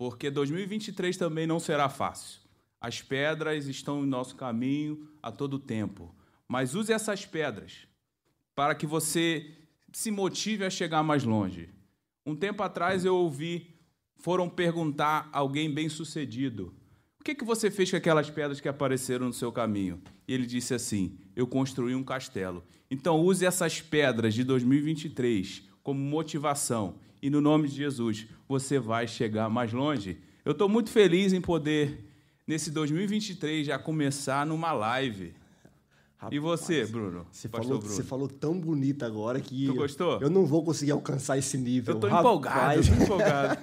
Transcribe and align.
porque 0.00 0.30
2023 0.30 1.14
também 1.18 1.46
não 1.46 1.60
será 1.60 1.86
fácil. 1.90 2.40
As 2.80 3.02
pedras 3.02 3.66
estão 3.66 4.02
em 4.02 4.06
nosso 4.06 4.34
caminho 4.34 5.06
a 5.22 5.30
todo 5.30 5.58
tempo, 5.58 6.14
mas 6.48 6.74
use 6.74 6.90
essas 6.90 7.26
pedras 7.26 7.86
para 8.54 8.74
que 8.74 8.86
você 8.86 9.58
se 9.92 10.10
motive 10.10 10.64
a 10.64 10.70
chegar 10.70 11.02
mais 11.02 11.22
longe. 11.22 11.68
Um 12.24 12.34
tempo 12.34 12.62
atrás 12.62 13.04
eu 13.04 13.14
ouvi, 13.14 13.78
foram 14.16 14.48
perguntar 14.48 15.28
a 15.34 15.38
alguém 15.40 15.70
bem-sucedido: 15.70 16.74
"O 17.20 17.22
que 17.22 17.34
que 17.34 17.44
você 17.44 17.70
fez 17.70 17.90
com 17.90 17.98
aquelas 17.98 18.30
pedras 18.30 18.58
que 18.58 18.70
apareceram 18.70 19.26
no 19.26 19.34
seu 19.34 19.52
caminho?" 19.52 20.00
E 20.26 20.32
ele 20.32 20.46
disse 20.46 20.72
assim: 20.72 21.18
"Eu 21.36 21.46
construí 21.46 21.94
um 21.94 22.02
castelo." 22.02 22.64
Então 22.90 23.20
use 23.20 23.44
essas 23.44 23.82
pedras 23.82 24.32
de 24.32 24.44
2023 24.44 25.62
como 25.82 26.00
motivação 26.00 26.98
e 27.22 27.28
no 27.30 27.40
nome 27.40 27.68
de 27.68 27.76
Jesus 27.76 28.26
você 28.48 28.78
vai 28.78 29.06
chegar 29.06 29.48
mais 29.48 29.72
longe. 29.72 30.18
Eu 30.44 30.52
estou 30.52 30.68
muito 30.68 30.90
feliz 30.90 31.32
em 31.32 31.40
poder, 31.40 32.04
nesse 32.46 32.70
2023, 32.70 33.66
já 33.66 33.78
começar 33.78 34.46
numa 34.46 34.72
live. 34.72 35.34
Rapaz, 36.16 36.36
e 36.36 36.38
você, 36.38 36.84
Bruno? 36.84 37.26
Você 37.30 37.48
falou, 37.48 37.78
Bruno? 37.78 37.94
você 37.94 38.02
falou 38.02 38.28
tão 38.28 38.58
bonito 38.58 39.06
agora 39.06 39.40
que. 39.40 39.66
Tu 39.66 39.74
gostou? 39.74 40.20
Eu 40.20 40.28
não 40.28 40.44
vou 40.44 40.62
conseguir 40.62 40.90
alcançar 40.92 41.38
esse 41.38 41.56
nível. 41.56 41.94
Eu 41.94 41.96
estou 41.96 42.10
Rapaz, 42.10 42.26
empolgado, 42.26 42.80
eu 42.80 42.84
tô 42.84 43.04
empolgado. 43.04 43.58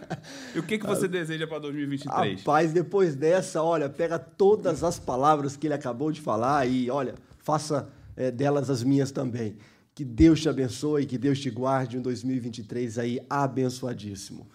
E 0.55 0.59
o 0.59 0.63
que, 0.63 0.79
que 0.79 0.87
você 0.87 1.05
deseja 1.09 1.45
para 1.45 1.59
2023? 1.59 2.39
Rapaz, 2.39 2.73
depois 2.73 3.15
dessa, 3.15 3.61
olha, 3.61 3.87
pega 3.87 4.17
todas 4.17 4.83
as 4.83 4.97
palavras 4.97 5.55
que 5.55 5.67
ele 5.67 5.75
acabou 5.75 6.11
de 6.11 6.19
falar 6.19 6.67
e, 6.67 6.89
olha, 6.89 7.13
faça 7.37 7.89
é, 8.15 8.31
delas 8.31 8.71
as 8.71 8.81
minhas 8.81 9.11
também. 9.11 9.55
Que 9.97 10.05
Deus 10.05 10.39
te 10.39 10.47
abençoe, 10.47 11.07
que 11.07 11.17
Deus 11.17 11.39
te 11.39 11.49
guarde 11.49 11.97
um 11.97 12.03
2023 12.03 12.99
aí 12.99 13.19
abençoadíssimo. 13.27 14.47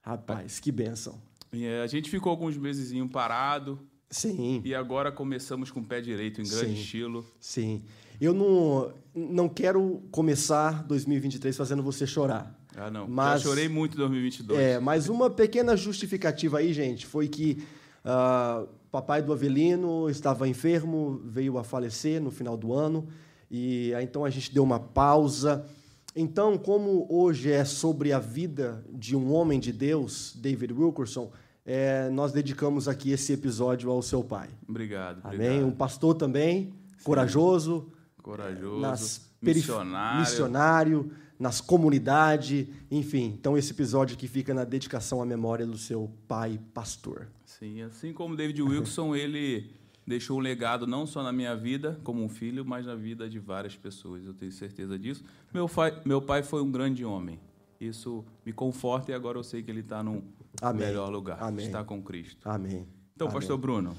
Rapaz, 0.00 0.58
que 0.58 0.72
bênção. 0.72 1.20
É, 1.52 1.82
a 1.82 1.86
gente 1.86 2.08
ficou 2.08 2.30
alguns 2.30 2.56
meses 2.56 2.98
parado 3.10 3.78
Sim, 4.08 4.62
e 4.64 4.74
agora 4.74 5.12
começamos 5.12 5.70
com 5.70 5.80
o 5.80 5.84
pé 5.84 6.00
direito, 6.00 6.40
em 6.40 6.48
grande 6.48 6.76
Sim. 6.76 6.80
estilo. 6.80 7.26
sim. 7.38 7.82
Eu 8.18 8.32
não, 8.32 8.90
não 9.14 9.50
quero 9.50 10.02
começar 10.10 10.82
2023 10.84 11.54
fazendo 11.54 11.82
você 11.82 12.06
chorar. 12.06 12.58
Ah, 12.74 12.90
não. 12.90 13.06
Mas- 13.06 13.42
Já 13.42 13.50
chorei 13.50 13.68
muito 13.68 13.96
em 13.96 13.98
2022. 13.98 14.58
É, 14.58 14.80
mas 14.80 15.10
uma 15.10 15.28
pequena 15.28 15.76
justificativa 15.76 16.56
aí, 16.56 16.72
gente, 16.72 17.04
foi 17.04 17.28
que 17.28 17.62
ah, 18.02 18.64
papai 18.90 19.20
do 19.20 19.30
Avelino 19.30 20.08
estava 20.08 20.48
enfermo, 20.48 21.20
veio 21.22 21.58
a 21.58 21.64
falecer 21.64 22.18
no 22.18 22.30
final 22.30 22.56
do 22.56 22.72
ano, 22.72 23.06
e 23.50 23.92
então 24.02 24.24
a 24.24 24.30
gente 24.30 24.52
deu 24.52 24.62
uma 24.62 24.80
pausa. 24.80 25.66
Então, 26.14 26.56
como 26.56 27.06
hoje 27.10 27.50
é 27.52 27.64
sobre 27.64 28.12
a 28.12 28.18
vida 28.18 28.82
de 28.90 29.14
um 29.14 29.32
homem 29.32 29.60
de 29.60 29.70
Deus, 29.70 30.32
David 30.36 30.72
Wilkerson, 30.72 31.30
é, 31.64 32.08
nós 32.10 32.32
dedicamos 32.32 32.88
aqui 32.88 33.10
esse 33.10 33.32
episódio 33.32 33.90
ao 33.90 34.00
seu 34.00 34.24
pai. 34.24 34.48
Obrigado, 34.68 35.20
Amém? 35.22 35.36
obrigado. 35.48 35.66
Um 35.66 35.70
pastor 35.72 36.14
também, 36.14 36.72
corajoso, 37.04 37.92
Corajoso, 38.22 38.80
nas 38.80 39.28
missionário. 39.42 40.20
missionário, 40.20 41.10
nas 41.38 41.60
comunidades, 41.60 42.66
enfim. 42.90 43.34
Então 43.38 43.56
esse 43.58 43.72
episódio 43.72 44.16
aqui 44.16 44.26
fica 44.26 44.54
na 44.54 44.64
dedicação 44.64 45.20
à 45.20 45.26
memória 45.26 45.66
do 45.66 45.76
seu 45.76 46.10
pai 46.26 46.58
pastor. 46.72 47.28
Sim, 47.44 47.82
assim 47.82 48.12
como 48.12 48.34
David 48.36 48.62
Wilson, 48.62 49.14
ele 49.16 49.70
deixou 50.06 50.38
um 50.38 50.40
legado 50.40 50.86
não 50.86 51.06
só 51.06 51.22
na 51.22 51.32
minha 51.32 51.56
vida 51.56 51.98
como 52.04 52.22
um 52.22 52.28
filho, 52.28 52.64
mas 52.64 52.86
na 52.86 52.94
vida 52.94 53.28
de 53.28 53.38
várias 53.38 53.76
pessoas. 53.76 54.24
Eu 54.24 54.32
tenho 54.32 54.52
certeza 54.52 54.98
disso. 54.98 55.24
Meu 55.52 55.68
pai, 55.68 56.00
meu 56.04 56.22
pai 56.22 56.42
foi 56.42 56.62
um 56.62 56.70
grande 56.70 57.04
homem. 57.04 57.40
Isso 57.80 58.24
me 58.44 58.52
conforta 58.52 59.10
e 59.10 59.14
agora 59.14 59.38
eu 59.38 59.42
sei 59.42 59.62
que 59.62 59.70
ele 59.70 59.80
está 59.80 60.02
num 60.02 60.22
Amém. 60.62 60.86
melhor 60.86 61.10
lugar. 61.10 61.42
Amém. 61.42 61.66
Está 61.66 61.82
com 61.84 62.02
Cristo. 62.02 62.48
Amém. 62.48 62.86
Então, 63.14 63.26
Amém. 63.26 63.40
Pastor 63.40 63.58
Bruno, 63.58 63.94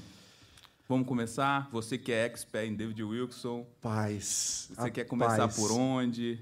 vamos 0.88 1.06
começar. 1.06 1.68
Você 1.70 1.98
que 1.98 2.10
é 2.10 2.24
expert 2.24 2.68
em 2.68 2.74
David 2.74 3.02
Wilson, 3.02 3.66
Paz. 3.80 4.70
você 4.74 4.90
quer 4.90 5.04
começar 5.04 5.36
rapaz, 5.36 5.56
por 5.56 5.72
onde? 5.72 6.40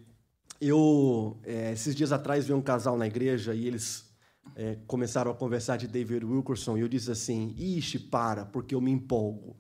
Eu, 0.59 1.37
é, 1.45 1.73
esses 1.73 1.95
dias 1.95 2.13
atrás, 2.13 2.47
vi 2.47 2.55
um 2.55 2.63
casal 2.63 2.97
na 2.97 3.07
igreja 3.07 3.55
e 3.55 3.67
eles 3.67 4.06
é, 4.55 4.79
começaram 4.87 5.31
a 5.31 5.35
conversar 5.35 5.77
de 5.77 5.87
David 5.87 6.25
Wilkerson 6.25 6.77
e 6.77 6.81
eu 6.81 6.89
disse 6.89 7.11
assim, 7.11 7.55
ixi, 7.59 7.99
para, 7.99 8.45
porque 8.45 8.75
eu 8.75 8.81
me 8.81 8.91
empolgo. 8.91 9.57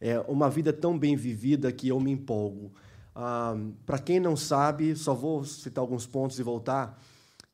É 0.00 0.18
uma 0.20 0.48
vida 0.48 0.72
tão 0.72 0.98
bem 0.98 1.16
vivida 1.16 1.70
que 1.70 1.88
eu 1.88 2.00
me 2.00 2.10
empolgo. 2.10 2.72
Para 3.84 3.98
quem 3.98 4.18
não 4.18 4.36
sabe, 4.36 4.96
só 4.96 5.14
vou 5.14 5.44
citar 5.44 5.82
alguns 5.82 6.06
pontos 6.06 6.38
e 6.38 6.42
voltar. 6.42 6.98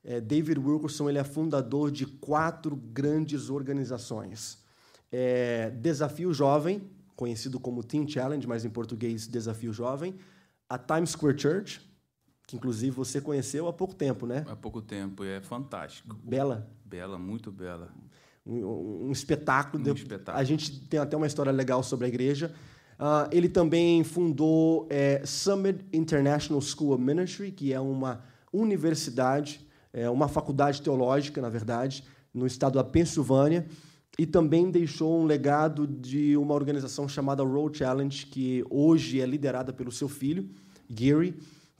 É, 0.04 0.20
David 0.20 0.60
Wilkerson 0.60 1.08
ele 1.08 1.18
é 1.18 1.24
fundador 1.24 1.90
de 1.90 2.06
quatro 2.06 2.76
grandes 2.76 3.50
organizações. 3.50 4.62
É, 5.10 5.70
Desafio 5.70 6.32
Jovem, 6.32 6.88
conhecido 7.16 7.58
como 7.58 7.82
Teen 7.82 8.06
Challenge, 8.06 8.46
mas 8.46 8.64
em 8.64 8.70
português 8.70 9.26
Desafio 9.26 9.72
Jovem. 9.72 10.14
A 10.68 10.78
Times 10.78 11.10
Square 11.10 11.38
Church, 11.38 11.80
que 12.46 12.56
inclusive 12.56 12.94
você 12.94 13.20
conheceu 13.20 13.66
há 13.66 13.72
pouco 13.72 13.94
tempo, 13.94 14.26
né? 14.26 14.44
Há 14.48 14.54
pouco 14.54 14.80
tempo, 14.80 15.24
é 15.24 15.40
fantástico. 15.40 16.16
Bela, 16.22 16.68
Bela, 16.84 17.18
muito 17.18 17.50
bela. 17.50 17.90
um, 18.46 19.08
um 19.08 19.12
espetáculo. 19.12 19.82
Um 19.84 19.92
espetáculo. 19.92 20.38
A 20.38 20.44
gente 20.44 20.80
tem 20.82 21.00
até 21.00 21.16
uma 21.16 21.26
história 21.26 21.50
legal 21.50 21.82
sobre 21.82 22.06
a 22.06 22.08
igreja. 22.08 22.54
Ah, 22.98 23.28
ele 23.32 23.48
também 23.48 24.04
fundou 24.04 24.86
é, 24.88 25.22
Summit 25.26 25.84
International 25.92 26.60
School 26.62 26.94
of 26.94 27.02
Ministry, 27.02 27.50
que 27.50 27.72
é 27.72 27.80
uma 27.80 28.22
universidade, 28.52 29.66
é 29.92 30.08
uma 30.08 30.28
faculdade 30.28 30.80
teológica, 30.80 31.40
na 31.42 31.48
verdade, 31.48 32.04
no 32.32 32.46
estado 32.46 32.74
da 32.74 32.84
Pensilvânia. 32.84 33.66
E 34.18 34.24
também 34.24 34.70
deixou 34.70 35.20
um 35.20 35.26
legado 35.26 35.86
de 35.86 36.36
uma 36.38 36.54
organização 36.54 37.06
chamada 37.06 37.42
Road 37.42 37.76
Challenge, 37.76 38.26
que 38.26 38.64
hoje 38.70 39.20
é 39.20 39.26
liderada 39.26 39.74
pelo 39.74 39.92
seu 39.92 40.08
filho, 40.08 40.48
Gary, 40.88 41.36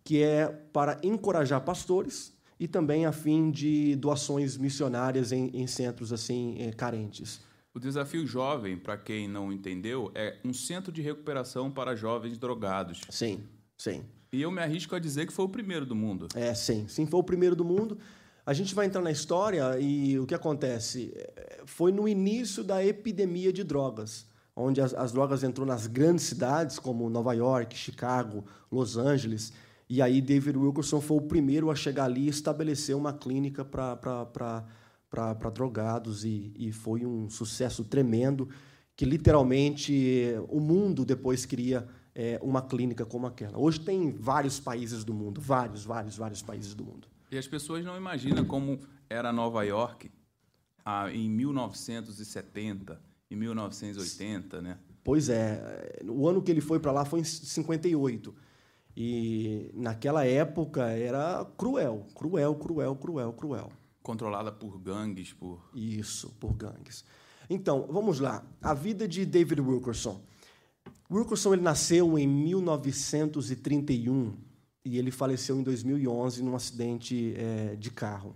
que 0.06 0.22
é 0.22 0.47
para 0.72 1.00
encorajar 1.03 1.61
pastores 1.62 2.33
e 2.61 2.69
também 2.69 3.05
a 3.05 3.11
fim 3.11 3.50
de 3.50 3.97
doações 3.97 4.56
missionárias 4.56 5.33
em, 5.33 5.50
em 5.53 5.67
centros 5.67 6.12
assim 6.12 6.56
eh, 6.61 6.71
carentes. 6.71 7.41
O 7.75 7.81
Desafio 7.81 8.25
Jovem, 8.25 8.78
para 8.78 8.97
quem 8.97 9.27
não 9.27 9.53
entendeu, 9.53 10.12
é 10.15 10.37
um 10.44 10.55
centro 10.55 10.93
de 10.93 11.03
recuperação 11.03 11.72
para 11.72 11.97
jovens 11.97 12.39
drogados. 12.39 13.00
Sim, 13.11 13.43
sim. 13.77 14.05
E 14.33 14.41
eu 14.41 14.50
me 14.53 14.62
arrisco 14.62 14.94
a 14.94 15.00
dizer 15.00 15.27
que 15.27 15.33
foi 15.33 15.44
o 15.44 15.49
primeiro 15.49 15.84
do 15.84 15.97
mundo. 15.97 16.28
É, 16.37 16.55
sim. 16.55 16.87
Sim, 16.87 17.05
foi 17.05 17.19
o 17.19 17.25
primeiro 17.25 17.56
do 17.56 17.65
mundo. 17.65 17.99
A 18.47 18.53
gente 18.53 18.77
vai 18.77 18.87
entrar 18.87 19.03
na 19.03 19.11
história 19.11 19.77
e 19.81 20.17
o 20.21 20.25
que 20.25 20.37
acontece? 20.37 21.12
Foi 21.65 21.91
no 21.91 22.06
início 22.06 22.62
da 22.62 22.83
epidemia 22.83 23.53
de 23.53 23.65
drogas, 23.65 24.25
onde 24.55 24.81
as, 24.81 24.94
as 24.94 25.11
drogas 25.11 25.43
entrou 25.43 25.67
nas 25.67 25.88
grandes 25.88 26.27
cidades 26.27 26.78
como 26.78 27.11
Nova 27.11 27.34
York, 27.34 27.77
Chicago, 27.77 28.44
Los 28.71 28.97
Angeles. 28.97 29.53
E 29.88 30.02
aí 30.02 30.20
David 30.20 30.58
Wilkerson 30.58 31.00
foi 31.00 31.16
o 31.19 31.22
primeiro 31.22 31.70
a 31.70 31.74
chegar 31.74 32.04
ali 32.04 32.26
e 32.26 32.28
estabelecer 32.28 32.97
uma 32.97 33.12
clínica 33.12 33.64
para 33.64 35.50
drogados 35.54 36.24
e, 36.24 36.52
e 36.56 36.72
foi 36.72 37.06
um 37.06 37.30
sucesso 37.30 37.84
tremendo 37.84 38.48
que 38.96 39.04
literalmente 39.04 39.92
eh, 39.94 40.41
o 40.48 40.58
mundo 40.58 41.04
depois 41.04 41.44
queria 41.44 41.86
eh, 42.14 42.41
uma 42.42 42.62
clínica 42.62 43.04
como 43.04 43.26
aquela. 43.26 43.58
Hoje 43.58 43.78
tem 43.78 44.10
vários 44.10 44.58
países 44.58 45.04
do 45.04 45.12
mundo, 45.12 45.41
vários, 45.41 45.84
vários, 45.84 46.16
vários 46.16 46.42
países 46.42 46.75
do 46.75 46.82
mundo. 46.82 47.06
E 47.30 47.36
as 47.36 47.46
pessoas 47.46 47.84
não 47.84 47.96
imaginam 47.96 48.44
como 48.44 48.80
era 49.08 49.32
Nova 49.32 49.62
York 49.64 50.10
ah, 50.84 51.12
em 51.12 51.28
1970, 51.28 52.98
em 53.30 53.36
1980, 53.36 54.62
né? 54.62 54.78
Pois 55.04 55.28
é, 55.28 56.00
o 56.08 56.26
ano 56.26 56.41
que 56.41 56.50
ele 56.50 56.60
foi 56.60 56.80
para 56.80 56.91
lá 56.91 57.04
foi 57.04 57.20
em 57.20 57.25
58. 57.25 58.34
E 58.96 59.70
naquela 59.74 60.24
época 60.24 60.88
era 60.88 61.44
cruel, 61.58 62.06
cruel, 62.14 62.54
cruel, 62.54 62.96
cruel, 62.96 63.32
cruel. 63.34 63.70
Controlada 64.02 64.50
por 64.50 64.78
gangues, 64.78 65.34
por... 65.34 65.60
Isso, 65.74 66.30
por 66.40 66.54
gangues. 66.54 67.04
Então, 67.50 67.87
vamos 67.90 68.20
lá. 68.20 68.43
A 68.62 68.72
vida 68.72 69.06
de 69.06 69.26
David 69.26 69.60
Wilkerson. 69.60 70.25
Wilkerson 71.10 71.52
ele 71.52 71.62
nasceu 71.62 72.19
em 72.19 72.26
1931 72.26 74.34
e 74.84 74.99
ele 74.99 75.10
faleceu 75.10 75.58
em 75.58 75.62
2011 75.62 76.42
num 76.42 76.56
acidente 76.56 77.34
eh, 77.37 77.76
de 77.78 77.90
carro. 77.90 78.34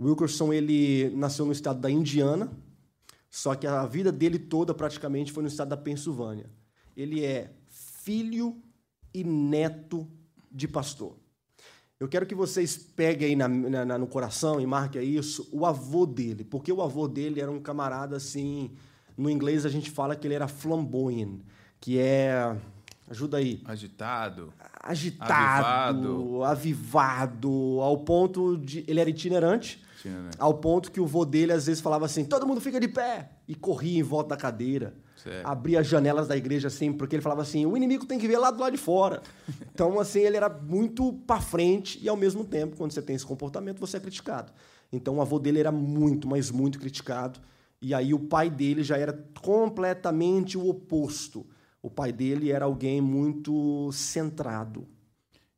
Wilkerson 0.00 0.52
ele 0.52 1.10
nasceu 1.10 1.46
no 1.46 1.52
estado 1.52 1.80
da 1.80 1.90
Indiana, 1.90 2.50
só 3.30 3.54
que 3.54 3.66
a 3.66 3.86
vida 3.86 4.10
dele 4.10 4.38
toda 4.38 4.74
praticamente 4.74 5.32
foi 5.32 5.42
no 5.42 5.48
estado 5.48 5.68
da 5.68 5.76
Pensilvânia. 5.76 6.50
Ele 6.96 7.24
é 7.24 7.52
filho 7.68 8.60
e 9.20 9.24
neto 9.24 10.06
de 10.50 10.66
pastor. 10.68 11.14
Eu 12.00 12.08
quero 12.08 12.24
que 12.26 12.34
vocês 12.34 12.76
peguem 12.76 13.28
aí 13.30 13.36
na- 13.36 13.48
na- 13.84 13.98
no 13.98 14.06
coração 14.06 14.60
e 14.60 14.66
marquem 14.66 15.02
isso 15.02 15.48
o 15.52 15.66
avô 15.66 16.06
dele, 16.06 16.44
porque 16.44 16.72
o 16.72 16.80
avô 16.80 17.08
dele 17.08 17.40
era 17.40 17.50
um 17.50 17.60
camarada 17.60 18.16
assim. 18.16 18.70
No 19.16 19.28
inglês 19.28 19.66
a 19.66 19.68
gente 19.68 19.90
fala 19.90 20.14
que 20.14 20.26
ele 20.26 20.34
era 20.34 20.46
flamboyant, 20.46 21.40
que 21.80 21.98
é. 21.98 22.56
Ajuda 23.10 23.38
aí. 23.38 23.62
Agitado. 23.64 24.52
Agitado, 24.82 26.42
Avivado. 26.44 26.44
avivado, 26.44 27.78
ao 27.80 27.98
ponto 27.98 28.56
de. 28.58 28.84
Ele 28.86 29.00
era 29.00 29.08
itinerante, 29.10 29.82
Itinerante. 29.98 30.36
ao 30.38 30.54
ponto 30.54 30.92
que 30.92 31.00
o 31.00 31.06
vô 31.06 31.24
dele 31.24 31.52
às 31.52 31.66
vezes 31.66 31.80
falava 31.80 32.04
assim: 32.04 32.24
todo 32.24 32.46
mundo 32.46 32.60
fica 32.60 32.78
de 32.78 32.86
pé! 32.88 33.30
E 33.48 33.54
corria 33.54 33.98
em 33.98 34.02
volta 34.02 34.30
da 34.30 34.36
cadeira. 34.36 34.94
Certo. 35.22 35.46
Abria 35.46 35.80
as 35.80 35.86
janelas 35.86 36.28
da 36.28 36.36
igreja 36.36 36.68
assim, 36.68 36.92
porque 36.92 37.16
ele 37.16 37.22
falava 37.22 37.42
assim: 37.42 37.66
o 37.66 37.76
inimigo 37.76 38.06
tem 38.06 38.18
que 38.18 38.28
ver 38.28 38.38
lá 38.38 38.50
do 38.50 38.60
lado 38.60 38.72
de 38.72 38.78
fora. 38.78 39.22
Então, 39.78 40.00
assim, 40.00 40.20
ele 40.20 40.36
era 40.36 40.48
muito 40.48 41.12
para 41.24 41.40
frente 41.40 42.00
e, 42.02 42.08
ao 42.08 42.16
mesmo 42.16 42.44
tempo, 42.44 42.76
quando 42.76 42.90
você 42.90 43.00
tem 43.00 43.14
esse 43.14 43.24
comportamento, 43.24 43.78
você 43.78 43.96
é 43.96 44.00
criticado. 44.00 44.52
Então, 44.92 45.18
o 45.18 45.20
avô 45.20 45.38
dele 45.38 45.60
era 45.60 45.70
muito, 45.70 46.26
mas 46.26 46.50
muito 46.50 46.80
criticado. 46.80 47.38
E 47.80 47.94
aí, 47.94 48.12
o 48.12 48.18
pai 48.18 48.50
dele 48.50 48.82
já 48.82 48.96
era 48.96 49.12
completamente 49.40 50.58
o 50.58 50.68
oposto. 50.68 51.46
O 51.80 51.88
pai 51.88 52.12
dele 52.12 52.50
era 52.50 52.64
alguém 52.64 53.00
muito 53.00 53.92
centrado. 53.92 54.88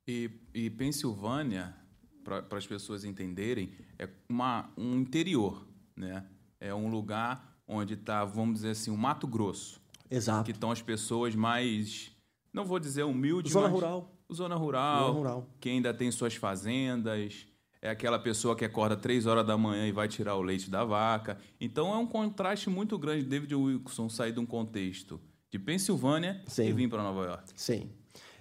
E, 0.06 0.30
e 0.52 0.68
Pensilvânia, 0.68 1.74
para 2.22 2.44
as 2.58 2.66
pessoas 2.66 3.04
entenderem, 3.04 3.72
é 3.98 4.06
uma, 4.28 4.70
um 4.76 4.96
interior, 4.96 5.66
né? 5.96 6.26
É 6.60 6.74
um 6.74 6.90
lugar 6.90 7.49
onde 7.70 7.94
está, 7.94 8.24
vamos 8.24 8.56
dizer 8.56 8.70
assim, 8.70 8.90
o 8.90 8.96
Mato 8.96 9.26
Grosso, 9.26 9.80
Exato. 10.10 10.44
que 10.44 10.50
estão 10.50 10.70
as 10.70 10.82
pessoas 10.82 11.34
mais, 11.34 12.10
não 12.52 12.64
vou 12.64 12.78
dizer 12.80 13.04
humildes, 13.04 13.52
Zona 13.52 13.66
mas 13.68 13.72
rural. 13.74 14.12
zona 14.32 14.54
rural, 14.56 15.06
Zona 15.06 15.18
rural. 15.18 15.46
que 15.60 15.68
ainda 15.68 15.94
tem 15.94 16.10
suas 16.10 16.34
fazendas, 16.34 17.46
é 17.80 17.88
aquela 17.88 18.18
pessoa 18.18 18.54
que 18.56 18.64
acorda 18.64 18.96
três 18.96 19.24
horas 19.24 19.46
da 19.46 19.56
manhã 19.56 19.86
e 19.86 19.92
vai 19.92 20.08
tirar 20.08 20.36
o 20.36 20.42
leite 20.42 20.68
da 20.68 20.84
vaca. 20.84 21.38
Então 21.60 21.94
é 21.94 21.96
um 21.96 22.06
contraste 22.06 22.68
muito 22.68 22.98
grande. 22.98 23.24
David 23.24 23.54
Wilson 23.54 24.08
sair 24.10 24.32
de 24.32 24.38
um 24.40 24.44
contexto 24.44 25.18
de 25.50 25.58
Pensilvânia 25.58 26.42
Sim. 26.46 26.64
e 26.68 26.72
vir 26.74 26.88
para 26.90 27.02
Nova 27.02 27.24
York. 27.24 27.44
Sim. 27.56 27.88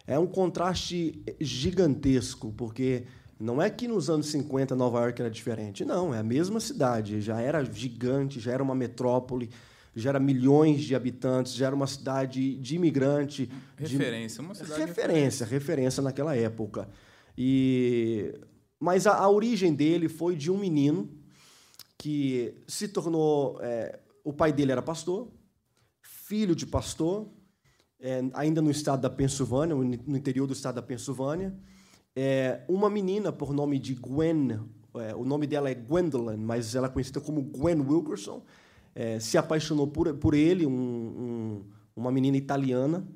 É 0.05 0.19
um 0.19 0.27
contraste 0.27 1.23
gigantesco, 1.39 2.51
porque 2.53 3.05
não 3.39 3.61
é 3.61 3.69
que 3.69 3.87
nos 3.87 4.09
anos 4.09 4.27
50 4.27 4.75
Nova 4.75 4.99
York 4.99 5.21
era 5.21 5.31
diferente. 5.31 5.85
Não, 5.85 6.13
é 6.13 6.19
a 6.19 6.23
mesma 6.23 6.59
cidade. 6.59 7.21
Já 7.21 7.39
era 7.39 7.63
gigante, 7.63 8.39
já 8.39 8.51
era 8.51 8.61
uma 8.61 8.75
metrópole, 8.75 9.49
já 9.95 10.09
era 10.09 10.19
milhões 10.19 10.81
de 10.81 10.93
habitantes, 10.93 11.53
já 11.53 11.67
era 11.67 11.75
uma 11.75 11.87
cidade 11.87 12.55
de 12.55 12.75
imigrante. 12.75 13.45
de- 13.77 13.83
Referência, 13.97 14.41
uma 14.41 14.53
cidade 14.53 14.81
referência, 14.81 15.45
referência 15.45 16.03
naquela 16.03 16.35
época. 16.35 16.89
E 17.37 18.33
mas 18.79 19.05
a, 19.07 19.13
a 19.15 19.29
origem 19.29 19.73
dele 19.73 20.07
foi 20.07 20.35
de 20.35 20.49
um 20.51 20.57
menino 20.57 21.09
que 21.97 22.53
se 22.67 22.87
tornou 22.87 23.59
é, 23.61 23.99
o 24.23 24.31
pai 24.31 24.53
dele 24.53 24.71
era 24.71 24.81
pastor, 24.81 25.29
filho 26.01 26.55
de 26.55 26.65
pastor, 26.65 27.27
é, 27.99 28.21
ainda 28.33 28.61
no 28.61 28.71
estado 28.71 29.01
da 29.01 29.09
Pensilvânia, 29.09 29.75
no 29.75 30.15
interior 30.17 30.47
do 30.47 30.53
estado 30.53 30.75
da 30.75 30.81
Pensilvânia. 30.81 31.53
É, 32.15 32.61
uma 32.67 32.89
menina 32.89 33.31
por 33.31 33.53
nome 33.53 33.79
de 33.79 33.93
Gwen, 33.95 34.59
é, 34.95 35.15
o 35.15 35.23
nome 35.23 35.47
dela 35.47 35.69
é 35.69 35.75
Gwendolyn, 35.75 36.37
mas 36.37 36.75
ela 36.75 36.87
é 36.87 36.89
conhecida 36.89 37.21
como 37.21 37.41
Gwen 37.41 37.79
Wilkerson, 37.81 38.41
é, 38.95 39.19
se 39.19 39.37
apaixonou 39.37 39.87
por, 39.87 40.13
por 40.15 40.33
ele, 40.33 40.65
um- 40.65 40.71
um- 40.71 41.63
uma 41.95 42.11
menina 42.11 42.35
italiana, 42.37 43.07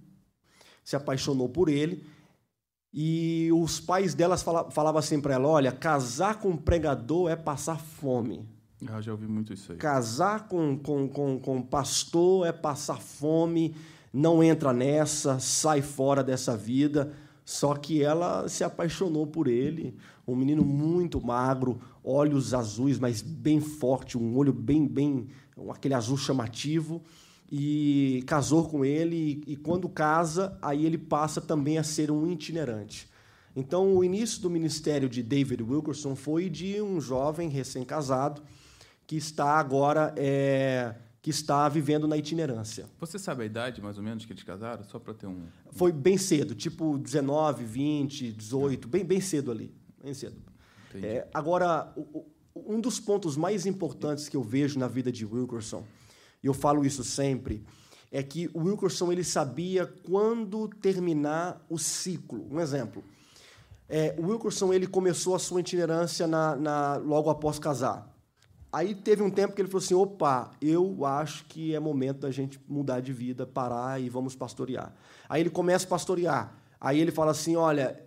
se 0.84 0.96
apaixonou 0.96 1.50
por 1.50 1.70
ele. 1.70 2.04
E 2.94 3.50
os 3.52 3.80
pais 3.80 4.14
delas 4.14 4.44
fala, 4.44 4.70
falavam 4.70 5.00
assim 5.00 5.20
para 5.20 5.34
ela: 5.34 5.48
olha, 5.48 5.72
casar 5.72 6.40
com 6.40 6.50
um 6.50 6.58
pregador 6.58 7.30
é 7.32 7.36
passar 7.36 7.80
fome. 7.80 8.48
Eu 8.82 9.02
já 9.02 9.12
ouvi 9.14 9.26
muito 9.28 9.52
isso 9.54 9.72
aí. 9.72 9.78
Casar 9.78 10.48
com, 10.48 10.78
com, 10.78 11.08
com, 11.08 11.40
com 11.40 11.62
pastor 11.62 12.46
é 12.46 12.52
passar 12.52 13.00
fome, 13.02 13.76
não 14.12 14.44
entra 14.44 14.72
nessa, 14.74 15.40
sai 15.40 15.82
fora 15.82 16.24
dessa 16.24 16.56
vida. 16.56 17.14
Só 17.46 17.76
que 17.76 18.02
ela 18.02 18.48
se 18.48 18.64
apaixonou 18.64 19.28
por 19.28 19.48
ele, 19.48 19.96
um 20.28 20.36
menino 20.36 20.64
muito 20.64 21.24
magro, 21.24 21.82
olhos 22.04 22.54
azuis, 22.54 22.98
mas 22.98 23.22
bem 23.22 23.60
forte, 23.60 24.18
um 24.18 24.38
olho 24.38 24.54
bem, 24.54 24.88
bem, 24.88 25.28
aquele 25.70 25.94
azul 25.94 26.18
chamativo, 26.18 27.02
e 27.52 28.24
casou 28.26 28.68
com 28.68 28.86
ele. 28.86 29.44
E, 29.46 29.54
e 29.54 29.56
quando 29.56 29.90
casa, 29.90 30.58
aí 30.62 30.86
ele 30.86 30.98
passa 30.98 31.42
também 31.42 31.78
a 31.78 31.84
ser 31.84 32.10
um 32.10 32.26
itinerante. 32.32 33.10
Então, 33.56 33.96
o 33.96 34.04
início 34.04 34.42
do 34.42 34.50
ministério 34.50 35.08
de 35.08 35.22
David 35.22 35.62
Wilkerson 35.62 36.16
foi 36.16 36.50
de 36.50 36.82
um 36.82 37.00
jovem 37.00 37.50
recém-casado 37.50 38.42
que 39.06 39.16
está 39.16 39.60
agora 39.60 40.14
é, 40.18 40.96
que 41.24 41.30
está 41.30 41.70
vivendo 41.70 42.06
na 42.06 42.18
itinerância. 42.18 42.86
Você 43.00 43.18
sabe 43.18 43.44
a 43.44 43.46
idade, 43.46 43.82
mais 43.82 43.98
ou 43.98 44.04
menos, 44.04 44.26
que 44.26 44.34
eles 44.34 44.44
casaram? 44.44 44.84
Só 44.84 45.00
para 45.00 45.14
ter 45.14 45.26
um... 45.26 45.44
Foi 45.72 45.90
bem 45.90 46.18
cedo, 46.18 46.54
tipo 46.54 46.98
19, 46.98 47.64
20, 47.64 48.34
18, 48.34 48.88
bem, 48.90 49.06
bem 49.06 49.22
cedo 49.22 49.50
ali. 49.50 49.74
Bem 50.04 50.14
cedo. 50.14 50.36
É, 50.96 51.26
agora, 51.34 51.92
um 52.54 52.82
dos 52.82 53.00
pontos 53.00 53.38
mais 53.38 53.66
importantes 53.66 54.28
que 54.28 54.36
eu 54.36 54.44
vejo 54.44 54.78
na 54.78 54.88
vida 54.90 55.12
de 55.14 55.26
Wilkerson, 55.26 55.86
e 56.44 56.48
eu 56.48 56.54
falo 56.54 56.86
isso 56.86 57.06
sempre, 57.06 57.64
é 58.12 58.22
que 58.22 58.50
o 58.54 58.64
Wilkerson 58.66 59.10
ele 59.10 59.24
sabia 59.24 59.88
quando 59.88 60.68
terminar 60.68 61.66
o 61.70 61.80
ciclo. 61.80 62.46
Um 62.52 62.60
exemplo. 62.60 63.02
É, 63.88 64.14
o 64.20 64.28
Wilkerson 64.28 64.74
ele 64.74 64.88
começou 64.88 65.36
a 65.36 65.40
sua 65.40 65.62
itinerância 65.62 66.28
na, 66.28 66.56
na- 66.58 66.98
logo 66.98 67.30
após 67.30 67.58
casar. 67.58 68.13
Aí 68.74 68.96
teve 68.96 69.22
um 69.22 69.30
tempo 69.30 69.54
que 69.54 69.62
ele 69.62 69.70
falou 69.70 69.84
assim: 69.84 69.94
opa, 69.94 70.50
eu 70.60 71.06
acho 71.06 71.46
que 71.46 71.76
é 71.76 71.80
momento 71.80 72.22
da 72.22 72.32
gente 72.32 72.60
mudar 72.68 73.02
de 73.02 73.14
vida, 73.14 73.46
parar 73.46 74.02
e 74.02 74.10
vamos 74.10 74.36
pastorear. 74.36 74.92
Aí 75.30 75.42
ele 75.44 75.52
começa 75.52 75.86
a 75.86 75.90
pastorear. 75.90 76.56
Aí 76.82 77.00
ele 77.00 77.12
fala 77.12 77.30
assim: 77.30 77.56
olha, 77.56 78.04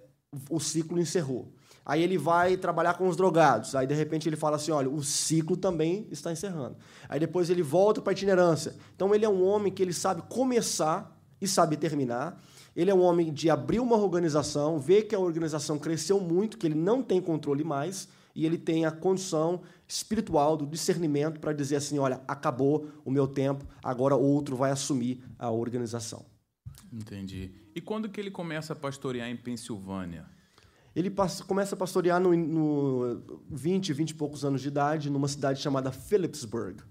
o 0.51 0.59
ciclo 0.59 0.99
encerrou. 0.99 1.53
Aí 1.85 2.03
ele 2.03 2.19
vai 2.19 2.57
trabalhar 2.57 2.95
com 2.95 3.07
os 3.07 3.15
drogados. 3.15 3.77
Aí 3.77 3.87
de 3.87 3.95
repente 3.95 4.29
ele 4.29 4.35
fala 4.35 4.57
assim: 4.57 4.73
olha, 4.73 4.91
o 4.91 5.05
ciclo 5.05 5.57
também 5.57 6.09
está 6.11 6.33
encerrando. 6.33 6.77
Aí 7.09 7.21
depois 7.21 7.49
ele 7.49 7.63
volta 7.63 8.03
para 8.03 8.11
a 8.11 8.15
itinerância. 8.15 8.75
Então 8.97 9.15
ele 9.15 9.25
é 9.25 9.29
um 9.29 9.45
homem 9.45 9.73
que 9.73 9.81
ele 9.81 9.93
sabe 9.93 10.23
começar 10.23 11.17
e 11.41 11.47
sabe 11.47 11.77
terminar. 11.77 12.43
Ele 12.75 12.91
é 12.91 12.95
um 12.95 13.03
homem 13.03 13.33
de 13.33 13.49
abrir 13.49 13.79
uma 13.79 13.97
organização, 13.97 14.81
ver 14.81 15.05
que 15.05 15.15
a 15.15 15.19
organização 15.21 15.79
cresceu 15.79 16.21
muito, 16.21 16.59
que 16.59 16.67
ele 16.67 16.75
não 16.75 17.05
tem 17.05 17.21
controle 17.21 17.63
mais, 17.63 18.09
e 18.35 18.45
ele 18.45 18.59
tem 18.59 18.85
a 18.85 18.91
condição 18.91 19.63
espiritual 19.89 20.57
do 20.57 20.67
discernimento 20.67 21.41
para 21.41 21.53
dizer 21.53 21.77
assim: 21.77 21.99
olha, 21.99 22.21
acabou 22.27 22.89
o 23.05 23.11
meu 23.11 23.27
tempo, 23.27 23.65
agora 23.83 24.15
outro 24.17 24.57
vai 24.57 24.71
assumir 24.71 25.23
a 25.39 25.51
organização. 25.51 26.25
Entendi. 26.93 27.51
E 27.75 27.81
quando 27.81 28.09
que 28.09 28.21
ele 28.21 28.31
começa 28.31 28.73
a 28.73 28.77
pastorear 28.77 29.29
em 29.29 29.37
Pensilvânia? 29.37 30.25
Ele 30.95 31.11
passa- 31.11 31.45
começa 31.45 31.75
a 31.75 31.79
pastorear 31.79 32.19
no, 32.19 32.35
no 32.35 33.23
20, 33.51 33.93
20 33.93 34.11
e 34.11 34.15
poucos 34.15 34.45
anos 34.45 34.63
de 34.63 34.69
idade, 34.69 35.11
numa 35.11 35.29
cidade 35.29 35.61
chamada 35.61 35.93
Phillipsburg, 35.93 36.83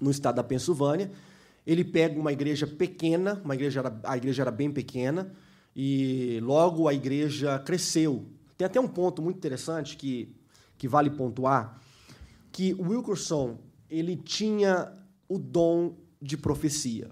no 0.00 0.10
estado 0.10 0.36
da 0.36 0.42
Pensilvânia. 0.44 1.12
Ele 1.64 1.84
pega 1.84 2.18
uma 2.18 2.32
igreja 2.32 2.66
pequena, 2.66 3.40
uma 3.44 3.54
igreja 3.54 3.80
era- 3.80 4.00
a 4.02 4.16
igreja 4.16 4.42
era 4.42 4.50
bem 4.50 4.70
pequena, 4.72 5.32
e 5.76 6.40
logo 6.42 6.88
a 6.88 6.94
igreja 6.94 7.58
cresceu. 7.60 8.26
Tem 8.58 8.66
até 8.66 8.80
um 8.80 8.88
ponto 8.88 9.22
muito 9.22 9.36
interessante 9.36 9.96
que, 9.96 10.34
que 10.76 10.88
vale 10.88 11.10
pontuar, 11.10 11.80
que 12.52 12.74
o 12.74 12.88
Wilkerson 12.88 13.58
ele 13.88 14.16
tinha 14.16 14.92
o 15.28 15.38
dom 15.38 15.96
de 16.20 16.36
profecia. 16.36 17.10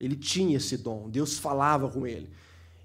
Ele 0.00 0.16
tinha 0.16 0.56
esse 0.56 0.76
dom, 0.76 1.08
Deus 1.08 1.38
falava 1.38 1.88
com 1.88 2.06
ele. 2.06 2.30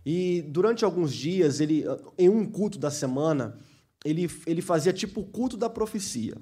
E 0.05 0.41
durante 0.43 0.85
alguns 0.85 1.13
dias, 1.13 1.59
ele, 1.59 1.83
em 2.17 2.29
um 2.29 2.45
culto 2.45 2.79
da 2.79 2.89
semana, 2.89 3.57
ele, 4.03 4.29
ele 4.45 4.61
fazia 4.61 4.93
tipo 4.93 5.21
o 5.21 5.25
culto 5.25 5.57
da 5.57 5.69
profecia. 5.69 6.35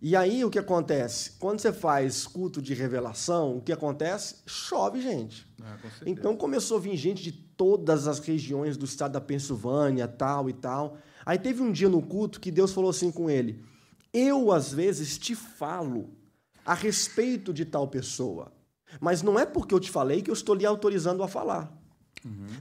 E 0.00 0.14
aí 0.14 0.44
o 0.44 0.50
que 0.50 0.58
acontece? 0.58 1.32
Quando 1.38 1.60
você 1.60 1.72
faz 1.72 2.26
culto 2.26 2.60
de 2.60 2.74
revelação, 2.74 3.56
o 3.56 3.60
que 3.62 3.72
acontece? 3.72 4.36
Chove 4.46 5.00
gente. 5.00 5.46
Ah, 5.62 5.78
com. 5.80 5.88
Então 6.04 6.36
começou 6.36 6.76
a 6.76 6.80
vir 6.80 6.96
gente 6.96 7.22
de 7.22 7.32
todas 7.32 8.06
as 8.06 8.18
regiões 8.18 8.76
do 8.76 8.84
estado 8.84 9.12
da 9.12 9.20
Pensilvânia, 9.20 10.06
tal 10.06 10.50
e 10.50 10.52
tal. 10.52 10.98
Aí 11.24 11.38
teve 11.38 11.62
um 11.62 11.72
dia 11.72 11.88
no 11.88 12.02
culto 12.02 12.38
que 12.38 12.50
Deus 12.50 12.72
falou 12.72 12.90
assim 12.90 13.10
com 13.10 13.30
ele: 13.30 13.62
Eu 14.14 14.52
às 14.52 14.72
vezes 14.72 15.18
te 15.18 15.34
falo 15.34 16.10
a 16.64 16.72
respeito 16.72 17.52
de 17.52 17.64
tal 17.64 17.88
pessoa, 17.88 18.52
mas 19.00 19.20
não 19.20 19.38
é 19.38 19.44
porque 19.44 19.74
eu 19.74 19.80
te 19.80 19.90
falei 19.90 20.22
que 20.22 20.30
eu 20.30 20.34
estou 20.34 20.54
lhe 20.54 20.64
autorizando 20.64 21.22
a 21.22 21.28
falar. 21.28 21.76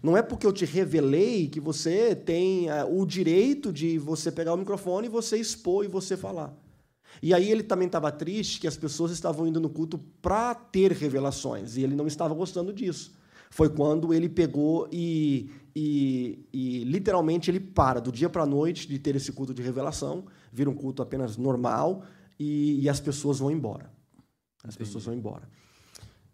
Não 0.02 0.18
é 0.18 0.22
porque 0.22 0.46
eu 0.46 0.52
te 0.52 0.66
revelei 0.66 1.48
que 1.48 1.60
você 1.60 2.14
tem 2.14 2.70
eh, 2.70 2.84
o 2.84 3.06
direito 3.06 3.72
de 3.72 3.98
você 3.98 4.30
pegar 4.30 4.54
o 4.54 4.58
microfone 4.58 5.08
e 5.08 5.10
você 5.10 5.38
expor 5.38 5.86
e 5.86 5.88
você 5.88 6.18
falar. 6.18 6.54
E 7.22 7.34
aí 7.34 7.50
ele 7.50 7.64
também 7.64 7.86
estava 7.86 8.12
triste 8.12 8.60
que 8.60 8.68
as 8.68 8.76
pessoas 8.76 9.12
estavam 9.12 9.48
indo 9.48 9.62
no 9.62 9.70
culto 9.70 9.98
para 10.22 10.54
ter 10.54 10.92
revelações 10.92 11.78
e 11.78 11.84
ele 11.84 11.96
não 11.96 12.08
estava 12.08 12.34
gostando 12.34 12.74
disso. 12.74 13.14
Foi 13.50 13.70
quando 13.70 14.14
ele 14.14 14.28
pegou 14.28 14.90
e, 14.92 15.50
e, 15.76 16.40
e 16.52 16.84
literalmente 16.84 17.50
ele 17.50 17.60
para 17.60 18.02
do 18.02 18.12
dia 18.12 18.28
para 18.28 18.44
a 18.44 18.48
noite 18.48 18.88
de 18.88 19.00
ter 19.00 19.16
esse 19.16 19.32
culto 19.32 19.54
de 19.54 19.62
revelação, 19.62 20.26
vira 20.54 20.70
um 20.70 20.76
culto 20.76 21.02
apenas 21.02 21.36
normal 21.36 22.04
e, 22.40 22.82
e 22.82 22.90
as 22.90 23.00
pessoas 23.00 23.40
vão 23.40 23.50
embora. 23.50 23.92
As 24.64 24.76
Entendi. 24.76 24.78
pessoas 24.78 25.06
vão 25.06 25.16
embora. 25.16 25.50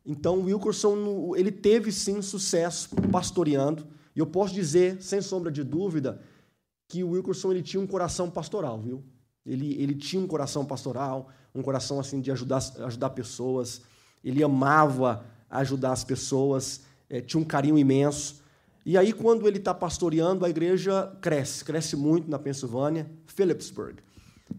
Então, 0.06 0.40
o 0.40 0.44
Wilkerson, 0.46 1.36
ele 1.36 1.52
teve 1.52 1.92
sim 1.92 2.22
sucesso 2.22 2.90
pastoreando. 3.12 3.88
E 4.16 4.20
eu 4.20 4.26
posso 4.26 4.54
dizer, 4.54 5.02
sem 5.02 5.22
sombra 5.22 5.52
de 5.52 5.64
dúvida, 5.64 6.22
que 6.88 7.04
o 7.04 7.12
Wilkerson 7.12 7.52
ele 7.52 7.62
tinha 7.62 7.82
um 7.82 7.88
coração 7.88 8.30
pastoral, 8.30 8.80
viu? 8.80 9.04
Ele, 9.46 9.82
ele 9.82 9.96
tinha 9.96 10.22
um 10.22 10.28
coração 10.28 10.66
pastoral, 10.66 11.30
um 11.56 11.62
coração 11.62 12.00
assim 12.00 12.20
de 12.20 12.32
ajudar, 12.32 12.60
ajudar 12.86 13.12
pessoas. 13.12 13.82
Ele 14.24 14.44
amava 14.44 15.26
ajudar 15.50 15.92
as 15.92 16.04
pessoas, 16.04 16.82
é, 17.10 17.22
tinha 17.22 17.42
um 17.42 17.46
carinho 17.46 17.78
imenso. 17.78 18.42
E 18.86 18.98
aí, 18.98 19.14
quando 19.14 19.48
ele 19.48 19.58
está 19.58 19.74
pastoreando, 19.74 20.46
a 20.46 20.50
igreja 20.50 21.16
cresce, 21.22 21.64
cresce 21.64 21.96
muito 21.96 22.30
na 22.30 22.40
Pensilvânia, 22.40 23.10
Phillipsburg, 23.28 24.02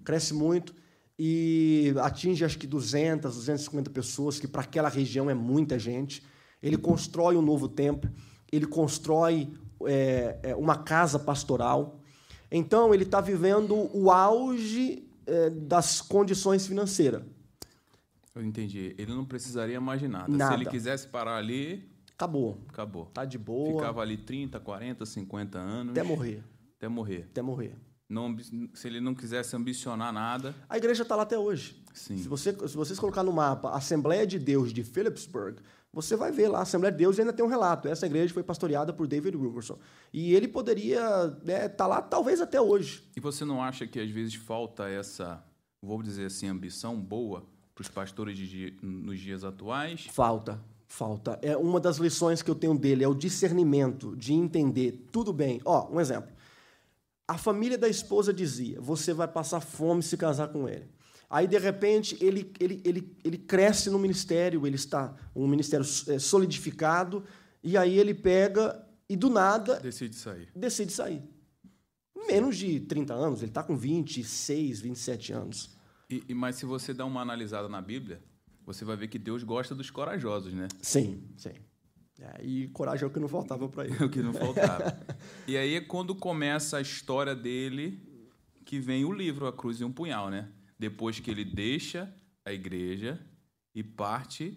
cresce 0.05 0.35
muito 0.35 0.75
e 1.19 1.93
atinge 1.99 2.45
acho 2.45 2.59
que 2.59 2.67
200, 2.67 3.35
250 3.35 3.91
pessoas, 3.91 4.39
que 4.39 4.49
para 4.49 4.63
aquela 4.63 4.89
região 4.89 5.29
é 5.29 5.35
muita 5.35 5.79
gente. 5.79 6.23
Ele 6.63 6.79
constrói 6.79 7.37
um 7.37 7.43
novo 7.43 7.69
templo, 7.69 8.11
ele 8.51 8.67
constrói 8.67 9.53
é, 9.85 10.39
é 10.43 10.57
uma 10.57 10.77
casa 10.77 11.19
pastoral. 11.19 12.01
Então, 12.51 12.93
ele 12.95 13.05
está 13.05 13.21
vivendo 13.21 13.91
o 13.95 14.11
auge 14.11 15.07
é, 15.27 15.51
das 15.51 16.01
condições 16.01 16.67
financeiras. 16.67 17.23
Eu 18.35 18.43
entendi. 18.43 18.95
Ele 18.97 19.15
não 19.15 19.25
precisaria 19.25 19.81
mais 19.81 20.01
de 20.01 20.09
nada. 20.09 20.29
Nada. 20.29 20.55
Se 20.55 20.61
ele 20.63 20.71
quisesse 20.71 21.07
parar 21.07 21.37
ali, 21.37 21.89
Acabou. 22.15 22.59
acabou. 22.69 23.07
Tá 23.07 23.25
de 23.25 23.39
boa. 23.39 23.81
Ficava 23.81 24.03
ali 24.03 24.17
30, 24.17 24.61
40, 24.61 25.07
50 25.07 25.59
anos. 25.59 25.91
Até 25.93 26.03
morrer. 26.03 26.43
Até 26.77 26.89
morrer. 26.89 27.29
Até 27.31 27.43
morrer. 27.43 27.77
Não, 28.11 28.37
se 28.75 28.89
ele 28.89 29.01
não 29.01 29.15
quisesse 29.15 29.55
ambicionar 29.55 30.13
nada, 30.13 30.53
A 30.69 30.77
igreja 30.77 31.05
está 31.05 31.15
lá 31.15 31.23
até 31.23 31.39
hoje. 31.39 31.81
sim. 31.95 32.19
Se, 32.19 32.27
você, 32.27 32.53
se 32.53 32.77
vocês 32.77 32.99
colocar 32.99 33.23
no 33.23 33.33
mapa 33.33 33.71
Assembleia 33.71 34.27
de 34.27 34.37
Deus 34.37 34.73
de 34.73 34.83
Phillipsburg, 34.83 35.61
você 35.93 36.17
vai 36.17 36.33
ver 36.33 36.49
lá, 36.49 36.63
Assembleia 36.63 36.91
de 36.91 36.99
Deus 36.99 37.19
ainda 37.21 37.33
tem 37.33 37.45
um 37.45 37.49
relato. 37.49 37.87
Essa 37.87 38.07
igreja 38.07 38.35
foi 38.35 38.43
pastoreada 38.43 38.93
por 38.93 39.07
David 39.07 39.37
Wilkerson. 39.37 39.79
E 40.13 40.35
ele 40.35 40.49
poderia 40.49 41.37
estar 41.45 41.69
tá 41.69 41.87
lá 41.87 42.03
talvez 42.03 42.41
até 42.41 42.61
hoje. 42.61 43.09
E 43.17 43.21
você 43.21 43.45
não 43.45 43.63
acha 43.63 43.87
que 43.87 44.01
às 44.01 44.11
vezes 44.11 44.35
falta 44.35 44.89
essa, 44.89 45.41
vou 45.81 46.03
dizer 46.03 46.27
assim, 46.27 46.49
ambição 46.49 47.01
boa 47.01 47.45
para 47.75 47.83
os 47.83 47.89
pastores 47.89 48.37
de 48.37 48.77
nos 48.83 49.21
dias 49.21 49.45
atuais? 49.45 50.09
Falta, 50.13 50.61
falta. 50.89 51.39
É 51.43 51.57
uma 51.57 51.79
das 51.79 51.99
lições 51.99 52.43
que 52.43 52.51
eu 52.51 52.57
tenho 52.57 52.77
dele, 52.77 53.05
é 53.05 53.09
o 53.09 53.15
discernimento 53.15 54.17
de 54.17 54.33
entender. 54.33 55.07
Tudo 55.13 55.33
bem. 55.33 55.61
Ó, 55.65 55.89
um 55.93 56.01
exemplo. 56.01 56.40
A 57.31 57.39
família 57.39 57.79
da 57.79 57.89
esposa 57.89 58.33
dizia: 58.35 58.81
você 58.81 59.13
vai 59.13 59.29
passar 59.29 59.61
fome 59.61 60.03
se 60.03 60.17
casar 60.17 60.49
com 60.49 60.69
ele. 60.69 60.89
Aí, 61.29 61.47
de 61.47 61.57
repente, 61.59 62.17
ele, 62.21 62.53
ele, 62.59 62.83
ele, 62.85 63.17
ele 63.23 63.39
cresce 63.39 63.89
no 63.89 64.01
ministério, 64.01 64.67
ele 64.67 64.75
está 64.75 65.15
um 65.35 65.47
ministério 65.47 65.87
eh, 66.09 66.19
solidificado, 66.19 67.23
e 67.63 67.77
aí 67.77 67.97
ele 67.97 68.13
pega 68.15 68.85
e, 69.09 69.15
do 69.15 69.31
nada, 69.31 69.79
Decide 69.79 70.17
sair. 70.17 70.49
decide 70.57 70.93
sair. 70.93 71.23
Menos 72.27 72.57
de 72.57 72.81
30 72.81 73.15
anos, 73.15 73.43
ele 73.43 73.51
está 73.53 73.63
com 73.63 73.77
26, 73.77 74.81
27 74.81 75.33
anos. 75.33 75.71
E, 76.11 76.25
e- 76.29 76.35
mas 76.35 76.57
se 76.57 76.67
você 76.67 76.93
dá 76.93 77.05
uma 77.07 77.21
analisada 77.23 77.69
na 77.69 77.81
Bíblia, 77.81 78.21
você 78.67 78.85
vai 78.85 78.97
ver 78.97 79.07
que 79.07 79.19
Deus 79.19 79.45
gosta 79.45 79.73
dos 79.73 79.89
corajosos, 79.89 80.53
né? 80.53 80.67
Sim, 80.83 81.23
sim. 81.37 81.53
É, 82.21 82.45
e 82.45 82.69
coragem 82.69 83.05
é 83.05 83.07
o 83.07 83.11
que 83.11 83.19
não 83.19 83.29
faltava 83.29 83.69
para 83.69 83.87
ele. 83.87 83.97
É 84.01 84.05
o 84.05 84.11
que 84.11 84.21
não 84.23 84.33
faltava. 84.33 84.99
e 85.49 85.57
aí 85.57 85.75
é 85.75 85.81
quando 85.81 86.15
começa 86.15 86.77
a 86.77 86.81
história 86.81 87.35
dele 87.35 87.99
que 88.65 88.79
vem 88.79 89.05
o 89.05 89.13
livro 89.13 89.47
A 89.47 89.53
Cruz 89.53 89.81
e 89.81 89.85
um 89.85 89.91
Punhal, 89.93 90.29
né? 90.31 90.49
Depois 90.79 91.19
que 91.19 91.31
ele 91.31 91.45
deixa 91.45 92.13
a 92.45 92.53
igreja 92.53 93.19
e 93.75 93.83
parte 93.83 94.57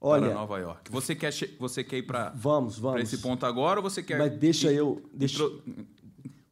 para 0.00 0.08
Olha, 0.08 0.34
Nova 0.34 0.58
York. 0.58 0.90
Você 0.90 1.14
quer, 1.14 1.32
você 1.58 1.82
quer 1.82 1.98
ir 1.98 2.02
para 2.02 2.30
vamos, 2.30 2.78
vamos. 2.78 3.02
esse 3.02 3.18
ponto 3.18 3.44
agora 3.46 3.80
ou 3.80 3.82
você 3.82 4.02
quer 4.02 4.18
Mas 4.18 4.36
deixa 4.38 4.70
eu. 4.72 5.02
Deixa, 5.12 5.42
intro- 5.42 5.62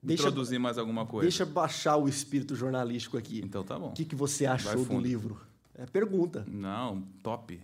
deixa- 0.02 0.22
introduzir 0.22 0.58
mais 0.58 0.78
alguma 0.78 1.06
coisa? 1.06 1.22
deixa 1.28 1.44
baixar 1.44 1.96
o 1.96 2.08
espírito 2.08 2.56
jornalístico 2.56 3.16
aqui. 3.16 3.40
Então 3.44 3.62
tá 3.62 3.78
bom. 3.78 3.88
O 3.88 3.92
que, 3.92 4.04
que 4.04 4.16
você 4.16 4.46
achou 4.46 4.84
do 4.84 4.98
livro? 4.98 5.40
É 5.74 5.86
pergunta. 5.86 6.44
Não, 6.48 7.02
top. 7.22 7.60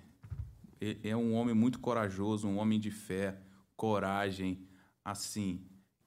E- 0.81 0.99
É 1.05 1.17
um 1.17 1.35
homem 1.35 1.55
muito 1.55 1.79
corajoso, 1.79 2.47
um 2.49 2.59
homem 2.59 2.79
de 2.81 2.91
fé, 2.91 3.39
coragem, 3.77 4.59
assim, 5.05 5.61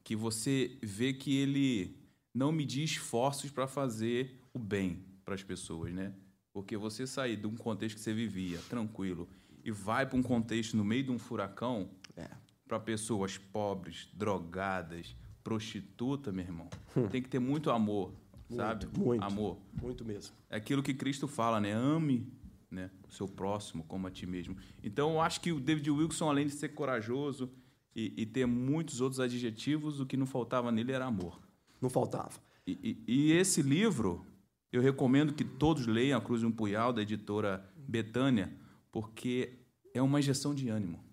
que 0.03 0.15
você 0.15 0.77
vê 0.81 1.13
que 1.13 1.35
ele 1.37 1.95
não 2.33 2.51
media 2.51 2.83
esforços 2.83 3.49
para 3.51 3.67
fazer 3.67 4.39
o 4.53 4.59
bem 4.59 5.03
para 5.23 5.35
as 5.35 5.43
pessoas, 5.43 5.93
né? 5.93 6.13
Porque 6.53 6.75
você 6.77 7.07
sair 7.07 7.37
de 7.37 7.47
um 7.47 7.55
contexto 7.55 7.95
que 7.95 8.01
você 8.01 8.13
vivia 8.13 8.59
tranquilo 8.69 9.27
e 9.63 9.71
vai 9.71 10.05
para 10.05 10.17
um 10.17 10.23
contexto 10.23 10.75
no 10.75 10.83
meio 10.83 11.03
de 11.03 11.11
um 11.11 11.19
furacão 11.19 11.89
É. 12.17 12.27
para 12.67 12.79
pessoas 12.79 13.37
pobres, 13.37 14.09
drogadas, 14.13 15.15
prostituta, 15.43 16.31
meu 16.31 16.43
irmão. 16.45 16.69
Tem 17.09 17.21
que 17.21 17.29
ter 17.29 17.39
muito 17.39 17.69
amor, 17.71 18.13
sabe? 18.49 18.87
muito. 18.97 19.23
Amor. 19.23 19.57
Muito 19.81 20.03
mesmo. 20.03 20.35
É 20.49 20.57
aquilo 20.57 20.83
que 20.83 20.93
Cristo 20.93 21.27
fala, 21.27 21.59
né? 21.61 21.71
Ame 21.73 22.27
né? 22.71 22.89
o 23.07 23.11
seu 23.13 23.27
próximo 23.27 23.83
como 23.83 24.07
a 24.07 24.11
ti 24.11 24.25
mesmo. 24.25 24.55
Então, 24.81 25.11
eu 25.11 25.21
acho 25.21 25.41
que 25.41 25.51
o 25.51 25.59
David 25.59 25.91
Wilson, 25.91 26.29
além 26.29 26.47
de 26.47 26.53
ser 26.53 26.69
corajoso 26.69 27.51
e, 27.95 28.13
e 28.17 28.25
ter 28.25 28.45
muitos 28.47 29.01
outros 29.01 29.19
adjetivos, 29.19 29.99
o 29.99 30.05
que 30.05 30.15
não 30.15 30.25
faltava 30.25 30.71
nele 30.71 30.93
era 30.93 31.05
amor. 31.05 31.39
Não 31.81 31.89
faltava. 31.89 32.39
E, 32.65 32.71
e- 33.07 33.13
e 33.27 33.31
esse 33.33 33.61
livro, 33.61 34.25
eu 34.71 34.81
recomendo 34.81 35.33
que 35.33 35.43
todos 35.43 35.85
leiam 35.85 36.17
A 36.17 36.21
Cruz 36.21 36.41
e 36.41 36.45
um 36.45 36.51
Punhal, 36.51 36.93
da 36.93 37.01
editora 37.01 37.69
Betânia, 37.75 38.51
porque 38.91 39.59
é 39.93 40.01
uma 40.01 40.19
injeção 40.19 40.55
de 40.55 40.69
ânimo. 40.69 41.03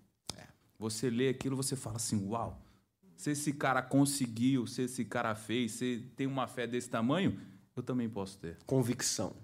Você 0.77 1.09
lê 1.09 1.27
aquilo, 1.27 1.57
você 1.57 1.75
fala 1.75 1.97
assim, 1.97 2.25
uau, 2.29 2.65
se 3.17 3.31
esse 3.31 3.51
cara 3.51 3.81
conseguiu, 3.81 4.65
se 4.65 4.83
esse 4.83 5.03
cara 5.03 5.35
fez, 5.35 5.73
se 5.73 6.09
tem 6.15 6.25
uma 6.25 6.47
fé 6.47 6.65
desse 6.65 6.89
tamanho, 6.89 7.37
eu 7.75 7.83
também 7.83 8.07
posso 8.09 8.37
ter. 8.37 8.57
Convicção. 8.65 9.35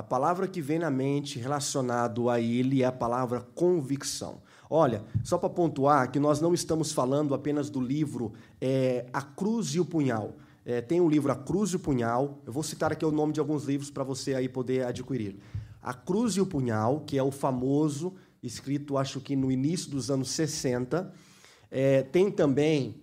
A 0.00 0.02
palavra 0.02 0.48
que 0.48 0.62
vem 0.62 0.78
na 0.78 0.90
mente 0.90 1.38
relacionado 1.38 2.30
a 2.30 2.40
ele 2.40 2.82
é 2.82 2.86
a 2.86 2.90
palavra 2.90 3.42
convicção. 3.54 4.40
Olha, 4.70 5.04
só 5.22 5.36
para 5.36 5.50
pontuar 5.50 6.10
que 6.10 6.18
nós 6.18 6.40
não 6.40 6.54
estamos 6.54 6.90
falando 6.90 7.34
apenas 7.34 7.68
do 7.68 7.82
livro 7.82 8.32
é, 8.58 9.04
A 9.12 9.20
Cruz 9.20 9.74
e 9.74 9.78
o 9.78 9.84
Punhal. 9.84 10.38
É, 10.64 10.80
tem 10.80 11.02
um 11.02 11.08
livro 11.08 11.30
A 11.30 11.36
Cruz 11.36 11.72
e 11.72 11.76
o 11.76 11.78
Punhal. 11.78 12.40
Eu 12.46 12.52
vou 12.54 12.62
citar 12.62 12.92
aqui 12.92 13.04
o 13.04 13.10
nome 13.12 13.34
de 13.34 13.40
alguns 13.40 13.64
livros 13.64 13.90
para 13.90 14.02
você 14.02 14.32
aí 14.32 14.48
poder 14.48 14.86
adquirir. 14.86 15.36
A 15.82 15.92
Cruz 15.92 16.32
e 16.32 16.40
o 16.40 16.46
Punhal, 16.46 17.00
que 17.00 17.18
é 17.18 17.22
o 17.22 17.30
famoso, 17.30 18.14
escrito 18.42 18.96
acho 18.96 19.20
que 19.20 19.36
no 19.36 19.52
início 19.52 19.90
dos 19.90 20.10
anos 20.10 20.30
60. 20.30 21.12
É, 21.70 22.04
tem 22.04 22.30
também 22.30 23.02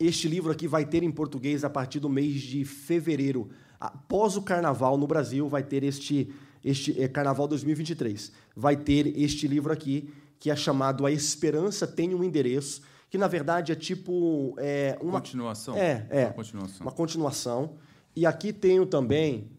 este 0.00 0.26
livro 0.26 0.50
aqui 0.50 0.66
vai 0.66 0.86
ter 0.86 1.02
em 1.02 1.10
português 1.10 1.64
a 1.64 1.70
partir 1.70 2.00
do 2.00 2.08
mês 2.08 2.40
de 2.40 2.64
fevereiro. 2.64 3.50
Após 3.78 4.36
o 4.36 4.42
carnaval 4.42 4.96
no 4.96 5.06
Brasil, 5.06 5.48
vai 5.48 5.62
ter 5.62 5.82
este, 5.82 6.32
este 6.64 7.00
é, 7.00 7.08
Carnaval 7.08 7.48
2023. 7.48 8.32
Vai 8.56 8.76
ter 8.76 9.18
este 9.18 9.46
livro 9.46 9.72
aqui, 9.72 10.12
que 10.38 10.50
é 10.50 10.56
chamado 10.56 11.06
A 11.06 11.12
Esperança 11.12 11.86
Tem 11.86 12.14
um 12.14 12.22
Endereço, 12.24 12.82
que 13.10 13.18
na 13.18 13.28
verdade 13.28 13.72
é 13.72 13.74
tipo 13.74 14.54
é, 14.58 14.98
uma, 15.00 15.20
continuação? 15.20 15.76
É, 15.76 16.06
é. 16.10 16.24
Uma 16.26 16.32
continuação. 16.32 16.86
uma 16.86 16.92
continuação. 16.92 17.74
E 18.16 18.26
aqui 18.26 18.52
tenho 18.52 18.86
também. 18.86 19.50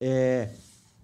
é, 0.00 0.50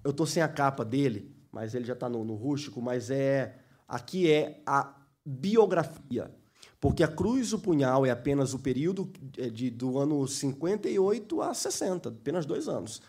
eu 0.05 0.13
tô 0.13 0.25
sem 0.25 0.43
a 0.43 0.49
capa 0.49 0.85
dele, 0.85 1.35
mas 1.51 1.75
ele 1.75 1.85
já 1.85 1.95
está 1.95 2.09
no, 2.09 2.25
no 2.25 2.35
rústico, 2.35 2.81
mas 2.81 3.11
é. 3.11 3.57
Aqui 3.89 4.31
é 4.31 4.61
a 4.67 4.95
biografia. 5.25 6.31
Porque 6.81 7.03
a 7.03 7.09
cruz 7.09 7.53
o 7.53 7.59
punhal 7.59 8.05
é 8.05 8.11
apenas 8.11 8.53
o 8.55 8.59
período 8.59 9.11
é, 9.37 9.49
de, 9.49 9.71
do 9.71 9.99
ano 9.99 10.27
58 10.27 11.43
a 11.43 11.55
60, 11.55 12.09
apenas 12.11 12.45
dois 12.45 12.69
anos. 12.69 13.01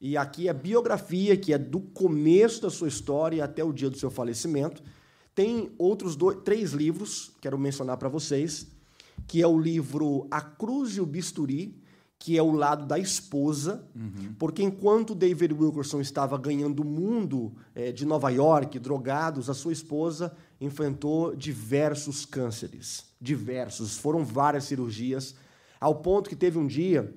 E 0.00 0.16
aqui 0.16 0.46
é 0.46 0.50
a 0.50 0.54
biografia, 0.54 1.36
que 1.36 1.52
é 1.52 1.58
do 1.58 1.80
começo 1.80 2.62
da 2.62 2.70
sua 2.70 2.88
história 2.88 3.44
até 3.44 3.64
o 3.64 3.72
dia 3.72 3.90
do 3.90 3.98
seu 3.98 4.10
falecimento. 4.10 4.82
Tem 5.34 5.70
outros 5.76 6.14
dois, 6.14 6.38
três 6.44 6.72
livros, 6.72 7.32
quero 7.40 7.58
mencionar 7.58 7.96
para 7.96 8.08
vocês, 8.08 8.68
que 9.26 9.42
é 9.42 9.46
o 9.46 9.58
livro 9.58 10.26
A 10.30 10.40
Cruz 10.40 10.96
e 10.96 11.00
o 11.00 11.06
Bisturi, 11.06 11.76
que 12.18 12.36
é 12.36 12.42
o 12.42 12.50
lado 12.50 12.84
da 12.84 12.98
esposa, 12.98 13.88
porque 14.38 14.62
enquanto 14.62 15.14
David 15.14 15.54
Wilkerson 15.54 16.00
estava 16.00 16.36
ganhando 16.36 16.80
o 16.80 16.84
mundo 16.84 17.54
eh, 17.74 17.92
de 17.92 18.04
Nova 18.04 18.28
York, 18.30 18.78
drogados, 18.78 19.48
a 19.48 19.54
sua 19.54 19.72
esposa 19.72 20.34
enfrentou 20.60 21.36
diversos 21.36 22.26
cânceres, 22.26 23.04
diversos, 23.20 23.96
foram 23.96 24.24
várias 24.24 24.64
cirurgias, 24.64 25.36
ao 25.80 25.94
ponto 25.94 26.28
que 26.28 26.34
teve 26.34 26.58
um 26.58 26.66
dia 26.66 27.14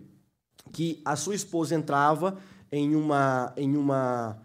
que 0.71 1.01
a 1.03 1.15
sua 1.15 1.33
esposa 1.33 1.73
entrava 1.73 2.37
em 2.71 2.95
uma, 2.95 3.51
em 3.57 3.75
uma, 3.75 4.39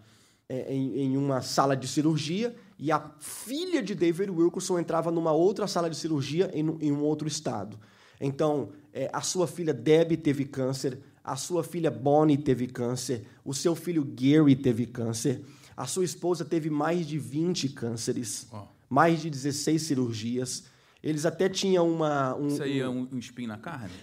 eh, 0.49 0.73
em, 0.73 1.01
em 1.01 1.17
uma 1.17 1.41
sala 1.41 1.77
de 1.77 1.87
cirurgia 1.87 2.55
e 2.79 2.91
a 2.91 3.11
filha 3.19 3.81
de 3.81 3.93
David 3.93 4.31
Wilkerson 4.31 4.79
entrava 4.79 5.11
numa 5.11 5.31
outra 5.31 5.67
sala 5.67 5.89
de 5.89 5.95
cirurgia 5.95 6.49
em, 6.53 6.65
em 6.81 6.91
um 6.91 7.03
outro 7.03 7.27
estado. 7.27 7.79
Então, 8.19 8.69
eh, 8.93 9.09
a 9.13 9.21
sua 9.21 9.47
filha 9.47 9.73
Debbie 9.73 10.17
teve 10.17 10.45
câncer, 10.45 10.99
a 11.23 11.35
sua 11.35 11.63
filha 11.63 11.91
Bonnie 11.91 12.37
teve 12.37 12.67
câncer, 12.67 13.25
o 13.43 13.53
seu 13.53 13.75
filho 13.75 14.03
Gary 14.03 14.55
teve 14.55 14.85
câncer, 14.85 15.41
A 15.77 15.85
sua 15.85 16.03
esposa 16.03 16.43
teve 16.43 16.71
mais 16.71 17.05
de 17.05 17.19
20 17.19 17.69
cânceres, 17.69 18.47
Ó, 18.51 18.65
mais 18.89 19.21
de 19.21 19.29
16 19.29 19.79
cirurgias. 19.79 20.63
Eles 21.03 21.23
até 21.23 21.47
tinham 21.47 21.87
uma. 21.87 22.35
Um, 22.35 22.47
isso 22.47 22.63
aí 22.63 22.79
é 22.79 22.89
um, 22.89 23.07
um 23.11 23.19
espinho 23.19 23.49
na 23.49 23.59
carne? 23.59 23.93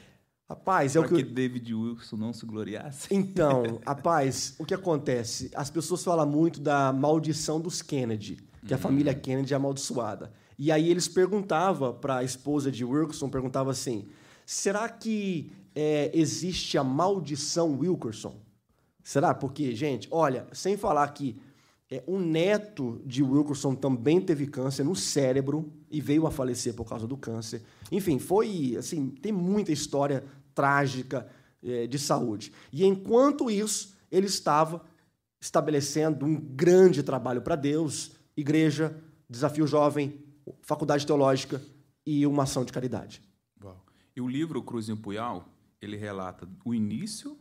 Rapaz, 0.49 0.95
é 0.95 1.01
o 1.01 1.09
que. 1.09 1.17
que 1.17 1.23
David 1.25 1.75
Wilson 1.75 2.17
não 2.17 2.33
se 2.33 2.47
gloriasse? 2.47 3.09
Então, 3.11 3.81
rapaz, 3.85 4.55
o 4.57 4.65
que 4.65 4.73
acontece? 4.73 5.51
As 5.53 5.69
pessoas 5.69 6.05
falam 6.05 6.27
muito 6.27 6.61
da 6.61 6.93
maldição 6.93 7.61
dos 7.61 7.83
Kennedy, 7.83 8.39
que 8.65 8.73
a 8.73 8.79
família 8.79 9.13
Kennedy 9.13 9.53
é 9.53 9.57
amaldiçoada. 9.57 10.33
E 10.59 10.71
aí 10.71 10.91
eles 10.91 11.09
perguntavam 11.09 11.95
para 11.95 12.19
a 12.19 12.25
esposa 12.25 12.71
de 12.71 12.85
Wilkerson, 12.85 13.29
perguntava 13.29 13.71
assim: 13.71 14.07
será 14.47 14.89
que 14.89 15.53
é, 15.75 16.11
existe 16.15 16.79
a 16.79 16.85
maldição 16.85 17.79
Wilkerson? 17.79 18.37
Será? 19.03 19.35
Porque, 19.35 19.75
gente, 19.75 20.09
olha, 20.11 20.47
sem 20.53 20.77
falar 20.77 21.09
que 21.09 21.37
é, 21.91 22.03
um 22.09 22.19
neto 22.19 23.03
de 23.05 23.23
Wilkerson 23.23 23.75
também 23.75 24.21
teve 24.21 24.47
câncer 24.47 24.85
no 24.85 24.97
cérebro 24.97 25.71
e 25.91 26.01
veio 26.01 26.27
a 26.27 26.31
falecer 26.31 26.75
por 26.75 26.85
causa 26.87 27.07
do 27.07 27.17
câncer. 27.17 27.63
Enfim, 27.93 28.19
foi 28.19 28.77
assim, 28.79 29.11
tem 29.11 29.31
muita 29.31 29.73
história 29.73 30.25
trágica 30.55 31.29
é, 31.63 31.87
de 31.87 31.99
saúde. 31.99 32.53
E 32.73 32.85
enquanto 32.85 33.51
isso, 33.51 33.95
ele 34.11 34.27
estava 34.27 34.83
estabelecendo 35.41 36.25
um 36.25 36.35
grande 36.35 37.03
trabalho 37.03 37.43
para 37.43 37.55
Deus, 37.55 38.13
igreja, 38.35 38.97
desafio 39.29 39.67
jovem, 39.67 40.24
faculdade 40.63 41.07
teológica 41.07 41.61
e 42.07 42.27
uma 42.27 42.43
ação 42.43 42.65
de 42.65 42.73
caridade. 42.73 43.23
Uau. 43.63 43.85
E 44.15 44.21
o 44.21 44.29
livro 44.29 44.63
Cruz 44.63 44.89
em 44.89 44.97
Punhal, 44.97 45.49
ele 45.81 45.97
relata 45.97 46.49
o 46.65 46.75
início 46.75 47.39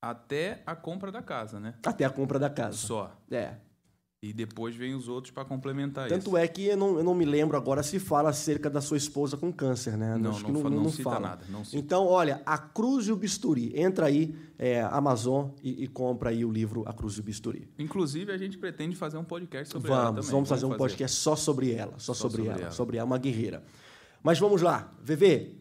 até 0.00 0.62
a 0.66 0.74
compra 0.76 1.10
da 1.10 1.22
casa, 1.22 1.58
né? 1.58 1.78
Até 1.84 2.04
a 2.04 2.10
compra 2.10 2.38
da 2.38 2.48
casa. 2.48 2.76
Só. 2.76 3.16
É. 3.30 3.56
E 4.20 4.32
depois 4.32 4.74
vem 4.74 4.96
os 4.96 5.06
outros 5.06 5.30
para 5.32 5.44
complementar 5.44 6.08
Tanto 6.08 6.30
isso. 6.30 6.36
é 6.36 6.48
que 6.48 6.64
eu 6.66 6.76
não, 6.76 6.98
eu 6.98 7.04
não 7.04 7.14
me 7.14 7.24
lembro 7.24 7.56
agora 7.56 7.84
se 7.84 8.00
fala 8.00 8.30
acerca 8.30 8.68
da 8.68 8.80
sua 8.80 8.96
esposa 8.96 9.36
com 9.36 9.52
câncer, 9.52 9.96
né? 9.96 10.16
Não, 10.18 10.32
Acho 10.32 10.42
não, 10.48 10.54
que 10.54 10.62
fa- 10.62 10.70
não 10.70 10.90
cita 10.90 11.20
nada, 11.20 11.44
não 11.48 11.64
cita. 11.64 11.76
Então, 11.78 12.04
olha, 12.04 12.42
A 12.44 12.58
Cruz 12.58 13.06
e 13.06 13.12
o 13.12 13.16
Bisturi. 13.16 13.72
Entra 13.80 14.06
aí, 14.06 14.34
é, 14.58 14.80
Amazon, 14.82 15.50
e, 15.62 15.84
e 15.84 15.86
compra 15.86 16.30
aí 16.30 16.44
o 16.44 16.50
livro 16.50 16.82
A 16.84 16.92
Cruz 16.92 17.14
e 17.14 17.20
o 17.20 17.22
Bisturi. 17.22 17.68
Inclusive, 17.78 18.32
a 18.32 18.36
gente 18.36 18.58
pretende 18.58 18.96
fazer 18.96 19.18
um 19.18 19.24
podcast 19.24 19.72
sobre 19.72 19.88
ela 19.92 20.06
Vamos, 20.06 20.16
também. 20.16 20.30
vamos 20.32 20.48
fazer 20.48 20.66
um 20.66 20.76
podcast 20.76 21.16
só 21.16 21.36
sobre 21.36 21.70
ela, 21.72 21.92
só, 21.98 22.12
Só 22.12 22.22
sobre, 22.22 22.38
sobre 22.38 22.50
ela, 22.50 22.60
ela. 22.62 22.70
sobre 22.72 22.96
ela, 22.96 23.06
uma 23.06 23.18
guerreira. 23.18 23.62
Mas 24.20 24.36
vamos 24.40 24.62
lá, 24.62 24.92
VV. 25.00 25.54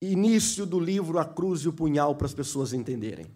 Início 0.00 0.64
do 0.64 0.78
livro 0.78 1.18
A 1.18 1.24
Cruz 1.24 1.62
e 1.62 1.68
o 1.68 1.72
Punhal 1.72 2.14
para 2.14 2.26
as 2.26 2.34
pessoas 2.34 2.72
entenderem. 2.72 3.26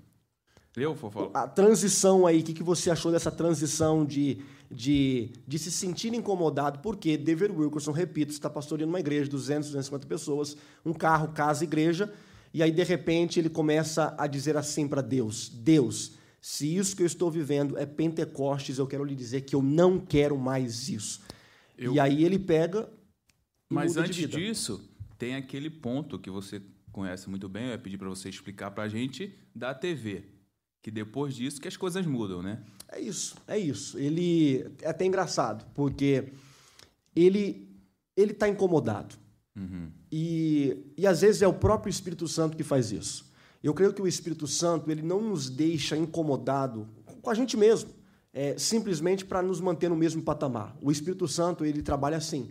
Eu, 0.76 0.94
Fofó? 0.94 1.28
A 1.34 1.48
transição 1.48 2.24
aí, 2.24 2.40
o 2.40 2.44
que, 2.44 2.52
que 2.54 2.62
você 2.62 2.92
achou 2.92 3.10
dessa 3.10 3.30
transição 3.32 4.04
de, 4.04 4.38
de, 4.70 5.32
de 5.46 5.58
se 5.58 5.70
sentir 5.70 6.14
incomodado? 6.14 6.78
Porque 6.80 7.16
David 7.16 7.52
Wilkerson, 7.52 7.92
repito, 7.92 8.32
está 8.32 8.48
pastoreando 8.48 8.92
uma 8.92 9.00
igreja 9.00 9.24
de 9.24 9.30
200, 9.30 9.68
250 9.68 10.06
pessoas, 10.06 10.56
um 10.84 10.92
carro, 10.92 11.32
casa, 11.32 11.64
igreja, 11.64 12.12
e 12.54 12.62
aí 12.62 12.70
de 12.70 12.82
repente 12.84 13.38
ele 13.40 13.48
começa 13.48 14.14
a 14.18 14.26
dizer 14.26 14.56
assim 14.56 14.86
para 14.86 15.00
Deus: 15.02 15.48
Deus, 15.48 16.12
se 16.40 16.76
isso 16.76 16.94
que 16.96 17.02
eu 17.02 17.06
estou 17.06 17.30
vivendo 17.30 17.76
é 17.78 17.84
Pentecostes, 17.86 18.78
eu 18.78 18.86
quero 18.86 19.04
lhe 19.04 19.14
dizer 19.14 19.42
que 19.42 19.54
eu 19.54 19.62
não 19.62 19.98
quero 19.98 20.38
mais 20.38 20.88
isso. 20.88 21.20
Eu- 21.76 21.94
E 21.94 22.00
aí 22.00 22.24
ele 22.24 22.38
pega. 22.38 22.88
Mas 23.72 23.92
antes 24.02 24.16
disso, 24.38 24.90
tem 25.18 25.34
aquele 25.36 25.70
ponto 25.70 26.18
que 26.18 26.30
você 26.30 26.60
conhece 26.92 27.30
muito 27.30 27.48
bem, 27.48 27.64
eu 27.66 27.70
ia 27.70 27.78
pedir 27.78 27.98
para 27.98 28.08
você 28.08 28.28
explicar 28.28 28.70
para 28.72 28.82
a 28.84 28.88
gente 28.88 29.32
da 29.54 29.72
TV. 29.72 30.24
Que 30.82 30.90
depois 30.90 31.34
disso 31.34 31.60
que 31.60 31.68
as 31.68 31.76
coisas 31.76 32.06
mudam, 32.06 32.42
né? 32.42 32.62
É 32.88 33.00
isso, 33.00 33.36
é 33.46 33.58
isso. 33.58 33.98
Ele 33.98 34.66
é 34.80 34.88
até 34.88 35.04
engraçado, 35.04 35.66
porque 35.74 36.32
ele 37.14 37.68
ele 38.16 38.32
está 38.32 38.48
incomodado. 38.48 39.14
Uhum. 39.56 39.90
E, 40.10 40.92
e 40.96 41.06
às 41.06 41.20
vezes 41.20 41.42
é 41.42 41.48
o 41.48 41.52
próprio 41.52 41.90
Espírito 41.90 42.26
Santo 42.26 42.56
que 42.56 42.62
faz 42.62 42.92
isso. 42.92 43.30
Eu 43.62 43.74
creio 43.74 43.92
que 43.92 44.02
o 44.02 44.08
Espírito 44.08 44.46
Santo 44.46 44.90
ele 44.90 45.02
não 45.02 45.20
nos 45.20 45.50
deixa 45.50 45.96
incomodado 45.96 46.88
com 47.20 47.30
a 47.30 47.34
gente 47.34 47.56
mesmo, 47.56 47.90
é, 48.32 48.56
simplesmente 48.58 49.24
para 49.24 49.42
nos 49.42 49.60
manter 49.60 49.90
no 49.90 49.96
mesmo 49.96 50.22
patamar. 50.22 50.76
O 50.82 50.90
Espírito 50.90 51.28
Santo 51.28 51.64
ele 51.64 51.82
trabalha 51.82 52.16
assim. 52.16 52.48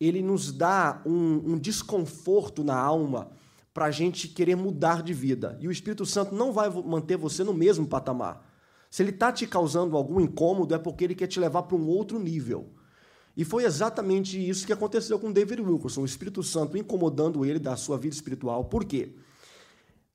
Ele 0.00 0.22
nos 0.22 0.52
dá 0.52 1.02
um, 1.04 1.52
um 1.52 1.58
desconforto 1.58 2.62
na 2.62 2.76
alma 2.76 3.30
para 3.74 3.86
a 3.86 3.90
gente 3.90 4.28
querer 4.28 4.54
mudar 4.56 5.02
de 5.02 5.14
vida. 5.14 5.56
E 5.60 5.66
o 5.68 5.70
Espírito 5.72 6.04
Santo 6.04 6.34
não 6.34 6.52
vai 6.52 6.68
manter 6.70 7.16
você 7.16 7.42
no 7.42 7.54
mesmo 7.54 7.86
patamar. 7.86 8.46
Se 8.90 9.02
ele 9.02 9.10
está 9.10 9.32
te 9.32 9.46
causando 9.46 9.96
algum 9.96 10.20
incômodo, 10.20 10.74
é 10.74 10.78
porque 10.78 11.04
ele 11.04 11.14
quer 11.14 11.26
te 11.26 11.40
levar 11.40 11.62
para 11.62 11.76
um 11.76 11.86
outro 11.88 12.18
nível. 12.18 12.74
E 13.34 13.44
foi 13.46 13.64
exatamente 13.64 14.36
isso 14.38 14.66
que 14.66 14.72
aconteceu 14.74 15.18
com 15.18 15.32
David 15.32 15.62
Wilkerson, 15.62 16.02
o 16.02 16.04
Espírito 16.04 16.42
Santo 16.42 16.76
incomodando 16.76 17.46
ele 17.46 17.58
da 17.58 17.74
sua 17.76 17.96
vida 17.96 18.14
espiritual. 18.14 18.66
Por 18.66 18.84
quê? 18.84 19.16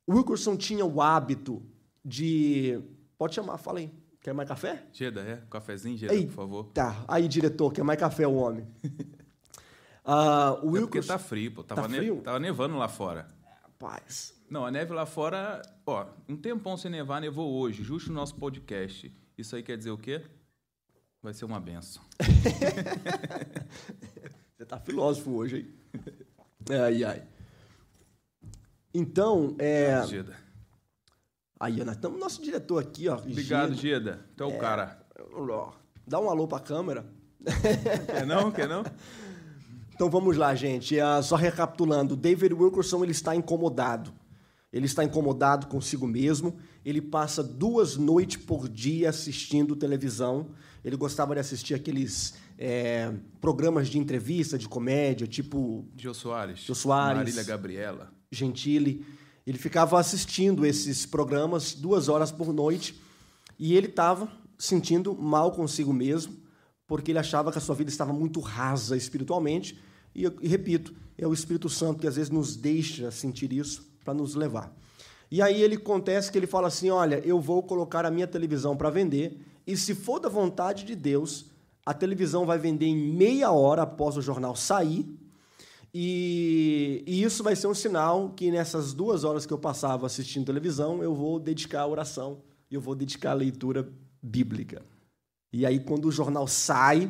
Wilkerson 0.08 0.56
tinha 0.56 0.86
o 0.86 1.02
hábito 1.02 1.64
de. 2.06 2.80
Pode 3.18 3.34
chamar, 3.34 3.58
fala 3.58 3.80
aí. 3.80 3.92
Quer 4.22 4.34
mais 4.34 4.48
café? 4.48 4.84
Geda, 4.94 5.22
é? 5.22 5.42
Cafezinho, 5.50 5.98
Geda, 5.98 6.14
por 6.14 6.30
favor. 6.32 6.64
Tá. 6.74 7.04
Aí, 7.08 7.28
diretor, 7.28 7.72
quer 7.74 7.84
mais 7.84 8.00
café, 8.00 8.28
o 8.28 8.36
homem? 8.36 8.68
Ah, 10.10 10.52
o 10.52 10.54
É 10.54 10.60
porque 10.62 10.78
Wilkerson. 11.00 11.08
tá 11.14 11.20
frio, 11.20 11.52
pô. 11.52 11.64
Tava, 11.66 11.82
Tá 11.82 11.88
ne- 11.90 11.98
frio? 11.98 12.22
tava 12.24 12.40
nevando 12.40 12.78
lá 12.78 12.88
fora. 12.88 13.28
Rapaz. 13.80 14.34
Não, 14.50 14.66
a 14.66 14.72
neve 14.72 14.92
lá 14.94 15.06
fora, 15.06 15.62
ó, 15.86 16.08
um 16.28 16.36
tempão 16.36 16.76
sem 16.78 16.90
nevar, 16.90 17.22
nevou 17.22 17.54
hoje, 17.60 17.84
justo 17.84 18.10
no 18.10 18.16
nosso 18.16 18.34
podcast. 18.36 19.14
Isso 19.38 19.56
aí 19.56 19.62
quer 19.62 19.78
dizer 19.78 19.92
o 19.92 19.98
quê? 19.98 20.24
Vai 21.22 21.32
ser 21.34 21.46
uma 21.46 21.60
benção. 21.60 22.02
Você 24.58 24.66
tá 24.66 24.80
filósofo 24.80 25.32
hoje, 25.36 25.58
hein? 25.58 25.74
Ai, 26.84 27.04
ai. 27.04 27.24
Então, 28.94 29.56
é. 29.58 30.06
Geda. 30.06 30.36
Aí, 31.60 31.78
nós 31.84 31.96
estamos 31.96 32.20
nosso 32.20 32.42
diretor 32.44 32.80
aqui, 32.84 33.08
ó. 33.08 33.16
Obrigado, 33.18 33.74
Gê- 33.74 33.90
Geda. 33.94 34.26
Tu 34.36 34.44
é 34.44 34.46
o 34.48 34.58
cara. 34.58 35.00
Dá 36.06 36.20
um 36.20 36.30
alô 36.30 36.46
pra 36.48 36.60
câmera. 36.60 37.06
Quer 38.08 38.26
não? 38.26 38.52
Quer 38.52 38.68
não? 38.68 38.84
Então 39.98 40.12
vamos 40.12 40.38
lá, 40.38 40.54
gente. 40.54 41.00
Ah, 41.00 41.24
só 41.24 41.36
recapitulando, 41.36 42.16
David 42.16 42.54
Wilkerson 42.54 43.02
ele 43.02 43.14
está 43.14 43.36
incomodado. 43.36 44.14
Ele 44.72 44.86
está 44.86 45.04
incomodado 45.04 45.66
consigo 45.66 46.06
mesmo. 46.06 46.56
Ele 46.86 47.02
passa 47.02 47.44
duas 47.44 47.98
noites 47.98 48.38
por 48.38 48.70
dia 48.70 49.10
assistindo 49.10 49.76
televisão. 49.76 50.52
Ele 50.86 50.96
gostava 50.96 51.34
de 51.34 51.40
assistir 51.40 51.74
aqueles 51.74 52.36
é, 52.60 53.12
programas 53.42 53.88
de 53.88 53.98
entrevista, 53.98 54.56
de 54.56 54.70
comédia, 54.70 55.26
tipo 55.26 55.84
Gil 55.98 56.14
Soares. 56.14 56.60
Gil 56.60 56.76
Soares. 56.76 57.18
Marília 57.18 57.44
Gabriela. 57.44 58.14
Gentili. 58.32 59.04
Ele 59.48 59.58
ficava 59.58 60.00
assistindo 60.00 60.64
esses 60.64 61.08
programas 61.08 61.74
duas 61.74 62.08
horas 62.08 62.32
por 62.32 62.54
noite 62.54 63.02
e 63.58 63.76
ele 63.76 63.88
estava 63.88 64.32
sentindo 64.60 65.16
mal 65.16 65.54
consigo 65.54 65.92
mesmo, 65.92 66.36
porque 66.88 67.12
ele 67.12 67.20
achava 67.20 67.52
que 67.52 67.58
a 67.58 67.62
sua 67.62 67.76
vida 67.76 67.90
estava 67.90 68.14
muito 68.14 68.40
rasa 68.40 68.96
espiritualmente. 68.96 69.78
E, 70.16 70.24
e 70.42 70.48
repito, 70.48 70.96
é 71.18 71.28
o 71.28 71.34
Espírito 71.34 71.70
Santo 71.70 72.00
que 72.00 72.08
às 72.08 72.16
vezes 72.16 72.32
nos 72.32 72.56
deixa 72.56 73.12
sentir 73.12 73.52
isso 73.52 73.86
para 74.04 74.14
nos 74.14 74.34
levar. 74.34 74.74
E 75.30 75.42
aí 75.42 75.62
ele 75.62 75.76
acontece 75.76 76.32
que 76.32 76.38
ele 76.38 76.48
fala 76.48 76.68
assim: 76.70 76.90
olha, 76.90 77.22
eu 77.26 77.40
vou 77.42 77.62
colocar 77.62 78.06
a 78.06 78.12
minha 78.12 78.26
televisão 78.26 78.78
para 78.78 78.90
vender, 78.90 79.38
e 79.66 79.76
se 79.76 79.94
for 79.94 80.20
da 80.20 80.30
vontade 80.30 80.86
de 80.86 80.96
Deus, 80.96 81.48
a 81.86 81.94
televisão 81.94 82.46
vai 82.46 82.58
vender 82.58 82.86
em 82.86 82.96
meia 82.98 83.52
hora 83.52 83.82
após 83.82 84.16
o 84.16 84.22
jornal 84.22 84.56
sair. 84.56 85.06
E, 85.94 87.04
e 87.08 87.24
isso 87.24 87.44
vai 87.44 87.56
ser 87.56 87.68
um 87.68 87.74
sinal 87.74 88.30
que 88.30 88.52
nessas 88.52 88.94
duas 88.94 89.24
horas 89.24 89.46
que 89.46 89.54
eu 89.54 89.58
passava 89.58 90.06
assistindo 90.06 90.46
televisão, 90.46 91.02
eu 91.02 91.14
vou 91.14 91.40
dedicar 91.40 91.82
a 91.82 91.88
oração 91.88 92.40
e 92.70 92.76
eu 92.76 92.82
vou 92.82 92.94
dedicar 92.94 93.32
a 93.32 93.36
leitura 93.36 93.90
bíblica. 94.22 94.84
E 95.52 95.66
aí, 95.66 95.80
quando 95.80 96.06
o 96.06 96.12
jornal 96.12 96.48
sai, 96.48 97.10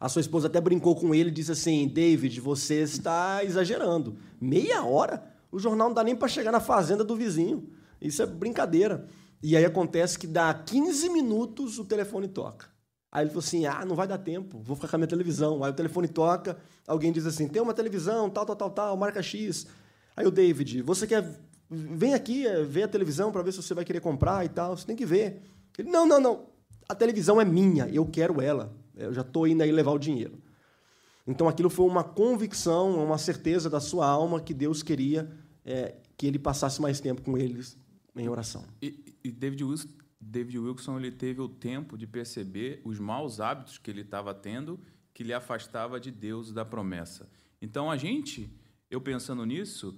a 0.00 0.08
sua 0.08 0.20
esposa 0.20 0.46
até 0.46 0.60
brincou 0.60 0.96
com 0.96 1.14
ele 1.14 1.28
e 1.28 1.32
disse 1.32 1.52
assim: 1.52 1.86
David, 1.86 2.40
você 2.40 2.82
está 2.82 3.44
exagerando. 3.44 4.16
Meia 4.40 4.82
hora? 4.84 5.22
O 5.52 5.58
jornal 5.58 5.88
não 5.88 5.94
dá 5.94 6.02
nem 6.02 6.16
para 6.16 6.28
chegar 6.28 6.52
na 6.52 6.60
fazenda 6.60 7.04
do 7.04 7.16
vizinho. 7.16 7.68
Isso 8.00 8.22
é 8.22 8.26
brincadeira. 8.26 9.06
E 9.42 9.56
aí 9.56 9.64
acontece 9.64 10.18
que 10.18 10.26
dá 10.26 10.52
15 10.54 11.10
minutos 11.10 11.78
o 11.78 11.84
telefone 11.84 12.28
toca. 12.28 12.66
Aí 13.12 13.24
ele 13.24 13.30
falou 13.30 13.44
assim: 13.44 13.66
ah, 13.66 13.84
não 13.84 13.96
vai 13.96 14.06
dar 14.06 14.18
tempo, 14.18 14.60
vou 14.60 14.76
ficar 14.76 14.88
com 14.88 14.96
a 14.96 14.98
minha 14.98 15.08
televisão. 15.08 15.64
Aí 15.64 15.70
o 15.70 15.74
telefone 15.74 16.08
toca, 16.08 16.56
alguém 16.86 17.12
diz 17.12 17.26
assim: 17.26 17.48
tem 17.48 17.60
uma 17.60 17.74
televisão, 17.74 18.30
tal, 18.30 18.46
tal, 18.46 18.56
tal, 18.56 18.70
tal, 18.70 18.96
marca 18.96 19.22
X. 19.22 19.66
Aí 20.16 20.26
o 20.26 20.30
David, 20.30 20.82
você 20.82 21.06
quer. 21.06 21.40
Vem 21.68 22.14
aqui 22.14 22.46
eh, 22.46 22.64
ver 22.64 22.84
a 22.84 22.88
televisão 22.88 23.30
para 23.30 23.42
ver 23.42 23.52
se 23.52 23.62
você 23.62 23.74
vai 23.74 23.84
querer 23.84 24.00
comprar 24.00 24.44
e 24.44 24.48
tal. 24.48 24.76
Você 24.76 24.84
tem 24.86 24.96
que 24.96 25.06
ver. 25.06 25.40
Ele, 25.78 25.88
não, 25.88 26.04
não, 26.04 26.20
não. 26.20 26.49
A 26.90 26.94
televisão 26.96 27.40
é 27.40 27.44
minha, 27.44 27.86
eu 27.86 28.04
quero 28.04 28.40
ela. 28.40 28.76
Eu 28.96 29.14
já 29.14 29.20
estou 29.20 29.46
indo 29.46 29.62
aí 29.62 29.70
levar 29.70 29.92
o 29.92 29.98
dinheiro. 29.98 30.42
Então 31.24 31.46
aquilo 31.46 31.70
foi 31.70 31.86
uma 31.86 32.02
convicção, 32.02 33.04
uma 33.04 33.16
certeza 33.16 33.70
da 33.70 33.78
sua 33.78 34.08
alma 34.08 34.40
que 34.40 34.52
Deus 34.52 34.82
queria 34.82 35.30
eh, 35.64 35.94
que 36.16 36.26
ele 36.26 36.36
passasse 36.36 36.82
mais 36.82 36.98
tempo 36.98 37.22
com 37.22 37.38
eles 37.38 37.78
em 38.16 38.28
oração. 38.28 38.64
E, 38.82 39.16
e 39.22 39.30
David 39.30 39.62
Wilson 39.62 39.88
David 40.20 40.58
Wilson 40.58 40.98
ele 40.98 41.12
teve 41.12 41.40
o 41.40 41.48
tempo 41.48 41.96
de 41.96 42.08
perceber 42.08 42.82
os 42.84 42.98
maus 42.98 43.38
hábitos 43.38 43.78
que 43.78 43.88
ele 43.88 44.00
estava 44.00 44.34
tendo 44.34 44.80
que 45.14 45.22
lhe 45.22 45.32
afastava 45.32 46.00
de 46.00 46.10
Deus 46.10 46.48
e 46.48 46.52
da 46.52 46.64
promessa. 46.64 47.30
Então 47.62 47.88
a 47.88 47.96
gente, 47.96 48.50
eu 48.90 49.00
pensando 49.00 49.46
nisso, 49.46 49.96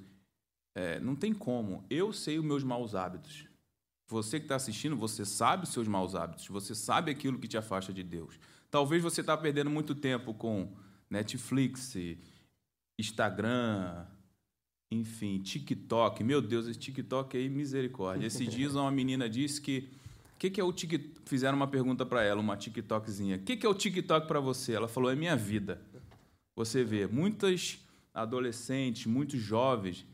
é, 0.74 1.00
não 1.00 1.16
tem 1.16 1.33
como. 1.33 1.87
Eu 1.88 2.12
sei 2.12 2.38
os 2.38 2.44
meus 2.44 2.62
maus 2.62 2.94
hábitos. 2.94 3.46
Você 4.12 4.38
que 4.38 4.44
está 4.44 4.57
assistindo, 4.57 4.96
você 4.96 5.25
sabe 5.25 5.64
os 5.64 5.70
seus 5.70 5.88
maus 5.88 6.14
hábitos. 6.14 6.46
Você 6.48 6.75
sabe 6.75 7.11
aquilo 7.11 7.38
que 7.38 7.48
te 7.48 7.57
afasta 7.57 7.92
de 7.92 8.03
Deus. 8.03 8.38
Talvez 8.70 9.03
você 9.03 9.20
está 9.20 9.37
perdendo 9.37 9.70
muito 9.70 9.94
tempo 9.94 10.33
com 10.33 10.72
Netflix, 11.11 11.94
Instagram, 12.98 14.07
enfim, 14.90 15.40
TikTok. 15.40 16.22
Meu 16.22 16.40
Deus, 16.40 16.66
esse 16.66 16.79
TikTok 16.79 17.37
aí, 17.37 17.48
misericórdia. 17.48 18.27
Esses 18.27 18.48
dias 18.53 18.75
uma 18.75 18.90
menina 18.90 19.29
disse 19.29 19.61
que 19.61 19.90
que, 20.42 20.51
que 20.51 20.61
é 20.61 20.64
o 20.64 20.72
TikTok? 20.72 21.22
Fizeram 21.25 21.57
uma 21.57 21.68
pergunta 21.68 22.05
para 22.05 22.25
ela, 22.25 22.40
uma 22.40 22.57
TikTokzinha. 22.57 23.37
O 23.37 23.38
que, 23.38 23.57
que 23.57 23.64
é 23.64 23.68
o 23.68 23.75
TikTok 23.75 24.27
para 24.27 24.40
você? 24.40 24.72
Ela 24.75 24.88
falou: 24.88 25.09
é 25.09 25.14
minha 25.14 25.37
vida. 25.37 25.81
Você 26.57 26.83
vê, 26.83 27.07
muitas 27.07 27.79
adolescentes, 28.12 29.07
muitos 29.07 29.40
jovens 29.40 30.05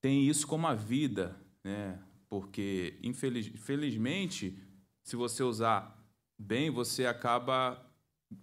têm 0.00 0.28
isso 0.28 0.48
como 0.48 0.66
a 0.66 0.74
vida, 0.74 1.36
né? 1.62 1.96
Porque, 2.28 2.98
infeliz, 3.02 3.46
infelizmente, 3.46 4.58
se 5.02 5.16
você 5.16 5.42
usar 5.42 5.98
bem, 6.38 6.70
você 6.70 7.06
acaba 7.06 7.84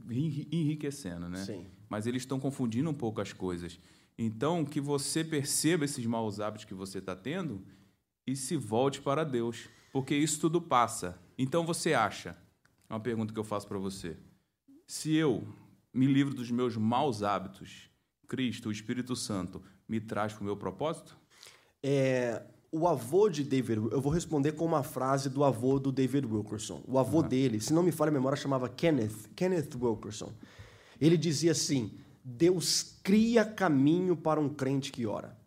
enriquecendo, 0.09 1.29
né? 1.29 1.43
Sim. 1.43 1.67
Mas 1.87 2.07
eles 2.07 2.23
estão 2.23 2.39
confundindo 2.39 2.89
um 2.89 2.93
pouco 2.93 3.21
as 3.21 3.31
coisas. 3.31 3.79
Então, 4.17 4.65
que 4.65 4.81
você 4.81 5.23
perceba 5.23 5.85
esses 5.85 6.05
maus 6.05 6.39
hábitos 6.39 6.65
que 6.65 6.73
você 6.73 6.97
está 6.97 7.15
tendo 7.15 7.63
e 8.25 8.35
se 8.35 8.55
volte 8.55 9.01
para 9.01 9.23
Deus, 9.23 9.69
porque 9.91 10.15
isso 10.15 10.39
tudo 10.39 10.61
passa. 10.61 11.19
Então 11.37 11.65
você 11.65 11.93
acha, 11.93 12.35
é 12.89 12.93
uma 12.93 12.99
pergunta 12.99 13.33
que 13.33 13.39
eu 13.39 13.43
faço 13.43 13.67
para 13.67 13.77
você, 13.77 14.17
se 14.87 15.13
eu 15.13 15.47
me 15.93 16.05
livro 16.07 16.33
dos 16.33 16.49
meus 16.49 16.75
maus 16.75 17.23
hábitos, 17.23 17.89
Cristo, 18.27 18.69
o 18.69 18.71
Espírito 18.71 19.15
Santo, 19.15 19.61
me 19.87 19.99
traz 19.99 20.33
para 20.33 20.41
o 20.41 20.45
meu 20.45 20.57
propósito? 20.57 21.17
É, 21.83 22.43
o 22.75 22.87
avô 22.87 23.29
de 23.29 23.41
David, 23.41 23.87
eu 23.91 24.01
vou 24.01 24.11
responder 24.11 24.51
com 24.51 24.65
uma 24.65 24.83
frase 24.83 25.29
do 25.29 25.45
avô 25.45 25.79
do 25.79 25.93
David 25.93 26.27
Wilkerson. 26.27 26.83
O 26.85 26.99
avô 26.99 27.21
uhum. 27.21 27.27
dele, 27.27 27.61
se 27.61 27.71
não 27.71 27.81
me 27.81 27.91
falha 27.91 28.09
a 28.09 28.13
memória, 28.13 28.35
chamava 28.35 28.67
Kenneth, 28.67 29.29
Kenneth 29.33 29.69
Wilkerson. 29.81 30.31
Ele 30.99 31.17
dizia 31.17 31.53
assim: 31.53 31.93
Deus 32.21 32.97
cria 33.01 33.45
caminho 33.45 34.15
para 34.15 34.41
um 34.41 34.49
crente 34.49 34.91
que 34.91 35.05
ora. 35.05 35.37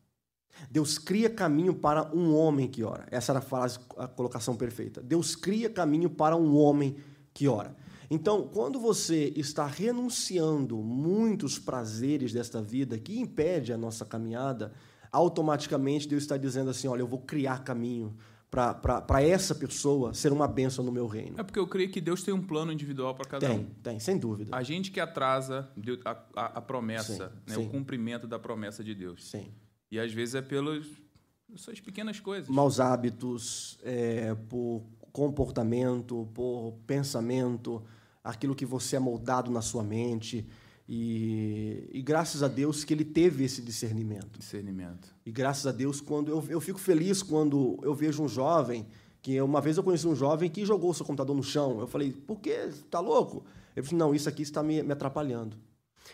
Deus 0.70 0.98
cria 0.98 1.28
caminho 1.28 1.74
para 1.74 2.10
um 2.16 2.34
homem 2.34 2.66
que 2.66 2.82
ora. 2.82 3.06
Essa 3.10 3.32
era 3.32 3.40
a 3.40 3.42
frase, 3.42 3.78
a 3.98 4.08
colocação 4.08 4.56
perfeita. 4.56 5.02
Deus 5.02 5.36
cria 5.36 5.68
caminho 5.68 6.08
para 6.08 6.34
um 6.34 6.56
homem 6.56 6.96
que 7.34 7.46
ora. 7.46 7.76
Então, 8.10 8.48
quando 8.48 8.80
você 8.80 9.32
está 9.36 9.66
renunciando 9.66 10.78
muitos 10.78 11.58
prazeres 11.58 12.32
desta 12.32 12.62
vida 12.62 12.98
que 12.98 13.20
impede 13.20 13.70
a 13.72 13.76
nossa 13.76 14.04
caminhada, 14.04 14.72
automaticamente 15.10 16.08
Deus 16.08 16.22
está 16.22 16.36
dizendo 16.36 16.70
assim: 16.70 16.88
olha, 16.88 17.00
eu 17.00 17.06
vou 17.06 17.20
criar 17.20 17.64
caminho 17.64 18.16
para 18.50 19.22
essa 19.22 19.54
pessoa 19.54 20.14
ser 20.14 20.32
uma 20.32 20.48
bênção 20.48 20.84
no 20.84 20.90
meu 20.90 21.06
reino. 21.06 21.38
É 21.38 21.42
porque 21.42 21.58
eu 21.58 21.66
creio 21.66 21.90
que 21.90 22.00
Deus 22.00 22.22
tem 22.22 22.32
um 22.32 22.42
plano 22.42 22.72
individual 22.72 23.14
para 23.14 23.26
cada 23.26 23.46
tem, 23.46 23.58
um. 23.58 23.64
Tem, 23.64 23.74
tem, 23.82 24.00
sem 24.00 24.16
dúvida. 24.16 24.56
A 24.56 24.62
gente 24.62 24.90
que 24.90 24.98
atrasa 25.00 25.68
a, 26.04 26.10
a, 26.34 26.46
a 26.58 26.60
promessa, 26.62 27.28
sim, 27.28 27.50
né, 27.50 27.54
sim. 27.56 27.66
o 27.66 27.68
cumprimento 27.68 28.26
da 28.26 28.38
promessa 28.38 28.82
de 28.82 28.94
Deus. 28.94 29.28
Sim. 29.28 29.52
E 29.90 29.98
às 29.98 30.12
vezes 30.12 30.34
é 30.34 30.42
pelas 30.42 30.86
essas 31.54 31.80
pequenas 31.80 32.20
coisas. 32.20 32.48
Maus 32.48 32.78
hábitos, 32.80 33.78
é, 33.82 34.34
por 34.48 34.82
comportamento, 35.12 36.28
por 36.34 36.78
pensamento, 36.86 37.82
aquilo 38.22 38.54
que 38.54 38.66
você 38.66 38.96
é 38.96 38.98
moldado 38.98 39.50
na 39.50 39.62
sua 39.62 39.82
mente. 39.82 40.46
E, 40.88 41.86
e, 41.92 42.00
graças 42.00 42.42
a 42.42 42.48
Deus 42.48 42.82
que 42.82 42.94
ele 42.94 43.04
teve 43.04 43.44
esse 43.44 43.60
discernimento. 43.60 44.38
Discernimento. 44.38 45.14
E 45.26 45.30
graças 45.30 45.66
a 45.66 45.72
Deus, 45.72 46.00
quando 46.00 46.30
eu, 46.30 46.42
eu 46.48 46.60
fico 46.60 46.78
feliz 46.78 47.22
quando 47.22 47.78
eu 47.82 47.94
vejo 47.94 48.22
um 48.22 48.28
jovem, 48.28 48.86
que 49.20 49.38
uma 49.42 49.60
vez 49.60 49.76
eu 49.76 49.82
conheci 49.82 50.08
um 50.08 50.16
jovem 50.16 50.48
que 50.48 50.64
jogou 50.64 50.90
o 50.90 50.94
seu 50.94 51.04
computador 51.04 51.36
no 51.36 51.42
chão. 51.42 51.78
Eu 51.80 51.86
falei, 51.86 52.10
por 52.12 52.40
quê? 52.40 52.68
Está 52.68 53.00
louco? 53.00 53.44
Ele 53.76 53.82
disse, 53.82 53.94
não, 53.94 54.14
isso 54.14 54.28
aqui 54.28 54.42
está 54.42 54.62
me, 54.62 54.82
me 54.82 54.92
atrapalhando. 54.92 55.58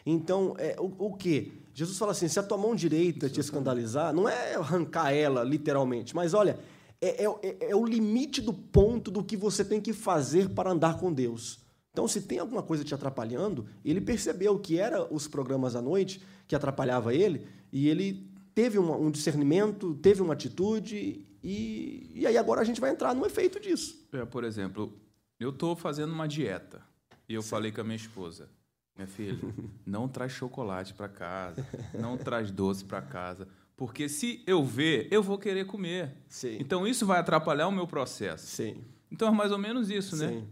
Então, 0.05 0.55
é, 0.59 0.77
o, 0.79 0.93
o 0.99 1.15
quê? 1.15 1.53
Jesus 1.73 1.99
fala 1.99 2.13
assim: 2.13 2.29
se 2.29 2.39
a 2.39 2.43
tua 2.43 2.59
mão 2.59 2.75
direita 2.75 3.29
te 3.29 3.41
escandalizar, 3.41 4.13
não 4.13 4.29
é 4.29 4.55
arrancar 4.55 5.13
ela, 5.13 5.43
literalmente, 5.43 6.15
mas 6.15 6.35
olha, 6.35 6.59
é, 7.01 7.25
é, 7.25 7.27
é, 7.43 7.71
é, 7.71 7.77
o 7.77 7.85
limite 7.85 8.41
do 8.41 8.53
ponto 8.53 9.11
do 9.11 9.23
que 9.23 9.37
você 9.37 9.65
tem 9.65 9.81
que 9.81 9.93
fazer 9.93 10.51
para 10.51 10.71
andar 10.71 10.99
com 10.99 11.13
Deus. 11.13 11.64
Então, 11.95 12.09
se 12.09 12.23
tem 12.23 12.41
alguma 12.41 12.61
coisa 12.61 12.83
te 12.83 12.93
atrapalhando, 12.93 13.67
ele 13.85 14.01
percebeu 14.01 14.59
que 14.59 14.81
era 14.81 15.07
os 15.15 15.29
programas 15.29 15.77
à 15.77 15.81
noite 15.81 16.21
que 16.49 16.57
atrapalhava 16.57 17.15
ele, 17.15 17.47
e 17.73 17.89
ele 17.89 18.29
teve 18.53 18.81
um, 18.81 19.11
discernimento, 19.13 19.95
teve 20.03 20.21
uma 20.21 20.33
atitude, 20.33 21.25
e, 21.41 22.11
e 22.13 22.27
aí 22.27 22.37
agora 22.37 22.63
a 22.63 22.65
gente 22.65 22.81
vai 22.81 22.91
entrar 22.91 23.15
no 23.15 23.25
efeito 23.25 23.61
disso. 23.61 24.09
É, 24.13 24.25
por 24.25 24.43
exemplo, 24.43 24.93
eu 25.39 25.51
estou 25.51 25.77
fazendo 25.77 26.13
uma 26.13 26.27
dieta, 26.27 26.83
e 27.29 27.35
eu 27.35 27.43
Sim. 27.43 27.49
falei 27.49 27.71
com 27.71 27.81
a 27.81 27.85
minha 27.85 27.95
esposa, 27.95 28.49
minha 28.97 29.07
filha, 29.07 29.39
não 29.87 30.09
traz 30.09 30.33
chocolate 30.33 30.95
para 30.95 31.09
casa, 31.09 31.65
não 31.97 32.19
traz 32.19 32.51
doce 32.51 32.85
para 32.85 33.03
casa, 33.03 33.47
porque 33.77 34.09
se 34.09 34.43
eu 34.49 34.65
ver, 34.65 35.07
eu 35.13 35.23
vou 35.23 35.39
querer 35.39 35.65
comer. 35.65 36.13
Sim. 36.29 36.57
Então 36.59 36.85
isso 36.89 37.07
vai 37.07 37.21
atrapalhar 37.21 37.69
o 37.69 37.73
meu 37.73 37.87
processo. 37.87 38.49
Sim. 38.49 38.83
Então 39.13 39.29
é 39.29 39.31
mais 39.31 39.53
ou 39.53 39.59
menos 39.59 39.91
isso, 39.91 40.17
né? 40.17 40.43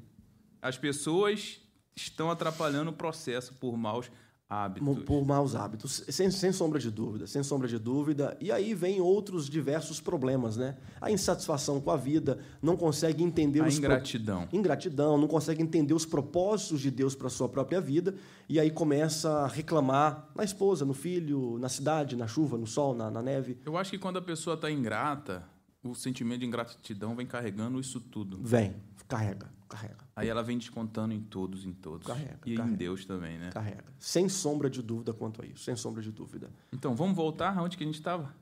As 0.62 0.78
pessoas 0.78 1.60
estão 1.96 2.30
atrapalhando 2.30 2.90
o 2.90 2.94
processo 2.94 3.52
por 3.54 3.76
maus 3.76 4.10
hábitos. 4.48 5.04
Por 5.04 5.24
maus 5.24 5.56
hábitos, 5.56 6.04
sem, 6.08 6.30
sem 6.30 6.52
sombra 6.52 6.78
de 6.78 6.90
dúvida, 6.90 7.26
sem 7.26 7.42
sombra 7.42 7.66
de 7.66 7.78
dúvida. 7.78 8.36
E 8.40 8.52
aí 8.52 8.74
vem 8.74 9.00
outros 9.00 9.48
diversos 9.48 10.00
problemas, 10.00 10.56
né? 10.56 10.76
A 11.00 11.10
insatisfação 11.10 11.80
com 11.80 11.90
a 11.90 11.96
vida, 11.96 12.38
não 12.60 12.76
consegue 12.76 13.24
entender 13.24 13.60
a 13.60 13.66
os 13.66 13.78
ingratidão. 13.78 14.46
Pro... 14.46 14.58
Ingratidão, 14.58 15.18
não 15.18 15.26
consegue 15.26 15.62
entender 15.62 15.94
os 15.94 16.04
propósitos 16.04 16.80
de 16.80 16.90
Deus 16.90 17.14
para 17.14 17.26
a 17.26 17.30
sua 17.30 17.48
própria 17.48 17.80
vida, 17.80 18.14
e 18.48 18.60
aí 18.60 18.70
começa 18.70 19.30
a 19.30 19.46
reclamar 19.48 20.28
na 20.34 20.44
esposa, 20.44 20.84
no 20.84 20.94
filho, 20.94 21.58
na 21.58 21.68
cidade, 21.68 22.14
na 22.14 22.26
chuva, 22.28 22.58
no 22.58 22.66
sol, 22.66 22.94
na, 22.94 23.10
na 23.10 23.22
neve. 23.22 23.58
Eu 23.64 23.76
acho 23.76 23.90
que 23.90 23.98
quando 23.98 24.18
a 24.18 24.22
pessoa 24.22 24.54
está 24.54 24.70
ingrata, 24.70 25.42
o 25.82 25.94
sentimento 25.94 26.40
de 26.40 26.46
ingratidão 26.46 27.16
vem 27.16 27.26
carregando 27.26 27.80
isso 27.80 27.98
tudo. 27.98 28.38
Vem, 28.42 28.76
carrega, 29.08 29.50
carrega. 29.68 30.01
Aí 30.14 30.28
ela 30.28 30.42
vem 30.42 30.58
descontando 30.58 31.14
em 31.14 31.20
todos, 31.20 31.64
em 31.64 31.72
todos. 31.72 32.06
Carrega, 32.06 32.38
e 32.44 32.54
carrega. 32.54 32.74
em 32.74 32.76
Deus 32.76 33.04
também, 33.04 33.38
né? 33.38 33.50
Carrega. 33.50 33.84
Sem 33.98 34.28
sombra 34.28 34.68
de 34.68 34.82
dúvida 34.82 35.12
quanto 35.12 35.42
a 35.42 35.46
isso, 35.46 35.64
sem 35.64 35.74
sombra 35.74 36.02
de 36.02 36.10
dúvida. 36.10 36.50
Então, 36.72 36.94
vamos 36.94 37.16
voltar 37.16 37.56
aonde 37.56 37.76
que 37.76 37.82
a 37.82 37.86
gente 37.86 37.96
estava? 37.98 38.34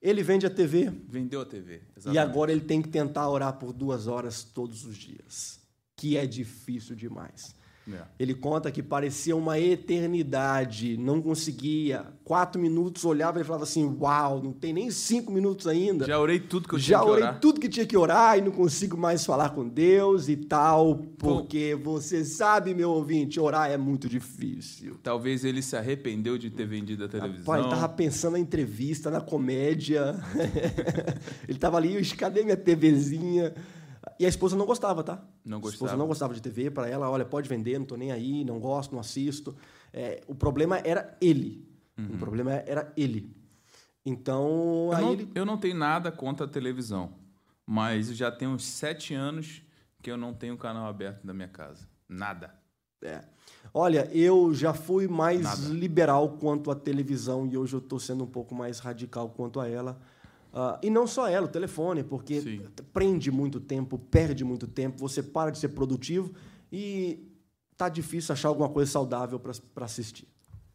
Ele 0.00 0.22
vende 0.22 0.46
a 0.46 0.50
TV. 0.50 0.90
Vendeu 1.08 1.42
a 1.42 1.44
TV, 1.46 1.82
exatamente. 1.96 2.14
E 2.14 2.18
agora 2.18 2.50
ele 2.50 2.62
tem 2.62 2.82
que 2.82 2.88
tentar 2.88 3.28
orar 3.28 3.52
por 3.58 3.72
duas 3.72 4.06
horas 4.06 4.42
todos 4.42 4.84
os 4.84 4.96
dias, 4.96 5.60
que 5.96 6.16
é 6.16 6.26
difícil 6.26 6.96
demais. 6.96 7.54
É. 7.90 8.02
Ele 8.18 8.34
conta 8.34 8.70
que 8.70 8.82
parecia 8.82 9.34
uma 9.34 9.58
eternidade, 9.58 10.96
não 10.96 11.20
conseguia. 11.20 12.06
Quatro 12.22 12.60
minutos 12.60 13.04
olhava 13.04 13.40
e 13.40 13.44
falava 13.44 13.64
assim: 13.64 13.96
Uau, 14.00 14.40
não 14.40 14.52
tem 14.52 14.72
nem 14.72 14.90
cinco 14.90 15.32
minutos 15.32 15.66
ainda. 15.66 16.06
Já 16.06 16.18
orei 16.18 16.38
tudo 16.38 16.68
que 16.68 16.74
eu 16.74 16.78
Já 16.78 16.98
tinha 16.98 17.06
que 17.06 17.10
orei 17.10 17.24
orar. 17.24 17.40
tudo 17.40 17.60
que 17.60 17.68
tinha 17.68 17.86
que 17.86 17.96
orar 17.96 18.38
e 18.38 18.40
não 18.40 18.52
consigo 18.52 18.96
mais 18.96 19.24
falar 19.24 19.50
com 19.50 19.68
Deus 19.68 20.28
e 20.28 20.36
tal, 20.36 21.02
porque 21.18 21.76
Pô. 21.82 21.92
você 21.92 22.24
sabe, 22.24 22.72
meu 22.72 22.90
ouvinte, 22.90 23.40
orar 23.40 23.70
é 23.70 23.76
muito 23.76 24.08
difícil. 24.08 24.96
Talvez 25.02 25.44
ele 25.44 25.60
se 25.60 25.76
arrependeu 25.76 26.38
de 26.38 26.50
ter 26.50 26.66
vendido 26.66 27.04
a 27.04 27.08
televisão. 27.08 27.40
Rapaz, 27.40 27.64
ele 27.64 27.74
estava 27.74 27.88
pensando 27.92 28.32
na 28.34 28.38
entrevista, 28.38 29.10
na 29.10 29.20
comédia. 29.20 30.14
ele 31.48 31.58
estava 31.58 31.78
ali, 31.78 32.04
cadê 32.16 32.44
minha 32.44 32.56
TVzinha? 32.56 33.52
E 34.18 34.26
a 34.26 34.28
esposa 34.28 34.56
não 34.56 34.66
gostava, 34.66 35.02
tá? 35.02 35.22
Não 35.44 35.60
gostava. 35.60 35.66
A 35.66 35.74
esposa 35.74 35.96
não 35.96 36.06
gostava 36.06 36.34
de 36.34 36.40
TV. 36.40 36.70
Para 36.70 36.88
ela, 36.88 37.08
olha, 37.10 37.24
pode 37.24 37.48
vender, 37.48 37.78
não 37.78 37.84
estou 37.84 37.98
nem 37.98 38.12
aí, 38.12 38.44
não 38.44 38.58
gosto, 38.58 38.92
não 38.92 39.00
assisto. 39.00 39.54
É, 39.92 40.22
o 40.26 40.34
problema 40.34 40.78
era 40.78 41.16
ele. 41.20 41.68
Uhum. 41.96 42.14
O 42.14 42.18
problema 42.18 42.52
era 42.52 42.92
ele. 42.96 43.34
Então, 44.04 44.88
eu 44.90 44.96
aí 44.96 45.02
não, 45.02 45.12
ele... 45.12 45.30
eu 45.34 45.46
não 45.46 45.56
tenho 45.56 45.76
nada 45.76 46.10
contra 46.10 46.46
a 46.46 46.48
televisão, 46.48 47.12
mas 47.64 48.08
já 48.16 48.32
tem 48.32 48.48
uns 48.48 48.64
sete 48.64 49.14
anos 49.14 49.62
que 50.02 50.10
eu 50.10 50.16
não 50.16 50.34
tenho 50.34 50.56
canal 50.56 50.86
aberto 50.86 51.24
na 51.24 51.32
minha 51.32 51.48
casa. 51.48 51.88
Nada. 52.08 52.52
É. 53.02 53.22
Olha, 53.72 54.08
eu 54.12 54.52
já 54.52 54.74
fui 54.74 55.06
mais 55.06 55.42
nada. 55.42 55.68
liberal 55.68 56.36
quanto 56.38 56.70
à 56.70 56.74
televisão 56.74 57.46
e 57.46 57.56
hoje 57.56 57.74
eu 57.74 57.78
estou 57.78 57.98
sendo 57.98 58.24
um 58.24 58.26
pouco 58.26 58.54
mais 58.54 58.80
radical 58.80 59.30
quanto 59.30 59.60
a 59.60 59.68
ela. 59.68 60.00
Uh, 60.52 60.78
e 60.82 60.90
não 60.90 61.06
só 61.06 61.26
ela, 61.28 61.46
o 61.46 61.48
telefone, 61.48 62.04
porque 62.04 62.40
Sim. 62.40 62.62
prende 62.92 63.30
muito 63.30 63.58
tempo, 63.58 63.98
perde 63.98 64.44
muito 64.44 64.66
tempo, 64.66 64.98
você 64.98 65.22
para 65.22 65.50
de 65.50 65.58
ser 65.58 65.70
produtivo 65.70 66.34
e 66.70 67.26
tá 67.76 67.88
difícil 67.88 68.34
achar 68.34 68.48
alguma 68.48 68.68
coisa 68.68 68.90
saudável 68.90 69.40
para 69.40 69.84
assistir. 69.84 70.28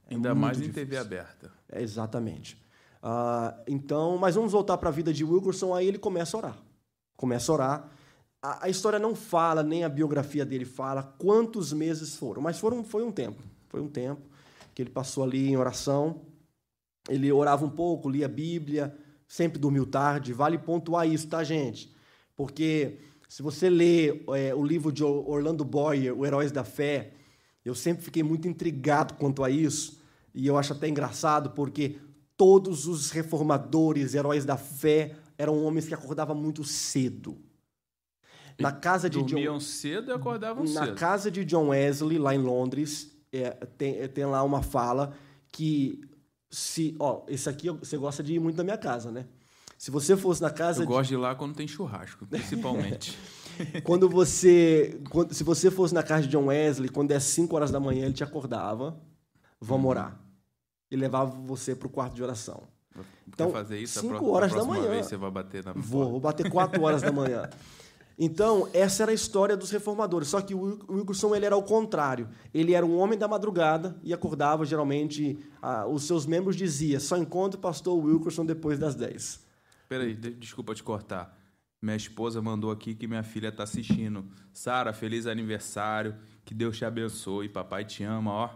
É 0.10 0.16
Ainda 0.16 0.34
mais 0.34 0.58
difícil. 0.58 0.82
em 0.82 0.86
TV 0.86 0.98
aberta. 0.98 1.52
É, 1.70 1.82
exatamente. 1.82 2.56
Uh, 3.04 3.54
então, 3.68 4.18
mas 4.18 4.34
vamos 4.34 4.52
voltar 4.52 4.78
para 4.78 4.90
a 4.90 4.92
vida 4.92 5.14
de 5.14 5.24
Wilkerson, 5.24 5.76
aí 5.76 5.88
ele 5.88 6.00
começa 6.00 6.36
a 6.36 6.40
orar. 6.40 6.58
Começa 7.16 7.52
a 7.52 7.54
orar 7.54 7.92
a, 8.42 8.66
a, 8.66 8.70
história 8.70 9.00
não 9.00 9.16
fala, 9.16 9.64
nem 9.64 9.84
a 9.84 9.90
biografia 9.90 10.46
dele 10.46 10.66
fala 10.66 11.04
quantos 11.18 11.74
meses 11.74 12.16
foram, 12.16 12.42
mas 12.42 12.60
foram, 12.60 12.84
foi 12.84 13.04
um 13.04 13.12
tempo. 13.12 13.42
Foi 13.68 13.82
um 13.82 13.90
tempo 13.90 14.22
que 14.74 14.82
ele 14.82 14.90
passou 14.90 15.24
ali 15.24 15.50
em 15.50 15.58
oração. 15.58 16.22
Ele 17.10 17.32
orava 17.32 17.66
um 17.66 17.70
pouco, 17.70 18.10
lia 18.10 18.26
a 18.26 18.30
Bíblia, 18.30 18.96
sempre 19.28 19.60
dormiu 19.60 19.86
tarde. 19.86 20.34
Vale 20.34 20.58
pontuar 20.58 21.08
isso, 21.08 21.28
tá, 21.28 21.44
gente? 21.44 21.94
Porque 22.36 23.00
se 23.28 23.42
você 23.42 23.70
lê 23.70 24.24
é, 24.36 24.56
o 24.56 24.64
livro 24.64 24.92
de 24.92 25.04
Orlando 25.04 25.66
Boyer, 25.66 26.18
O 26.18 26.26
Heróis 26.26 26.52
da 26.52 26.64
Fé, 26.64 27.14
eu 27.66 27.76
sempre 27.76 28.04
fiquei 28.04 28.24
muito 28.24 28.48
intrigado 28.48 29.16
quanto 29.16 29.44
a 29.44 29.50
isso. 29.50 30.02
E 30.34 30.48
eu 30.48 30.58
acho 30.58 30.72
até 30.74 30.88
engraçado, 30.88 31.50
porque 31.52 31.98
todos 32.38 32.88
os 32.88 33.10
reformadores, 33.10 34.14
heróis 34.14 34.46
da 34.46 34.56
fé, 34.56 35.16
eram 35.38 35.64
homens 35.64 35.88
que 35.88 35.94
acordavam 35.94 36.36
muito 36.36 36.64
cedo. 36.64 37.38
Na 38.60 38.72
casa 38.72 39.10
de 39.10 39.20
Dormiam 39.20 39.56
John, 39.56 39.60
cedo 39.60 40.10
e 40.10 40.14
acordavam 40.14 40.64
na 40.64 40.70
cedo. 40.70 40.86
Na 40.86 40.94
casa 40.94 41.30
de 41.30 41.44
John 41.44 41.70
Wesley, 41.70 42.18
lá 42.18 42.34
em 42.34 42.40
Londres, 42.40 43.12
é, 43.32 43.50
tem, 43.50 44.08
tem 44.08 44.26
lá 44.26 44.44
uma 44.44 44.62
fala 44.62 45.14
que 45.52 46.02
se, 46.50 46.96
ó, 47.00 47.24
esse 47.28 47.50
aqui 47.50 47.70
você 47.70 47.98
gosta 47.98 48.24
de 48.24 48.34
ir 48.34 48.40
muito 48.40 48.58
na 48.58 48.64
minha 48.64 48.78
casa, 48.78 49.12
né? 49.12 49.26
Se 49.78 49.92
você 49.92 50.18
fosse 50.18 50.42
na 50.42 50.50
casa. 50.50 50.82
Eu 50.82 50.88
de... 50.88 50.92
gosto 50.92 51.10
de 51.10 51.14
ir 51.14 51.18
lá 51.18 51.36
quando 51.36 51.56
tem 51.56 51.68
churrasco, 51.68 52.26
principalmente. 52.28 53.18
quando 53.84 54.10
você. 54.10 55.00
Quando, 55.10 55.34
se 55.34 55.44
você 55.44 55.70
fosse 55.70 55.94
na 55.94 56.04
casa 56.04 56.24
de 56.24 56.30
John 56.30 56.46
Wesley, 56.46 56.90
quando 56.90 57.12
é 57.12 57.20
5 57.20 57.56
horas 57.56 57.72
da 57.72 57.80
manhã, 57.80 58.06
ele 58.06 58.14
te 58.14 58.24
acordava. 58.24 59.00
Vamos 59.60 59.84
uhum. 59.86 59.92
orar. 59.92 60.20
E 60.90 60.96
levava 60.96 61.32
você 61.32 61.76
para 61.76 61.88
o 61.88 61.90
quarto 61.90 62.16
de 62.16 62.24
oração. 62.24 62.64
Então, 63.28 63.52
fazer 63.52 63.80
isso 63.80 64.00
5 64.00 64.26
horas 64.30 64.54
da 64.54 64.64
manhã. 64.64 64.90
Vez 64.90 65.06
você 65.06 65.18
vai 65.18 65.30
bater 65.30 65.64
na 65.64 65.74
Vou, 65.74 66.12
vou 66.12 66.20
bater 66.20 66.50
4 66.50 66.82
horas 66.82 67.02
da 67.02 67.12
manhã. 67.12 67.50
Então, 68.20 68.68
essa 68.74 69.04
era 69.04 69.12
a 69.12 69.16
história 69.16 69.56
dos 69.56 69.70
reformadores. 69.70 70.30
Só 70.30 70.42
que 70.42 70.56
o 70.56 70.80
Wilkerson 70.90 71.36
ele 71.36 71.46
era 71.46 71.56
o 71.56 71.62
contrário. 71.62 72.28
Ele 72.52 72.74
era 72.74 72.86
um 72.86 72.98
homem 72.98 73.18
da 73.18 73.28
madrugada 73.28 73.96
e 74.04 74.12
acordava, 74.12 74.66
geralmente, 74.66 75.38
ah, 75.62 75.86
os 75.86 76.04
seus 76.04 76.26
membros 76.26 76.56
diziam, 76.56 77.00
só 77.00 77.16
encontro 77.16 77.60
o 77.60 77.62
pastor 77.62 77.96
Wilkerson 77.96 78.46
depois 78.46 78.80
das 78.80 78.96
10. 78.96 79.46
Peraí, 79.88 80.16
desculpa 80.16 80.74
te 80.74 80.82
cortar. 80.84 81.38
Minha 81.80 81.96
esposa 81.96 82.42
mandou 82.42 82.72
aqui 82.72 82.96
que 82.96 83.08
minha 83.08 83.24
filha 83.24 83.50
está 83.50 83.64
assistindo. 83.64 84.26
Sara, 84.52 84.94
feliz 84.94 85.28
aniversário. 85.28 86.16
Que 86.44 86.56
Deus 86.56 86.76
te 86.76 86.86
abençoe. 86.86 87.48
Papai 87.48 87.86
te 87.86 88.04
ama, 88.04 88.32
ó. 88.32 88.50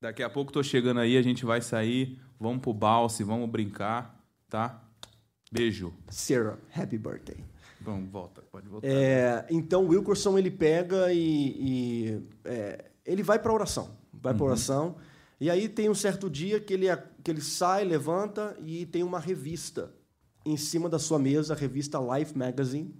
Daqui 0.00 0.22
a 0.22 0.30
pouco 0.30 0.50
tô 0.50 0.62
chegando 0.62 1.00
aí, 1.00 1.16
a 1.16 1.22
gente 1.22 1.44
vai 1.44 1.60
sair. 1.60 2.18
Vamos 2.40 2.62
pro 2.62 2.72
balse, 2.72 3.22
vamos 3.22 3.48
brincar, 3.50 4.18
tá? 4.48 4.82
Beijo. 5.52 5.94
Sarah, 6.08 6.58
happy 6.74 6.98
birthday. 6.98 7.44
Vamos, 7.84 8.10
volta, 8.10 8.42
pode 8.50 8.66
voltar. 8.66 8.88
É, 8.88 9.46
então, 9.50 9.84
o 9.84 9.88
Wilkerson, 9.88 10.38
ele 10.38 10.50
pega 10.50 11.12
e, 11.12 11.18
e 11.18 12.22
é, 12.44 12.86
ele 13.04 13.22
vai 13.22 13.38
para 13.38 13.52
oração. 13.52 13.90
Vai 14.10 14.32
uhum. 14.32 14.38
para 14.38 14.46
oração. 14.46 14.96
E 15.38 15.50
aí 15.50 15.68
tem 15.68 15.90
um 15.90 15.94
certo 15.94 16.30
dia 16.30 16.58
que 16.58 16.72
ele, 16.72 16.86
que 17.22 17.30
ele 17.30 17.42
sai, 17.42 17.84
levanta 17.84 18.56
e 18.64 18.86
tem 18.86 19.02
uma 19.02 19.20
revista 19.20 19.92
em 20.46 20.56
cima 20.56 20.88
da 20.88 20.98
sua 20.98 21.18
mesa, 21.18 21.52
a 21.52 21.56
revista 21.56 21.98
Life 21.98 22.36
Magazine. 22.36 22.94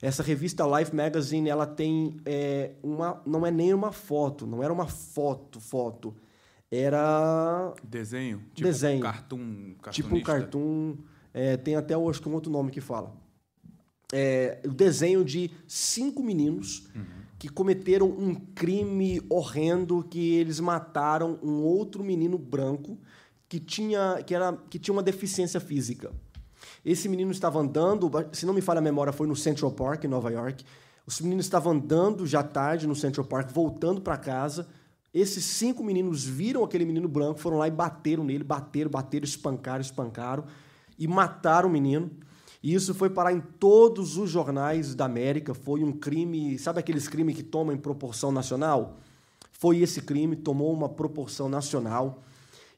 Essa 0.00 0.22
revista 0.22 0.64
Life 0.66 0.94
Magazine, 0.96 1.50
ela 1.50 1.66
tem 1.66 2.16
é, 2.24 2.72
uma... 2.82 3.20
Não 3.26 3.46
é 3.46 3.50
nem 3.50 3.74
uma 3.74 3.92
foto, 3.92 4.46
não 4.46 4.62
era 4.62 4.72
uma 4.72 4.86
foto, 4.86 5.60
foto. 5.60 6.16
Era... 6.70 7.74
Desenho? 7.84 8.38
Tipo 8.54 8.68
Desenho. 8.68 8.98
Um 8.98 9.02
cartoon, 9.02 9.74
tipo 9.90 10.16
um 10.16 10.22
cartoon. 10.22 10.96
É, 11.34 11.56
tem 11.58 11.76
até, 11.76 11.94
acho 11.94 12.22
que 12.22 12.28
um 12.28 12.34
outro 12.34 12.50
nome 12.50 12.70
que 12.70 12.80
fala 12.80 13.21
é, 14.12 14.60
o 14.64 14.68
desenho 14.68 15.24
de 15.24 15.50
cinco 15.66 16.22
meninos 16.22 16.86
uhum. 16.94 17.04
que 17.38 17.48
cometeram 17.48 18.06
um 18.06 18.34
crime 18.34 19.22
horrendo 19.30 20.04
que 20.04 20.34
eles 20.34 20.60
mataram 20.60 21.38
um 21.42 21.62
outro 21.62 22.04
menino 22.04 22.36
branco 22.36 22.98
que 23.48 23.58
tinha, 23.58 24.22
que 24.24 24.34
era, 24.34 24.52
que 24.68 24.78
tinha 24.78 24.92
uma 24.92 25.02
deficiência 25.02 25.58
física. 25.58 26.12
Esse 26.84 27.08
menino 27.08 27.30
estava 27.30 27.58
andando, 27.58 28.10
se 28.32 28.44
não 28.44 28.54
me 28.54 28.60
falha 28.60 28.78
a 28.78 28.82
memória, 28.82 29.12
foi 29.12 29.26
no 29.26 29.34
Central 29.34 29.72
Park, 29.72 30.04
em 30.04 30.08
Nova 30.08 30.30
York. 30.30 30.64
Os 31.06 31.20
meninos 31.20 31.46
estavam 31.46 31.72
andando 31.72 32.26
já 32.26 32.42
tarde 32.42 32.86
no 32.86 32.94
Central 32.94 33.26
Park, 33.26 33.50
voltando 33.50 34.00
para 34.00 34.16
casa. 34.16 34.68
Esses 35.12 35.44
cinco 35.44 35.82
meninos 35.82 36.24
viram 36.24 36.64
aquele 36.64 36.84
menino 36.84 37.08
branco, 37.08 37.40
foram 37.40 37.58
lá 37.58 37.68
e 37.68 37.70
bateram 37.70 38.24
nele, 38.24 38.44
bateram, 38.44 38.90
bateram, 38.90 39.24
espancaram, 39.24 39.80
espancaram 39.80 40.44
e 40.98 41.06
mataram 41.06 41.68
o 41.68 41.72
menino. 41.72 42.10
E 42.62 42.72
isso 42.72 42.94
foi 42.94 43.10
parar 43.10 43.32
em 43.32 43.40
todos 43.40 44.16
os 44.16 44.30
jornais 44.30 44.94
da 44.94 45.04
América. 45.04 45.52
Foi 45.52 45.82
um 45.82 45.92
crime, 45.92 46.58
sabe 46.58 46.78
aqueles 46.78 47.08
crimes 47.08 47.34
que 47.34 47.42
tomam 47.42 47.74
em 47.74 47.78
proporção 47.78 48.30
nacional? 48.30 48.98
Foi 49.50 49.78
esse 49.78 50.00
crime, 50.02 50.36
tomou 50.36 50.72
uma 50.72 50.88
proporção 50.88 51.48
nacional. 51.48 52.22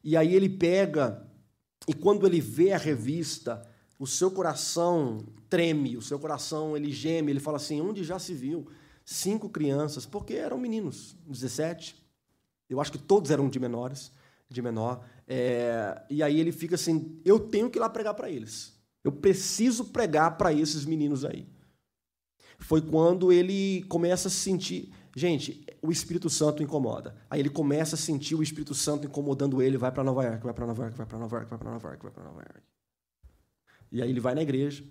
E 0.03 0.17
aí 0.17 0.35
ele 0.35 0.49
pega, 0.49 1.27
e 1.87 1.93
quando 1.93 2.27
ele 2.27 2.41
vê 2.41 2.73
a 2.73 2.79
revista, 2.79 3.67
o 3.99 4.07
seu 4.07 4.31
coração 4.31 5.25
treme, 5.49 5.97
o 5.97 6.03
seu 6.03 6.19
coração 6.19 6.77
ele 6.77 6.91
geme, 6.91 7.31
ele 7.31 7.41
fala 7.41 7.59
assim: 7.59 7.81
onde 7.81 8.03
já 8.05 8.19
se 8.19 8.35
viu 8.35 8.67
cinco 9.05 9.49
crianças? 9.49 10.07
Porque 10.07 10.35
eram 10.35 10.59
meninos, 10.59 11.17
17. 11.27 12.03
Eu 12.69 12.81
acho 12.81 12.91
que 12.91 12.99
todos 12.99 13.31
eram 13.31 13.49
de 13.49 13.61
menores, 13.61 14.11
de 14.49 14.61
menor. 14.61 15.05
É, 15.29 16.03
e 16.11 16.23
aí 16.23 16.41
ele 16.41 16.53
fica 16.53 16.75
assim: 16.75 17.21
eu 17.25 17.39
tenho 17.39 17.71
que 17.71 17.79
ir 17.79 17.81
lá 17.81 17.89
pregar 17.89 18.15
para 18.15 18.31
eles. 18.31 18.74
Eu 19.05 19.13
preciso 19.13 19.85
pregar 19.87 20.37
para 20.39 20.53
esses 20.53 20.85
meninos 20.85 21.25
aí. 21.25 21.47
Foi 22.59 22.81
quando 22.81 23.31
ele 23.31 23.83
começa 23.85 24.29
a 24.29 24.31
sentir. 24.31 24.93
Gente, 25.15 25.65
o 25.83 25.93
Espírito 25.93 26.31
Santo 26.31 26.63
incomoda. 26.63 27.15
Aí 27.29 27.39
ele 27.39 27.51
começa 27.51 27.95
a 27.95 27.99
sentir 27.99 28.35
o 28.35 28.43
Espírito 28.43 28.75
Santo 28.75 29.07
incomodando 29.07 29.63
ele, 29.63 29.77
vai 29.77 29.93
para 29.93 30.03
Nova 30.03 30.25
York, 30.25 30.43
vai 30.43 30.55
para 30.55 30.67
Nova 30.67 30.83
York, 30.85 30.97
vai 30.97 31.07
para 31.07 31.19
Nova 31.19 31.37
York, 31.37 31.51
vai 31.51 31.59
para 31.59 31.71
Nova 31.71 31.89
York, 31.89 32.03
vai 32.03 32.13
para 32.13 32.25
Nova 32.25 32.41
York. 32.41 32.61
E 33.93 34.03
aí 34.03 34.11
ele 34.11 34.21
vai 34.21 34.35
na 34.35 34.43
igreja, 34.43 34.83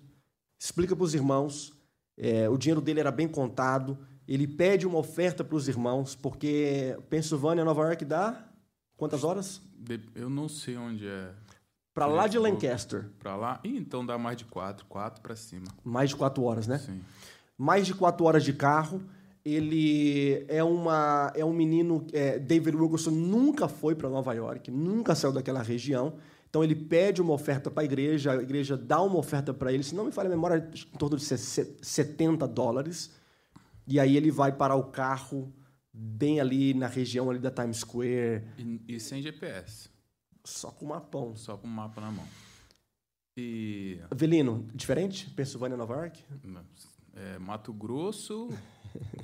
explica 0.58 0.96
para 0.96 1.04
os 1.04 1.14
irmãos, 1.14 1.74
é, 2.16 2.48
o 2.48 2.56
dinheiro 2.56 2.80
dele 2.80 3.00
era 3.00 3.10
bem 3.10 3.28
contado, 3.28 3.98
ele 4.26 4.46
pede 4.46 4.86
uma 4.86 4.98
oferta 4.98 5.44
para 5.44 5.56
os 5.56 5.68
irmãos, 5.68 6.14
porque 6.14 6.96
Pensilvânia, 7.10 7.64
Nova 7.64 7.82
York 7.82 8.04
dá 8.04 8.48
quantas 8.96 9.24
horas? 9.24 9.60
Eu 10.14 10.30
não 10.30 10.48
sei 10.48 10.76
onde 10.78 11.06
é. 11.06 11.34
Para 11.94 12.06
lá 12.06 12.26
de 12.26 12.36
Lancaster. 12.38 13.06
Para 13.20 13.36
lá? 13.36 13.60
Ih, 13.62 13.78
então 13.78 14.04
dá 14.04 14.18
mais 14.18 14.36
de 14.36 14.44
quatro, 14.44 14.84
quatro 14.86 15.22
para 15.22 15.36
cima. 15.36 15.66
Mais 15.84 16.10
de 16.10 16.16
quatro 16.16 16.42
horas, 16.42 16.66
né? 16.66 16.78
Sim. 16.78 17.00
Mais 17.56 17.86
de 17.86 17.94
quatro 17.94 18.26
horas 18.26 18.42
de 18.42 18.52
carro. 18.52 19.00
Ele 19.44 20.44
é, 20.48 20.64
uma, 20.64 21.32
é 21.36 21.44
um 21.44 21.52
menino. 21.52 22.04
É, 22.12 22.38
David 22.38 22.76
Wilkerson 22.76 23.12
nunca 23.12 23.68
foi 23.68 23.94
para 23.94 24.08
Nova 24.08 24.34
York, 24.34 24.72
nunca 24.72 25.14
saiu 25.14 25.32
daquela 25.32 25.62
região. 25.62 26.14
Então 26.50 26.64
ele 26.64 26.74
pede 26.74 27.22
uma 27.22 27.32
oferta 27.32 27.70
para 27.70 27.82
a 27.82 27.84
igreja, 27.84 28.32
a 28.32 28.42
igreja 28.42 28.76
dá 28.76 29.00
uma 29.00 29.18
oferta 29.18 29.52
para 29.52 29.72
ele, 29.72 29.82
se 29.82 29.94
não 29.94 30.04
me 30.04 30.12
falha 30.12 30.28
a 30.28 30.30
memória, 30.30 30.68
em 30.72 30.98
torno 30.98 31.16
de 31.16 31.24
70 31.24 32.48
dólares. 32.48 33.12
E 33.86 34.00
aí 34.00 34.16
ele 34.16 34.30
vai 34.30 34.50
parar 34.50 34.76
o 34.76 34.84
carro 34.84 35.52
bem 35.92 36.40
ali 36.40 36.74
na 36.74 36.86
região 36.86 37.30
ali 37.30 37.38
da 37.38 37.50
Times 37.50 37.78
Square. 37.78 38.42
E, 38.58 38.80
e 38.88 39.00
sem 39.00 39.22
GPS. 39.22 39.93
Só 40.44 40.70
com 40.70 40.84
o 40.84 40.88
mapão. 40.88 41.34
Só 41.36 41.56
com 41.56 41.66
o 41.66 41.70
mapa 41.70 42.00
na 42.00 42.10
mão. 42.10 42.26
E. 43.36 43.98
Avelino, 44.10 44.68
diferente? 44.74 45.28
Pensilvânia, 45.30 45.76
Nova 45.76 45.94
York? 45.94 46.24
É, 47.14 47.38
Mato 47.38 47.72
Grosso, 47.72 48.48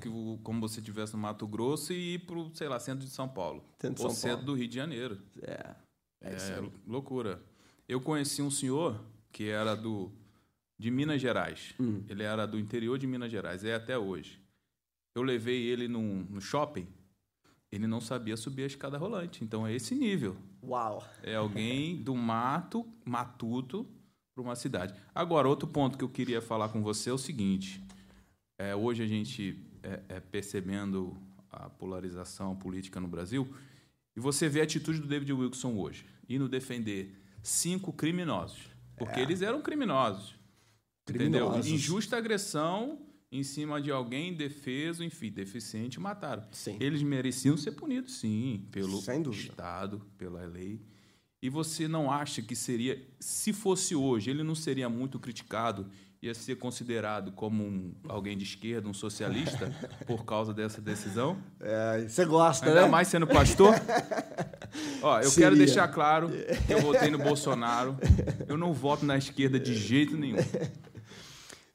que, 0.00 0.08
como 0.42 0.60
você 0.60 0.80
tivesse 0.80 1.12
no 1.12 1.18
Mato 1.20 1.46
Grosso 1.46 1.92
e 1.92 2.14
ir 2.14 2.18
pro, 2.20 2.50
sei 2.54 2.68
lá, 2.68 2.80
centro 2.80 3.04
de 3.04 3.12
São 3.12 3.28
Paulo. 3.28 3.62
Centro 3.78 4.02
ou 4.02 4.10
São 4.10 4.16
centro 4.16 4.38
Paulo. 4.38 4.52
do 4.52 4.58
Rio 4.58 4.68
de 4.68 4.74
Janeiro. 4.74 5.20
É. 5.42 5.74
É, 6.22 6.34
é 6.34 6.70
loucura. 6.86 7.42
Eu 7.88 8.00
conheci 8.00 8.42
um 8.42 8.50
senhor 8.50 9.00
que 9.32 9.48
era 9.48 9.74
do 9.74 10.12
de 10.78 10.90
Minas 10.90 11.20
Gerais. 11.20 11.74
Hum. 11.78 12.02
Ele 12.08 12.22
era 12.22 12.46
do 12.46 12.58
interior 12.58 12.98
de 12.98 13.06
Minas 13.06 13.30
Gerais, 13.30 13.64
é 13.64 13.74
até 13.74 13.98
hoje. 13.98 14.40
Eu 15.14 15.22
levei 15.22 15.66
ele 15.66 15.86
num, 15.86 16.24
no 16.28 16.40
shopping 16.40 16.86
ele 17.72 17.86
não 17.86 18.00
sabia 18.00 18.36
subir 18.36 18.64
a 18.64 18.66
escada 18.66 18.98
rolante. 18.98 19.44
Então 19.44 19.66
é 19.66 19.74
esse 19.74 19.94
nível. 19.94 20.36
Uau! 20.62 21.06
É 21.22 21.36
alguém 21.36 22.02
do 22.02 22.14
mato, 22.14 22.86
matuto, 23.04 23.86
para 24.34 24.42
uma 24.42 24.56
cidade. 24.56 24.94
Agora, 25.14 25.48
outro 25.48 25.68
ponto 25.68 25.96
que 25.96 26.04
eu 26.04 26.08
queria 26.08 26.40
falar 26.40 26.68
com 26.70 26.82
você 26.82 27.10
é 27.10 27.12
o 27.12 27.18
seguinte: 27.18 27.82
é, 28.58 28.74
hoje 28.74 29.02
a 29.02 29.06
gente 29.06 29.58
é, 29.82 30.00
é 30.08 30.20
percebendo 30.20 31.16
a 31.50 31.68
polarização 31.68 32.56
política 32.56 33.00
no 33.00 33.08
Brasil, 33.08 33.48
e 34.16 34.20
você 34.20 34.48
vê 34.48 34.60
a 34.60 34.64
atitude 34.64 35.00
do 35.00 35.06
David 35.06 35.32
Wilson 35.32 35.76
hoje, 35.76 36.04
indo 36.28 36.48
defender 36.48 37.14
cinco 37.42 37.92
criminosos. 37.92 38.68
Porque 38.96 39.20
é. 39.20 39.22
eles 39.22 39.42
eram 39.42 39.62
criminosos. 39.62 40.34
criminosos. 41.06 41.58
Entendeu? 41.58 41.74
Injusta 41.74 42.16
agressão 42.16 42.98
em 43.32 43.42
cima 43.42 43.80
de 43.80 43.90
alguém 43.90 44.30
indefeso, 44.30 45.04
enfim, 45.04 45.30
deficiente, 45.30 46.00
mataram. 46.00 46.42
Sim. 46.50 46.76
Eles 46.80 47.02
mereciam 47.02 47.56
ser 47.56 47.72
punidos, 47.72 48.14
sim, 48.18 48.66
pelo 48.70 49.00
Estado, 49.30 50.02
pela 50.18 50.44
lei. 50.44 50.80
E 51.42 51.48
você 51.48 51.88
não 51.88 52.10
acha 52.10 52.42
que 52.42 52.54
seria, 52.54 53.00
se 53.18 53.52
fosse 53.52 53.94
hoje, 53.94 54.30
ele 54.30 54.42
não 54.42 54.54
seria 54.54 54.88
muito 54.88 55.18
criticado 55.18 55.90
ia 56.22 56.34
ser 56.34 56.56
considerado 56.56 57.32
como 57.32 57.64
um, 57.64 57.94
alguém 58.06 58.36
de 58.36 58.44
esquerda, 58.44 58.86
um 58.86 58.92
socialista, 58.92 59.72
por 60.06 60.24
causa 60.24 60.52
dessa 60.52 60.80
decisão. 60.80 61.38
É, 61.58 62.04
você 62.06 62.26
gosta, 62.26 62.66
Ainda 62.66 62.82
né? 62.82 62.88
mais 62.88 63.08
sendo 63.08 63.26
pastor. 63.26 63.74
Ó, 65.02 65.18
eu 65.18 65.30
Seria. 65.30 65.48
quero 65.48 65.56
deixar 65.56 65.88
claro 65.88 66.28
que 66.28 66.72
eu 66.72 66.80
votei 66.82 67.10
no 67.10 67.18
Bolsonaro. 67.18 67.96
Eu 68.46 68.56
não 68.56 68.72
voto 68.72 69.04
na 69.06 69.16
esquerda 69.16 69.58
de 69.58 69.74
jeito 69.74 70.16
nenhum. 70.16 70.36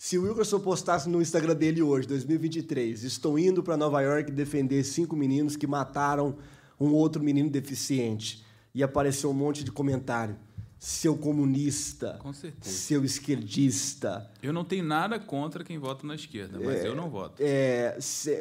Se 0.06 0.20
o 0.20 0.22
Wilkerson 0.22 0.60
postasse 0.60 1.10
no 1.10 1.20
Instagram 1.20 1.56
dele 1.56 1.82
hoje, 1.82 2.08
2023, 2.08 3.04
estou 3.04 3.40
indo 3.40 3.64
para 3.64 3.76
Nova 3.76 4.00
York 4.02 4.32
defender 4.32 4.84
cinco 4.84 5.16
meninos 5.16 5.56
que 5.56 5.66
mataram 5.66 6.38
um 6.80 6.94
outro 6.94 7.24
menino 7.24 7.50
deficiente, 7.50 8.46
e 8.72 8.84
apareceu 8.84 9.32
um 9.32 9.34
monte 9.34 9.64
de 9.64 9.72
comentário. 9.72 10.38
Seu 10.78 11.18
comunista, 11.18 12.20
Com 12.22 12.32
certeza. 12.32 12.70
seu 12.70 13.04
esquerdista. 13.04 14.30
Eu 14.44 14.54
não 14.54 14.64
tenho 14.64 14.84
nada 14.84 15.20
contra 15.20 15.64
quem 15.64 15.80
vota 15.80 16.06
na 16.06 16.14
esquerda, 16.14 16.60
mas 16.60 16.86
eu 16.86 16.96
não 16.96 17.10
voto. 17.10 17.42
É, 17.42 17.98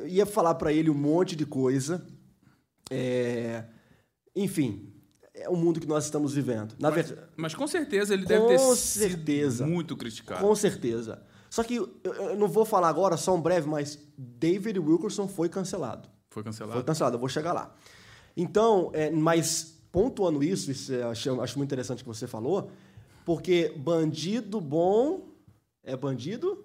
ia 0.07 0.27
falar 0.27 0.57
para 0.57 0.71
ele 0.71 0.91
um 0.91 0.95
monte 0.95 1.35
de 1.35 1.47
coisa. 1.47 2.07
É, 2.91 3.65
enfim, 4.37 4.93
é 5.33 5.49
o 5.49 5.57
mundo 5.57 5.81
que 5.81 5.89
nós 5.89 6.05
estamos 6.05 6.35
vivendo. 6.35 6.75
Na 6.79 6.91
verdade. 6.91 7.23
Mas 7.39 7.55
com 7.55 7.67
certeza 7.67 8.13
ele 8.13 8.25
Com 8.25 8.29
deve 8.29 8.49
ter 8.49 8.59
certeza. 8.77 9.65
sido 9.65 9.71
muito 9.71 9.97
criticado. 9.97 10.43
Com 10.43 10.55
certeza. 10.55 11.23
Só 11.55 11.63
que 11.63 11.77
eu, 11.77 11.89
eu 12.03 12.37
não 12.37 12.49
vou 12.49 12.65
falar 12.65 12.89
agora, 12.89 13.17
só 13.17 13.33
um 13.33 13.41
breve, 13.41 13.69
mas 13.69 13.97
David 14.19 14.77
Wilkerson 14.81 15.29
foi 15.29 15.49
cancelado. 15.49 16.09
Foi 16.29 16.43
cancelado? 16.43 16.73
Foi 16.75 16.83
cancelado, 16.83 17.15
eu 17.15 17.21
vou 17.21 17.29
chegar 17.29 17.53
lá. 17.53 17.73
Então, 18.37 18.91
é, 18.93 19.09
mas 19.09 19.79
pontuando 19.93 20.43
isso, 20.43 20.73
isso 20.73 20.93
acho, 21.05 21.41
acho 21.41 21.57
muito 21.57 21.69
interessante 21.69 22.03
que 22.03 22.09
você 22.09 22.27
falou, 22.27 22.73
porque 23.25 23.73
bandido 23.77 24.61
bom 24.61 25.29
é 25.85 25.97
bandido. 25.97 26.65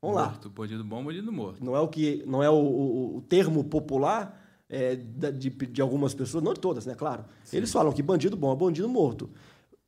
Vamos 0.00 0.16
lá. 0.16 0.26
Morto. 0.28 0.48
Bandido 0.48 0.84
bom, 0.84 1.02
bandido 1.04 1.32
morto. 1.32 1.64
Não 1.64 1.74
é 1.74 1.80
o 1.80 1.88
que 1.88 2.22
não 2.24 2.40
é 2.40 2.48
o, 2.48 2.54
o- 2.54 3.16
o 3.16 3.22
termo 3.22 3.64
popular 3.64 4.40
é, 4.68 4.94
de, 4.94 5.50
de 5.50 5.82
algumas 5.82 6.14
pessoas, 6.14 6.44
não 6.44 6.54
de 6.54 6.60
todas, 6.60 6.86
né? 6.86 6.94
Claro. 6.94 7.24
Eles 7.52 7.72
falam 7.72 7.92
que 7.92 8.00
bandido 8.00 8.36
bom 8.36 8.52
é 8.52 8.56
bandido 8.56 8.88
morto. 8.88 9.28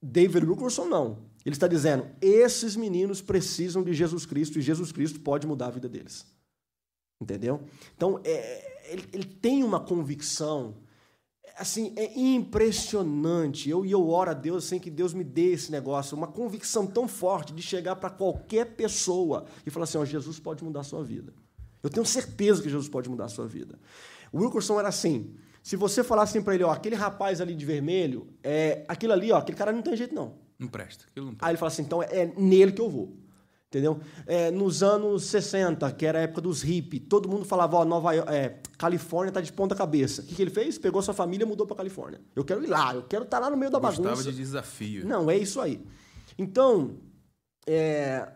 David 0.02 0.44
Wilkerson 0.44 0.86
não. 0.86 1.18
Ele 1.44 1.54
está 1.54 1.66
dizendo: 1.66 2.06
esses 2.20 2.76
meninos 2.76 3.20
precisam 3.20 3.82
de 3.82 3.92
Jesus 3.92 4.24
Cristo 4.24 4.58
e 4.58 4.62
Jesus 4.62 4.92
Cristo 4.92 5.20
pode 5.20 5.46
mudar 5.46 5.66
a 5.66 5.70
vida 5.70 5.88
deles. 5.88 6.26
Entendeu? 7.20 7.62
Então, 7.96 8.20
é, 8.24 8.92
ele, 8.92 9.08
ele 9.12 9.24
tem 9.24 9.62
uma 9.62 9.80
convicção. 9.80 10.76
Assim, 11.56 11.92
é 11.96 12.18
impressionante. 12.18 13.68
Eu, 13.68 13.84
e 13.84 13.92
eu 13.92 14.08
oro 14.08 14.30
a 14.30 14.34
Deus 14.34 14.64
sem 14.64 14.80
que 14.80 14.90
Deus 14.90 15.12
me 15.12 15.22
dê 15.22 15.52
esse 15.52 15.70
negócio, 15.70 16.16
uma 16.16 16.26
convicção 16.26 16.86
tão 16.86 17.06
forte 17.06 17.52
de 17.52 17.62
chegar 17.62 17.96
para 17.96 18.10
qualquer 18.10 18.74
pessoa 18.74 19.44
e 19.66 19.70
falar 19.70 19.84
assim: 19.84 19.98
ó, 19.98 20.04
Jesus 20.04 20.38
pode 20.38 20.64
mudar 20.64 20.80
a 20.80 20.84
sua 20.84 21.04
vida. 21.04 21.32
Eu 21.82 21.90
tenho 21.90 22.06
certeza 22.06 22.62
que 22.62 22.70
Jesus 22.70 22.88
pode 22.88 23.08
mudar 23.10 23.24
a 23.24 23.28
sua 23.28 23.46
vida. 23.46 23.78
O 24.32 24.38
Wilkerson 24.38 24.78
era 24.78 24.88
assim. 24.88 25.34
Se 25.62 25.76
você 25.76 26.02
falasse 26.02 26.36
assim 26.36 26.44
para 26.44 26.54
ele, 26.54 26.64
ó, 26.64 26.70
aquele 26.70 26.96
rapaz 26.96 27.40
ali 27.40 27.54
de 27.54 27.64
vermelho, 27.64 28.26
é, 28.42 28.84
aquilo 28.88 29.12
ali, 29.12 29.30
ó, 29.30 29.38
aquele 29.38 29.56
cara 29.56 29.70
não 29.72 29.82
tem 29.82 29.96
jeito 29.96 30.14
não. 30.14 30.38
Não 30.58 30.68
presta. 30.68 31.04
Aquilo 31.08 31.26
não 31.26 31.34
presta. 31.34 31.46
Aí 31.46 31.52
ele 31.52 31.58
fala 31.58 31.72
assim, 31.72 31.82
então 31.82 32.02
é 32.02 32.26
nele 32.36 32.72
que 32.72 32.80
eu 32.80 32.88
vou. 32.90 33.16
Entendeu? 33.68 33.98
É, 34.26 34.50
nos 34.50 34.82
anos 34.82 35.24
60, 35.24 35.90
que 35.92 36.04
era 36.04 36.18
a 36.18 36.22
época 36.22 36.42
dos 36.42 36.60
hippies, 36.60 37.02
todo 37.08 37.26
mundo 37.26 37.46
falava, 37.46 37.78
ó, 37.78 37.84
Nova 37.86 38.12
York, 38.12 38.30
é, 38.30 38.60
Califórnia 38.76 39.32
tá 39.32 39.40
de 39.40 39.50
ponta 39.50 39.74
cabeça. 39.74 40.20
O 40.20 40.26
que, 40.26 40.34
que 40.34 40.42
ele 40.42 40.50
fez? 40.50 40.76
Pegou 40.76 41.00
sua 41.00 41.14
família 41.14 41.44
e 41.44 41.48
mudou 41.48 41.66
para 41.66 41.76
Califórnia. 41.78 42.20
Eu 42.36 42.44
quero 42.44 42.62
ir 42.62 42.66
lá, 42.66 42.94
eu 42.94 43.02
quero 43.04 43.24
estar 43.24 43.38
lá 43.38 43.48
no 43.48 43.56
meio 43.56 43.70
da 43.70 43.78
Gostava 43.78 44.10
bagunça. 44.10 44.30
de 44.30 44.36
desafio. 44.36 45.06
Não, 45.06 45.30
é 45.30 45.38
isso 45.38 45.58
aí. 45.58 45.82
Então, 46.36 46.98
é, 47.66 48.30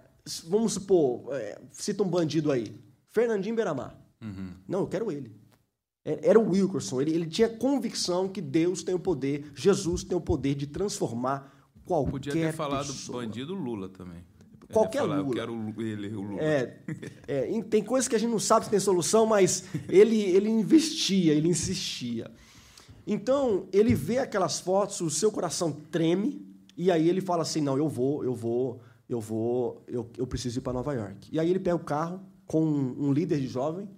vamos 0.49 0.73
supor, 0.73 1.29
é, 1.35 1.61
cita 1.71 2.03
um 2.03 2.09
bandido 2.09 2.51
aí, 2.51 2.75
Fernandinho 3.11 3.55
Beiramar. 3.55 3.95
Uhum. 4.23 4.55
Não, 4.67 4.81
eu 4.81 4.87
quero 4.87 5.13
ele. 5.13 5.37
É- 6.03 6.31
Era 6.31 6.39
o 6.41 6.49
Wilkerson. 6.51 7.03
Ele, 7.03 7.13
ele 7.13 7.27
tinha 7.27 7.49
convicção 7.49 8.27
que 8.27 8.41
Deus 8.41 8.83
tem 8.83 8.95
o 8.95 8.99
poder, 8.99 9.51
Jesus 9.55 10.03
tem 10.03 10.17
o 10.17 10.21
poder 10.21 10.55
de 10.55 10.67
transformar 10.67 11.53
qualquer 11.87 12.11
Podia 12.11 12.33
ter 12.33 12.53
falado 12.53 12.89
pessoa. 12.89 13.23
bandido 13.23 13.55
Lula 13.55 13.89
também. 13.89 14.23
Qualquer 14.73 14.99
falar, 14.99 15.19
Lula. 15.19 15.29
Eu 15.29 15.35
quero 15.35 15.83
ele, 15.83 16.09
o 16.09 16.21
Lula. 16.21 16.43
É, 16.43 16.79
é, 17.29 17.63
tem 17.63 17.83
coisas 17.83 18.09
que 18.09 18.17
a 18.17 18.19
gente 18.19 18.31
não 18.31 18.39
sabe 18.39 18.65
se 18.65 18.71
tem 18.71 18.81
solução, 18.81 19.25
mas 19.25 19.65
ele, 19.89 20.21
ele 20.21 20.51
investia, 20.51 21.33
ele 21.33 21.49
insistia. 21.49 22.31
Então, 23.07 23.69
ele 23.73 23.95
vê 23.95 24.19
aquelas 24.19 24.59
fotos, 24.59 25.01
o 25.01 25.09
seu 25.09 25.31
coração 25.31 25.73
treme, 25.73 26.45
e 26.77 26.91
aí 26.91 27.09
ele 27.09 27.21
fala 27.21 27.43
assim: 27.43 27.61
não, 27.61 27.79
eu 27.79 27.89
vou, 27.89 28.25
eu 28.25 28.35
vou, 28.35 28.81
eu 29.09 29.21
vou, 29.21 29.85
eu, 29.87 30.11
eu 30.19 30.27
preciso 30.27 30.59
ir 30.59 30.63
para 30.63 30.73
Nova 30.73 30.93
York. 30.93 31.29
E 31.31 31.39
aí 31.39 31.49
ele 31.49 31.61
pega 31.61 31.77
o 31.77 31.85
carro 31.85 32.21
com 32.45 32.65
um, 32.65 33.07
um 33.07 33.13
líder 33.13 33.41
de 33.41 33.47
jovem, 33.47 33.89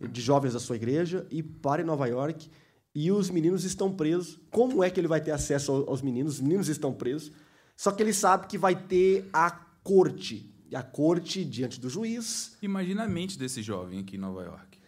de 0.00 0.20
jovens 0.22 0.54
da 0.54 0.58
sua 0.58 0.76
igreja, 0.76 1.26
e 1.30 1.42
para 1.42 1.82
em 1.82 1.84
Nova 1.84 2.06
York. 2.06 2.50
E 2.94 3.10
os 3.12 3.30
meninos 3.30 3.64
estão 3.64 3.92
presos. 3.92 4.38
Como 4.50 4.82
é 4.82 4.90
que 4.90 4.98
ele 4.98 5.06
vai 5.08 5.20
ter 5.20 5.30
acesso 5.30 5.70
ao- 5.72 5.90
aos 5.90 6.02
meninos? 6.02 6.34
Os 6.34 6.40
meninos 6.40 6.68
estão 6.68 6.92
presos. 6.92 7.30
Só 7.76 7.92
que 7.92 8.02
ele 8.02 8.12
sabe 8.12 8.46
que 8.46 8.58
vai 8.58 8.74
ter 8.74 9.28
a 9.32 9.50
corte. 9.50 10.52
E 10.70 10.76
a 10.76 10.82
corte 10.82 11.44
diante 11.44 11.80
do 11.80 11.88
juiz. 11.88 12.56
Imagina 12.62 13.04
a 13.04 13.08
mente 13.08 13.38
desse 13.38 13.62
jovem 13.62 14.00
aqui 14.00 14.16
em 14.16 14.18
Nova 14.20 14.42
York. 14.42 14.78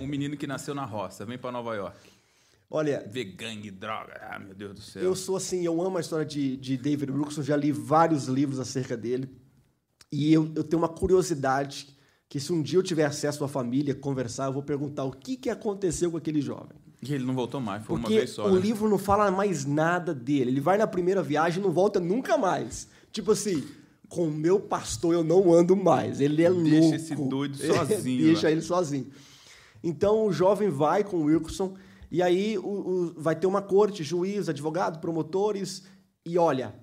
Um 0.00 0.06
menino 0.06 0.36
que 0.36 0.46
nasceu 0.46 0.74
na 0.74 0.84
roça, 0.84 1.24
vem 1.24 1.36
pra 1.38 1.50
Nova 1.50 1.74
York. 1.74 1.98
Olha, 2.70 3.04
Vê 3.10 3.24
gangue, 3.24 3.70
droga. 3.70 4.14
Ah, 4.30 4.38
meu 4.38 4.54
Deus 4.54 4.74
do 4.74 4.80
céu. 4.80 5.02
eu 5.02 5.14
sou 5.16 5.36
assim, 5.36 5.64
eu 5.64 5.80
amo 5.82 5.96
a 5.96 6.00
história 6.00 6.24
de, 6.24 6.56
de 6.56 6.76
David 6.76 7.10
Wilkerson, 7.12 7.42
já 7.42 7.56
li 7.56 7.70
vários 7.72 8.26
livros 8.26 8.58
acerca 8.58 8.96
dele. 8.96 9.28
E 10.10 10.32
eu, 10.32 10.50
eu 10.56 10.62
tenho 10.64 10.80
uma 10.82 10.88
curiosidade 10.88 11.88
que 12.28 12.38
se 12.40 12.52
um 12.52 12.62
dia 12.62 12.78
eu 12.78 12.82
tiver 12.82 13.04
acesso 13.04 13.44
à 13.44 13.48
família, 13.48 13.94
conversar, 13.94 14.46
eu 14.46 14.52
vou 14.52 14.62
perguntar 14.62 15.04
o 15.04 15.12
que, 15.12 15.36
que 15.36 15.50
aconteceu 15.50 16.10
com 16.10 16.16
aquele 16.16 16.40
jovem. 16.40 16.76
E 17.06 17.14
ele 17.14 17.24
não 17.24 17.34
voltou 17.34 17.60
mais, 17.60 17.84
foi 17.84 17.96
uma 17.96 18.02
Porque 18.02 18.16
vez 18.18 18.30
só. 18.30 18.46
o 18.48 18.54
né? 18.54 18.60
livro 18.60 18.88
não 18.88 18.98
fala 18.98 19.30
mais 19.30 19.64
nada 19.64 20.14
dele. 20.14 20.50
Ele 20.50 20.60
vai 20.60 20.78
na 20.78 20.86
primeira 20.86 21.22
viagem 21.22 21.60
e 21.60 21.62
não 21.62 21.72
volta 21.72 21.98
nunca 22.00 22.36
mais. 22.38 22.88
Tipo 23.12 23.32
assim, 23.32 23.62
com 24.08 24.28
o 24.28 24.30
meu 24.32 24.58
pastor 24.60 25.14
eu 25.14 25.24
não 25.24 25.52
ando 25.52 25.74
mais. 25.76 26.20
Ele 26.20 26.42
é 26.42 26.50
Deixa 26.50 26.78
louco. 26.80 26.94
esse 26.96 27.14
doido 27.14 27.56
sozinho 27.58 28.24
Deixa 28.24 28.46
lá. 28.46 28.50
ele 28.52 28.60
sozinho. 28.62 29.06
Então 29.82 30.26
o 30.26 30.32
jovem 30.32 30.68
vai 30.70 31.04
com 31.04 31.18
o 31.18 31.24
Wilkerson 31.24 31.76
e 32.10 32.22
aí 32.22 32.56
o, 32.58 32.62
o- 32.66 33.14
vai 33.16 33.34
ter 33.36 33.46
uma 33.46 33.60
corte, 33.62 34.02
juiz, 34.02 34.48
advogado, 34.48 34.98
promotores 35.00 35.84
e 36.24 36.38
olha, 36.38 36.74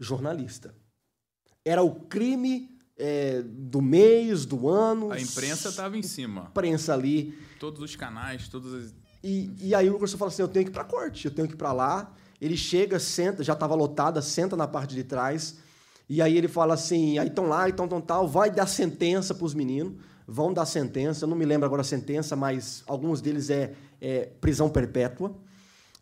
jornalista. 0.00 0.74
Era 1.64 1.82
o 1.82 1.94
crime 1.94 2.70
é, 2.96 3.42
do 3.42 3.80
mês, 3.82 4.46
do 4.46 4.68
ano. 4.68 5.12
A 5.12 5.20
imprensa 5.20 5.70
tava 5.72 5.98
em 5.98 6.02
cima. 6.02 6.46
Imprensa 6.50 6.94
ali. 6.94 7.36
Todos 7.60 7.82
os 7.82 7.94
canais, 7.96 8.48
todas 8.48 8.72
as. 8.72 8.94
E, 9.28 9.50
e 9.60 9.74
aí 9.74 9.90
o 9.90 9.92
Wilkerson 9.92 10.16
fala 10.16 10.30
assim: 10.30 10.40
eu 10.40 10.48
tenho 10.48 10.64
que 10.64 10.70
ir 10.70 10.74
pra 10.74 10.84
corte, 10.84 11.26
eu 11.26 11.30
tenho 11.30 11.46
que 11.46 11.52
ir 11.52 11.58
pra 11.58 11.72
lá. 11.72 12.10
Ele 12.40 12.56
chega, 12.56 12.98
senta, 12.98 13.44
já 13.44 13.52
estava 13.52 13.74
lotada, 13.74 14.22
senta 14.22 14.56
na 14.56 14.66
parte 14.66 14.94
de 14.94 15.04
trás. 15.04 15.56
E 16.08 16.22
aí 16.22 16.38
ele 16.38 16.48
fala 16.48 16.72
assim: 16.72 17.18
aí 17.18 17.28
estão 17.28 17.46
lá, 17.46 17.68
então, 17.68 17.84
então, 17.84 18.00
tal, 18.00 18.26
vai 18.26 18.50
dar 18.50 18.66
sentença 18.66 19.34
pros 19.34 19.52
meninos, 19.52 19.92
vão 20.26 20.52
dar 20.52 20.64
sentença. 20.64 21.24
Eu 21.24 21.28
não 21.28 21.36
me 21.36 21.44
lembro 21.44 21.66
agora 21.66 21.82
a 21.82 21.84
sentença, 21.84 22.34
mas 22.34 22.82
alguns 22.86 23.20
deles 23.20 23.50
é, 23.50 23.74
é 24.00 24.30
prisão 24.40 24.70
perpétua. 24.70 25.34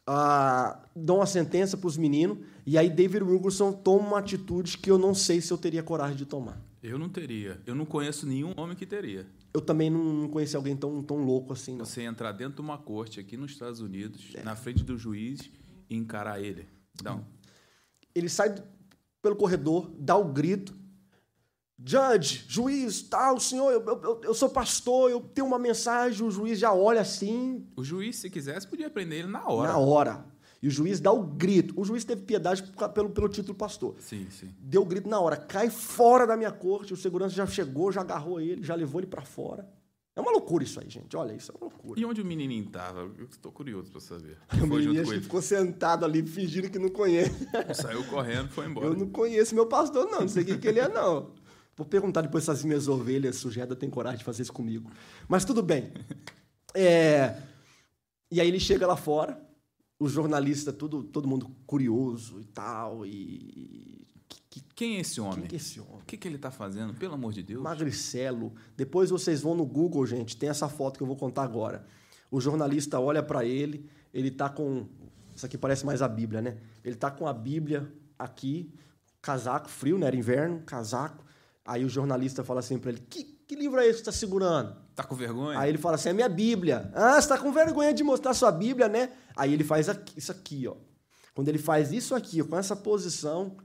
Ah, 0.07 0.81
dão 0.95 1.21
a 1.21 1.27
sentença 1.27 1.77
pros 1.77 1.97
meninos. 1.97 2.39
E 2.65 2.79
aí 2.79 2.89
David 2.89 3.25
Wilkerson 3.25 3.73
toma 3.73 4.07
uma 4.09 4.19
atitude 4.19 4.79
que 4.79 4.91
eu 4.91 4.99
não 4.99 5.15
sei 5.15 5.41
se 5.41 5.53
eu 5.53 5.59
teria 5.59 5.83
coragem 5.83 6.17
de 6.17 6.25
tomar. 6.27 6.61
Eu 6.83 6.99
não 6.99 7.09
teria. 7.09 7.61
Eu 7.67 7.75
não 7.75 7.85
conheço 7.85 8.27
nenhum 8.27 8.53
homem 8.57 8.77
que 8.77 8.87
teria. 8.87 9.27
Eu 9.53 9.61
também 9.61 9.91
não 9.91 10.29
conheci 10.29 10.55
alguém 10.55 10.77
tão, 10.77 11.03
tão 11.03 11.17
louco 11.19 11.53
assim, 11.53 11.75
não. 11.77 11.85
Você 11.85 12.03
entrar 12.03 12.31
dentro 12.33 12.57
de 12.57 12.61
uma 12.61 12.79
corte 12.79 13.19
aqui 13.19 13.37
nos 13.37 13.51
Estados 13.53 13.81
Unidos, 13.81 14.33
É. 14.35 14.43
na 14.45 14.55
frente 14.55 14.85
do 14.85 14.97
juiz 14.97 15.51
e 15.91 15.97
encarar 15.97 16.41
ele. 16.41 16.69
Não. 17.03 17.25
Ele 18.15 18.29
sai 18.29 18.55
pelo 19.23 19.35
corredor, 19.35 19.91
dá 19.99 20.17
o 20.17 20.33
grito. 20.33 20.75
Judge, 21.85 22.45
juiz, 22.49 23.03
tal, 23.03 23.39
senhor, 23.39 23.71
eu, 23.71 23.85
eu- 23.85 24.21
eu, 24.25 24.35
sou 24.35 24.49
pastor, 24.49 25.11
eu 25.11 25.21
tenho 25.21 25.47
uma 25.47 25.59
mensagem, 25.59 26.27
o 26.27 26.31
juiz 26.31 26.59
já 26.59 26.73
olha 26.73 27.03
assim, 27.03 27.67
O 27.77 27.85
juiz, 27.85 28.17
se 28.17 28.31
quisesse, 28.31 28.67
podia 28.67 28.89
prender 28.89 29.21
ele 29.21 29.29
na 29.29 29.47
hora. 29.47 29.73
na 29.73 29.79
hora. 29.79 30.25
E 30.63 30.69
o 30.69 30.71
juiz 30.71 30.99
dá 31.01 31.13
o 31.13 31.23
grito. 31.23 31.75
O 31.79 31.85
juiz 31.85 32.03
teve 32.03 32.23
piedade 32.23 32.63
pelo, 32.95 33.11
pelo 33.11 33.29
título 33.29 33.55
pastor. 33.55 33.95
Sim, 34.01 34.27
sim. 34.31 34.49
Deu 34.59 34.83
o 34.83 34.87
grito 34.87 35.07
na 35.09 35.21
hora, 35.21 35.37
cai 35.37 35.69
fora 35.69 36.27
da 36.27 36.35
minha 36.37 36.51
corte, 36.51 36.95
o 36.95 36.97
segurança 36.97 37.35
já 37.35 37.47
chegou, 37.47 37.93
já 37.93 38.01
agarrou 38.01 38.41
ele, 38.41 38.63
já 38.65 38.75
levou 38.75 38.99
ele 39.01 39.07
para 39.07 39.23
fora. 39.23 39.69
É 40.17 40.21
uma 40.21 40.33
loucura 40.33 40.65
isso 40.65 40.81
aí, 40.81 40.89
gente. 40.89 41.15
Olha, 41.15 41.35
isso 41.35 41.53
é 41.53 41.55
uma 41.55 41.69
loucura. 41.71 42.01
E 42.01 42.05
onde 42.07 42.23
o 42.23 42.25
menininho 42.25 42.65
tava? 42.71 43.01
Eu 43.19 43.27
estou 43.31 43.53
curioso 43.53 43.91
para 43.93 44.01
saber. 44.01 44.39
O 44.55 44.67
Foi 44.67 44.79
acho 44.81 44.91
que 44.91 45.11
ele. 45.11 45.21
ficou 45.21 45.43
sentado 45.43 46.07
ali, 46.07 46.27
fingindo 46.27 46.71
que 46.71 46.79
não 46.79 46.89
conhece. 46.89 47.47
Saiu 47.75 48.03
correndo, 48.07 48.49
foi 48.49 48.65
embora. 48.65 48.87
Eu 48.87 48.97
não 48.97 49.11
conheço 49.11 49.55
meu 49.55 49.67
pastor, 49.67 50.07
não. 50.11 50.21
Não 50.23 50.29
sei 50.29 50.43
quem 50.43 50.59
que 50.59 50.67
ele 50.67 50.81
é, 50.81 50.89
não. 50.89 51.33
Vou 51.77 51.87
perguntar 51.87 52.23
depois 52.23 52.45
se 52.45 52.51
as 52.51 52.65
minhas 52.65 52.89
ovelhas 52.89 53.37
sujetas 53.37 53.77
têm 53.77 53.91
coragem 53.91 54.19
de 54.19 54.25
fazer 54.25 54.43
isso 54.43 54.53
comigo. 54.53 54.91
Mas 55.29 55.45
tudo 55.45 55.63
bem. 55.63 55.93
É, 56.79 57.35
E 58.31 58.39
aí 58.39 58.49
ele 58.49 58.61
chega 58.61 58.87
lá 58.87 58.99
fora, 58.99 59.41
os 59.99 60.13
jornalistas, 60.13 60.75
tudo, 60.75 61.05
todo 61.05 61.27
mundo 61.27 61.51
curioso 61.67 62.39
e 62.39 62.45
tal, 62.45 63.07
e... 63.07 64.07
Que, 64.29 64.43
Que, 64.51 64.65
quem 64.75 64.97
é 64.97 65.01
esse 65.01 65.19
homem? 65.19 65.37
Quem 65.37 65.47
que 65.47 65.55
é 65.55 65.57
esse 65.57 65.81
homem? 65.81 66.01
O 66.03 66.05
que, 66.05 66.19
que 66.19 66.29
ele 66.29 66.37
está 66.37 66.51
fazendo? 66.51 66.93
Pelo 66.93 67.15
amor 67.15 67.33
de 67.33 67.43
Deus. 67.43 67.63
Magricelo. 67.63 68.53
Depois 68.77 69.09
vocês 69.09 69.41
vão 69.41 69.55
no 69.55 69.65
Google, 69.65 70.05
gente, 70.05 70.37
tem 70.37 70.51
essa 70.51 70.69
foto 70.69 70.99
que 70.99 71.03
eu 71.03 71.07
vou 71.07 71.17
contar 71.17 71.45
agora. 71.45 71.87
O 72.31 72.41
jornalista 72.43 73.01
olha 73.01 73.23
para 73.23 73.43
ele, 73.47 73.89
ele 74.13 74.31
tá 74.31 74.51
com. 74.51 74.87
Isso 75.35 75.47
aqui 75.47 75.57
parece 75.57 75.87
mais 75.87 76.03
a 76.03 76.09
Bíblia, 76.09 76.43
né? 76.43 76.59
Ele 76.85 76.97
tá 76.97 77.11
com 77.11 77.27
a 77.27 77.33
Bíblia 77.33 77.91
aqui, 78.19 78.71
casaco, 79.23 79.71
frio, 79.71 79.97
né? 79.97 80.07
Era 80.09 80.17
inverno, 80.17 80.61
casaco. 80.67 81.25
Aí 81.67 81.85
o 81.85 81.89
jornalista 81.89 82.45
fala 82.45 82.61
assim 82.61 82.79
para 82.79 82.91
ele: 82.91 83.01
que, 83.11 83.25
que 83.25 83.57
livro 83.57 83.81
é 83.81 83.85
esse 83.87 83.99
que 83.99 84.05
você 84.05 84.11
está 84.11 84.13
segurando? 84.13 84.77
Tá 84.95 85.03
com 85.03 85.15
vergonha? 85.15 85.59
Aí 85.59 85.69
ele 85.69 85.79
fala 85.79 85.97
assim: 85.97 86.11
é 86.11 86.13
minha 86.13 86.29
Bíblia. 86.29 86.91
Ah, 86.95 87.15
você 87.15 87.19
está 87.21 87.39
com 87.39 87.51
vergonha 87.53 87.93
de 87.93 88.05
mostrar 88.05 88.33
sua 88.35 88.53
Bíblia, 88.53 88.89
né? 88.89 89.11
Aí 89.35 89.53
ele 89.53 89.65
faz 89.65 89.89
aqui, 89.89 90.15
isso 90.17 90.31
aqui, 90.31 90.69
ó. 90.69 90.75
Quando 91.35 91.49
ele 91.49 91.59
faz 91.59 91.93
isso 91.93 92.15
aqui, 92.15 92.43
com 92.43 92.57
essa 92.57 92.75
posição, 92.75 93.57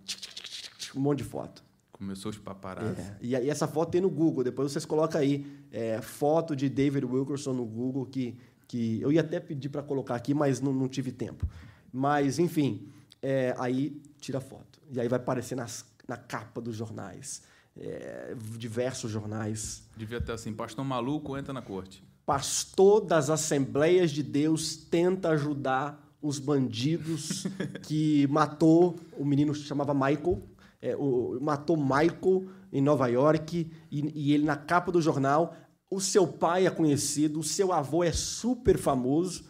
um 0.95 0.99
monte 0.99 1.19
de 1.19 1.23
foto. 1.23 1.63
Começou 1.93 2.31
os 2.31 2.37
paparazzi. 2.37 2.99
É, 2.99 3.17
e, 3.21 3.29
e 3.29 3.49
essa 3.49 3.67
foto 3.67 3.91
tem 3.91 4.01
no 4.01 4.09
Google. 4.09 4.43
Depois 4.43 4.71
vocês 4.71 4.83
colocam 4.85 5.21
aí 5.21 5.45
é, 5.71 6.01
foto 6.01 6.55
de 6.55 6.67
David 6.67 7.05
Wilkerson 7.05 7.53
no 7.53 7.65
Google, 7.65 8.07
que, 8.07 8.37
que 8.67 8.99
eu 8.99 9.11
ia 9.11 9.21
até 9.21 9.39
pedir 9.39 9.69
para 9.69 9.83
colocar 9.83 10.15
aqui, 10.15 10.33
mas 10.33 10.59
não, 10.59 10.73
não 10.73 10.89
tive 10.89 11.11
tempo. 11.11 11.47
Mas, 11.93 12.39
enfim, 12.39 12.89
é, 13.21 13.55
aí 13.57 14.01
tira 14.19 14.39
a 14.39 14.41
foto. 14.41 14.81
E 14.89 14.99
aí 14.99 15.07
vai 15.07 15.19
aparecer 15.19 15.55
nas, 15.55 15.85
na 16.07 16.17
capa 16.17 16.59
dos 16.59 16.75
jornais. 16.75 17.43
É, 17.79 18.35
diversos 18.57 19.09
jornais. 19.09 19.83
Devia 19.95 20.19
ter 20.19 20.33
assim, 20.33 20.53
pastor 20.53 20.83
maluco 20.83 21.37
entra 21.37 21.53
na 21.53 21.61
corte. 21.61 22.03
Pastor 22.25 23.01
das 23.01 23.29
Assembleias 23.29 24.11
de 24.11 24.21
Deus 24.21 24.75
tenta 24.75 25.29
ajudar 25.29 26.11
os 26.21 26.37
bandidos 26.37 27.47
que 27.83 28.27
matou 28.27 28.95
o 29.17 29.25
menino 29.25 29.55
se 29.55 29.63
chamava 29.63 29.93
Michael, 29.93 30.41
é, 30.81 30.95
o, 30.95 31.39
matou 31.41 31.77
Michael 31.77 32.45
em 32.71 32.81
Nova 32.81 33.07
York 33.07 33.71
e, 33.91 34.11
e, 34.13 34.33
ele 34.33 34.45
na 34.45 34.55
capa 34.55 34.91
do 34.91 35.01
jornal. 35.01 35.55
O 35.89 35.99
seu 35.99 36.25
pai 36.25 36.65
é 36.65 36.69
conhecido, 36.69 37.39
o 37.39 37.43
seu 37.43 37.73
avô 37.73 38.03
é 38.03 38.11
super 38.11 38.77
famoso. 38.77 39.45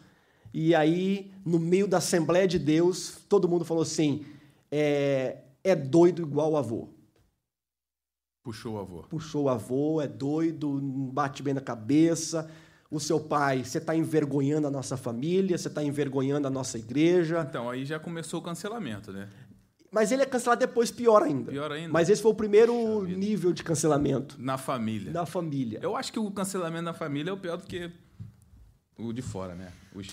E 0.53 0.73
aí, 0.75 1.31
no 1.45 1.59
meio 1.59 1.87
da 1.87 1.97
Assembleia 1.97 2.47
de 2.47 2.59
Deus, 2.59 3.19
todo 3.29 3.47
mundo 3.47 3.63
falou 3.63 3.83
assim: 3.83 4.25
é, 4.71 5.37
é 5.63 5.75
doido 5.75 6.21
igual 6.21 6.51
o 6.51 6.57
avô. 6.57 6.89
Puxou 8.43 8.75
o 8.75 8.79
avô. 8.79 9.03
Puxou 9.03 9.43
o 9.43 9.49
avô, 9.49 10.01
é 10.01 10.07
doido, 10.07 10.79
bate 11.13 11.43
bem 11.43 11.53
na 11.53 11.61
cabeça. 11.61 12.49
O 12.89 12.99
seu 12.99 13.19
pai, 13.19 13.63
você 13.63 13.77
está 13.77 13.95
envergonhando 13.95 14.67
a 14.67 14.71
nossa 14.71 14.97
família, 14.97 15.57
você 15.57 15.67
está 15.67 15.83
envergonhando 15.83 16.47
a 16.47 16.49
nossa 16.49 16.77
igreja. 16.77 17.45
Então, 17.47 17.69
aí 17.69 17.85
já 17.85 17.99
começou 17.99 18.39
o 18.39 18.43
cancelamento, 18.43 19.13
né? 19.13 19.29
Mas 19.91 20.11
ele 20.11 20.23
é 20.23 20.25
cancelado 20.25 20.59
depois, 20.59 20.89
pior 20.89 21.21
ainda. 21.21 21.51
Pior 21.51 21.71
ainda. 21.71 21.91
Mas 21.91 22.09
esse 22.09 22.21
foi 22.21 22.31
o 22.31 22.35
primeiro 22.35 23.03
nível 23.03 23.51
de 23.51 23.63
cancelamento. 23.63 24.35
Na 24.39 24.57
família. 24.57 25.11
Na 25.11 25.25
família. 25.25 25.79
Eu 25.81 25.95
acho 25.95 26.11
que 26.11 26.19
o 26.19 26.31
cancelamento 26.31 26.83
na 26.83 26.93
família 26.93 27.29
é 27.29 27.33
o 27.33 27.37
pior 27.37 27.57
do 27.57 27.65
que 27.65 27.91
o 28.97 29.11
de 29.11 29.21
fora, 29.21 29.53
né? 29.53 29.71
O, 29.93 29.99
o 29.99 30.03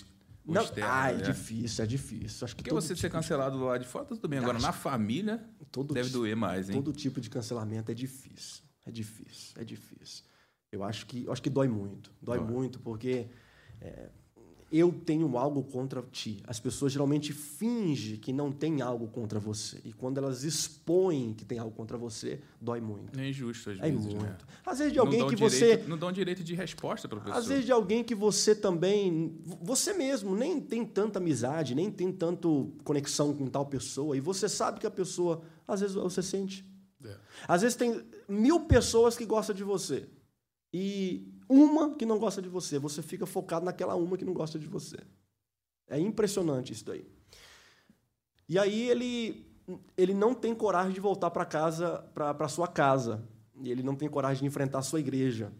Não, 0.53 0.63
externo. 0.63 0.89
ah, 0.91 1.11
é 1.11 1.17
né? 1.17 1.23
difícil, 1.23 1.83
é 1.83 1.87
difícil. 1.87 2.45
Acho 2.45 2.55
que 2.55 2.63
Porque 2.63 2.73
você 2.73 2.89
tipo 2.89 2.99
ser 2.99 3.09
cancelado 3.09 3.57
do 3.57 3.65
lado 3.65 3.81
de 3.81 3.87
fora, 3.87 4.05
tá 4.05 4.15
tudo 4.15 4.27
bem. 4.27 4.39
Agora, 4.39 4.59
na 4.59 4.71
família, 4.71 5.43
todo 5.71 5.93
deve 5.93 6.09
doer 6.09 6.35
mais, 6.35 6.69
hein? 6.69 6.75
Todo 6.75 6.91
tipo 6.93 7.21
de 7.21 7.29
cancelamento 7.29 7.91
é 7.91 7.95
difícil. 7.95 8.63
É 8.85 8.91
difícil, 8.91 9.61
é 9.61 9.63
difícil. 9.63 10.23
Eu 10.71 10.83
acho 10.83 11.05
que, 11.05 11.25
eu 11.25 11.31
acho 11.31 11.41
que 11.41 11.49
dói 11.49 11.67
muito. 11.67 12.11
Dói, 12.21 12.37
Dói. 12.37 12.47
muito 12.47 12.79
porque 12.79 13.27
é, 13.81 14.09
eu 14.71 14.91
tenho 14.91 15.37
algo 15.37 15.63
contra 15.63 16.01
ti. 16.11 16.41
As 16.45 16.59
pessoas 16.59 16.91
geralmente 16.91 17.33
fingem 17.33 18.17
que 18.17 18.31
não 18.31 18.51
tem 18.51 18.81
algo 18.81 19.07
contra 19.07 19.39
você. 19.39 19.81
E 19.83 19.91
quando 19.91 20.17
elas 20.19 20.43
expõem 20.43 21.33
que 21.33 21.43
tem 21.43 21.57
algo 21.57 21.75
contra 21.75 21.97
você, 21.97 22.39
dói 22.61 22.79
muito. 22.79 23.19
É 23.19 23.29
injusto, 23.29 23.71
às 23.71 23.79
É 23.79 23.89
vezes, 23.89 24.05
muito. 24.05 24.23
né? 24.23 24.37
Às 24.65 24.77
vezes 24.79 24.93
de 24.93 24.99
alguém 24.99 25.27
que 25.27 25.35
direito- 25.35 25.51
você 25.55 25.77
Não 25.87 25.97
dão 25.97 26.11
direito 26.11 26.43
de 26.43 26.53
resposta 26.53 27.07
para 27.07 27.19
pessoa. 27.19 27.37
Às 27.39 27.47
vezes 27.47 27.65
de 27.65 27.71
alguém 27.71 28.03
que 28.03 28.13
você 28.13 28.53
também, 28.55 29.35
você 29.61 29.93
mesmo 29.93 30.35
nem 30.35 30.59
tem 30.61 30.85
tanta 30.85 31.17
amizade, 31.19 31.73
nem 31.73 31.89
tem 31.91 32.11
tanto 32.11 32.71
conexão 32.83 33.33
com 33.33 33.47
tal 33.47 33.65
pessoa, 33.65 34.15
e 34.15 34.19
você 34.19 34.47
sabe 34.47 34.79
que 34.79 34.85
a 34.87 34.91
pessoa, 34.91 35.41
às 35.67 35.81
vezes 35.81 35.95
você 35.95 36.21
sente. 36.21 36.63
É. 37.03 37.15
Às 37.47 37.61
vezes 37.63 37.75
tem 37.77 38.03
mil 38.27 38.59
pessoas 38.61 39.15
que 39.17 39.25
gostam 39.25 39.55
de 39.55 39.63
você 39.63 40.07
e 40.73 41.27
uma 41.49 41.95
que 41.95 42.05
não 42.05 42.19
gosta 42.19 42.41
de 42.41 42.47
você. 42.47 42.77
Você 42.77 43.01
fica 43.01 43.25
focado 43.25 43.65
naquela 43.65 43.95
uma 43.95 44.15
que 44.15 44.23
não 44.23 44.33
gosta 44.33 44.59
de 44.59 44.67
você. 44.67 44.97
É 45.87 45.99
impressionante 45.99 46.71
isso 46.71 46.85
daí. 46.85 47.05
E 48.47 48.57
aí 48.59 48.89
ele, 48.89 49.51
ele 49.97 50.13
não 50.13 50.35
tem 50.35 50.53
coragem 50.53 50.93
de 50.93 50.99
voltar 50.99 51.31
para 51.31 51.45
casa, 51.45 51.97
para 52.13 52.47
sua 52.47 52.67
casa. 52.67 53.27
Ele 53.61 53.81
não 53.81 53.95
tem 53.95 54.07
coragem 54.07 54.41
de 54.41 54.47
enfrentar 54.47 54.79
a 54.79 54.83
sua 54.83 54.99
igreja. 54.99 55.51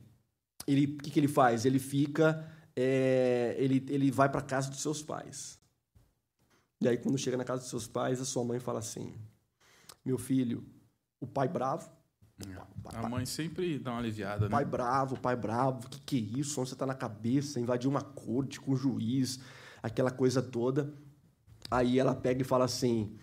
Ele, 0.67 0.85
o 0.85 0.97
que, 0.99 1.09
que 1.09 1.19
ele 1.19 1.27
faz? 1.27 1.65
Ele 1.65 1.79
fica, 1.79 2.47
é, 2.75 3.55
ele, 3.57 3.83
ele 3.89 4.11
vai 4.11 4.29
para 4.29 4.41
casa 4.41 4.69
dos 4.69 4.81
seus 4.81 5.01
pais. 5.01 5.59
E 6.79 6.87
aí 6.87 6.97
quando 6.97 7.17
chega 7.17 7.35
na 7.35 7.43
casa 7.43 7.61
dos 7.61 7.69
seus 7.69 7.87
pais, 7.87 8.21
a 8.21 8.25
sua 8.25 8.43
mãe 8.43 8.59
fala 8.59 8.79
assim: 8.79 9.13
meu 10.05 10.17
filho, 10.17 10.63
o 11.19 11.27
pai 11.27 11.47
bravo, 11.47 11.91
A 12.85 13.07
mãe 13.09 13.25
sempre 13.25 13.77
dá 13.79 13.91
uma 13.91 13.99
aliviada, 13.99 14.45
né? 14.45 14.49
Pai 14.51 14.65
bravo, 14.65 15.19
pai 15.19 15.35
bravo, 15.35 15.85
o 15.85 15.89
que, 15.89 15.99
que 16.01 16.17
é 16.17 16.39
isso? 16.39 16.59
Onde 16.59 16.69
você 16.69 16.75
está 16.75 16.85
na 16.85 16.93
cabeça? 16.95 17.59
Invadir 17.59 17.87
uma 17.89 18.01
corte 18.01 18.59
com 18.59 18.71
um 18.71 18.75
juiz, 18.75 19.39
aquela 19.83 20.09
coisa 20.11 20.41
toda. 20.41 20.93
Aí 21.69 21.99
ela 21.99 22.15
pega 22.15 22.41
e 22.41 22.45
fala 22.45 22.65
assim: 22.65 23.15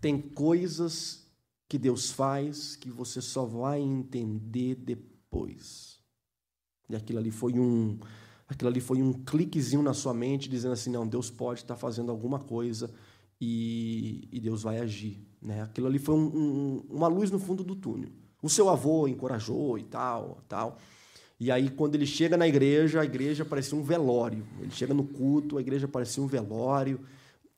tem 0.00 0.20
coisas 0.20 1.26
que 1.68 1.78
Deus 1.78 2.10
faz 2.10 2.76
que 2.76 2.90
você 2.90 3.20
só 3.22 3.44
vai 3.44 3.80
entender 3.80 4.74
depois. 4.74 5.98
E 6.88 6.94
aquilo 6.94 7.18
ali 7.18 7.30
foi 7.30 7.58
um, 7.58 7.98
aquilo 8.48 8.68
ali 8.70 8.80
foi 8.80 9.02
um 9.02 9.12
cliquezinho 9.12 9.82
na 9.82 9.94
sua 9.94 10.12
mente 10.12 10.48
dizendo 10.48 10.72
assim: 10.72 10.90
não, 10.90 11.06
Deus 11.06 11.30
pode 11.30 11.60
estar 11.60 11.76
fazendo 11.76 12.10
alguma 12.10 12.38
coisa 12.40 12.92
e, 13.40 14.28
e 14.30 14.40
Deus 14.40 14.62
vai 14.62 14.78
agir. 14.78 15.26
Né? 15.40 15.62
Aquilo 15.62 15.86
ali 15.86 15.98
foi 15.98 16.14
um- 16.14 16.36
um- 16.36 16.86
uma 16.90 17.08
luz 17.08 17.30
no 17.30 17.38
fundo 17.38 17.64
do 17.64 17.74
túnel. 17.74 18.10
O 18.42 18.48
seu 18.48 18.68
avô 18.68 19.08
encorajou 19.08 19.78
e 19.78 19.84
tal, 19.84 20.42
tal. 20.48 20.78
E 21.38 21.50
aí, 21.50 21.68
quando 21.68 21.94
ele 21.94 22.06
chega 22.06 22.36
na 22.36 22.46
igreja, 22.48 23.00
a 23.00 23.04
igreja 23.04 23.44
parecia 23.44 23.76
um 23.76 23.82
velório. 23.82 24.46
Ele 24.60 24.70
chega 24.70 24.94
no 24.94 25.04
culto, 25.04 25.58
a 25.58 25.60
igreja 25.60 25.86
parecia 25.86 26.22
um 26.22 26.26
velório. 26.26 27.00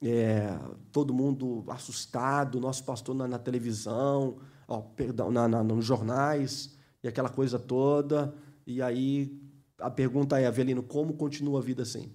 É, 0.00 0.56
todo 0.92 1.12
mundo 1.14 1.64
assustado, 1.68 2.60
nosso 2.60 2.84
pastor 2.84 3.14
na, 3.14 3.26
na 3.26 3.38
televisão, 3.38 4.38
ó, 4.66 4.80
perdão, 4.80 5.30
na, 5.30 5.48
na- 5.48 5.62
nos 5.64 5.84
jornais, 5.84 6.76
e 7.02 7.08
aquela 7.08 7.28
coisa 7.28 7.58
toda. 7.58 8.32
E 8.66 8.80
aí, 8.80 9.40
a 9.78 9.90
pergunta 9.90 10.38
é, 10.40 10.46
Avelino, 10.46 10.82
como 10.82 11.14
continua 11.14 11.58
a 11.58 11.62
vida 11.62 11.82
assim? 11.82 12.12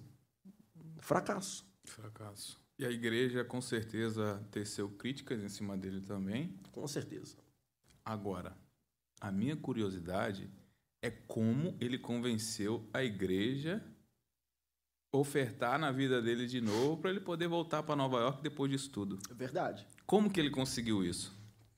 Fracasso. 0.98 1.64
Fracasso. 1.84 2.58
E 2.78 2.84
a 2.84 2.90
igreja, 2.90 3.44
com 3.44 3.60
certeza, 3.60 4.40
teceu 4.50 4.88
críticas 4.88 5.42
em 5.42 5.48
cima 5.48 5.76
dele 5.76 6.00
também. 6.00 6.54
Com 6.72 6.86
certeza. 6.86 7.36
Agora, 8.04 8.56
a 9.20 9.32
minha 9.32 9.56
curiosidade 9.56 10.50
é 11.00 11.10
como 11.10 11.76
ele 11.80 11.98
convenceu 11.98 12.86
a 12.92 13.02
igreja 13.02 13.82
a 15.12 15.16
ofertar 15.16 15.78
na 15.78 15.90
vida 15.90 16.20
dele 16.20 16.46
de 16.46 16.60
novo 16.60 16.98
para 16.98 17.10
ele 17.10 17.20
poder 17.20 17.48
voltar 17.48 17.82
para 17.82 17.96
Nova 17.96 18.18
York 18.18 18.42
depois 18.42 18.70
disso 18.70 18.90
tudo. 18.90 19.18
É 19.30 19.34
verdade. 19.34 19.86
Como 20.06 20.30
que 20.30 20.40
ele 20.40 20.50
conseguiu 20.50 21.04
isso? 21.04 21.32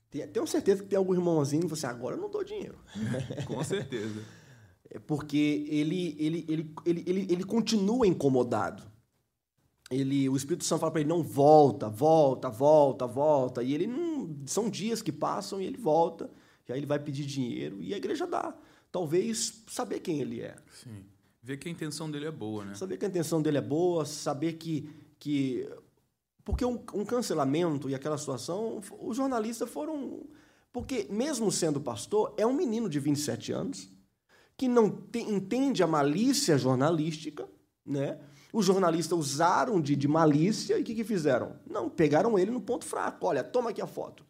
Tenho 0.09 0.47
certeza 0.47 0.83
que 0.83 0.89
tem 0.89 0.97
algum 0.97 1.13
irmãozinho 1.13 1.63
que 1.63 1.69
você 1.69 1.85
agora 1.85 2.15
eu 2.15 2.21
não 2.21 2.29
dou 2.29 2.43
dinheiro. 2.43 2.79
Com 3.45 3.63
certeza. 3.63 4.23
É 4.89 4.99
porque 4.99 5.65
ele, 5.69 6.15
ele, 6.17 6.45
ele, 6.47 6.75
ele, 6.85 7.03
ele, 7.05 7.27
ele 7.29 7.43
continua 7.43 8.07
incomodado. 8.07 8.83
Ele, 9.89 10.27
o 10.27 10.35
Espírito 10.35 10.65
Santo 10.65 10.81
fala 10.81 10.91
para 10.91 11.01
ele, 11.01 11.09
não 11.09 11.23
volta, 11.23 11.87
volta, 11.87 12.49
volta, 12.49 13.07
volta. 13.07 13.63
E 13.63 13.73
ele 13.73 13.87
não. 13.87 14.35
São 14.45 14.69
dias 14.69 15.01
que 15.01 15.11
passam 15.11 15.61
e 15.61 15.65
ele 15.65 15.77
volta. 15.77 16.29
E 16.67 16.73
aí 16.73 16.79
ele 16.79 16.85
vai 16.85 16.99
pedir 16.99 17.25
dinheiro 17.25 17.81
e 17.81 17.93
a 17.93 17.97
igreja 17.97 18.27
dá. 18.27 18.53
Talvez 18.91 19.63
saber 19.67 20.01
quem 20.01 20.19
ele 20.19 20.41
é. 20.41 20.55
Sim. 20.83 21.05
Ver 21.41 21.55
que 21.57 21.69
a 21.69 21.71
intenção 21.71 22.11
dele 22.11 22.25
é 22.25 22.31
boa, 22.31 22.65
né? 22.65 22.73
Saber 22.75 22.97
que 22.97 23.05
a 23.05 23.07
intenção 23.07 23.41
dele 23.41 23.57
é 23.57 23.61
boa, 23.61 24.03
saber 24.05 24.53
que. 24.53 24.89
que 25.17 25.69
porque 26.43 26.65
um, 26.65 26.81
um 26.93 27.05
cancelamento 27.05 27.89
e 27.89 27.95
aquela 27.95 28.17
situação, 28.17 28.81
os 28.99 29.15
jornalistas 29.15 29.69
foram. 29.69 30.25
Porque, 30.73 31.07
mesmo 31.09 31.49
sendo 31.51 31.79
pastor, 31.79 32.33
é 32.37 32.45
um 32.45 32.53
menino 32.53 32.89
de 32.89 32.99
27 32.99 33.51
anos 33.53 33.89
que 34.57 34.67
não 34.67 34.89
te- 34.89 35.19
entende 35.19 35.81
a 35.83 35.87
malícia 35.87 36.57
jornalística, 36.57 37.47
né? 37.85 38.19
Os 38.51 38.65
jornalistas 38.65 39.17
usaram 39.17 39.81
de, 39.81 39.95
de 39.95 40.07
malícia 40.07 40.77
e 40.77 40.81
o 40.81 40.83
que, 40.83 40.95
que 40.95 41.03
fizeram? 41.03 41.53
Não, 41.69 41.89
pegaram 41.89 42.37
ele 42.37 42.51
no 42.51 42.61
ponto 42.61 42.85
fraco. 42.85 43.25
Olha, 43.25 43.43
toma 43.43 43.71
aqui 43.71 43.81
a 43.81 43.87
foto. 43.87 44.25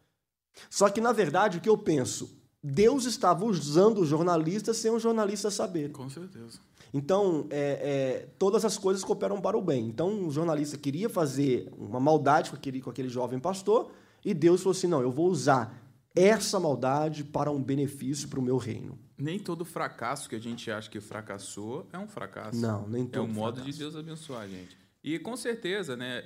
Só 0.70 0.90
que, 0.90 1.00
na 1.00 1.12
verdade, 1.12 1.58
o 1.58 1.62
que 1.62 1.70
eu 1.70 1.78
penso? 1.78 2.38
Deus 2.62 3.06
estava 3.06 3.46
usando 3.46 4.02
os 4.02 4.10
jornalistas 4.10 4.78
sem 4.78 4.92
os 4.92 5.02
jornalistas 5.02 5.54
saberem. 5.54 5.92
Com 5.92 6.10
certeza. 6.10 6.60
Então, 6.94 7.46
é, 7.50 7.60
é, 7.60 8.28
todas 8.40 8.66
as 8.66 8.78
coisas 8.78 9.04
cooperam 9.04 9.40
para 9.40 9.58
o 9.58 9.62
bem. 9.62 9.88
Então, 9.88 10.28
o 10.28 10.32
jornalista 10.32 10.78
queria 10.78 11.10
fazer 11.10 11.72
uma 11.78 12.00
maldade 12.00 12.50
com 12.50 12.56
aquele, 12.56 12.82
com 12.82 12.90
aquele 12.90 13.10
jovem 13.10 13.40
pastor 13.40 13.92
e 14.24 14.34
Deus 14.34 14.62
falou 14.62 14.76
assim: 14.76 14.88
não, 14.88 15.02
eu 15.02 15.12
vou 15.12 15.28
usar 15.28 15.74
essa 16.16 16.60
maldade 16.60 17.24
para 17.24 17.52
um 17.52 17.62
benefício 17.62 18.28
para 18.28 18.40
o 18.40 18.44
meu 18.44 18.58
reino. 18.58 18.98
Nem 19.18 19.40
todo 19.40 19.66
fracasso 19.66 20.30
que 20.30 20.36
a 20.36 20.40
gente 20.40 20.70
acha 20.70 20.90
que 20.90 21.00
fracassou 21.02 21.88
é 21.92 21.98
um 21.98 22.08
fracasso. 22.08 22.60
Não, 22.60 22.88
nem 22.88 23.06
todo 23.06 23.18
É 23.18 23.22
um 23.22 23.34
modo 23.34 23.56
fracasso. 23.56 23.72
de 23.72 23.80
Deus 23.80 23.96
abençoar 23.96 24.42
a 24.42 24.48
gente. 24.48 24.78
E 25.04 25.18
com 25.18 25.36
certeza, 25.36 25.96
né? 25.96 26.24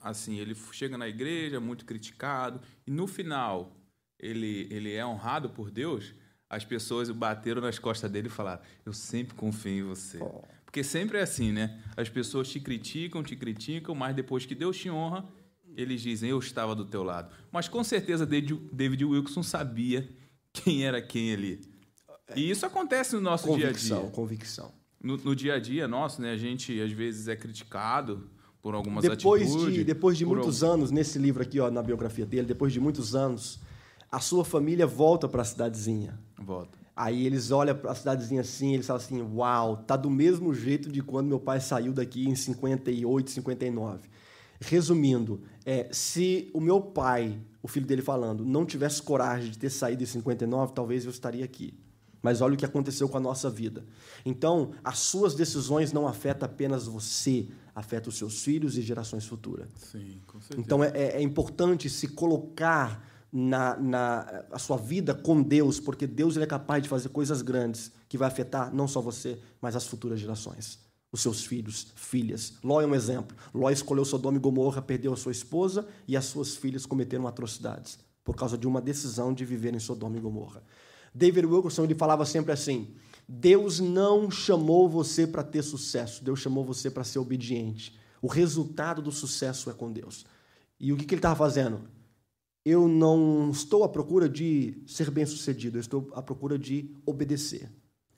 Assim, 0.00 0.38
ele 0.38 0.54
chega 0.72 0.96
na 0.96 1.06
igreja 1.06 1.60
muito 1.60 1.84
criticado 1.84 2.60
e 2.86 2.90
no 2.90 3.06
final 3.06 3.76
ele, 4.18 4.66
ele 4.70 4.94
é 4.94 5.04
honrado 5.04 5.50
por 5.50 5.70
Deus. 5.70 6.14
As 6.48 6.64
pessoas 6.64 7.10
bateram 7.10 7.60
nas 7.60 7.78
costas 7.78 8.10
dele 8.10 8.28
e 8.28 8.30
falaram: 8.30 8.62
Eu 8.84 8.92
sempre 8.92 9.34
confio 9.36 9.72
em 9.72 9.88
você. 9.88 10.18
Oh. 10.22 10.42
Porque 10.64 10.82
sempre 10.84 11.18
é 11.18 11.22
assim, 11.22 11.52
né? 11.52 11.82
As 11.96 12.08
pessoas 12.08 12.48
te 12.48 12.60
criticam, 12.60 13.22
te 13.22 13.36
criticam, 13.36 13.94
mas 13.94 14.14
depois 14.14 14.46
que 14.46 14.54
Deus 14.54 14.76
te 14.78 14.88
honra, 14.88 15.28
eles 15.76 16.00
dizem: 16.00 16.30
Eu 16.30 16.38
estava 16.38 16.74
do 16.74 16.84
teu 16.84 17.02
lado. 17.02 17.32
Mas 17.52 17.68
com 17.68 17.84
certeza 17.84 18.24
David 18.24 18.54
David 18.72 19.04
Wilson 19.04 19.42
sabia 19.42 20.08
quem 20.52 20.84
era 20.84 21.00
quem 21.02 21.32
ali. 21.32 21.60
E 22.36 22.50
isso 22.50 22.64
acontece 22.66 23.14
no 23.14 23.20
nosso 23.20 23.44
dia 23.54 23.66
a 23.66 23.68
Convicção, 23.68 24.00
dia. 24.02 24.10
convicção. 24.10 24.72
No, 25.02 25.16
no 25.16 25.34
dia 25.34 25.54
a 25.54 25.58
dia 25.58 25.88
nosso, 25.88 26.20
né? 26.20 26.32
A 26.32 26.36
gente 26.36 26.78
às 26.80 26.92
vezes 26.92 27.26
é 27.28 27.34
criticado 27.36 28.28
por 28.62 28.74
algumas 28.74 29.02
Depois 29.02 29.42
atitudes. 29.50 29.74
de, 29.74 29.84
depois 29.84 30.18
de 30.18 30.26
muitos 30.26 30.62
algum- 30.62 30.74
anos, 30.74 30.90
nesse 30.90 31.18
livro 31.18 31.42
aqui, 31.42 31.58
ó, 31.58 31.70
na 31.70 31.82
biografia 31.82 32.26
dele, 32.26 32.46
depois 32.46 32.72
de 32.72 32.78
muitos 32.80 33.14
anos, 33.14 33.58
a 34.12 34.20
sua 34.20 34.44
família 34.44 34.86
volta 34.86 35.26
para 35.28 35.40
a 35.42 35.44
cidadezinha. 35.44 36.18
Volta. 36.38 36.78
Aí 36.94 37.24
eles 37.24 37.50
olham 37.50 37.74
para 37.74 37.92
a 37.92 37.94
cidadezinha 37.94 38.42
assim, 38.42 38.74
eles 38.74 38.86
falam 38.86 39.02
assim: 39.02 39.22
Uau, 39.22 39.78
tá 39.78 39.96
do 39.96 40.10
mesmo 40.10 40.52
jeito 40.52 40.92
de 40.92 41.00
quando 41.02 41.28
meu 41.28 41.40
pai 41.40 41.58
saiu 41.60 41.94
daqui 41.94 42.28
em 42.28 42.34
58, 42.34 43.30
59. 43.30 44.08
Resumindo, 44.60 45.40
é, 45.64 45.88
se 45.90 46.50
o 46.52 46.60
meu 46.60 46.82
pai, 46.82 47.40
o 47.62 47.68
filho 47.68 47.86
dele 47.86 48.02
falando, 48.02 48.44
não 48.44 48.66
tivesse 48.66 49.00
coragem 49.02 49.50
de 49.50 49.56
ter 49.58 49.70
saído 49.70 50.02
em 50.02 50.06
59, 50.06 50.74
talvez 50.74 51.06
eu 51.06 51.10
estaria 51.10 51.42
aqui. 51.44 51.72
Mas 52.22 52.40
olha 52.40 52.54
o 52.54 52.56
que 52.56 52.64
aconteceu 52.64 53.08
com 53.08 53.16
a 53.16 53.20
nossa 53.20 53.48
vida. 53.48 53.84
Então, 54.24 54.72
as 54.84 54.98
suas 54.98 55.34
decisões 55.34 55.92
não 55.92 56.06
afetam 56.06 56.46
apenas 56.46 56.86
você, 56.86 57.48
afetam 57.74 58.10
os 58.10 58.18
seus 58.18 58.42
filhos 58.42 58.76
e 58.76 58.82
gerações 58.82 59.24
futuras. 59.26 59.68
Sim, 59.76 60.20
com 60.26 60.38
certeza. 60.40 60.60
Então 60.60 60.84
é, 60.84 60.88
é- 60.94 61.16
é 61.16 61.22
importante 61.22 61.88
se 61.88 62.08
colocar 62.08 63.02
na, 63.32 63.76
na 63.76 64.44
a 64.50 64.58
sua 64.58 64.76
vida 64.76 65.14
com 65.14 65.40
Deus, 65.42 65.78
porque 65.80 66.06
Deus 66.06 66.34
ele 66.36 66.44
é 66.44 66.48
capaz 66.48 66.82
de 66.82 66.88
fazer 66.88 67.08
coisas 67.10 67.42
grandes 67.42 67.90
que 68.08 68.18
vai 68.18 68.28
afetar 68.28 68.74
não 68.74 68.86
só 68.88 69.00
você, 69.00 69.38
mas 69.60 69.74
as 69.76 69.86
futuras 69.86 70.18
gerações, 70.20 70.80
os 71.12 71.20
seus 71.22 71.44
filhos, 71.46 71.92
filhas. 71.94 72.54
Ló 72.62 72.80
é 72.82 72.86
um 72.86 72.94
exemplo. 72.94 73.36
Ló 73.54 73.70
escolheu 73.70 74.04
Sodoma 74.04 74.36
e 74.36 74.40
Gomorra, 74.40 74.82
perdeu 74.82 75.12
a 75.12 75.16
sua 75.16 75.32
esposa 75.32 75.86
e 76.08 76.16
as 76.16 76.24
suas 76.26 76.56
filhas 76.56 76.84
cometeram 76.84 77.26
atrocidades 77.26 77.98
por 78.24 78.34
causa 78.36 78.58
de 78.58 78.66
uma 78.66 78.80
decisão 78.80 79.32
de 79.32 79.44
viver 79.44 79.74
em 79.74 79.78
Sodoma 79.80 80.16
e 80.16 80.20
Gomorra. 80.20 80.62
David 81.14 81.46
Wilkerson 81.46 81.84
ele 81.84 81.94
falava 81.94 82.24
sempre 82.24 82.52
assim: 82.52 82.94
Deus 83.28 83.80
não 83.80 84.30
chamou 84.30 84.88
você 84.88 85.26
para 85.26 85.42
ter 85.42 85.62
sucesso, 85.62 86.24
Deus 86.24 86.40
chamou 86.40 86.64
você 86.64 86.90
para 86.90 87.04
ser 87.04 87.18
obediente. 87.18 87.98
O 88.22 88.26
resultado 88.26 89.00
do 89.00 89.12
sucesso 89.12 89.70
é 89.70 89.72
com 89.72 89.92
Deus. 89.92 90.26
E 90.78 90.92
o 90.92 90.96
que, 90.96 91.04
que 91.04 91.14
ele 91.14 91.20
estava 91.20 91.36
fazendo? 91.36 91.82
Eu 92.64 92.86
não 92.88 93.50
estou 93.50 93.84
à 93.84 93.88
procura 93.88 94.28
de 94.28 94.82
ser 94.86 95.10
bem 95.10 95.24
sucedido, 95.24 95.78
eu 95.78 95.80
estou 95.80 96.10
à 96.12 96.22
procura 96.22 96.58
de 96.58 96.94
obedecer. 97.06 97.70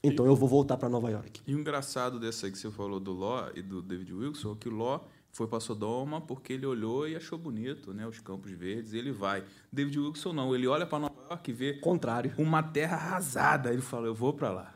Então 0.03 0.27
eu 0.27 0.35
vou 0.35 0.49
voltar 0.49 0.77
para 0.77 0.89
Nova 0.89 1.11
York. 1.11 1.41
E 1.47 1.55
o 1.55 1.61
engraçado 1.61 2.19
dessa 2.19 2.47
aí 2.47 2.53
que 2.53 2.59
você 2.59 2.71
falou 2.71 2.99
do 2.99 3.13
Ló 3.13 3.51
e 3.55 3.63
do 3.63 3.81
David 3.81 4.13
Wilson 4.13 4.53
é 4.53 4.57
que 4.57 4.69
o 4.69 4.73
Ló 4.73 5.01
foi 5.33 5.47
para 5.47 5.61
Sodoma 5.61 6.21
porque 6.21 6.53
ele 6.53 6.67
olhou 6.67 7.09
e 7.09 7.17
achou 7.17 7.39
bonito, 7.39 7.93
né, 7.95 8.07
os 8.07 8.19
campos 8.21 8.51
verdes, 8.53 8.93
e 8.93 8.99
ele 8.99 9.11
vai. 9.11 9.43
David 9.73 9.99
Wilson 9.99 10.33
não, 10.33 10.55
ele 10.55 10.67
olha 10.67 10.85
para 10.87 10.99
Nova 10.99 11.15
York 11.31 11.51
e 11.51 11.55
vê 11.55 11.73
Contrário. 11.75 12.33
uma 12.37 12.63
terra 12.63 12.97
arrasada, 12.97 13.73
ele 13.73 13.83
fala: 13.83 14.07
"Eu 14.07 14.15
vou 14.15 14.33
para 14.35 14.51
lá". 14.51 14.75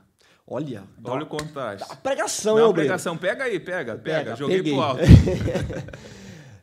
Olha, 0.48 0.84
Olha 1.04 1.24
o 1.24 1.26
contraste. 1.26 1.84
a 1.90 1.96
pregação, 1.96 2.54
uma 2.54 2.66
obreiro? 2.68 2.86
pregação, 2.88 3.16
pega 3.18 3.44
aí, 3.44 3.58
pega, 3.58 3.96
pega, 3.96 4.18
Pega, 4.18 4.36
joguei 4.36 4.58
peguei. 4.58 4.72
pro 4.74 4.82
alto. 4.82 5.02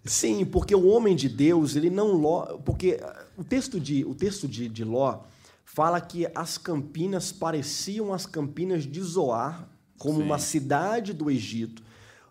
Sim, 0.05 0.43
porque 0.45 0.75
o 0.75 0.87
homem 0.87 1.15
de 1.15 1.29
Deus, 1.29 1.75
ele 1.75 1.89
não 1.89 2.11
Ló, 2.13 2.57
porque 2.65 2.99
ah, 3.01 3.25
o 3.37 3.43
texto 3.43 3.79
de 3.79 4.03
o 4.05 4.13
texto 4.13 4.47
de, 4.47 4.67
de 4.67 4.83
Ló 4.83 5.19
fala 5.65 5.99
que 6.01 6.27
as 6.35 6.57
campinas 6.57 7.31
pareciam 7.31 8.13
as 8.13 8.25
campinas 8.25 8.83
de 8.85 9.01
Zoar, 9.01 9.67
como 9.97 10.17
Sim. 10.19 10.23
uma 10.23 10.39
cidade 10.39 11.13
do 11.13 11.29
Egito, 11.31 11.81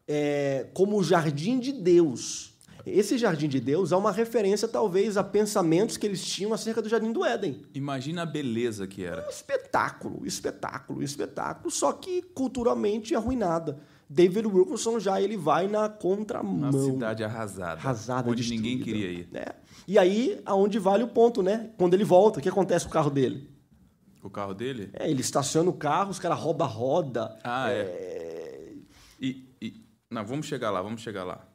é, 0.06 0.66
como 0.74 0.96
o 0.98 1.04
jardim 1.04 1.58
de 1.58 1.72
Deus. 1.72 2.50
Esse 2.84 3.16
jardim 3.16 3.48
de 3.48 3.60
Deus 3.60 3.92
é 3.92 3.96
uma 3.96 4.10
referência 4.10 4.66
talvez 4.66 5.16
a 5.16 5.22
pensamentos 5.22 5.96
que 5.96 6.04
eles 6.04 6.24
tinham 6.24 6.52
acerca 6.52 6.82
do 6.82 6.88
jardim 6.88 7.12
do 7.12 7.24
Éden. 7.24 7.62
Imagina 7.74 8.22
a 8.22 8.26
beleza 8.26 8.88
que 8.88 9.04
era. 9.04 9.24
Um 9.24 9.30
espetáculo, 9.30 10.26
espetáculo, 10.26 11.00
espetáculo, 11.02 11.70
só 11.70 11.92
que 11.92 12.22
culturalmente 12.34 13.14
arruinada. 13.14 13.78
David 14.10 14.46
Wilkerson 14.48 14.98
já 14.98 15.22
ele 15.22 15.36
vai 15.36 15.68
na 15.68 15.88
contramão. 15.88 16.70
Uma 16.70 16.72
cidade 16.72 17.22
arrasada, 17.22 17.80
Arrasada, 17.80 18.28
onde 18.30 18.50
ninguém 18.50 18.76
destruída. 18.78 18.98
queria 19.06 19.18
ir. 19.20 19.28
É. 19.32 19.54
E 19.86 19.96
aí, 19.98 20.40
aonde 20.44 20.78
vale 20.80 21.04
o 21.04 21.08
ponto, 21.08 21.40
né? 21.42 21.70
Quando 21.78 21.94
ele 21.94 22.04
volta, 22.04 22.40
o 22.40 22.42
que 22.42 22.48
acontece 22.48 22.84
com 22.84 22.90
o 22.90 22.92
carro 22.92 23.10
dele? 23.10 23.48
O 24.22 24.28
carro 24.28 24.54
dele? 24.54 24.90
É, 24.92 25.08
ele 25.08 25.20
estaciona 25.20 25.70
o 25.70 25.72
carro, 25.72 26.10
os 26.10 26.18
caras 26.18 26.38
roubam 26.38 26.66
a 26.66 26.70
roda. 26.70 27.38
Ah, 27.44 27.70
é. 27.70 28.72
E, 29.20 29.28
e- 29.28 29.51
não, 30.12 30.24
vamos 30.24 30.46
chegar 30.46 30.70
lá, 30.70 30.82
vamos 30.82 31.00
chegar 31.00 31.24
lá. 31.24 31.46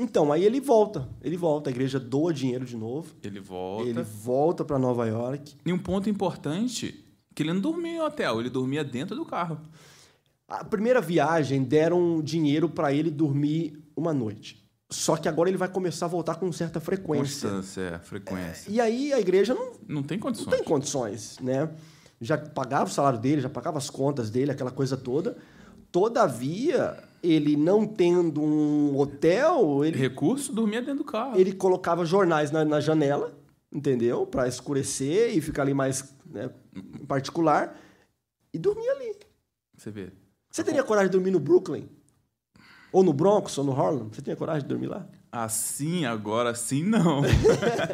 Então, 0.00 0.32
aí 0.32 0.44
ele 0.44 0.60
volta. 0.60 1.08
Ele 1.22 1.36
volta, 1.36 1.70
a 1.70 1.72
igreja 1.72 2.00
doa 2.00 2.32
dinheiro 2.32 2.64
de 2.64 2.76
novo. 2.76 3.14
Ele 3.22 3.40
volta. 3.40 3.88
Ele 3.88 4.02
volta 4.02 4.64
para 4.64 4.78
Nova 4.78 5.06
York. 5.06 5.56
E 5.64 5.72
um 5.72 5.78
ponto 5.78 6.08
importante, 6.10 7.04
que 7.34 7.42
ele 7.42 7.52
não 7.52 7.60
dormia 7.60 7.92
em 7.96 8.00
hotel, 8.00 8.40
ele 8.40 8.50
dormia 8.50 8.82
dentro 8.82 9.14
do 9.14 9.24
carro. 9.24 9.60
A 10.48 10.64
primeira 10.64 11.00
viagem 11.00 11.62
deram 11.62 12.20
dinheiro 12.22 12.68
para 12.68 12.92
ele 12.92 13.10
dormir 13.10 13.82
uma 13.96 14.12
noite. 14.12 14.60
Só 14.90 15.16
que 15.16 15.28
agora 15.28 15.48
ele 15.48 15.56
vai 15.56 15.68
começar 15.68 16.06
a 16.06 16.08
voltar 16.08 16.34
com 16.34 16.50
certa 16.52 16.78
frequência. 16.80 17.48
Constância, 17.48 17.80
é, 17.80 17.98
frequência. 17.98 18.70
E 18.70 18.78
aí 18.80 19.12
a 19.12 19.20
igreja 19.20 19.54
não, 19.54 19.72
Não 19.88 20.02
tem 20.02 20.18
não 20.18 20.22
condições. 20.22 20.50
tem 20.54 20.64
condições, 20.64 21.38
né? 21.40 21.70
Já 22.20 22.36
pagava 22.36 22.84
o 22.84 22.92
salário 22.92 23.18
dele, 23.18 23.40
já 23.40 23.48
pagava 23.48 23.78
as 23.78 23.88
contas 23.88 24.28
dele, 24.30 24.50
aquela 24.50 24.70
coisa 24.70 24.96
toda. 24.96 25.36
Todavia, 25.90 27.02
ele 27.22 27.56
não 27.56 27.86
tendo 27.86 28.42
um 28.42 28.98
hotel, 28.98 29.84
ele, 29.84 29.96
Recurso, 29.96 30.52
dormia 30.52 30.80
dentro 30.80 30.98
do 30.98 31.04
carro. 31.04 31.38
ele 31.38 31.52
colocava 31.52 32.04
jornais 32.04 32.50
na, 32.50 32.64
na 32.64 32.80
janela, 32.80 33.32
entendeu? 33.72 34.26
Para 34.26 34.48
escurecer 34.48 35.36
e 35.36 35.40
ficar 35.40 35.62
ali 35.62 35.72
mais 35.72 36.14
né, 36.26 36.50
em 36.74 37.06
particular. 37.06 37.78
E 38.52 38.58
dormia 38.58 38.90
ali. 38.92 39.16
Você 39.76 39.90
vê. 39.90 40.12
Você 40.50 40.62
teria 40.64 40.82
coragem 40.82 41.08
de 41.10 41.16
dormir 41.16 41.30
no 41.30 41.40
Brooklyn? 41.40 41.88
Ou 42.92 43.02
no 43.02 43.12
Bronx, 43.12 43.56
ou 43.56 43.64
no 43.64 43.72
Harlem? 43.72 44.08
Você 44.12 44.20
teria 44.20 44.36
coragem 44.36 44.62
de 44.62 44.68
dormir 44.68 44.88
lá? 44.88 45.08
Assim, 45.30 46.04
agora 46.04 46.54
sim, 46.54 46.82
não. 46.82 47.22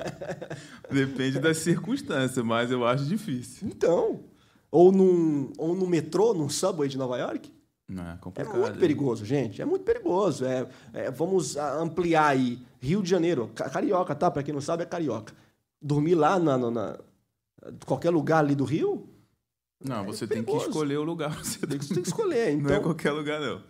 Depende 0.91 1.39
das 1.39 1.59
circunstâncias, 1.59 2.45
mas 2.45 2.73
eu 2.73 2.85
acho 2.85 3.05
difícil. 3.05 3.69
Então. 3.69 4.25
Ou 4.71 4.91
num, 4.91 5.53
ou 5.57 5.75
no 5.75 5.87
metrô, 5.87 6.35
num 6.35 6.49
subway 6.49 6.89
de 6.89 6.99
Nova 6.99 7.17
York? 7.17 7.51
Não, 7.89 8.03
é 8.05 8.19
É 8.37 8.45
muito 8.45 8.79
perigoso, 8.79 9.25
gente. 9.25 9.63
É 9.63 9.65
muito 9.65 9.83
perigoso. 9.83 10.45
É, 10.45 10.69
é, 10.93 11.11
vamos 11.11 11.57
ampliar 11.57 12.27
aí. 12.27 12.63
Rio 12.81 13.03
de 13.03 13.09
Janeiro, 13.09 13.51
Ca- 13.55 13.71
carioca, 13.71 14.15
tá? 14.15 14.31
Para 14.31 14.43
quem 14.43 14.53
não 14.53 14.61
sabe, 14.61 14.83
é 14.83 14.87
carioca. 14.87 15.33
Dormir 15.81 16.15
lá 16.15 16.39
na, 16.39 16.59
na- 16.59 16.71
na- 16.71 16.99
qualquer 17.87 18.11
lugar 18.11 18.41
ali 18.41 18.55
do 18.55 18.65
Rio, 18.65 19.09
Não, 19.83 20.05
você 20.05 20.25
É 20.25 20.27
tem 20.29 20.43
que 20.45 20.53
escolher 20.57 20.99
o 20.99 21.03
lugar. 21.05 21.33
Você 21.43 21.61
você 21.61 21.67
tem 21.67 21.79
que 22.03 22.09
escolher. 22.09 22.57
Não 22.59 22.69
é 22.69 22.73
Então, 22.75 22.83
qualquer 22.83 23.13
lugar, 23.13 23.41
não. 23.41 23.63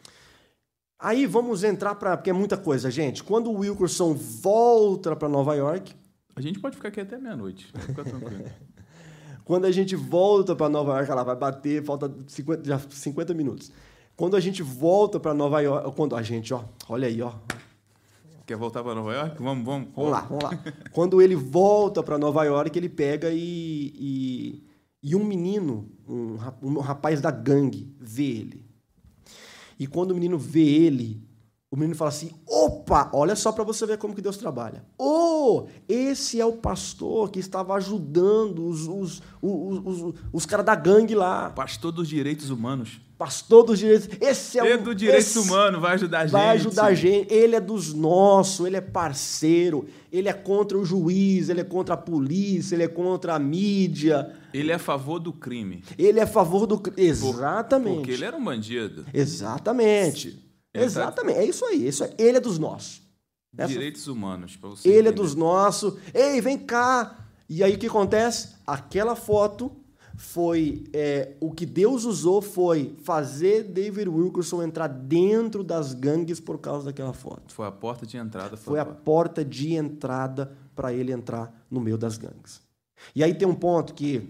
aí 0.98 1.24
vamos 1.26 1.62
entrar 1.62 1.94
para 1.94 2.16
porque 2.16 2.30
é 2.30 2.32
muita 2.32 2.56
coisa, 2.56 2.90
gente. 2.90 3.22
Quando 3.22 3.50
o 3.50 3.58
Wilkerson 3.58 4.14
volta 4.14 5.14
para 5.14 5.28
Nova 5.28 5.54
York, 5.54 5.94
A 6.34 6.40
gente 6.40 6.58
pode 6.60 6.76
ficar 6.76 6.88
aqui 6.88 7.00
até 7.00 7.18
meia-noite. 7.18 7.70
Fica 7.86 8.02
tranquilo. 8.04 8.44
Quando 9.44 9.64
a 9.64 9.70
gente 9.72 9.94
volta 9.96 10.54
para 10.56 10.68
Nova 10.68 10.96
York, 10.96 11.10
ela 11.10 11.22
vai 11.24 11.34
bater, 11.36 11.82
falta 11.84 12.12
50, 12.26 12.64
já 12.64 12.78
50 12.78 13.32
minutos. 13.34 13.70
Quando 14.18 14.34
a 14.34 14.40
gente 14.40 14.64
volta 14.64 15.20
para 15.20 15.32
Nova 15.32 15.60
York, 15.60 15.94
quando 15.94 16.16
a 16.16 16.22
gente, 16.22 16.52
ó, 16.52 16.64
olha 16.88 17.06
aí, 17.06 17.22
ó, 17.22 17.34
Quer 18.44 18.56
voltar 18.56 18.82
para 18.82 18.94
Nova 18.94 19.14
York? 19.14 19.40
Vamos, 19.40 19.64
vamos. 19.64 19.88
vamos 19.94 20.10
lá, 20.10 20.20
vamos 20.22 20.42
lá. 20.42 20.58
Quando 20.90 21.22
ele 21.22 21.36
volta 21.36 22.02
para 22.02 22.18
Nova 22.18 22.42
York, 22.42 22.76
ele 22.76 22.88
pega 22.88 23.30
e, 23.30 23.92
e, 23.94 24.64
e 25.02 25.14
um 25.14 25.22
menino, 25.22 25.88
um, 26.08 26.36
um 26.62 26.78
rapaz 26.80 27.20
da 27.20 27.30
gangue, 27.30 27.94
vê 28.00 28.24
ele. 28.24 28.66
E 29.78 29.86
quando 29.86 30.10
o 30.10 30.14
menino 30.14 30.36
vê 30.36 30.64
ele, 30.64 31.22
o 31.70 31.76
menino 31.76 31.94
fala 31.94 32.08
assim: 32.10 32.30
Opa, 32.46 33.10
olha 33.12 33.36
só 33.36 33.52
para 33.52 33.62
você 33.64 33.84
ver 33.84 33.98
como 33.98 34.14
que 34.14 34.22
Deus 34.22 34.36
trabalha. 34.36 34.84
Oh, 34.98 35.66
esse 35.88 36.40
é 36.40 36.46
o 36.46 36.52
pastor 36.54 37.30
que 37.30 37.38
estava 37.38 37.74
ajudando 37.74 38.66
os, 38.66 38.86
os, 38.88 39.22
os, 39.42 39.78
os, 39.84 40.14
os 40.32 40.46
caras 40.46 40.64
da 40.64 40.74
gangue 40.74 41.14
lá. 41.14 41.50
Pastor 41.50 41.92
dos 41.92 42.08
direitos 42.08 42.48
humanos. 42.50 43.00
Pastor 43.18 43.64
dos 43.64 43.80
direitos. 43.80 44.08
Esse 44.20 44.60
é 44.60 44.64
Ele 44.64 44.80
o 44.80 44.84
do 44.84 44.94
direitos 44.94 45.34
humanos 45.34 45.80
vai 45.80 45.94
ajudar 45.94 46.18
a 46.20 46.22
gente. 46.22 46.32
Vai 46.32 46.48
ajudar 46.56 46.84
a 46.86 46.94
gente. 46.94 47.34
Ele 47.34 47.56
é 47.56 47.60
dos 47.60 47.92
nossos, 47.92 48.64
ele 48.64 48.76
é 48.76 48.80
parceiro, 48.80 49.86
ele 50.12 50.28
é 50.28 50.32
contra 50.32 50.78
o 50.78 50.84
juiz, 50.84 51.48
ele 51.48 51.60
é 51.60 51.64
contra 51.64 51.94
a 51.94 51.96
polícia, 51.96 52.76
ele 52.76 52.84
é 52.84 52.88
contra 52.88 53.34
a 53.34 53.38
mídia. 53.38 54.32
Ele 54.54 54.70
é 54.70 54.76
a 54.76 54.78
favor 54.78 55.18
do 55.18 55.32
crime. 55.32 55.82
Ele 55.98 56.20
é 56.20 56.22
a 56.22 56.26
favor 56.28 56.64
do. 56.66 56.78
cri- 56.78 56.94
Exatamente. 56.96 57.96
Porque 57.96 58.12
ele 58.12 58.24
era 58.24 58.36
um 58.36 58.44
bandido. 58.44 59.04
Exatamente. 59.12 60.47
Exatamente. 60.84 61.38
É 61.38 61.44
isso 61.44 61.64
aí. 61.64 61.86
Isso 61.86 62.04
aí. 62.04 62.12
Ele 62.18 62.36
é 62.38 62.40
dos 62.40 62.58
nossos. 62.58 63.02
Essa- 63.56 63.72
Direitos 63.72 64.06
humanos, 64.06 64.56
para 64.56 64.68
você. 64.70 64.88
Ele 64.88 64.96
é 64.96 65.00
entender. 65.00 65.16
dos 65.16 65.34
nossos. 65.34 65.94
Ei, 66.14 66.40
vem 66.40 66.58
cá. 66.58 67.26
E 67.48 67.64
aí 67.64 67.74
o 67.74 67.78
que 67.78 67.86
acontece? 67.86 68.50
Aquela 68.66 69.16
foto 69.16 69.72
foi 70.16 70.84
é, 70.92 71.36
o 71.40 71.52
que 71.52 71.64
Deus 71.64 72.04
usou 72.04 72.42
foi 72.42 72.94
fazer 73.04 73.62
David 73.64 74.08
Wilkerson 74.08 74.62
entrar 74.62 74.88
dentro 74.88 75.62
das 75.64 75.94
gangues 75.94 76.40
por 76.40 76.58
causa 76.58 76.86
daquela 76.86 77.12
foto. 77.12 77.52
Foi 77.54 77.66
a 77.66 77.72
porta 77.72 78.04
de 78.04 78.16
entrada. 78.16 78.56
Foi 78.56 78.78
a 78.80 78.84
porta 78.84 79.44
de 79.44 79.74
entrada 79.74 80.52
para 80.74 80.92
ele 80.92 81.12
entrar 81.12 81.52
no 81.70 81.80
meio 81.80 81.96
das 81.96 82.18
gangues. 82.18 82.60
E 83.14 83.22
aí 83.24 83.32
tem 83.32 83.46
um 83.46 83.54
ponto 83.54 83.94
que 83.94 84.28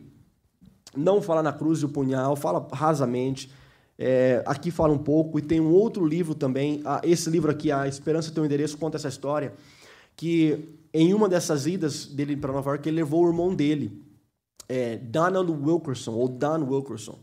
não 0.97 1.21
fala 1.23 1.43
na 1.43 1.53
cruz 1.53 1.81
e 1.81 1.85
o 1.87 1.89
punhal, 1.89 2.37
fala 2.37 2.67
rasamente. 2.73 3.51
É, 3.99 4.45
aqui 4.47 4.71
fala 4.71 4.93
um 4.93 4.99
pouco, 4.99 5.39
e 5.39 5.43
tem 5.43 5.61
um 5.61 5.73
outro 5.73 6.07
livro 6.07 6.35
também. 6.35 6.81
ah, 6.85 7.01
esse 7.03 7.29
livro 7.29 7.51
aqui, 7.51 7.73
A 7.73 7.89
Esperança 7.89 8.31
Tem 8.31 8.41
um 8.43 8.47
Endereço, 8.47 8.79
conta 8.79 8.97
essa 8.97 9.09
história. 9.09 9.53
Que 10.15 10.77
em 10.95 11.13
uma 11.13 11.29
dessas 11.29 11.67
idas 11.67 12.07
dele 12.07 12.37
para 12.37 12.53
Nova 12.53 12.71
York, 12.71 12.89
ele 12.89 12.97
levou 12.97 13.25
o 13.25 13.29
irmão 13.29 13.55
dele, 13.55 14.03
é, 14.69 14.97
Donald 14.97 15.51
Wilkerson, 15.51 16.13
ou 16.13 16.29
Don 16.29 16.65
Wilkerson. 16.65 17.19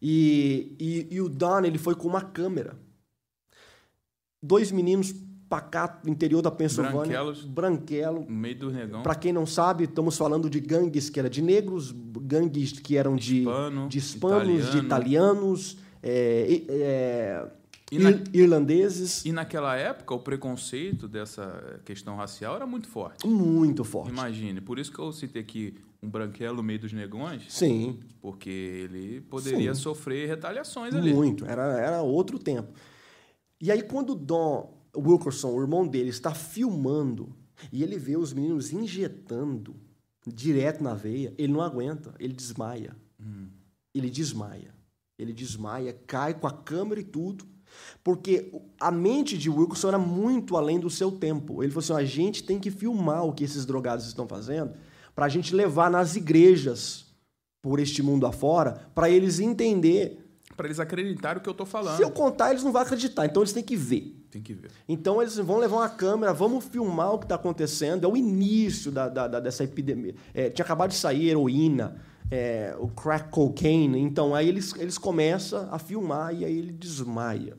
E, 0.00 0.76
e, 0.78 1.14
e 1.16 1.20
o 1.20 1.28
Don 1.28 1.60
ele 1.60 1.78
foi 1.78 1.94
com 1.94 2.06
uma 2.06 2.20
câmera. 2.20 2.76
Dois 4.42 4.70
meninos 4.70 5.14
pacato 5.48 6.08
interior 6.10 6.42
da 6.42 6.50
Pensilvânia. 6.50 7.22
Branquelos. 7.22 7.44
Branquelo. 7.44 8.26
No 8.28 8.36
meio 8.36 8.58
do 8.58 8.70
negão. 8.70 9.02
Para 9.02 9.14
quem 9.14 9.32
não 9.32 9.46
sabe, 9.46 9.84
estamos 9.84 10.16
falando 10.16 10.50
de 10.50 10.60
gangues 10.60 11.08
que 11.08 11.18
eram 11.18 11.30
de 11.30 11.40
negros, 11.40 11.94
gangues 12.22 12.72
que 12.72 12.96
eram 12.96 13.16
de, 13.16 13.40
Hispano, 13.40 13.88
de 13.88 13.98
hispanos, 13.98 14.46
de 14.46 14.78
italiano. 14.78 14.86
italianos, 14.86 15.78
é, 16.06 16.46
e- 16.50 16.66
é, 16.68 17.46
E 17.90 17.98
na- 17.98 18.10
ir- 18.10 18.22
irlandeses. 18.34 19.24
E 19.24 19.32
naquela 19.32 19.74
época, 19.76 20.14
o 20.14 20.18
preconceito 20.18 21.08
dessa 21.08 21.80
questão 21.84 22.16
racial 22.16 22.56
era 22.56 22.66
muito 22.66 22.88
forte. 22.88 23.26
Muito 23.26 23.84
forte. 23.84 24.10
Imagine. 24.10 24.60
Por 24.60 24.78
isso 24.78 24.92
que 24.92 24.98
eu 24.98 25.12
citei 25.12 25.42
aqui 25.42 25.74
um 26.02 26.08
branquelo 26.08 26.56
no 26.58 26.62
meio 26.62 26.78
dos 26.78 26.92
negões, 26.92 27.44
Sim, 27.48 27.98
porque 28.20 28.50
ele 28.50 29.22
poderia 29.22 29.74
Sim. 29.74 29.80
sofrer 29.80 30.28
retaliações 30.28 30.94
ali. 30.94 31.12
muito. 31.14 31.46
Era, 31.46 31.78
era 31.80 32.02
outro 32.02 32.38
tempo. 32.38 32.72
E 33.60 33.70
aí, 33.72 33.82
quando 33.82 34.10
o 34.10 34.14
Don 34.14 34.74
Wilkerson, 34.96 35.50
o 35.54 35.60
irmão 35.62 35.86
dele, 35.88 36.10
está 36.10 36.34
filmando 36.34 37.34
e 37.72 37.82
ele 37.82 37.96
vê 37.98 38.16
os 38.18 38.32
meninos 38.34 38.72
injetando 38.72 39.74
direto 40.26 40.82
na 40.82 40.92
veia, 40.94 41.32
ele 41.38 41.52
não 41.52 41.60
aguenta, 41.62 42.14
ele 42.18 42.34
desmaia. 42.34 42.94
Ele 43.94 44.10
desmaia. 44.10 44.74
Ele 45.18 45.32
desmaia, 45.32 45.96
cai 46.06 46.34
com 46.34 46.46
a 46.46 46.50
câmera 46.52 47.00
e 47.00 47.04
tudo. 47.04 47.44
Porque 48.02 48.52
a 48.80 48.90
mente 48.90 49.36
de 49.36 49.50
Wilkerson 49.50 49.88
era 49.88 49.98
muito 49.98 50.56
além 50.56 50.78
do 50.78 50.88
seu 50.90 51.10
tempo. 51.10 51.62
Ele 51.62 51.72
falou 51.72 51.82
assim: 51.82 51.92
"Ó, 51.92 51.96
a 51.96 52.04
gente 52.04 52.42
tem 52.44 52.58
que 52.60 52.70
filmar 52.70 53.24
o 53.24 53.32
que 53.32 53.42
esses 53.44 53.64
drogados 53.66 54.06
estão 54.06 54.28
fazendo 54.28 54.72
para 55.14 55.26
a 55.26 55.28
gente 55.28 55.54
levar 55.54 55.90
nas 55.90 56.14
igrejas 56.16 57.06
por 57.62 57.80
este 57.80 58.02
mundo 58.02 58.26
afora, 58.26 58.88
para 58.94 59.08
eles 59.08 59.38
entender. 59.40 60.20
Para 60.56 60.66
eles 60.68 60.78
acreditarem 60.78 61.40
o 61.40 61.42
que 61.42 61.48
eu 61.48 61.54
tô 61.54 61.66
falando. 61.66 61.96
Se 61.96 62.02
eu 62.02 62.10
contar, 62.12 62.50
eles 62.50 62.62
não 62.62 62.70
vão 62.70 62.82
acreditar, 62.82 63.26
então 63.26 63.42
eles 63.42 63.52
têm 63.52 63.62
que 63.62 63.74
ver. 63.76 64.24
Tem 64.30 64.40
que 64.40 64.52
ver. 64.54 64.70
Então 64.88 65.20
eles 65.20 65.36
vão 65.36 65.58
levar 65.58 65.76
uma 65.78 65.88
câmera, 65.88 66.32
vamos 66.32 66.64
filmar 66.66 67.12
o 67.14 67.18
que 67.18 67.24
está 67.24 67.34
acontecendo. 67.34 68.04
É 68.04 68.08
o 68.08 68.16
início 68.16 68.92
da, 68.92 69.08
da- 69.08 69.26
da- 69.26 69.40
dessa 69.40 69.64
epidemia. 69.64 70.14
É, 70.32 70.50
tinha 70.50 70.64
acabado 70.64 70.90
de 70.90 70.96
sair 70.96 71.28
heroína, 71.28 72.00
é, 72.30 72.74
o 72.78 72.88
crack 72.88 73.30
cocaine. 73.30 73.98
Então 73.98 74.34
aí 74.34 74.48
eles, 74.48 74.74
eles 74.76 74.98
começam 74.98 75.68
a 75.72 75.78
filmar 75.78 76.34
e 76.34 76.44
aí 76.44 76.56
ele 76.56 76.72
desmaia. 76.72 77.56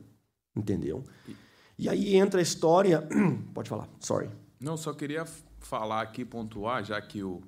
Entendeu? 0.54 1.04
E 1.78 1.88
aí 1.88 2.16
entra 2.16 2.40
a 2.40 2.42
história. 2.42 3.06
Pode 3.52 3.68
falar, 3.68 3.88
sorry. 4.00 4.30
Não, 4.58 4.76
só 4.76 4.92
queria 4.92 5.26
falar 5.60 6.00
aqui, 6.00 6.24
pontuar, 6.24 6.82
já 6.84 7.00
que 7.00 7.22
o 7.22 7.42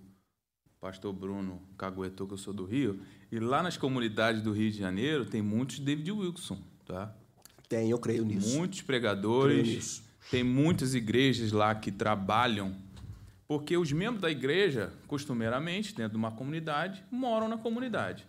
pastor 0.81 1.12
Bruno 1.12 1.61
caguetou 1.77 2.27
que 2.27 2.35
eu 2.35 2.39
sou 2.39 2.53
do 2.53 2.64
Rio, 2.64 3.01
e 3.33 3.39
lá 3.39 3.62
nas 3.62 3.77
comunidades 3.77 4.43
do 4.43 4.53
Rio 4.53 4.71
de 4.71 4.79
Janeiro 4.79 5.25
tem 5.25 5.43
muitos 5.43 5.79
David 5.79 6.11
Wilson, 6.12 6.59
tá? 6.87 7.14
Tem, 7.69 7.91
eu 7.91 7.99
creio 7.99 8.25
nisso. 8.25 8.57
Muitos 8.57 8.81
pregadores, 8.83 9.66
nisso. 9.66 10.03
tem 10.31 10.43
muitas 10.43 10.95
igrejas 10.95 11.53
lá 11.53 11.75
que 11.75 11.93
trabalham, 11.93 12.75
porque 13.49 13.78
os 13.78 13.90
membros 13.90 14.20
da 14.20 14.30
igreja, 14.30 14.92
costumeiramente, 15.07 15.94
dentro 15.94 16.12
de 16.12 16.18
uma 16.18 16.30
comunidade, 16.30 17.03
moram 17.11 17.49
na 17.49 17.57
comunidade. 17.57 18.28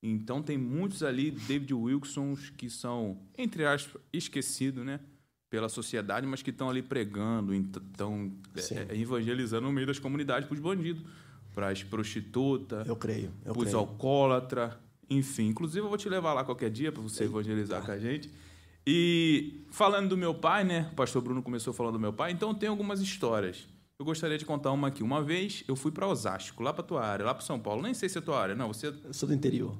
Então 0.00 0.40
tem 0.40 0.56
muitos 0.56 1.02
ali 1.02 1.32
David 1.32 1.74
Wilsons 1.74 2.50
que 2.50 2.70
são, 2.70 3.18
entre 3.36 3.66
aspas, 3.66 4.00
esquecidos, 4.12 4.86
né? 4.86 5.00
Pela 5.50 5.68
sociedade, 5.68 6.24
mas 6.24 6.40
que 6.40 6.50
estão 6.50 6.70
ali 6.70 6.82
pregando, 6.82 7.52
estão 7.52 8.32
Sim. 8.54 8.76
evangelizando 8.90 9.66
no 9.66 9.72
meio 9.72 9.88
das 9.88 9.98
comunidades 9.98 10.46
para 10.46 10.54
os 10.54 10.60
bandidos, 10.60 11.02
para 11.52 11.70
as 11.70 11.82
prostitutas, 11.82 12.86
Eu 12.86 12.94
creio. 12.94 13.32
Eu 13.44 13.54
para 13.54 13.66
os 13.66 13.74
alcoólatras, 13.74 14.74
enfim. 15.10 15.48
Inclusive, 15.48 15.84
eu 15.84 15.88
vou 15.88 15.98
te 15.98 16.08
levar 16.08 16.32
lá 16.32 16.44
qualquer 16.44 16.70
dia 16.70 16.92
para 16.92 17.02
você 17.02 17.24
evangelizar 17.24 17.84
com 17.84 17.90
a 17.90 17.98
gente. 17.98 18.30
E 18.86 19.64
falando 19.70 20.10
do 20.10 20.16
meu 20.16 20.34
pai, 20.34 20.62
né? 20.62 20.88
O 20.92 20.94
pastor 20.94 21.22
Bruno 21.22 21.42
começou 21.42 21.72
falando 21.72 21.94
do 21.94 22.00
meu 22.00 22.12
pai, 22.12 22.30
então 22.30 22.54
tem 22.54 22.68
algumas 22.68 23.00
histórias. 23.00 23.66
Eu 23.98 24.04
gostaria 24.04 24.38
de 24.38 24.44
contar 24.44 24.70
uma 24.70 24.88
aqui. 24.88 25.02
Uma 25.02 25.20
vez 25.20 25.64
eu 25.66 25.74
fui 25.74 25.90
para 25.90 26.06
Osasco, 26.06 26.62
lá 26.62 26.72
para 26.72 26.84
tua 26.84 27.04
área, 27.04 27.26
lá 27.26 27.34
para 27.34 27.44
São 27.44 27.58
Paulo. 27.58 27.82
Nem 27.82 27.92
sei 27.92 28.08
se 28.08 28.16
é 28.16 28.20
tua 28.20 28.40
área, 28.40 28.54
não. 28.54 28.68
Você 28.68 28.86
Eu 28.86 29.12
sou 29.12 29.28
do 29.28 29.34
interior. 29.34 29.76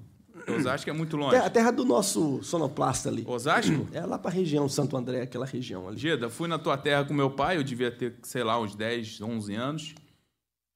Osasco 0.49 0.91
é 0.91 0.93
muito 0.93 1.17
longe. 1.17 1.37
A 1.37 1.49
terra 1.49 1.71
do 1.71 1.85
nosso 1.85 2.43
sonoplasta 2.43 3.09
ali. 3.09 3.25
Osasco? 3.27 3.87
É 3.93 4.05
lá 4.05 4.19
para 4.19 4.33
a 4.33 4.35
região 4.35 4.69
Santo 4.69 4.97
André, 4.97 5.23
aquela 5.23 5.47
região 5.47 5.87
ali. 5.87 5.97
Geda, 5.99 6.29
fui 6.29 6.49
na 6.49 6.59
tua 6.59 6.77
terra 6.77 7.05
com 7.05 7.15
meu 7.15 7.31
pai, 7.31 7.59
eu 7.59 7.63
devia 7.63 7.93
ter, 7.93 8.17
sei 8.23 8.43
lá, 8.43 8.61
uns 8.61 8.75
10, 8.75 9.21
11 9.21 9.55
anos. 9.55 9.95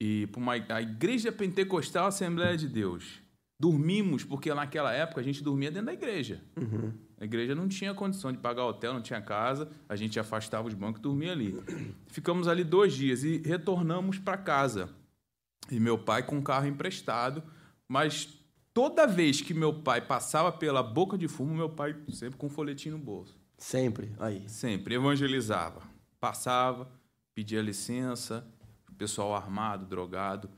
E 0.01 0.29
para 0.29 0.41
uma 0.41 0.53
a 0.53 0.83
igreja 0.83 1.33
pentecostal 1.33 2.07
Assembleia 2.07 2.57
de 2.57 2.69
Deus. 2.69 3.21
Dormimos, 3.61 4.23
porque 4.25 4.55
naquela 4.55 4.93
época 4.93 5.21
a 5.21 5.25
gente 5.25 5.43
dormia 5.43 5.71
dentro 5.71 5.87
da 5.87 5.93
igreja. 5.93 6.41
A 7.23 7.25
igreja 7.25 7.55
não 7.55 7.69
tinha 7.69 7.95
condição 7.95 8.33
de 8.33 8.39
pagar 8.39 8.65
hotel, 8.65 8.95
não 8.95 9.01
tinha 9.01 9.23
casa, 9.23 9.71
a 9.89 9.95
gente 9.95 10.19
afastava 10.19 10.67
os 10.67 10.75
bancos 10.75 10.99
e 10.99 11.03
dormia 11.05 11.31
ali. 11.31 11.57
Ficamos 12.09 12.49
ali 12.49 12.65
dois 12.65 12.95
dias 12.95 13.23
e 13.23 13.37
retornamos 13.37 14.19
para 14.19 14.37
casa. 14.37 14.91
E 15.71 15.79
meu 15.79 15.97
pai 15.97 16.25
com 16.25 16.39
um 16.39 16.43
carro 16.43 16.67
emprestado, 16.67 17.41
mas 17.87 18.29
toda 18.75 19.07
vez 19.07 19.41
que 19.41 19.55
meu 19.55 19.73
pai 19.73 20.01
passava 20.01 20.51
pela 20.51 20.83
boca 20.83 21.17
de 21.17 21.29
fumo, 21.29 21.55
meu 21.55 21.71
pai 21.71 21.95
sempre 22.13 22.37
com 22.37 22.49
um 22.49 22.51
folhetim 22.51 22.91
no 22.91 22.99
bolso. 22.99 23.39
Sempre 23.57 24.11
aí. 24.19 24.43
Sempre 24.49 24.97
evangelizava. 24.97 25.81
Passava, 26.19 26.91
pedia 27.37 27.63
licença, 27.63 28.45
o 28.91 28.95
pessoal 28.97 29.33
armado, 29.33 29.87
drogado. 29.87 30.51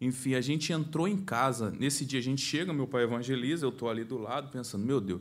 Enfim, 0.00 0.32
a 0.32 0.40
gente 0.40 0.72
entrou 0.72 1.06
em 1.06 1.18
casa. 1.18 1.70
Nesse 1.78 2.06
dia 2.06 2.20
a 2.20 2.22
gente 2.22 2.40
chega, 2.40 2.72
meu 2.72 2.86
pai 2.86 3.02
evangeliza, 3.02 3.66
eu 3.66 3.72
tô 3.72 3.86
ali 3.86 4.02
do 4.02 4.16
lado 4.16 4.50
pensando, 4.50 4.82
meu 4.82 4.98
Deus, 4.98 5.20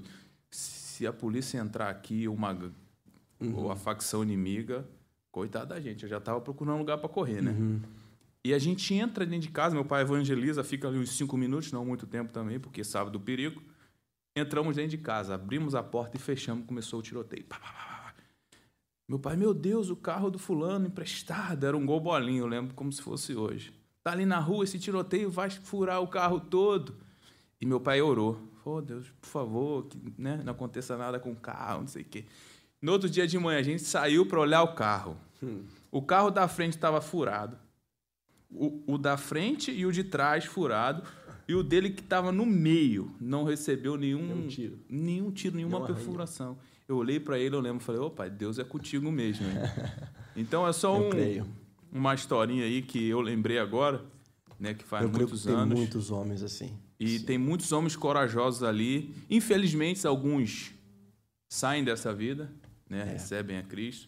se 0.96 1.06
a 1.06 1.12
polícia 1.12 1.58
entrar 1.60 1.90
aqui 1.90 2.26
uma 2.28 2.54
g- 2.54 2.72
ou 3.54 3.70
a 3.70 3.76
facção 3.76 4.24
inimiga, 4.24 4.88
coitado 5.30 5.68
da 5.70 5.80
gente, 5.82 6.04
eu 6.04 6.10
já 6.10 6.22
tava 6.22 6.40
procurando 6.40 6.76
um 6.76 6.80
lugar 6.80 6.98
para 6.98 7.10
correr, 7.10 7.42
né? 7.42 7.52
E 8.46 8.54
a 8.54 8.60
gente 8.60 8.94
entra 8.94 9.26
dentro 9.26 9.48
de 9.48 9.52
casa, 9.54 9.76
meu 9.76 9.84
pai 9.84 10.04
evangeliza, 10.04 10.64
fica 10.64 10.88
ali 10.88 10.98
uns 10.98 11.12
cinco 11.12 11.36
minutos, 11.36 11.72
não 11.72 11.84
muito 11.84 12.08
tempo 12.08 12.32
também, 12.32 12.60
porque 12.60 12.82
sabe 12.84 13.12
do 13.12 13.20
perigo. 13.20 13.62
Entramos 14.38 14.76
dentro 14.78 14.92
de 14.92 14.98
casa, 15.00 15.36
abrimos 15.36 15.76
a 15.76 15.84
porta 15.84 16.16
e 16.16 16.20
fechamos, 16.20 16.66
começou 16.66 17.00
o 17.00 17.04
tiroteio. 17.04 17.44
Pá, 17.44 17.58
pá, 17.60 17.68
pá. 17.74 18.14
Meu 19.08 19.20
pai, 19.20 19.36
meu 19.36 19.54
Deus, 19.54 19.90
o 19.90 19.96
carro 19.96 20.30
do 20.30 20.40
fulano 20.40 20.88
emprestado, 20.88 21.66
era 21.66 21.76
um 21.76 21.86
gol 21.86 22.00
bolinho, 22.00 22.44
eu 22.44 22.48
lembro 22.48 22.74
como 22.74 22.92
se 22.92 23.02
fosse 23.02 23.36
hoje. 23.36 23.74
Tá 24.04 24.12
ali 24.12 24.26
na 24.26 24.40
rua, 24.40 24.64
esse 24.64 24.80
tiroteio 24.80 25.30
vai 25.30 25.50
furar 25.50 26.02
o 26.02 26.08
carro 26.08 26.40
todo. 26.40 26.96
E 27.60 27.66
meu 27.66 27.80
pai 27.80 28.02
orou. 28.02 28.40
"Oh, 28.66 28.82
Deus, 28.82 29.08
por 29.22 29.28
favor, 29.28 29.86
que 29.86 29.98
né, 30.18 30.42
não 30.44 30.52
aconteça 30.54 30.98
nada 30.98 31.20
com 31.20 31.32
o 31.32 31.36
carro, 31.36 31.82
não 31.82 31.88
sei 31.88 32.02
o 32.02 32.06
quê. 32.06 32.26
No 32.82 32.92
outro 32.92 33.10
dia 33.10 33.26
de 33.28 33.38
manhã, 33.40 33.60
a 33.60 33.64
gente 33.64 33.84
saiu 33.84 34.26
para 34.26 34.40
olhar 34.40 34.62
o 34.64 34.74
carro. 34.76 35.18
O 35.92 36.02
carro 36.02 36.30
da 36.32 36.48
frente 36.48 36.74
estava 36.74 37.00
furado. 37.02 37.58
O, 38.52 38.82
o 38.88 38.98
da 38.98 39.18
frente 39.18 39.72
e 39.72 39.86
o 39.86 39.92
de 39.92 40.04
trás 40.04 40.46
furado. 40.46 41.04
E 41.48 41.54
o 41.54 41.62
dele 41.62 41.92
que 41.92 42.02
estava 42.02 42.32
no 42.32 42.46
meio 42.46 43.12
não 43.22 43.44
recebeu 43.44 43.96
nenhum, 43.98 44.26
Nenhum 44.26 44.48
tiro. 44.48 44.80
nenhum 44.90 45.32
tiro, 45.32 45.56
nenhuma 45.56 45.80
Nenhuma 45.80 45.96
perfuração. 45.96 46.58
Eu 46.88 46.98
olhei 46.98 47.20
para 47.20 47.38
ele, 47.38 47.56
eu 47.56 47.60
lembro, 47.60 47.84
falei, 47.84 48.02
ô 48.02 48.10
pai, 48.10 48.30
Deus 48.32 48.58
é 48.58 48.64
contigo 48.64 49.12
mesmo. 49.12 49.46
Hein? 49.46 49.54
então 50.36 50.68
é 50.68 50.74
só 50.74 51.00
um, 51.00 51.10
uma 51.92 52.14
historinha 52.16 52.64
aí 52.66 52.82
que 52.82 53.08
eu 53.08 53.22
lembrei 53.22 53.60
agora, 53.60 54.04
né, 54.60 54.74
que 54.74 54.84
faz 54.84 55.04
Eu 55.04 55.10
creio 55.10 55.28
muitos 55.28 55.42
que 55.42 55.48
tem 55.48 55.56
anos. 55.56 55.78
muitos 55.78 56.12
homens 56.12 56.42
assim. 56.42 56.76
E 57.00 57.20
tem 57.20 57.38
muitos 57.38 57.72
homens 57.72 57.96
corajosos 57.96 58.64
ali. 58.64 59.14
Infelizmente, 59.30 60.06
alguns 60.08 60.74
saem 61.50 61.84
dessa 61.84 62.14
vida, 62.14 62.50
né? 62.90 63.02
É. 63.02 63.12
Recebem 63.14 63.58
a 63.58 63.64
Cristo. 63.64 64.08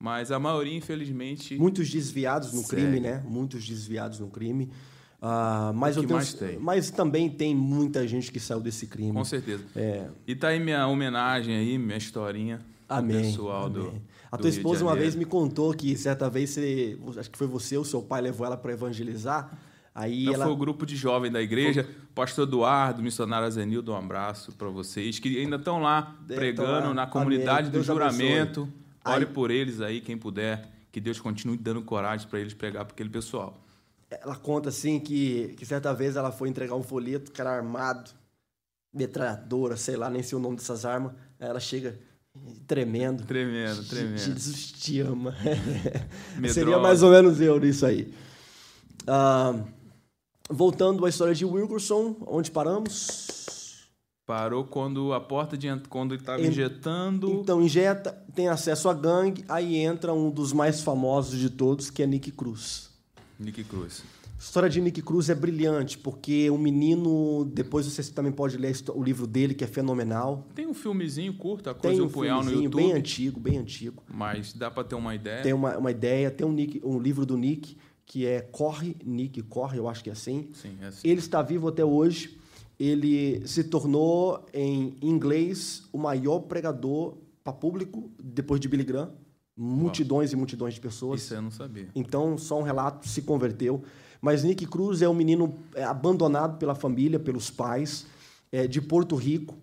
Mas 0.00 0.30
a 0.30 0.38
maioria, 0.38 0.76
infelizmente, 0.76 1.58
Muitos 1.58 1.90
desviados 1.90 2.52
no 2.52 2.62
Segue. 2.62 2.82
crime, 2.82 3.00
né? 3.00 3.22
Muitos 3.26 3.66
desviados 3.66 4.20
no 4.20 4.28
crime. 4.28 4.70
Ah, 5.20 5.72
mas, 5.74 5.96
eu 5.96 6.04
tenho, 6.04 6.24
tem? 6.36 6.58
mas 6.60 6.90
também 6.92 7.28
tem 7.28 7.52
muita 7.52 8.06
gente 8.06 8.30
que 8.30 8.38
saiu 8.38 8.60
desse 8.60 8.86
crime. 8.86 9.12
com 9.12 9.24
certeza. 9.24 9.64
É, 9.74 10.06
E 10.24 10.36
tá 10.36 10.48
aí 10.48 10.60
minha 10.60 10.86
homenagem 10.86 11.56
aí, 11.56 11.76
minha 11.76 11.98
historinha 11.98 12.60
amém. 12.88 13.22
pessoal 13.22 13.68
do. 13.68 13.88
amém. 13.88 14.02
A 14.30 14.36
do 14.36 14.42
tua 14.42 14.50
Rio 14.50 14.58
esposa 14.58 14.84
uma 14.84 14.94
vez 14.94 15.16
me 15.16 15.24
contou 15.24 15.74
que 15.74 15.96
certa 15.96 16.30
vez 16.30 16.50
você, 16.50 16.96
acho 17.18 17.30
que 17.32 17.36
foi 17.36 17.48
você 17.48 17.76
ou 17.76 17.84
seu 17.84 18.00
pai 18.00 18.20
levou 18.20 18.46
ela 18.46 18.56
para 18.56 18.72
evangelizar. 18.72 19.58
Aí 20.00 20.22
Então, 20.22 20.34
ela 20.34 20.44
Foi 20.44 20.52
o 20.52 20.56
grupo 20.56 20.86
de 20.86 20.94
jovens 20.94 21.32
da 21.32 21.42
igreja, 21.42 21.88
pastor 22.14 22.46
Eduardo, 22.46 23.02
missionário 23.02 23.50
Zenildo, 23.50 23.90
um 23.92 23.96
abraço 23.96 24.52
para 24.52 24.68
vocês, 24.68 25.18
que 25.18 25.40
ainda 25.40 25.56
estão 25.56 25.80
lá 25.80 26.16
É, 26.30 26.34
pregando 26.36 26.88
lá. 26.88 26.94
na 26.94 27.06
comunidade 27.06 27.68
Amém. 27.68 27.70
do 27.70 27.72
Deus 27.72 27.90
abençoe. 27.90 28.16
juramento. 28.16 28.68
Ore 29.04 29.24
Aí- 29.24 29.26
por 29.26 29.50
eles 29.50 29.80
aí, 29.80 30.00
quem 30.00 30.16
puder. 30.16 30.68
Que 30.92 31.00
Deus 31.00 31.20
continue 31.20 31.56
dando 31.56 31.82
coragem 31.82 32.28
para 32.28 32.38
eles 32.38 32.54
pregar 32.54 32.84
para 32.84 32.94
aquele 32.94 33.08
pessoal. 33.10 33.60
ela 34.10 34.36
conta 34.36 34.68
assim 34.68 35.00
que, 35.00 35.54
que 35.58 35.66
certa 35.66 35.92
vez 35.92 36.14
ela 36.16 36.30
foi 36.32 36.48
entregar 36.48 36.74
um 36.76 36.82
folheto, 36.82 37.30
cara 37.32 37.50
armado, 37.50 38.10
metralhadora, 38.94 39.76
sei 39.76 39.96
lá, 39.96 40.08
nem 40.08 40.22
sei 40.22 40.38
o 40.38 40.40
nome 40.40 40.56
dessas 40.56 40.84
armas. 40.84 41.12
Aí 41.40 41.48
ela 41.48 41.60
chega 41.60 41.98
tremendo. 42.66 43.24
Tremendo, 43.24 43.84
tremendo. 43.84 44.18
Jesus 44.18 44.72
te 44.72 45.00
ama. 45.00 45.34
Seria 46.52 46.78
mais 46.78 47.02
ou 47.02 47.10
menos 47.10 47.40
eu 47.40 47.58
nisso 47.60 47.84
aí. 47.84 48.12
Ah, 49.06 49.54
voltando 50.48 51.04
à 51.04 51.08
história 51.08 51.34
de 51.34 51.44
Wilkerson, 51.44 52.16
onde 52.26 52.50
paramos? 52.50 53.88
Parou 54.26 54.64
quando 54.64 55.12
a 55.14 55.20
porta 55.20 55.56
de 55.56 55.68
quando 55.88 56.12
ele 56.12 56.20
estava 56.20 56.42
injetando. 56.42 57.30
Então, 57.30 57.62
injeta, 57.62 58.12
tem 58.34 58.48
acesso 58.48 58.88
à 58.88 58.94
gangue, 58.94 59.44
aí 59.48 59.76
entra 59.76 60.12
um 60.12 60.30
dos 60.30 60.52
mais 60.52 60.82
famosos 60.82 61.38
de 61.38 61.48
todos, 61.48 61.88
que 61.88 62.02
é 62.02 62.06
Nick 62.06 62.30
Cruz. 62.32 62.90
Nick 63.40 63.64
Cruz. 63.64 64.02
A 64.38 64.40
história 64.40 64.68
de 64.68 64.80
Nick 64.80 65.02
Cruz 65.02 65.28
é 65.30 65.34
brilhante, 65.34 65.98
porque 65.98 66.48
o 66.48 66.56
menino, 66.56 67.44
depois 67.52 67.86
você 67.86 68.12
também 68.12 68.30
pode 68.30 68.56
ler 68.56 68.76
o 68.94 69.02
livro 69.02 69.26
dele, 69.26 69.52
que 69.52 69.64
é 69.64 69.66
fenomenal. 69.66 70.46
Tem 70.54 70.66
um 70.66 70.74
filmezinho 70.74 71.34
curto, 71.34 71.70
a 71.70 71.74
Tem 71.74 71.90
coisa 71.90 72.02
um 72.02 72.06
um 72.06 72.08
punhal 72.08 72.36
no 72.38 72.42
filmezinho 72.44 72.64
YouTube, 72.66 72.82
bem 72.82 72.92
antigo, 72.92 73.40
bem 73.40 73.58
antigo. 73.58 74.02
mas 74.08 74.52
dá 74.52 74.70
para 74.70 74.84
ter 74.84 74.94
uma 74.94 75.12
ideia. 75.14 75.42
Tem 75.42 75.52
uma, 75.52 75.76
uma 75.78 75.90
ideia, 75.90 76.30
tem 76.30 76.46
um, 76.46 76.52
Nick, 76.52 76.80
um 76.84 77.00
livro 77.00 77.26
do 77.26 77.36
Nick, 77.36 77.76
que 78.08 78.26
é 78.26 78.40
Corre, 78.40 78.96
Nick 79.04 79.42
Corre, 79.42 79.78
eu 79.78 79.86
acho 79.86 80.02
que 80.02 80.08
é 80.08 80.14
assim. 80.14 80.48
Sim, 80.54 80.76
é 80.80 80.86
assim. 80.86 81.06
Ele 81.06 81.20
está 81.20 81.42
vivo 81.42 81.68
até 81.68 81.84
hoje. 81.84 82.38
Ele 82.80 83.46
se 83.46 83.64
tornou, 83.64 84.46
em 84.54 84.96
inglês, 85.02 85.84
o 85.92 85.98
maior 85.98 86.40
pregador 86.40 87.18
para 87.44 87.52
público 87.52 88.10
depois 88.18 88.60
de 88.60 88.66
Billy 88.66 88.84
Graham. 88.84 89.12
Multidões 89.54 90.32
e 90.32 90.36
multidões 90.36 90.74
de 90.74 90.80
pessoas. 90.80 91.20
Isso 91.20 91.34
eu 91.34 91.42
não 91.42 91.50
sabia. 91.50 91.88
Então, 91.94 92.38
só 92.38 92.58
um 92.58 92.62
relato, 92.62 93.06
se 93.06 93.22
converteu. 93.22 93.82
Mas 94.22 94.42
Nick 94.42 94.66
Cruz 94.66 95.02
é 95.02 95.08
um 95.08 95.14
menino 95.14 95.58
é, 95.74 95.84
abandonado 95.84 96.56
pela 96.58 96.74
família, 96.74 97.18
pelos 97.18 97.50
pais, 97.50 98.06
é, 98.50 98.66
de 98.66 98.80
Porto 98.80 99.16
Rico. 99.16 99.54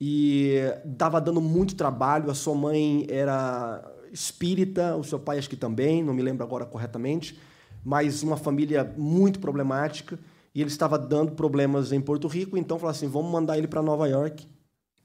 E 0.00 0.56
estava 0.90 1.20
dando 1.20 1.40
muito 1.40 1.76
trabalho. 1.76 2.30
A 2.30 2.34
sua 2.34 2.54
mãe 2.54 3.06
era 3.08 3.80
espírita, 4.10 4.96
o 4.96 5.04
seu 5.04 5.20
pai 5.20 5.38
acho 5.38 5.48
que 5.48 5.56
também, 5.56 6.02
não 6.02 6.12
me 6.12 6.22
lembro 6.22 6.42
agora 6.42 6.66
corretamente. 6.66 7.38
Mas 7.84 8.22
uma 8.22 8.36
família 8.36 8.92
muito 8.96 9.40
problemática. 9.40 10.18
E 10.54 10.60
ele 10.60 10.70
estava 10.70 10.98
dando 10.98 11.32
problemas 11.32 11.92
em 11.92 12.00
Porto 12.00 12.28
Rico. 12.28 12.56
Então, 12.56 12.78
falou 12.78 12.90
assim, 12.90 13.08
vamos 13.08 13.32
mandar 13.32 13.58
ele 13.58 13.66
para 13.66 13.82
Nova 13.82 14.06
York. 14.06 14.46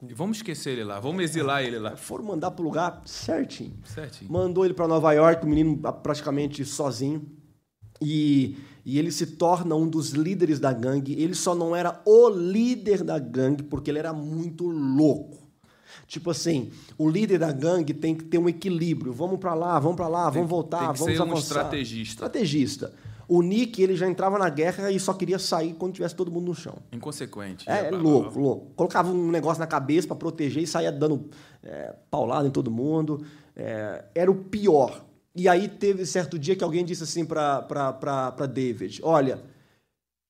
E 0.06 0.14
vamos 0.14 0.38
esquecer 0.38 0.74
ele 0.74 0.84
lá, 0.84 1.00
vamos 1.00 1.24
exilar 1.24 1.64
ele 1.64 1.80
lá. 1.80 1.96
Foram 1.96 2.26
mandar 2.26 2.52
para 2.52 2.62
o 2.62 2.66
lugar 2.66 3.02
certinho. 3.06 3.74
Certinho. 3.84 4.32
Mandou 4.32 4.64
ele 4.64 4.74
para 4.74 4.88
Nova 4.88 5.12
York, 5.12 5.44
o 5.44 5.50
menino 5.50 5.78
praticamente 6.04 6.64
sozinho. 6.64 7.26
E, 8.00 8.58
e 8.86 9.00
ele 9.00 9.12
se 9.12 9.26
torna 9.26 9.74
um 9.76 9.90
dos 9.90 10.12
líderes 10.12 10.60
da 10.60 10.72
gangue. 10.72 11.20
Ele 11.20 11.34
só 11.34 11.56
não 11.56 11.76
era 11.76 12.00
o 12.06 12.30
líder 12.30 13.04
da 13.04 13.18
gangue 13.18 13.64
porque 13.64 13.90
ele 13.90 13.98
era 13.98 14.14
muito 14.14 14.68
louco. 14.68 15.47
Tipo 16.08 16.32
assim, 16.32 16.72
o 16.98 17.10
líder 17.10 17.40
da 17.40 17.52
gangue 17.52 17.94
tem 17.94 18.16
que 18.16 18.24
ter 18.24 18.38
um 18.38 18.48
equilíbrio. 18.48 19.12
Vamos 19.12 19.40
para 19.40 19.54
lá, 19.54 19.78
vamos 19.78 19.98
para 19.98 20.08
lá, 20.08 20.30
vamos 20.30 20.50
voltar, 20.50 20.80
tem 20.80 20.94
que 20.94 21.00
vamos 21.00 21.18
ser 21.18 21.22
um 21.22 21.34
estrategista. 21.34 22.14
Estrategista. 22.14 22.94
O 23.28 23.42
Nick, 23.42 23.82
ele 23.84 23.94
já 23.94 24.08
entrava 24.08 24.40
na 24.40 24.48
guerra 24.48 24.90
e 24.90 24.98
só 24.98 25.14
queria 25.14 25.38
sair 25.38 25.74
quando 25.74 25.94
tivesse 25.94 26.16
todo 26.16 26.32
mundo 26.32 26.46
no 26.46 26.56
chão. 26.56 26.78
Inconsequente. 26.94 27.70
É, 27.70 27.88
é 27.88 27.92
louco, 27.92 28.40
louco. 28.40 28.72
Colocava 28.74 29.12
um 29.12 29.30
negócio 29.30 29.60
na 29.60 29.68
cabeça 29.68 30.08
para 30.08 30.16
proteger 30.16 30.64
e 30.64 30.68
saía 30.68 30.94
dando 30.94 31.30
é, 31.62 31.94
paulada 32.10 32.48
em 32.48 32.52
todo 32.52 32.72
mundo. 32.72 33.26
É, 33.54 34.06
era 34.16 34.32
o 34.32 34.36
pior. 34.36 35.04
E 35.36 35.50
aí 35.50 35.68
teve 35.68 36.06
certo 36.06 36.40
dia 36.40 36.56
que 36.56 36.64
alguém 36.64 36.86
disse 36.86 37.04
assim 37.04 37.26
para 37.26 38.48
David: 38.50 39.02
Olha, 39.04 39.44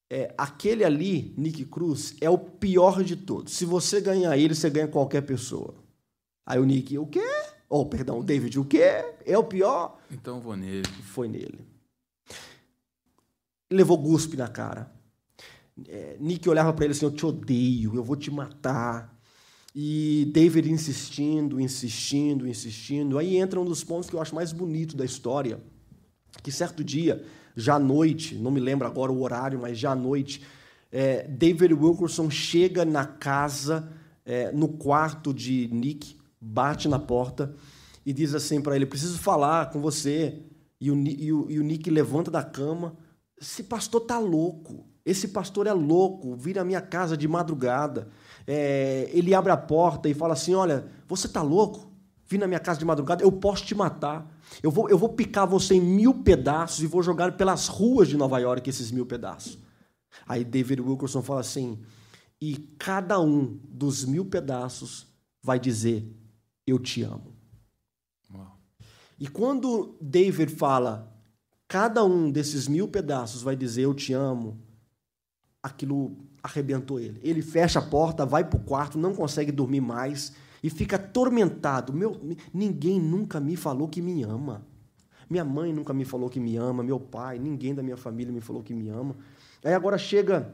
é, 0.10 0.34
aquele 0.38 0.84
ali, 0.84 1.34
Nick 1.38 1.66
Cruz, 1.66 2.16
é 2.22 2.30
o 2.30 2.38
pior 2.38 3.04
de 3.04 3.16
todos. 3.16 3.54
Se 3.54 3.66
você 3.66 4.00
ganhar 4.00 4.38
ele, 4.38 4.56
você 4.56 4.70
ganha 4.70 4.88
qualquer 4.88 5.22
pessoa. 5.22 5.76
Aí 6.46 6.60
o 6.60 6.66
Nick, 6.66 6.98
o 6.98 7.06
quê? 7.06 7.26
Oh, 7.70 7.86
perdão, 7.86 8.20
o 8.20 8.24
David, 8.24 8.58
o 8.58 8.64
quê? 8.64 9.04
É 9.26 9.38
o 9.38 9.44
pior? 9.44 10.00
Então 10.10 10.40
vou 10.40 10.56
nele. 10.56 10.88
Foi 11.04 11.28
nele. 11.28 11.60
Levou 13.70 13.98
guspe 13.98 14.38
na 14.38 14.48
cara. 14.48 14.90
É, 15.88 16.16
Nick 16.20 16.48
olhava 16.48 16.72
para 16.72 16.86
ele 16.86 16.94
assim: 16.94 17.06
Eu 17.06 17.12
te 17.12 17.26
odeio, 17.26 17.94
eu 17.94 18.04
vou 18.04 18.16
te 18.16 18.32
matar. 18.32 19.14
E 19.76 20.32
David 20.34 20.72
insistindo, 20.72 21.60
insistindo, 21.60 22.48
insistindo. 22.48 23.18
Aí 23.18 23.36
entra 23.36 23.60
um 23.60 23.66
dos 23.66 23.84
pontos 23.84 24.10
que 24.10 24.16
eu 24.16 24.22
acho 24.22 24.34
mais 24.34 24.54
bonito 24.54 24.96
da 24.96 25.06
história. 25.06 25.62
Que 26.42 26.52
certo 26.52 26.84
dia, 26.84 27.24
já 27.58 27.76
à 27.76 27.80
noite, 27.80 28.36
não 28.36 28.52
me 28.52 28.60
lembro 28.60 28.88
agora 28.88 29.12
o 29.12 29.22
horário, 29.22 29.60
mas 29.60 29.78
já 29.78 29.92
à 29.92 29.96
noite, 29.96 30.42
é, 30.92 31.28
David 31.28 31.74
Wilkerson 31.74 32.30
chega 32.30 32.86
na 32.86 33.06
casa, 33.06 33.92
é, 34.26 34.52
no 34.52 34.68
quarto 34.70 35.34
de 35.34 35.68
Nick, 35.74 36.16
bate 36.40 36.88
na 36.88 37.00
porta 37.00 37.54
e 38.06 38.14
diz 38.14 38.34
assim 38.36 38.62
para 38.62 38.76
ele: 38.76 38.86
Preciso 38.86 39.18
falar 39.18 39.72
com 39.72 39.82
você. 39.82 40.40
E 40.80 40.92
o, 40.92 40.96
e 40.96 41.34
o- 41.34 41.48
e 41.50 41.60
o 41.60 41.64
Nick 41.64 41.90
levanta 41.90 42.30
da 42.30 42.44
cama. 42.44 42.96
Esse 43.42 43.64
pastor 43.64 44.02
tá 44.02 44.20
louco. 44.20 44.86
Esse 45.04 45.30
pastor 45.30 45.66
é 45.66 45.74
louco. 45.74 46.36
Vira 46.36 46.62
a 46.62 46.66
minha 46.66 46.80
casa 46.82 47.18
de 47.18 47.28
madrugada. 47.28 48.08
É, 48.46 49.10
ele 49.12 49.34
abre 49.34 49.52
a 49.52 49.58
porta 49.58 50.08
e 50.08 50.14
fala 50.14 50.34
assim: 50.34 50.54
Olha, 50.54 50.86
você 51.08 51.28
tá 51.28 51.42
louco? 51.42 51.92
Vim 52.28 52.38
na 52.38 52.48
minha 52.48 52.60
casa 52.60 52.78
de 52.78 52.86
madrugada, 52.86 53.24
eu 53.24 53.32
posso 53.32 53.66
te 53.66 53.74
matar. 53.74 54.37
Eu 54.62 54.72
vou, 54.72 54.90
eu 54.90 54.98
vou 54.98 55.10
picar 55.10 55.48
você 55.48 55.76
em 55.76 55.82
mil 55.82 56.24
pedaços 56.24 56.84
e 56.84 56.88
vou 56.88 57.04
jogar 57.04 57.38
pelas 57.38 57.68
ruas 57.68 58.08
de 58.08 58.18
Nova 58.18 58.40
York 58.40 58.70
esses 58.70 58.92
mil 58.92 59.06
pedaços. 59.06 59.58
Aí 60.28 60.44
David 60.44 60.82
Wilkerson 60.82 61.22
fala 61.22 61.42
assim: 61.42 61.80
e 62.42 62.58
cada 62.78 63.20
um 63.20 63.60
dos 63.64 64.06
mil 64.06 64.26
pedaços 64.26 65.08
vai 65.42 65.60
dizer: 65.60 66.08
Eu 66.66 66.80
te 66.80 67.04
amo. 67.04 67.36
Uau. 68.34 68.60
E 69.20 69.28
quando 69.28 69.98
David 70.00 70.54
fala, 70.56 71.14
cada 71.68 72.04
um 72.04 72.32
desses 72.32 72.68
mil 72.68 72.88
pedaços 72.88 73.42
vai 73.42 73.56
dizer 73.56 73.84
eu 73.84 73.94
te 73.94 74.14
amo, 74.14 74.62
aquilo 75.62 76.18
arrebentou 76.42 77.00
ele. 77.00 77.20
Ele 77.24 77.42
fecha 77.42 77.80
a 77.80 77.82
porta, 77.82 78.26
vai 78.26 78.48
para 78.48 78.60
o 78.60 78.64
quarto, 78.64 78.98
não 78.98 79.14
consegue 79.14 79.52
dormir 79.52 79.82
mais 79.82 80.34
e 80.64 80.70
fica 80.70 80.96
atormentado. 80.96 81.94
Meu, 81.94 82.20
ninguém 82.54 83.00
nunca 83.00 83.40
me 83.40 83.56
falou 83.56 83.88
que 83.88 84.02
me 84.02 84.24
ama. 84.24 84.66
Minha 85.30 85.44
mãe 85.44 85.74
nunca 85.74 85.94
me 85.94 86.06
falou 86.06 86.30
que 86.30 86.40
me 86.40 86.56
ama, 86.56 86.84
meu 86.84 87.00
pai, 87.00 87.38
ninguém 87.38 87.76
da 87.76 87.84
minha 87.84 87.98
família 87.98 88.32
me 88.32 88.42
falou 88.42 88.64
que 88.64 88.74
me 88.74 88.88
ama. 88.90 89.16
Aí 89.64 89.74
agora 89.74 89.98
chega 89.98 90.54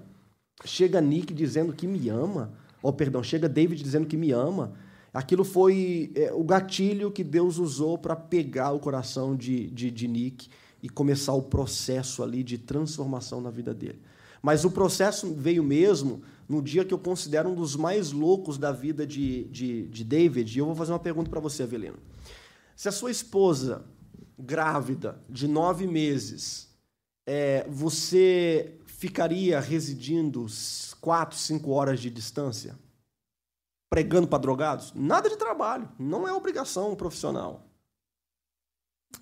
chega 0.65 1.01
Nick 1.01 1.33
dizendo 1.33 1.73
que 1.73 1.87
me 1.87 2.09
ama, 2.09 2.53
ou 2.81 2.93
perdão, 2.93 3.23
chega 3.23 3.49
David 3.49 3.81
dizendo 3.81 4.07
que 4.07 4.17
me 4.17 4.31
ama. 4.31 4.73
Aquilo 5.13 5.43
foi 5.43 6.11
é, 6.15 6.33
o 6.33 6.43
gatilho 6.43 7.11
que 7.11 7.23
Deus 7.23 7.57
usou 7.57 7.97
para 7.97 8.15
pegar 8.15 8.71
o 8.71 8.79
coração 8.79 9.35
de, 9.35 9.69
de, 9.69 9.91
de 9.91 10.07
Nick 10.07 10.49
e 10.81 10.89
começar 10.89 11.33
o 11.33 11.43
processo 11.43 12.23
ali 12.23 12.43
de 12.43 12.57
transformação 12.57 13.39
na 13.39 13.51
vida 13.51 13.73
dele. 13.73 14.01
Mas 14.41 14.65
o 14.65 14.71
processo 14.71 15.33
veio 15.33 15.63
mesmo 15.63 16.21
no 16.47 16.61
dia 16.61 16.83
que 16.85 16.93
eu 16.93 16.99
considero 16.99 17.49
um 17.49 17.55
dos 17.55 17.75
mais 17.75 18.11
loucos 18.11 18.57
da 18.57 18.71
vida 18.71 19.05
de, 19.05 19.45
de, 19.45 19.87
de 19.87 20.03
David. 20.03 20.55
E 20.55 20.59
eu 20.59 20.65
vou 20.65 20.75
fazer 20.75 20.91
uma 20.91 20.99
pergunta 20.99 21.29
para 21.29 21.39
você, 21.39 21.63
Avelino. 21.63 21.97
Se 22.75 22.89
a 22.89 22.91
sua 22.91 23.11
esposa, 23.11 23.85
grávida, 24.37 25.21
de 25.29 25.47
nove 25.47 25.87
meses, 25.87 26.69
é, 27.25 27.65
você 27.69 28.77
ficaria 28.85 29.59
residindo 29.59 30.45
4, 31.01 31.37
5 31.37 31.71
horas 31.71 31.99
de 31.99 32.09
distância? 32.09 32.77
Pregando 33.89 34.27
para 34.27 34.39
drogados? 34.39 34.91
Nada 34.95 35.29
de 35.29 35.37
trabalho. 35.37 35.87
Não 35.99 36.27
é 36.27 36.33
obrigação 36.33 36.95
profissional. 36.95 37.69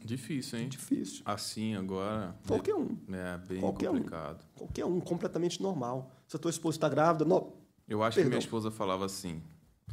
Difícil, 0.03 0.59
hein? 0.59 0.69
Difícil. 0.69 1.21
Assim 1.25 1.75
agora. 1.75 2.35
Qualquer 2.47 2.75
um. 2.75 2.97
É 3.11 3.37
bem 3.37 3.59
Qualquer 3.59 3.89
um. 3.89 3.95
complicado. 3.95 4.45
Qualquer 4.55 4.85
um, 4.85 4.99
completamente 4.99 5.61
normal. 5.61 6.11
Se 6.31 6.37
a 6.37 6.39
tua 6.39 6.49
esposa 6.49 6.77
está 6.77 6.87
grávida, 6.87 7.25
não. 7.25 7.51
Eu 7.85 8.01
acho 8.01 8.15
Perdão. 8.15 8.29
que 8.29 8.35
minha 8.35 8.39
esposa 8.39 8.71
falava 8.71 9.03
assim: 9.05 9.41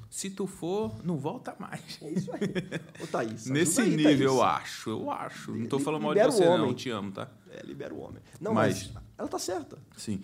se 0.09 0.31
tu 0.31 0.47
for, 0.47 0.95
não 1.05 1.17
volta 1.19 1.57
mais. 1.59 1.99
É 2.01 2.11
isso 2.13 2.31
aí. 2.33 2.41
Ô, 3.03 3.09
Thaís, 3.09 3.47
Nesse 3.47 3.81
aí, 3.81 3.91
nível, 3.97 4.05
Thaís. 4.05 4.21
eu 4.21 4.43
acho, 4.45 4.91
eu 4.91 5.11
acho. 5.11 5.51
Não 5.51 5.79
Li- 5.79 5.85
falando 5.85 6.03
mal 6.03 6.15
de 6.15 6.23
você, 6.23 6.45
não. 6.45 6.73
te 6.73 6.91
amo, 6.91 7.11
tá? 7.11 7.29
É, 7.51 7.61
libera 7.67 7.93
o 7.93 7.99
homem. 7.99 8.23
Não, 8.41 8.55
Mas- 8.55 8.89
mas, 8.95 9.03
ela 9.19 9.27
tá 9.27 9.37
certa. 9.37 9.79
Sim. 9.97 10.21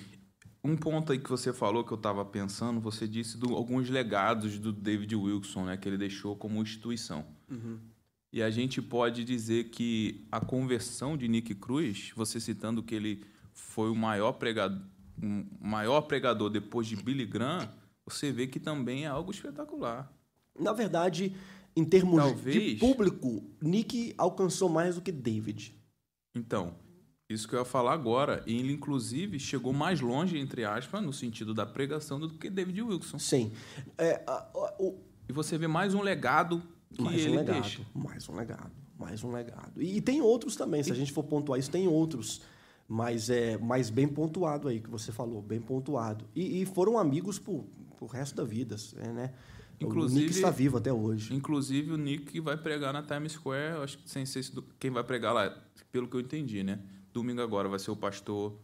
Um 0.63 0.77
ponto 0.77 1.11
aí 1.11 1.19
que 1.19 1.29
você 1.29 1.53
falou 1.53 1.83
que 1.83 1.91
eu 1.93 1.97
estava 1.97 2.25
pensando, 2.25 2.81
você 2.81 3.09
disse 3.09 3.37
do, 3.37 3.53
alguns 3.57 3.91
legados 3.91 4.57
do 4.61 4.73
David 4.73 5.17
Wilson, 5.17 5.65
né, 5.65 5.77
que 5.77 5.89
ele 5.89 5.99
deixou 5.99 6.37
como 6.37 6.63
instituição. 6.63 7.27
E 8.33 8.41
a 8.41 8.51
gente 8.51 8.81
pode 8.81 9.25
dizer 9.25 9.65
que 9.71 10.25
a 10.31 10.41
conversão 10.41 11.17
de 11.17 11.27
Nick 11.27 11.57
Cruz, 11.57 12.13
você 12.15 12.39
citando 12.39 12.85
que 12.85 12.95
ele 12.95 13.25
foi 13.53 13.91
o 13.91 13.95
maior 13.97 14.33
pregador, 14.35 14.81
maior 15.61 16.03
pregador 16.03 16.51
depois 16.51 16.87
de 16.87 16.97
Billy 16.97 17.25
Graham, 17.27 17.69
você 18.07 18.31
vê 18.33 18.47
que 18.47 18.61
também 18.61 19.05
é 19.05 19.09
algo 19.09 19.31
espetacular. 19.31 20.13
Na 20.59 20.73
verdade, 20.73 21.35
em 21.77 21.85
termos 21.85 22.23
de 22.23 22.29
Talvez- 22.29 22.79
público, 22.79 23.43
Nick 23.61 24.15
alcançou 24.19 24.69
mais 24.69 24.95
do 24.97 25.01
que 25.01 25.11
David. 25.13 25.75
Então, 26.35 26.75
isso 27.29 27.49
que 27.49 27.55
eu 27.55 27.61
ia 27.61 27.65
falar 27.65 27.93
agora, 27.95 28.43
e 28.47 28.57
ele 28.59 28.73
inclusive 28.73 29.39
chegou 29.41 29.73
mais 29.73 30.01
longe, 30.01 30.39
entre 30.39 30.65
aspas, 30.65 31.03
no 31.03 31.13
sentido 31.13 31.55
da 31.55 31.65
pregação 31.65 32.21
do 32.21 32.29
que 32.29 32.51
David 32.51 32.83
Wilson. 32.83 33.19
Sim. 33.19 33.53
É, 33.97 34.23
a- 34.27 34.49
a- 34.55 34.75
o- 34.79 35.01
E 35.29 35.33
você 35.33 35.57
vê 35.57 35.67
mais 35.67 35.95
um 35.95 36.03
legado 36.03 36.63
que 36.93 37.03
mais 37.03 37.21
ele 37.21 37.31
um 37.31 37.37
legado. 37.37 37.61
deixa. 37.63 37.83
Mais 37.95 38.29
um 38.29 38.35
legado. 38.37 38.71
Mais 38.99 39.25
um 39.25 39.33
legado. 39.33 39.83
E, 39.83 39.97
e 39.97 40.01
tem 40.01 40.21
outros 40.21 40.55
também, 40.55 40.83
se 40.83 40.93
a 40.93 40.95
gente 40.95 41.13
for 41.13 41.25
pontuar 41.25 41.59
isso, 41.59 41.71
tem 41.71 41.89
outros. 41.89 42.43
Mas 42.87 43.31
é 43.31 43.57
mais 43.59 43.89
bem 43.91 44.07
pontuado 44.07 44.69
aí, 44.69 44.79
que 44.81 44.91
você 44.91 45.11
falou, 45.11 45.41
bem 45.41 45.61
pontuado. 45.61 46.27
E, 46.35 46.63
e 46.63 46.67
foram 46.67 46.99
amigos 46.99 47.39
pro, 47.39 47.65
pro 47.97 48.07
resto 48.07 48.37
da 48.37 48.45
vida, 48.45 48.77
é, 48.99 49.09
né? 49.09 49.33
o 49.81 49.87
Inclusive- 49.87 50.21
Nick 50.21 50.35
está 50.37 50.51
vivo 50.51 50.77
até 50.79 50.93
hoje. 50.93 51.35
Inclusive, 51.35 51.93
o 51.93 51.97
Nick 51.97 52.39
vai 52.41 52.57
pregar 52.57 52.93
na 52.93 53.03
Times 53.03 53.33
Square, 53.33 53.83
acho 53.83 53.99
que 53.99 54.09
sem 54.11 54.25
ser 54.27 54.45
quem 54.79 54.91
vai 54.91 55.03
pregar 55.03 55.33
lá, 55.35 55.55
pelo 55.91 56.07
que 56.09 56.15
eu 56.17 56.21
entendi, 56.21 56.63
né? 56.63 56.79
Domingo 57.13 57.41
agora 57.41 57.69
vai 57.69 57.79
ser 57.79 57.91
o 57.91 57.97
pastor 57.97 58.55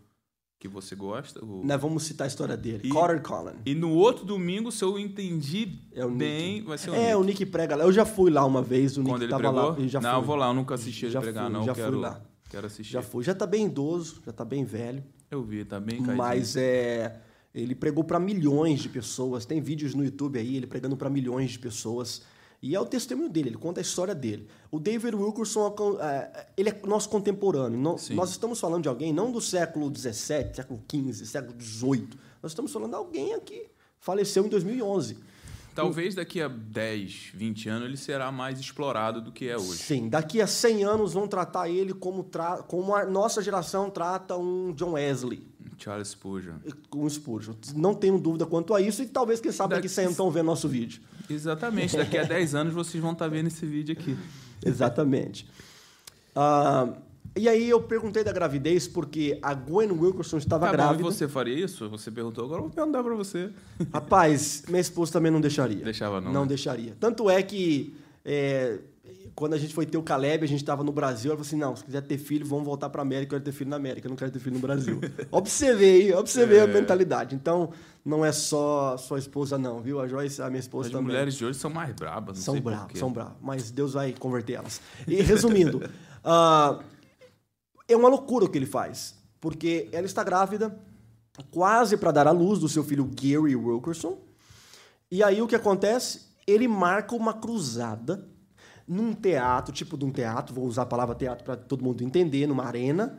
que 0.58 0.68
você 0.68 0.94
gosta. 0.94 1.42
o- 1.44 1.62
Nós 1.64 1.80
vamos 1.80 2.02
citar 2.02 2.26
a 2.26 2.28
história 2.28 2.56
dele. 2.56 2.82
E- 2.88 2.92
Carter 2.92 3.22
Cullen. 3.22 3.54
E 3.64 3.74
no 3.74 3.90
outro 3.92 4.24
domingo, 4.26 4.70
se 4.70 4.84
eu 4.84 4.98
entendi 4.98 5.78
É 5.92 6.04
o 6.04 6.10
bem, 6.10 6.56
Nick. 6.56 6.66
vai 6.68 6.76
ser 6.78 6.90
o 6.90 6.94
É, 6.94 7.06
Nick. 7.08 7.14
o 7.16 7.24
Nick 7.24 7.46
prega 7.46 7.74
lá. 7.76 7.84
Eu 7.84 7.92
já 7.92 8.04
fui 8.04 8.30
lá 8.30 8.44
uma 8.44 8.62
vez, 8.62 8.96
o 8.98 9.02
Quando 9.02 9.06
Nick 9.12 9.22
ele 9.24 9.30
tava 9.30 9.42
pregou? 9.42 9.70
lá. 9.70 9.78
Eu 9.78 9.88
já 9.88 10.00
não, 10.00 10.10
fui. 10.10 10.18
eu 10.20 10.22
vou 10.26 10.36
lá, 10.36 10.48
eu 10.48 10.54
nunca 10.54 10.74
assisti 10.74 11.06
ele 11.06 11.12
Já 11.12 11.20
pregar, 11.20 11.44
fui, 11.46 11.52
não. 11.54 11.64
já 11.64 11.74
quero, 11.74 11.92
fui 11.92 12.00
lá. 12.02 12.20
Quero 12.50 12.66
assistir. 12.66 12.92
Já 12.92 13.00
fui. 13.00 13.24
Já 13.24 13.34
tá 13.34 13.46
bem 13.46 13.66
idoso, 13.66 14.20
já 14.26 14.32
tá 14.32 14.44
bem 14.44 14.64
velho. 14.64 15.02
Eu 15.30 15.42
vi, 15.42 15.64
tá 15.64 15.78
bem 15.78 15.98
caidinho. 15.98 16.16
Mas 16.16 16.56
é, 16.56 17.20
ele 17.54 17.74
pregou 17.74 18.02
para 18.02 18.18
milhões 18.18 18.80
de 18.80 18.88
pessoas. 18.88 19.46
Tem 19.46 19.60
vídeos 19.60 19.94
no 19.94 20.04
YouTube 20.04 20.38
aí, 20.38 20.56
ele 20.56 20.66
pregando 20.66 20.96
para 20.96 21.08
milhões 21.08 21.52
de 21.52 21.58
pessoas. 21.60 22.22
E 22.62 22.74
é 22.74 22.80
o 22.80 22.84
testemunho 22.84 23.30
dele, 23.30 23.50
ele 23.50 23.56
conta 23.56 23.80
a 23.80 23.82
história 23.82 24.14
dele. 24.14 24.46
O 24.70 24.78
David 24.78 25.14
Wilkerson, 25.16 25.74
é, 26.00 26.48
ele 26.56 26.68
é 26.68 26.80
nosso 26.86 27.08
contemporâneo. 27.08 27.78
Nós 27.78 28.30
estamos 28.30 28.60
falando 28.60 28.82
de 28.82 28.88
alguém 28.88 29.12
não 29.12 29.32
do 29.32 29.40
século 29.40 29.90
XVII, 29.94 30.54
século 30.54 30.82
XV, 30.90 31.24
século 31.24 31.54
XVIII. 31.58 32.08
Nós 32.42 32.52
estamos 32.52 32.70
falando 32.70 32.90
de 32.90 32.96
alguém 32.96 33.40
que 33.40 33.70
faleceu 33.98 34.44
em 34.44 34.48
2011. 34.48 35.16
Talvez 35.74 36.14
daqui 36.14 36.42
a 36.42 36.48
10, 36.48 37.30
20 37.34 37.68
anos 37.68 37.88
ele 37.88 37.96
será 37.96 38.30
mais 38.32 38.58
explorado 38.58 39.20
do 39.20 39.30
que 39.32 39.48
é 39.48 39.56
hoje. 39.56 39.78
Sim, 39.78 40.08
daqui 40.08 40.40
a 40.40 40.46
100 40.46 40.84
anos 40.84 41.12
vão 41.14 41.26
tratar 41.28 41.68
ele 41.68 41.94
como, 41.94 42.24
tra 42.24 42.58
como 42.58 42.94
a 42.94 43.04
nossa 43.06 43.40
geração 43.42 43.88
trata 43.88 44.36
um 44.36 44.72
John 44.72 44.92
Wesley. 44.92 45.42
Charles 45.78 46.08
Spurgeon. 46.08 46.56
o 46.94 47.08
Spurgeon. 47.08 47.54
Não 47.74 47.94
tenho 47.94 48.18
dúvida 48.18 48.44
quanto 48.44 48.74
a 48.74 48.80
isso 48.82 49.02
e 49.02 49.06
talvez, 49.06 49.40
quem 49.40 49.50
sabe, 49.52 49.70
daqui 49.74 49.82
Daqui- 49.86 49.94
100 49.94 50.04
anos 50.04 50.12
estão 50.14 50.30
vendo 50.30 50.46
nosso 50.46 50.68
vídeo. 50.68 51.00
Exatamente, 51.28 51.96
daqui 51.96 52.18
a 52.18 52.24
10 52.24 52.54
anos 52.54 52.74
vocês 52.74 53.02
vão 53.02 53.12
estar 53.12 53.28
vendo 53.28 53.46
esse 53.46 53.64
vídeo 53.64 53.96
aqui. 53.98 54.14
Exatamente. 54.66 55.48
Ah, 56.36 56.88
e 57.36 57.48
aí 57.48 57.68
eu 57.70 57.80
perguntei 57.82 58.24
da 58.24 58.32
gravidez 58.32 58.88
porque 58.88 59.38
a 59.42 59.54
Gwen 59.54 59.90
Wilkerson 59.92 60.38
estava 60.38 60.66
Tá 60.66 60.72
bom, 60.72 60.74
e 60.74 60.76
grávida. 60.76 61.02
você 61.04 61.28
faria 61.28 61.64
isso? 61.64 61.88
Você 61.88 62.10
perguntou, 62.10 62.44
agora 62.44 62.58
eu 62.60 62.64
vou 62.64 62.70
perguntar 62.74 63.02
pra 63.02 63.14
você. 63.14 63.50
Rapaz, 63.92 64.64
minha 64.68 64.80
esposa 64.80 65.12
também 65.12 65.30
não 65.30 65.40
deixaria. 65.40 65.84
Deixava 65.84 66.20
não, 66.20 66.32
Não 66.32 66.42
né? 66.42 66.48
deixaria. 66.48 66.96
Tanto 66.98 67.30
é 67.30 67.42
que 67.42 67.94
é, 68.24 68.78
quando 69.34 69.54
a 69.54 69.58
gente 69.58 69.72
foi 69.72 69.86
ter 69.86 69.96
o 69.96 70.02
Caleb, 70.02 70.44
a 70.44 70.48
gente 70.48 70.60
estava 70.60 70.82
no 70.84 70.92
Brasil, 70.92 71.30
ela 71.30 71.36
falou 71.38 71.46
assim, 71.46 71.56
não, 71.56 71.74
se 71.76 71.84
quiser 71.84 72.02
ter 72.02 72.18
filho, 72.18 72.44
vamos 72.44 72.64
voltar 72.64 72.90
para 72.90 73.00
América, 73.00 73.34
eu 73.34 73.40
quero 73.40 73.44
ter 73.44 73.52
filho 73.56 73.70
na 73.70 73.76
América, 73.76 74.06
eu 74.06 74.10
não 74.10 74.16
quero 74.16 74.30
ter 74.30 74.38
filho 74.38 74.54
no 74.56 74.60
Brasil. 74.60 75.00
observei, 75.30 76.12
observei 76.14 76.58
É. 76.58 76.62
a 76.62 76.66
mentalidade. 76.66 77.34
Então, 77.34 77.70
não 78.04 78.24
é 78.24 78.32
só 78.32 78.96
sua 78.96 79.18
esposa 79.18 79.56
não, 79.56 79.80
viu? 79.80 80.00
A 80.00 80.06
Joyce, 80.08 80.42
a 80.42 80.48
minha 80.48 80.60
esposa 80.60 80.88
As 80.88 80.92
também. 80.92 81.06
mulheres 81.06 81.34
de 81.34 81.44
hoje 81.44 81.58
são 81.58 81.70
mais 81.70 81.94
brabas, 81.94 82.36
não 82.38 82.44
São 82.44 82.54
quê. 82.88 82.98
são 82.98 83.12
bravos. 83.12 83.34
Mas 83.40 83.70
Deus 83.70 83.92
vai 83.94 84.12
converter 84.18 84.54
elas. 84.54 84.80
E 85.06 85.16
resumindo, 85.22 85.82
ah, 86.24 86.78
é 87.92 87.96
uma 87.96 88.08
loucura 88.08 88.44
o 88.44 88.48
que 88.48 88.58
ele 88.58 88.66
faz. 88.66 89.14
Porque 89.40 89.88
ela 89.92 90.06
está 90.06 90.22
grávida, 90.22 90.78
quase 91.50 91.96
para 91.96 92.10
dar 92.10 92.26
à 92.26 92.30
luz 92.30 92.58
do 92.58 92.68
seu 92.68 92.84
filho 92.84 93.04
Gary 93.04 93.56
Wilkerson. 93.56 94.18
E 95.10 95.22
aí 95.22 95.40
o 95.40 95.46
que 95.46 95.56
acontece? 95.56 96.28
Ele 96.46 96.68
marca 96.68 97.14
uma 97.14 97.34
cruzada 97.34 98.28
num 98.86 99.12
teatro, 99.12 99.72
tipo 99.72 99.96
de 99.96 100.04
um 100.04 100.10
teatro, 100.10 100.54
vou 100.54 100.66
usar 100.66 100.82
a 100.82 100.86
palavra 100.86 101.14
teatro 101.14 101.44
para 101.44 101.56
todo 101.56 101.84
mundo 101.84 102.02
entender, 102.02 102.46
numa 102.46 102.64
arena. 102.64 103.18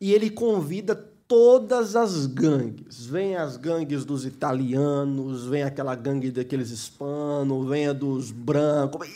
E 0.00 0.12
ele 0.12 0.30
convida 0.30 1.10
todas 1.28 1.94
as 1.94 2.24
gangues. 2.24 3.04
Vem 3.04 3.36
as 3.36 3.58
gangues 3.58 4.04
dos 4.06 4.24
italianos, 4.24 5.44
vem 5.44 5.62
aquela 5.62 5.94
gangue 5.94 6.30
daqueles 6.30 6.70
hispanos, 6.70 7.68
vem 7.68 7.86
a 7.86 7.92
dos 7.92 8.30
brancos. 8.30 9.06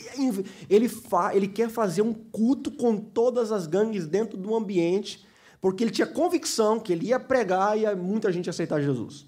Ele, 0.69 0.87
fa 0.87 1.35
ele 1.35 1.47
quer 1.47 1.69
fazer 1.69 2.03
um 2.03 2.13
culto 2.13 2.69
com 2.69 2.95
todas 2.95 3.51
as 3.51 3.65
gangues 3.65 4.05
dentro 4.05 4.37
do 4.37 4.55
ambiente, 4.55 5.25
porque 5.59 5.83
ele 5.83 5.91
tinha 5.91 6.05
convicção 6.05 6.79
que 6.79 6.93
ele 6.93 7.07
ia 7.07 7.19
pregar 7.19 7.75
e 7.75 7.81
ia 7.81 7.95
muita 7.95 8.31
gente 8.31 8.49
aceitar 8.49 8.79
Jesus. 8.79 9.25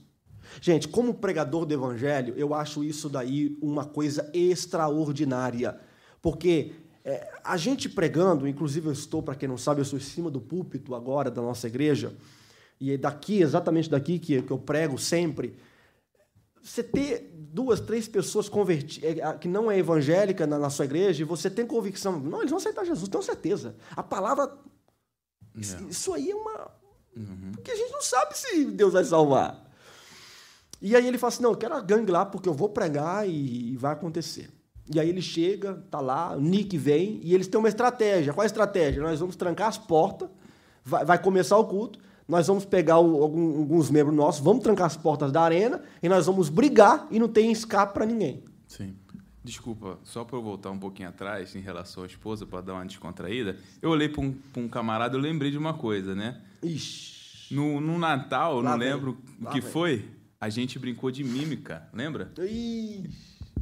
Gente, 0.62 0.88
como 0.88 1.16
pregador 1.16 1.66
do 1.66 1.74
evangelho, 1.74 2.36
eu 2.38 2.54
acho 2.54 2.84
isso 2.84 3.10
daí 3.10 3.58
uma 3.62 3.84
coisa 3.84 4.30
extraordinária. 4.34 5.78
Porque 6.22 6.74
é, 7.04 7.32
a 7.44 7.58
gente 7.58 7.90
pregando, 7.90 8.48
inclusive 8.48 8.88
eu 8.88 8.94
estou, 8.94 9.24
para 9.24 9.36
quem 9.36 9.50
não 9.50 9.58
sabe, 9.58 9.82
eu 9.82 9.86
sou 9.86 9.98
em 9.98 10.02
cima 10.02 10.30
do 10.30 10.40
púlpito 10.40 10.94
agora 10.94 11.32
da 11.32 11.42
nossa 11.42 11.68
igreja, 11.68 12.14
e 12.80 12.92
é 12.92 12.98
daqui, 12.98 13.42
exatamente 13.42 13.90
daqui 13.90 14.20
que, 14.20 14.42
que 14.42 14.52
eu 14.52 14.58
prego 14.58 14.98
sempre. 14.98 15.58
Você 16.62 16.84
ter 16.84 17.32
duas, 17.34 17.80
três 17.80 18.08
pessoas 18.08 18.50
é, 19.02 19.38
que 19.38 19.48
não 19.48 19.72
é 19.72 19.78
evangélica 19.78 20.48
na, 20.48 20.58
na 20.58 20.70
sua 20.70 20.86
igreja, 20.86 21.22
e 21.22 21.26
você 21.26 21.50
tem 21.50 21.66
convicção, 21.66 22.20
não, 22.20 22.40
eles 22.40 22.50
vão 22.50 22.58
aceitar 22.58 22.86
Jesus, 22.86 23.08
tenho 23.08 23.24
certeza. 23.24 23.76
A 23.96 24.04
palavra. 24.04 24.52
Isso, 25.56 25.78
isso 25.90 26.14
aí 26.14 26.32
é 26.32 26.36
uma. 26.36 26.72
Porque 27.54 27.72
a 27.72 27.76
gente 27.76 27.92
não 27.92 28.02
sabe 28.02 28.38
se 28.38 28.66
Deus 28.66 28.94
vai 28.94 29.04
salvar. 29.06 29.66
E 30.82 30.96
aí 30.96 31.08
ele 31.08 31.18
fala 31.18 31.34
assim: 31.34 31.44
não, 31.44 31.52
eu 31.52 31.58
quero 31.58 31.74
a 31.74 31.82
gangue 31.82 32.12
lá 32.12 32.26
porque 32.26 32.50
eu 32.50 32.54
vou 32.54 32.70
pregar 32.70 33.28
e, 33.28 33.74
e 33.74 33.78
vai 33.78 33.94
acontecer. 33.94 34.50
E 34.94 35.00
aí 35.00 35.10
ele 35.10 35.22
chega, 35.22 35.84
tá 35.90 36.00
lá, 36.00 36.36
o 36.36 36.40
Nick 36.40 36.78
vem 36.78 37.20
e 37.24 37.34
eles 37.34 37.48
têm 37.48 37.60
uma 37.60 37.70
estratégia. 37.70 38.34
Qual 38.34 38.44
é 38.44 38.46
a 38.46 38.48
estratégia? 38.48 39.02
Nós 39.02 39.20
vamos 39.20 39.36
trancar 39.36 39.68
as 39.68 39.78
portas, 39.78 40.30
vai, 40.84 41.04
vai 41.04 41.22
começar 41.22 41.58
o 41.58 41.66
culto, 41.66 42.00
nós 42.28 42.48
vamos 42.48 42.66
pegar 42.66 43.00
o- 43.00 43.22
algum- 43.22 43.60
alguns 43.60 43.90
membros 43.90 44.16
nossos, 44.16 44.44
vamos 44.44 44.64
trancar 44.64 44.88
as 44.88 44.98
portas 44.98 45.32
da 45.32 45.42
arena 45.42 45.82
e 46.02 46.10
nós 46.10 46.26
vamos 46.26 46.50
brigar 46.50 47.08
e 47.12 47.20
não 47.20 47.28
tem 47.28 47.52
escape 47.52 47.94
para 47.94 48.06
ninguém. 48.06 48.44
Sim. 48.68 48.96
Desculpa, 49.44 50.00
só 50.04 50.24
para 50.24 50.38
eu 50.38 50.42
voltar 50.42 50.72
um 50.72 50.80
pouquinho 50.80 51.08
atrás 51.10 51.56
em 51.56 51.60
relação 51.60 52.02
à 52.04 52.08
esposa, 52.08 52.48
para 52.48 52.62
dar 52.62 52.74
uma 52.74 52.86
descontraída, 52.86 53.58
eu 53.80 53.92
olhei 53.92 54.10
para 54.10 54.22
um, 54.22 54.32
pra 54.32 54.60
um 54.64 54.68
camarada 54.68 55.16
e 55.16 55.22
lembrei 55.22 55.52
de 55.52 55.58
uma 55.58 55.76
coisa, 55.76 56.16
né? 56.16 56.42
Ixi. 56.64 57.54
No, 57.54 57.80
no 57.80 58.00
Natal, 58.00 58.60
Lá 58.60 58.72
não 58.72 58.80
vem. 58.80 58.92
lembro 58.92 59.18
o 59.40 59.46
que 59.52 59.62
vem. 59.62 59.70
foi, 59.72 60.06
a 60.42 60.50
gente 60.50 60.80
brincou 60.80 61.12
de 61.12 61.24
mímica, 61.24 61.88
lembra? 61.94 62.32
Ixi. 62.40 63.08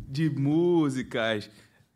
De 0.08 0.30
músicas. 0.30 1.50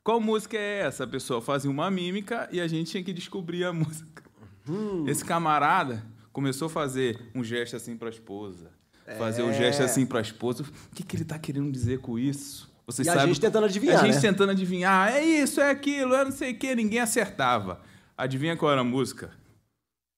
Qual 0.04 0.20
música 0.20 0.58
é 0.58 0.80
essa? 0.82 1.06
A 1.06 1.08
pessoa 1.08 1.42
fazia 1.42 1.72
uma 1.72 1.90
mímica 1.90 2.50
e 2.52 2.60
a 2.60 2.68
gente 2.68 2.92
tinha 2.92 3.04
que 3.04 3.14
descobrir 3.14 3.64
a 3.64 3.72
música. 3.74 4.24
Hum. 4.68 5.06
Esse 5.08 5.24
camarada 5.24 6.04
começou 6.38 6.68
a 6.68 6.70
fazer 6.70 7.18
um 7.34 7.44
gesto 7.44 7.76
assim 7.76 7.98
para 7.98 8.10
a 8.10 8.12
esposa. 8.12 8.70
Fazer 9.18 9.42
um 9.42 9.50
É. 9.50 9.54
gesto 9.54 9.82
assim 9.82 10.06
para 10.06 10.20
a 10.20 10.22
esposa. 10.22 10.62
O 10.62 10.96
que, 10.96 11.02
que 11.02 11.16
ele 11.16 11.26
tá 11.26 11.40
querendo 11.40 11.72
dizer 11.72 11.98
com 11.98 12.20
isso? 12.20 12.72
Você 12.86 13.02
E 13.02 13.10
a 13.10 13.14
sabe? 13.16 13.28
gente 13.30 13.42
tentando 13.42 13.66
adivinhar, 13.66 14.00
A 14.04 14.06
gente 14.06 14.14
né? 14.18 14.22
tentando 14.22 14.52
adivinhar. 14.52 15.12
É 15.16 15.24
isso, 15.26 15.60
é 15.60 15.72
aquilo, 15.72 16.14
é 16.14 16.24
não 16.26 16.32
sei 16.32 16.52
o 16.52 16.56
quê. 16.60 16.76
Ninguém 16.76 17.00
acertava. 17.00 17.82
Adivinha 18.16 18.56
qual 18.56 18.72
era 18.72 18.82
a 18.82 18.84
música? 18.84 19.32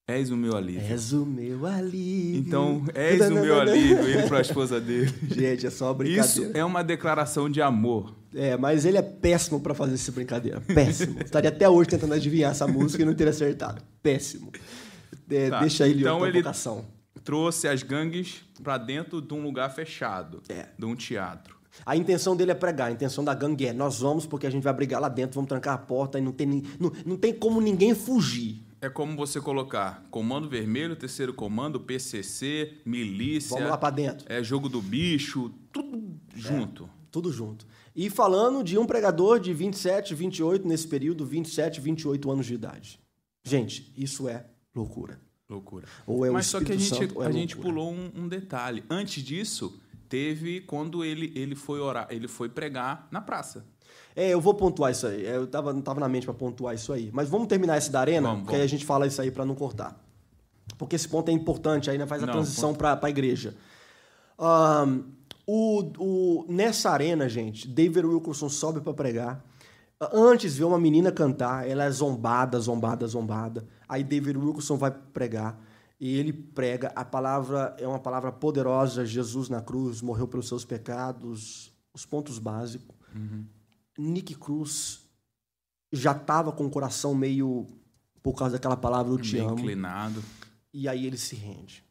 És 0.06 0.30
o 0.30 0.36
meu 0.36 0.54
alívio. 0.54 0.82
És 0.82 1.10
o 1.14 1.24
meu 1.24 1.64
alívio. 1.66 2.38
Então, 2.40 2.84
és 2.94 3.18
o 3.30 3.32
meu 3.32 3.58
alívio, 3.62 4.06
ele 4.06 4.26
para 4.28 4.38
a 4.38 4.42
esposa 4.42 4.78
dele. 4.78 5.10
Gente, 5.26 5.66
é 5.66 5.70
só 5.70 5.86
uma 5.86 5.94
brincadeira. 5.94 6.26
Isso 6.26 6.50
é 6.58 6.62
uma 6.62 6.84
declaração 6.84 7.48
de 7.48 7.62
amor. 7.62 8.14
É, 8.34 8.58
mas 8.58 8.84
ele 8.84 8.98
é 8.98 9.02
péssimo 9.02 9.58
para 9.58 9.72
fazer 9.72 9.94
essa 9.94 10.12
brincadeira. 10.12 10.60
Péssimo. 10.60 11.18
Estaria 11.22 11.48
até 11.48 11.66
hoje 11.66 11.88
tentando 11.88 12.12
adivinhar 12.12 12.50
essa 12.50 12.66
música 12.66 13.02
e 13.02 13.06
não 13.06 13.14
teria 13.14 13.30
acertado. 13.30 13.82
Péssimo. 14.02 14.52
É, 15.30 15.50
Tá, 15.50 15.60
Deixa 15.60 15.86
ele 15.88 16.00
então 16.00 16.26
ele-. 16.26 16.42
Trouxe 17.24 17.68
as 17.68 17.82
gangues 17.82 18.42
para 18.62 18.78
dentro 18.78 19.20
de 19.20 19.34
um 19.34 19.42
lugar 19.42 19.70
fechado, 19.70 20.42
É. 20.48 20.68
de 20.78 20.84
um 20.84 20.94
teatro. 20.96 21.58
A 21.86 21.96
intenção 21.96 22.34
dele 22.36 22.50
é 22.50 22.54
pregar, 22.54 22.88
a 22.88 22.92
intenção 22.92 23.22
da 23.22 23.32
gangue 23.34 23.66
é: 23.66 23.72
nós 23.72 24.00
vamos 24.00 24.26
porque 24.26 24.46
a 24.46 24.50
gente 24.50 24.62
vai 24.62 24.72
brigar 24.72 25.00
lá 25.00 25.08
dentro, 25.08 25.34
vamos 25.34 25.48
trancar 25.48 25.74
a 25.74 25.78
porta 25.78 26.18
e 26.18 26.22
não 26.22 26.32
tem, 26.32 26.46
não, 26.78 26.90
não 27.06 27.16
tem 27.16 27.32
como 27.32 27.60
ninguém 27.60 27.94
fugir. 27.94 28.64
É 28.80 28.88
como 28.88 29.14
você 29.14 29.40
colocar 29.40 30.02
Comando 30.10 30.48
Vermelho, 30.48 30.96
Terceiro 30.96 31.34
Comando, 31.34 31.78
PCC, 31.78 32.78
Milícia, 32.84 33.54
Vamos 33.56 33.70
lá 33.70 33.76
pra 33.78 33.90
dentro. 33.90 34.24
é 34.32 34.42
jogo 34.42 34.68
do 34.70 34.80
bicho, 34.80 35.50
tudo 35.70 36.14
junto. 36.34 36.88
Tudo 37.10 37.30
junto. 37.32 37.66
E 37.94 38.08
falando 38.08 38.64
de 38.64 38.78
um 38.78 38.86
pregador 38.86 39.38
de 39.38 39.52
27, 39.52 40.14
28, 40.14 40.66
nesse 40.66 40.88
período, 40.88 41.26
27, 41.26 41.80
28 41.80 42.30
anos 42.30 42.46
de 42.46 42.54
idade. 42.54 42.98
Gente, 43.44 43.92
isso 43.96 44.28
é 44.28 44.46
loucura. 44.74 45.20
Loucura. 45.48 45.86
Ou 46.06 46.24
é 46.24 46.30
o 46.30 46.34
Mas 46.34 46.46
só 46.46 46.60
que 46.60 46.70
a 46.72 46.76
gente, 46.76 46.88
Santo 46.88 47.22
é 47.22 47.26
a 47.26 47.30
gente 47.32 47.54
loucura. 47.56 47.74
pulou 47.74 47.92
um, 47.92 48.10
um 48.14 48.28
detalhe. 48.28 48.84
Antes 48.88 49.22
disso, 49.22 49.80
teve 50.08 50.60
quando 50.60 51.04
ele, 51.04 51.32
ele 51.34 51.56
foi 51.56 51.80
orar, 51.80 52.06
ele 52.10 52.28
foi 52.28 52.48
pregar 52.48 53.08
na 53.10 53.20
praça. 53.20 53.66
É, 54.14 54.28
eu 54.30 54.40
vou 54.40 54.54
pontuar 54.54 54.92
isso 54.92 55.06
aí. 55.08 55.26
É, 55.26 55.36
Eu 55.36 55.46
tava, 55.48 55.72
não 55.72 55.82
tava 55.82 55.98
na 55.98 56.08
mente 56.08 56.24
para 56.24 56.34
pontuar 56.34 56.74
isso 56.74 56.92
aí. 56.92 57.10
Mas 57.12 57.28
vamos 57.28 57.48
terminar 57.48 57.78
esse 57.78 57.90
da 57.90 58.00
arena, 58.00 58.28
Vamos, 58.28 58.42
porque 58.42 58.54
aí 58.54 58.60
vamos. 58.60 58.72
a 58.72 58.76
gente 58.76 58.84
fala 58.86 59.06
isso 59.06 59.20
aí 59.20 59.30
para 59.30 59.44
não 59.44 59.54
cortar. 59.56 60.00
Porque 60.78 60.94
esse 60.94 61.08
ponto 61.08 61.28
é 61.28 61.32
importante, 61.32 61.90
aí 61.90 61.98
né, 61.98 62.06
faz 62.06 62.22
a 62.22 62.26
Não, 62.26 62.32
transição 62.34 62.72
para 62.74 62.98
a 63.02 63.10
igreja. 63.10 63.56
Ahn, 64.38 65.02
o, 65.46 65.82
o- 65.98 66.46
nessa 66.48 66.90
arena, 66.90 67.28
gente, 67.28 67.66
David 67.68 68.06
Wilkerson 68.06 68.48
sobe 68.48 68.80
para 68.80 68.94
pregar. 68.94 69.44
Antes 70.00 70.56
vê 70.56 70.64
uma 70.64 70.78
menina 70.78 71.12
cantar, 71.12 71.68
ela 71.68 71.84
é 71.84 71.90
zombada, 71.90 72.58
zombada, 72.58 73.06
zombada. 73.06 73.66
Aí 73.86 74.02
David 74.02 74.38
Wilkerson 74.38 74.76
vai 74.78 74.90
pregar 74.90 75.60
e 76.00 76.16
ele 76.16 76.32
prega. 76.32 76.90
A 76.96 77.04
palavra 77.04 77.76
é 77.78 77.86
uma 77.86 77.98
palavra 77.98 78.32
poderosa. 78.32 79.04
Jesus 79.04 79.50
na 79.50 79.60
cruz 79.60 80.00
morreu 80.00 80.26
pelos 80.26 80.48
seus 80.48 80.64
pecados. 80.64 81.70
Os 81.92 82.06
pontos 82.06 82.38
básicos. 82.38 82.96
Nick 83.98 84.34
Cruz 84.36 85.02
já 85.92 86.12
estava 86.12 86.50
com 86.52 86.64
o 86.64 86.70
coração 86.70 87.14
meio 87.14 87.66
por 88.22 88.34
causa 88.34 88.54
daquela 88.54 88.76
palavra 88.76 89.12
eu 89.12 89.18
te 89.18 89.36
Bem 89.36 89.46
amo. 89.46 89.58
inclinado. 89.58 90.22
E 90.72 90.88
aí 90.88 91.06
ele 91.06 91.18
se 91.18 91.34
rende. 91.36 91.84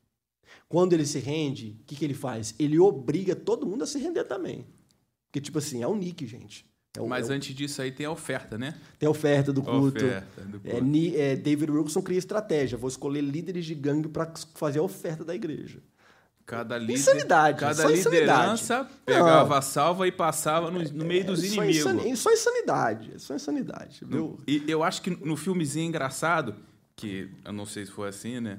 Quando 0.68 0.94
ele 0.94 1.06
se 1.06 1.20
rende, 1.20 1.78
o 1.82 1.84
que, 1.86 1.96
que 1.96 2.06
ele 2.06 2.14
faz? 2.14 2.56
Ele 2.58 2.80
obriga 2.80 3.36
todo 3.36 3.68
mundo 3.68 3.84
a 3.84 3.88
se 3.88 4.00
render 4.00 4.24
também. 4.24 4.66
Porque, 5.26 5.42
tipo 5.42 5.58
assim, 5.58 5.84
é 5.84 5.88
o 5.88 5.96
Nick, 5.96 6.26
gente. 6.26 6.66
É 6.98 7.02
o, 7.02 7.08
Mas 7.08 7.30
é 7.30 7.34
o- 7.34 7.36
antes 7.36 7.54
disso 7.56 7.82
aí 7.82 7.92
tem 7.92 8.06
a 8.06 8.12
oferta, 8.12 8.58
né? 8.58 8.74
tem 8.98 9.06
a 9.08 9.10
oferta 9.12 9.54
do 9.54 9.62
culto. 9.62 9.98
oferta 10.04 10.42
do 10.42 10.58
É, 10.66 10.72
culto. 10.72 10.86
Ni- 10.86 11.16
é, 11.16 11.36
David 11.36 11.72
Wilson 11.72 12.02
cria 12.02 12.18
estratégia. 12.18 12.78
Vou 12.78 12.88
escolher 12.90 13.22
líderes 13.22 13.66
de 13.66 13.76
gangue 13.76 14.08
para 14.08 14.32
fazer 14.56 14.80
a 14.80 14.84
oferta 14.84 15.24
da 15.24 15.36
igreja. 15.36 15.80
Cada 16.48 16.80
líder, 16.80 16.94
Insanidade, 16.94 17.60
cada 17.60 17.76
só 17.84 17.92
insanidade. 17.92 18.22
liderança 18.40 18.90
pegava 19.06 19.60
a 19.60 19.62
salva 19.62 20.08
e 20.08 20.12
passava 20.12 20.72
no, 20.72 20.82
no 20.82 21.06
meio 21.06 21.24
dos 21.26 21.44
É 21.44 21.48
só 21.48 21.64
inimigos. 21.64 21.76
insani- 21.94 22.18
Só 22.18 22.32
insanidade. 22.34 23.12
É 23.14 23.20
só 23.20 23.36
insanidade. 23.36 24.00
Viu? 24.04 24.40
E 24.48 24.64
eu 24.68 24.84
acho 24.84 25.04
que 25.04 25.12
no 25.12 25.38
filmezinho 25.38 25.86
engraçado, 25.88 26.56
que 26.96 27.30
eu 27.46 27.54
não 27.54 27.68
sei 27.68 27.86
se 27.86 27.92
foi 27.92 28.10
assim, 28.10 28.40
né? 28.40 28.58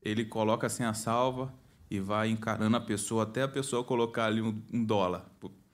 Ele 0.00 0.24
coloca 0.24 0.68
assim 0.68 0.84
a 0.84 0.94
salva 0.94 1.52
e 1.90 1.98
vai 1.98 2.28
encarando 2.28 2.76
a 2.76 2.80
pessoa 2.80 3.24
até 3.24 3.42
a 3.42 3.48
pessoa 3.48 3.82
colocar 3.82 4.26
ali 4.26 4.40
um, 4.40 4.62
um 4.72 4.84
dólar. 4.84 5.26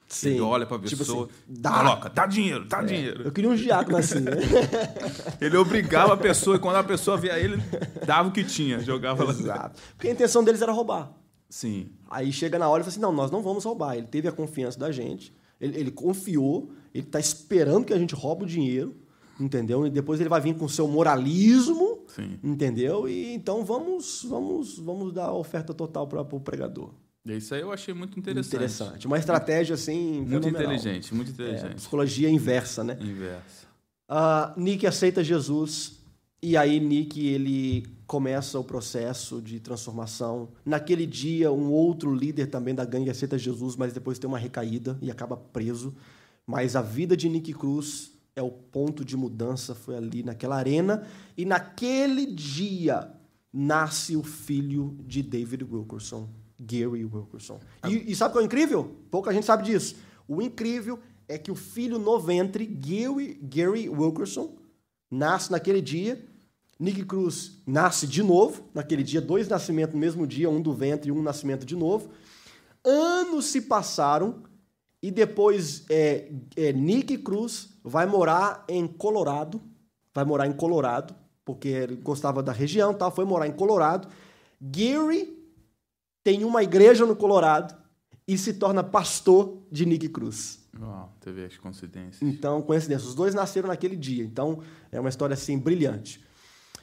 Sim. 0.09 0.31
Ele 0.31 0.41
olha 0.41 0.65
pra 0.65 0.79
Tipo 0.79 0.99
pessoa, 1.05 1.25
assim, 1.27 1.33
dá. 1.61 1.71
coloca, 1.79 2.09
dá 2.09 2.27
dinheiro, 2.27 2.65
dá 2.65 2.83
dinheiro. 2.83 3.25
Eu 3.25 3.31
queria 3.33 3.51
um 3.51 3.55
diácono 3.55 3.99
assim, 3.99 4.21
né? 4.21 4.33
Ele 5.41 5.57
obrigava 5.57 6.15
a 6.15 6.17
pessoa 6.17 6.57
e 6.57 6.59
quando 6.59 6.77
a 6.77 6.85
pessoa 6.85 7.17
via 7.19 7.39
ele, 7.39 7.63
dava 8.07 8.29
o 8.29 8.33
que 8.33 8.43
tinha, 8.43 8.81
jogava 8.81 9.23
lá. 9.25 9.31
Exato. 9.31 9.81
Porque 9.95 10.09
a 10.09 10.13
intenção 10.13 10.43
deles 10.43 10.63
era 10.63 10.73
roubar. 10.73 11.13
Sim. 11.51 11.91
Aí 12.11 12.33
chega 12.33 12.59
na 12.59 12.69
hora 12.69 12.81
e 12.81 12.85
fala 12.85 12.91
assim: 12.93 13.01
não, 13.01 13.13
nós 13.13 13.31
não 13.31 13.43
vamos 13.43 13.65
roubar. 13.65 13.97
Ele 13.97 14.07
teve 14.07 14.27
a 14.29 14.33
confiança 14.33 14.79
da 14.79 14.91
gente, 14.91 15.33
ele, 15.61 15.79
ele 15.79 15.91
confiou, 15.91 16.71
ele 16.95 17.05
está 17.07 17.21
esperando 17.21 17.85
que 17.85 17.93
a 17.93 17.99
gente 17.99 18.15
roube 18.15 18.45
o 18.45 18.47
dinheiro, 18.47 18.97
entendeu? 19.39 19.87
E 19.87 19.91
depois 19.91 20.21
ele 20.21 20.29
vai 20.31 20.41
vir 20.41 20.55
com 20.57 20.65
o 20.65 20.69
seu 20.71 20.89
moralismo, 20.89 22.01
Sim. 22.09 22.39
entendeu? 22.43 23.07
E 23.09 23.35
então 23.35 23.65
vamos, 23.65 24.25
vamos, 24.29 24.79
vamos 24.79 25.13
dar 25.13 25.27
a 25.27 25.35
oferta 25.35 25.75
total 25.75 26.07
para 26.07 26.23
o 26.23 26.41
pregador. 26.41 26.91
Isso 27.37 27.55
aí 27.55 27.61
eu 27.61 27.73
achei 27.73 27.93
muito 27.95 28.19
interessante. 28.19 28.55
Interessante. 28.57 29.07
Uma 29.07 29.19
estratégia 29.19 29.75
assim. 29.75 30.21
Muito 30.23 30.45
fenomenal. 30.45 30.63
inteligente, 30.75 31.15
muito 31.15 31.29
É, 31.31 31.33
inteligente. 31.33 31.75
psicologia 31.77 32.31
inversa, 32.31 32.83
né? 32.83 32.97
Inverso. 33.01 33.67
Ah, 34.09 34.55
Nick 34.57 34.87
aceita 34.87 35.23
Jesus 35.23 35.99
e 36.43 36.57
aí 36.57 36.81
Nick 36.81 37.25
ele 37.27 37.87
começa 38.07 38.59
o 38.59 38.65
processo 38.65 39.43
de 39.43 39.61
transformação. 39.61 40.49
Naquele 40.65 41.05
dia, 41.05 41.53
um 41.53 41.71
outro 41.71 42.15
líder 42.15 42.47
também 42.47 42.75
da 42.75 42.85
gangue 42.85 43.11
aceita 43.11 43.37
Jesus, 43.37 43.77
mas 43.77 43.93
depois 43.93 44.19
tem 44.19 44.27
uma 44.29 44.39
recaída 44.39 44.97
e 45.03 45.11
acaba 45.11 45.37
preso. 45.37 45.95
Mas 46.47 46.75
a 46.75 46.81
vida 46.81 47.15
de 47.15 47.29
Nick 47.29 47.53
Cruz 47.53 48.13
é 48.35 48.41
o 48.41 48.51
ponto 48.51 49.05
de 49.05 49.17
mudança, 49.17 49.75
foi 49.75 49.97
ali 49.97 50.23
naquela 50.23 50.57
arena. 50.57 51.03
E 51.37 51.45
naquele 51.45 52.25
dia 52.25 53.11
nasce 53.53 54.17
o 54.17 54.23
filho 54.23 54.97
de 55.07 55.23
David 55.23 55.65
Wilkerson, 55.65 56.29
Gary 56.59 57.05
Wilkerson. 57.05 57.61
E, 57.87 58.13
e 58.13 58.17
sabe 58.17 58.35
qual 58.35 58.41
é 58.41 58.45
o 58.45 58.47
incrível? 58.47 58.97
Pouca 59.11 59.33
gente 59.33 59.47
sabe 59.47 59.65
disso. 59.65 59.97
O 60.27 60.43
incrível 60.43 60.99
é 61.29 61.39
que 61.39 61.51
o 61.51 61.55
filho 61.55 61.99
no 61.99 62.19
ventre, 62.19 62.67
Gary, 62.67 63.39
Gary 63.43 63.89
Wilkerson, 63.89 64.57
nasce 65.11 65.51
naquele 65.51 65.81
dia. 65.81 66.25
Nick 66.79 67.05
Cruz 67.05 67.61
nasce 67.67 68.07
de 68.07 68.23
novo 68.23 68.63
naquele 68.73 69.03
dia, 69.03 69.21
dois 69.21 69.49
nascimentos 69.49 69.95
no 69.95 70.01
mesmo 70.01 70.27
dia, 70.27 70.49
um 70.49 70.63
do 70.63 70.73
ventre 70.73 71.09
e 71.09 71.13
um 71.13 71.23
nascimento 71.23 71.67
de 71.67 71.75
novo. 71.75 72.11
Anos 72.85 73.47
se 73.47 73.63
passaram 73.63 74.43
e 75.03 75.11
depois 75.11 75.85
é, 75.91 76.31
é, 76.57 76.73
Nick 76.73 77.19
Cruz 77.19 77.71
vai 77.83 78.07
morar 78.07 78.65
em 78.69 78.87
Colorado, 78.87 79.61
vai 80.15 80.25
morar 80.25 80.47
em 80.47 80.53
Colorado, 80.53 81.15
porque 81.45 81.69
ele 81.69 81.97
gostava 81.97 82.43
da 82.43 82.53
região, 82.53 82.95
tal, 82.95 83.11
foi 83.11 83.25
morar 83.25 83.49
em 83.49 83.53
Colorado. 83.53 84.09
Gary 84.61 85.38
tem 86.29 86.45
uma 86.45 86.63
igreja 86.63 87.07
no 87.07 87.17
Colorado 87.17 87.75
e 88.27 88.37
se 88.37 88.53
torna 88.53 88.85
pastor 88.85 89.63
de 89.73 89.87
Nick 89.87 90.11
Cruz. 90.11 90.59
Uau, 90.79 91.11
teve 91.23 91.43
as 91.43 91.57
coincidências. 91.57 92.21
Então, 92.21 92.61
coincidência, 92.61 93.09
os 93.09 93.15
dois 93.15 93.35
nasceram 93.35 93.69
naquele 93.69 93.97
dia. 93.97 94.23
Então, 94.23 94.61
é 94.93 95.01
uma 95.01 95.09
história 95.09 95.33
assim 95.33 95.59
brilhante. 95.59 96.23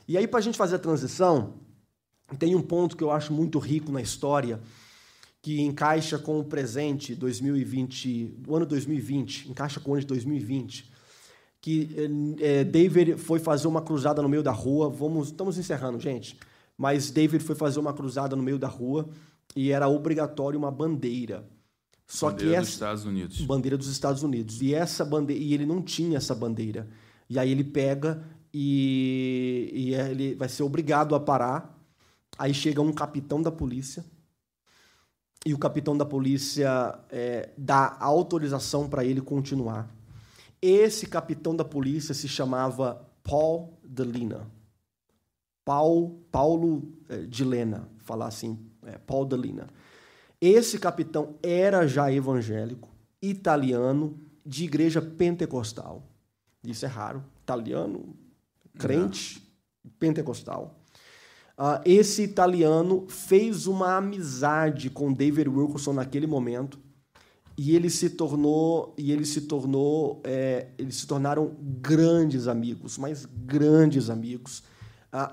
E 0.08 0.18
aí, 0.18 0.28
para 0.28 0.40
a 0.40 0.42
gente 0.42 0.58
fazer 0.58 0.78
a 0.78 0.80
transição, 0.80 1.60
tem 2.40 2.56
um 2.56 2.62
ponto 2.64 2.98
que 2.98 3.04
eu 3.04 3.12
acho 3.12 3.32
muito 3.32 3.60
rico 3.60 3.92
na 3.92 4.02
história, 4.02 4.60
que 5.44 5.62
encaixa 5.62 6.18
com 6.18 6.40
o 6.40 6.44
presente 6.44 7.14
2020, 7.14 8.38
do 8.40 8.56
ano 8.56 8.66
2020, 8.66 9.52
encaixa 9.52 9.80
com 9.80 9.92
o 9.92 9.94
ano 9.94 10.02
de 10.02 10.08
2020, 10.08 10.92
que 11.62 12.36
eh, 12.40 12.64
David 12.64 13.18
foi 13.18 13.38
fazer 13.38 13.68
uma 13.68 13.84
cruzada 13.84 14.24
no 14.24 14.30
meio 14.30 14.42
da 14.42 14.52
rua. 14.52 14.90
Vamos, 14.90 15.28
estamos 15.28 15.60
encerrando, 15.60 16.00
gente. 16.00 16.36
Mas 16.76 17.12
David 17.12 17.44
foi 17.44 17.54
fazer 17.56 17.80
uma 17.80 17.94
cruzada 17.94 18.36
no 18.36 18.42
meio 18.42 18.58
da 18.58 18.68
rua 18.68 19.08
e 19.56 19.72
era 19.72 19.88
obrigatório 19.88 20.60
uma 20.60 20.72
bandeira. 20.72 21.48
Só 22.06 22.30
Bandeira 22.30 22.52
que 22.52 22.58
dos 22.60 22.68
essa 22.68 22.74
Estados 22.76 23.06
Unidos. 23.06 23.42
bandeira 23.42 23.78
dos 23.78 23.88
Estados 23.88 24.24
Unidos. 24.24 24.62
E 24.62 24.74
essa 24.76 25.04
bandeira, 25.04 25.42
e 25.42 25.54
ele 25.54 25.66
não 25.66 25.82
tinha 25.82 26.18
essa 26.18 26.36
bandeira. 26.36 26.88
E 27.30 27.40
aí 27.40 27.50
ele 27.50 27.64
pega 27.64 28.24
e, 28.54 29.72
e 29.74 29.96
ele 29.96 30.36
vai 30.36 30.48
ser 30.48 30.64
obrigado 30.64 31.16
a 31.16 31.20
parar. 31.20 31.76
Aí 32.38 32.54
chega 32.54 32.82
um 32.82 32.92
capitão 32.92 33.42
da 33.42 33.52
polícia 33.52 34.06
e 35.46 35.54
o 35.54 35.60
capitão 35.60 35.96
da 35.96 36.06
polícia 36.06 37.00
é, 37.10 37.52
dá 37.56 37.96
autorização 38.00 38.90
para 38.90 39.06
ele 39.06 39.22
continuar. 39.22 39.96
Esse 40.62 41.06
capitão 41.06 41.56
da 41.56 41.64
polícia 41.64 42.14
se 42.16 42.28
chamava 42.28 43.08
Paul 43.24 43.80
Delina. 43.84 44.50
Paul, 45.64 46.26
Paulo 46.32 46.92
é, 47.08 47.18
de 47.20 47.44
Lena, 47.44 47.88
falar 48.00 48.28
assim, 48.28 48.65
é, 48.86 48.98
Paul 48.98 49.26
Delina. 49.26 49.68
Esse 50.40 50.78
capitão 50.78 51.36
era 51.42 51.88
já 51.88 52.12
evangélico, 52.12 52.90
italiano, 53.22 54.20
de 54.46 54.64
igreja 54.64 55.02
pentecostal. 55.02 56.04
Isso 56.64 56.86
é 56.86 56.88
raro. 56.88 57.24
Italiano, 57.42 58.16
crente, 58.78 59.42
pentecostal. 59.98 60.80
Ah, 61.58 61.82
esse 61.86 62.22
italiano 62.22 63.06
fez 63.08 63.66
uma 63.66 63.96
amizade 63.96 64.90
com 64.90 65.14
David 65.14 65.50
Wilkerson 65.50 65.94
naquele 65.94 66.28
momento 66.28 66.78
e 67.58 67.74
ele 67.74 67.90
se 67.90 68.10
tornou 68.10 68.94
e 68.98 69.12
ele 69.12 69.26
se 69.26 69.42
tornou 69.42 70.22
é, 70.26 70.68
eles 70.78 70.98
se 70.98 71.08
tornaram 71.08 71.56
grandes 71.62 72.48
amigos, 72.48 72.98
mas 72.98 73.26
grandes 73.26 74.10
amigos. 74.10 74.64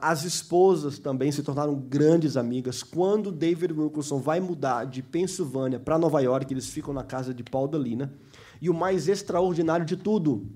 As 0.01 0.22
esposas 0.22 1.01
também 1.01 1.33
se 1.33 1.43
tornaram 1.43 1.74
grandes 1.74 2.37
amigas. 2.37 2.85
Quando 2.85 3.33
David 3.33 3.72
Wilkerson 3.72 4.20
vai 4.20 4.39
mudar 4.39 4.85
de 4.85 5.03
Pensilvânia 5.03 5.80
para 5.80 5.99
Nova 5.99 6.20
York, 6.20 6.55
eles 6.55 6.68
ficam 6.68 6.95
na 6.95 7.03
casa 7.03 7.35
de 7.35 7.43
Paul 7.43 7.66
Dalina. 7.66 8.14
E 8.61 8.70
o 8.70 8.74
mais 8.74 9.09
extraordinário 9.09 9.85
de 9.85 9.97
tudo, 9.97 10.47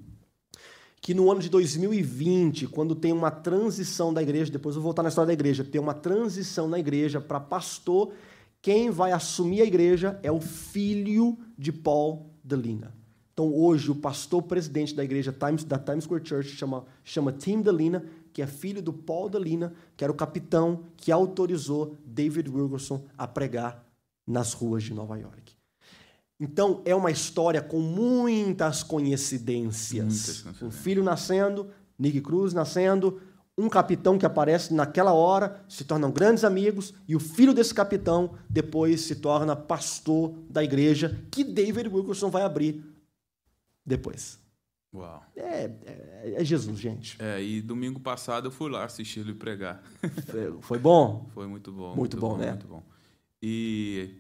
que 1.01 1.13
no 1.13 1.29
ano 1.29 1.41
de 1.41 1.49
2020, 1.49 2.69
quando 2.69 2.95
tem 2.95 3.13
uma 3.13 3.33
transição 3.33 4.15
da 4.15 4.23
igreja, 4.23 4.53
depois 4.53 4.77
eu 4.77 4.81
vou 4.81 4.91
voltar 4.91 5.03
na 5.03 5.09
história 5.09 5.27
da 5.27 5.33
igreja, 5.33 5.65
tem 5.65 5.81
uma 5.81 5.95
transição 5.95 6.69
na 6.69 6.79
igreja 6.79 7.21
para 7.21 7.41
pastor, 7.41 8.13
quem 8.63 8.91
vai 8.91 9.11
assumir 9.11 9.61
a 9.61 9.65
igreja 9.65 10.21
é 10.23 10.31
o 10.31 10.41
filho 10.41 11.37
de 11.59 11.73
Paul 11.73 12.31
Dalina. 12.45 12.95
Então 13.33 13.53
hoje 13.55 13.91
o 13.91 13.95
pastor 13.95 14.43
presidente 14.45 14.95
da 14.95 15.05
igreja 15.05 15.31
Times, 15.31 15.63
da 15.63 15.79
Times 15.79 16.05
Square 16.05 16.27
Church 16.27 16.49
chama, 16.51 16.87
chama 17.05 17.33
Tim 17.33 17.61
Dalina, 17.61 18.03
que 18.37 18.43
é 18.43 18.47
filho 18.47 18.83
do 18.83 18.93
Paul 18.93 19.31
Dalina, 19.31 19.73
que 19.97 20.05
era 20.05 20.13
o 20.13 20.15
capitão 20.15 20.85
que 20.95 21.11
autorizou 21.11 21.97
David 22.05 22.51
Wilkerson 22.51 23.03
a 23.17 23.27
pregar 23.27 23.83
nas 24.27 24.53
ruas 24.53 24.83
de 24.83 24.93
Nova 24.93 25.17
York. 25.17 25.55
Então 26.39 26.83
é 26.85 26.95
uma 26.95 27.11
história 27.11 27.63
com 27.63 27.81
muitas 27.81 28.83
coincidências. 28.83 30.43
Muitas 30.45 30.63
um 30.63 30.71
filho 30.71 31.03
nascendo, 31.03 31.71
Nick 31.99 32.21
Cruz 32.21 32.53
nascendo, 32.53 33.23
um 33.57 33.71
capitão 33.71 34.19
que 34.19 34.27
aparece 34.27 34.75
naquela 34.75 35.15
hora, 35.15 35.65
se 35.67 35.83
tornam 35.83 36.11
grandes 36.11 36.45
amigos, 36.45 36.93
e 37.09 37.17
o 37.17 37.21
filho 37.21 37.55
desse 37.55 37.73
capitão 37.73 38.35
depois 38.51 39.01
se 39.01 39.17
torna 39.17 39.57
pastor 39.57 40.35
da 40.51 40.63
igreja 40.63 41.19
que 41.31 41.43
David 41.43 41.89
Wilkerson 41.89 42.29
vai 42.29 42.43
abrir 42.43 42.85
depois. 43.83 44.39
Uau. 44.97 45.23
É, 45.37 45.65
é, 45.85 46.35
é, 46.39 46.45
Jesus, 46.45 46.79
gente. 46.79 47.17
É, 47.21 47.43
e 47.43 47.61
domingo 47.61 48.01
passado 48.01 48.47
eu 48.47 48.51
fui 48.51 48.71
lá 48.71 48.85
assistir 48.85 49.21
ele 49.21 49.35
pregar. 49.35 49.83
Foi, 50.27 50.59
foi 50.63 50.79
bom? 50.79 51.29
Foi 51.35 51.47
muito 51.47 51.71
bom. 51.71 51.89
Muito, 51.89 51.99
muito 51.99 52.17
bom, 52.17 52.31
bom, 52.31 52.39
né? 52.39 52.51
Muito 52.53 52.67
bom. 52.67 52.83
E 53.43 54.11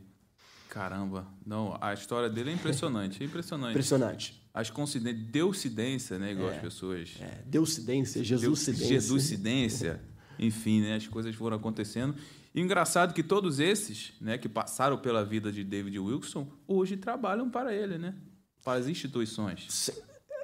caramba, 0.69 1.27
não, 1.47 1.79
a 1.81 1.95
história 1.95 2.29
dele 2.29 2.51
é 2.51 2.53
impressionante, 2.53 3.23
é 3.23 3.27
impressionante. 3.27 3.71
Impressionante. 3.71 4.43
As 4.53 4.69
coincidências, 4.69 5.27
deucidência, 5.29 6.19
né, 6.19 6.33
igual 6.33 6.51
é, 6.51 6.57
as 6.57 6.61
pessoas. 6.61 7.15
É, 7.21 7.43
deucidência, 7.47 8.23
Jesuscidência. 8.23 8.87
Jesuscidência. 8.87 10.01
Enfim, 10.39 10.83
né, 10.83 10.97
as 10.97 11.07
coisas 11.07 11.35
foram 11.35 11.57
acontecendo. 11.57 12.15
E 12.55 12.61
engraçado 12.61 13.15
que 13.15 13.23
todos 13.23 13.59
esses, 13.59 14.13
né, 14.21 14.37
que 14.37 14.49
passaram 14.49 14.99
pela 14.99 15.25
vida 15.25 15.51
de 15.51 15.65
David 15.65 15.99
Wilson, 15.99 16.47
hoje 16.67 16.97
trabalham 16.97 17.49
para 17.49 17.75
ele, 17.75 17.97
né? 17.97 18.15
Para 18.63 18.79
as 18.79 18.87
instituições. 18.87 19.91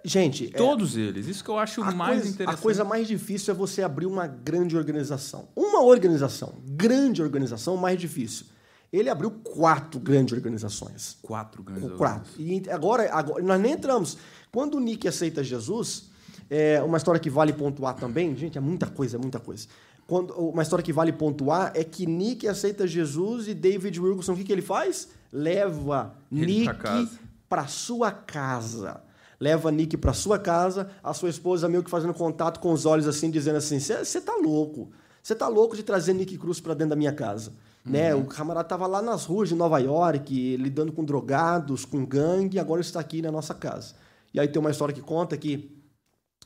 Gente, 0.05 0.51
é 0.53 0.57
todos 0.57 0.97
é, 0.97 1.01
eles. 1.01 1.27
Isso 1.29 1.45
que 1.45 1.51
eu 1.51 1.59
acho 1.59 1.81
mais 1.81 2.21
coisa, 2.21 2.29
interessante. 2.29 2.59
A 2.59 2.63
coisa 2.63 2.85
mais 2.85 3.07
difícil 3.07 3.55
é 3.55 3.57
você 3.57 3.83
abrir 3.83 4.07
uma 4.07 4.27
grande 4.27 4.77
organização. 4.77 5.49
Uma 5.55 5.83
organização, 5.83 6.55
grande 6.65 7.23
organização, 7.23 7.77
mais 7.77 7.99
difícil. 7.99 8.47
Ele 8.93 9.09
abriu 9.09 9.31
quatro 9.31 9.99
grandes 9.99 10.35
organizações. 10.35 11.17
Quatro 11.23 11.63
grandes 11.63 11.93
Quatro. 11.97 12.31
E 12.39 12.63
agora, 12.71 13.11
agora, 13.13 13.43
nós 13.43 13.61
nem 13.61 13.73
entramos. 13.73 14.19
Quando 14.51 14.77
o 14.77 14.81
Nick 14.81 15.09
aceita 15.09 15.43
Jesus, 15.43 16.11
é 16.51 16.83
uma 16.83 16.99
história 16.99 17.19
que 17.19 17.31
vale 17.31 17.53
pontuar 17.53 17.95
também, 17.95 18.37
gente, 18.37 18.59
é 18.59 18.61
muita 18.61 18.87
coisa, 18.87 19.17
é 19.17 19.21
muita 19.21 19.41
coisa. 19.41 19.67
Quando, 20.07 20.35
uma 20.35 20.63
história 20.63 20.83
que 20.83 20.93
vale 20.93 21.13
pontuar 21.13 21.73
é 21.75 21.83
que 21.85 22.05
Nick 22.07 22.47
aceita 22.47 22.87
Jesus 22.87 23.49
e 23.49 23.55
David 23.55 23.99
Wilkerson, 23.99 24.33
o 24.33 24.37
que, 24.37 24.45
que 24.45 24.53
ele 24.53 24.61
faz? 24.61 25.09
Leva 25.33 26.15
ele 26.31 26.67
Nick 26.67 27.09
para 27.49 27.67
sua 27.67 28.11
casa 28.11 29.01
leva 29.43 29.73
Nick 29.73 29.97
para 29.97 30.13
sua 30.13 30.39
casa, 30.39 30.89
a 31.03 31.13
sua 31.13 31.29
esposa 31.29 31.69
meio 31.69 31.83
que 31.83 31.91
fazendo 31.91 32.15
contato 32.15 32.61
com 32.61 32.73
os 32.73 32.87
olhos 32.87 33.09
assim, 33.09 33.29
dizendo 33.29 33.57
assim: 33.57 33.81
"Você 33.81 34.21
tá 34.21 34.37
louco? 34.37 34.93
Você 35.21 35.35
tá 35.35 35.49
louco 35.49 35.75
de 35.75 35.83
trazer 35.83 36.15
Nick 36.15 36.39
Cruz 36.39 36.61
para 36.61 36.75
dentro 36.75 36.91
da 36.91 36.97
minha 36.97 37.13
casa?" 37.13 37.53
Né? 37.85 38.15
Uhum. 38.15 38.21
Né? 38.21 38.25
O 38.25 38.29
camarada 38.29 38.69
tava 38.69 38.87
lá 38.87 39.03
nas 39.03 39.25
ruas 39.25 39.49
de 39.49 39.57
Nova 39.57 39.81
York, 39.81 40.57
lidando 40.57 40.93
com 40.93 41.05
drogados, 41.05 41.85
com 41.85 42.07
gangue, 42.07 42.57
e 42.57 42.61
agora 42.61 42.81
está 42.81 43.01
aqui 43.01 43.21
na 43.21 43.33
nossa 43.33 43.53
casa. 43.53 43.97
E 44.33 44.39
aí 44.39 44.47
tem 44.47 44.61
uma 44.61 44.71
história 44.71 44.95
que 44.95 45.01
conta 45.01 45.37
que 45.37 45.77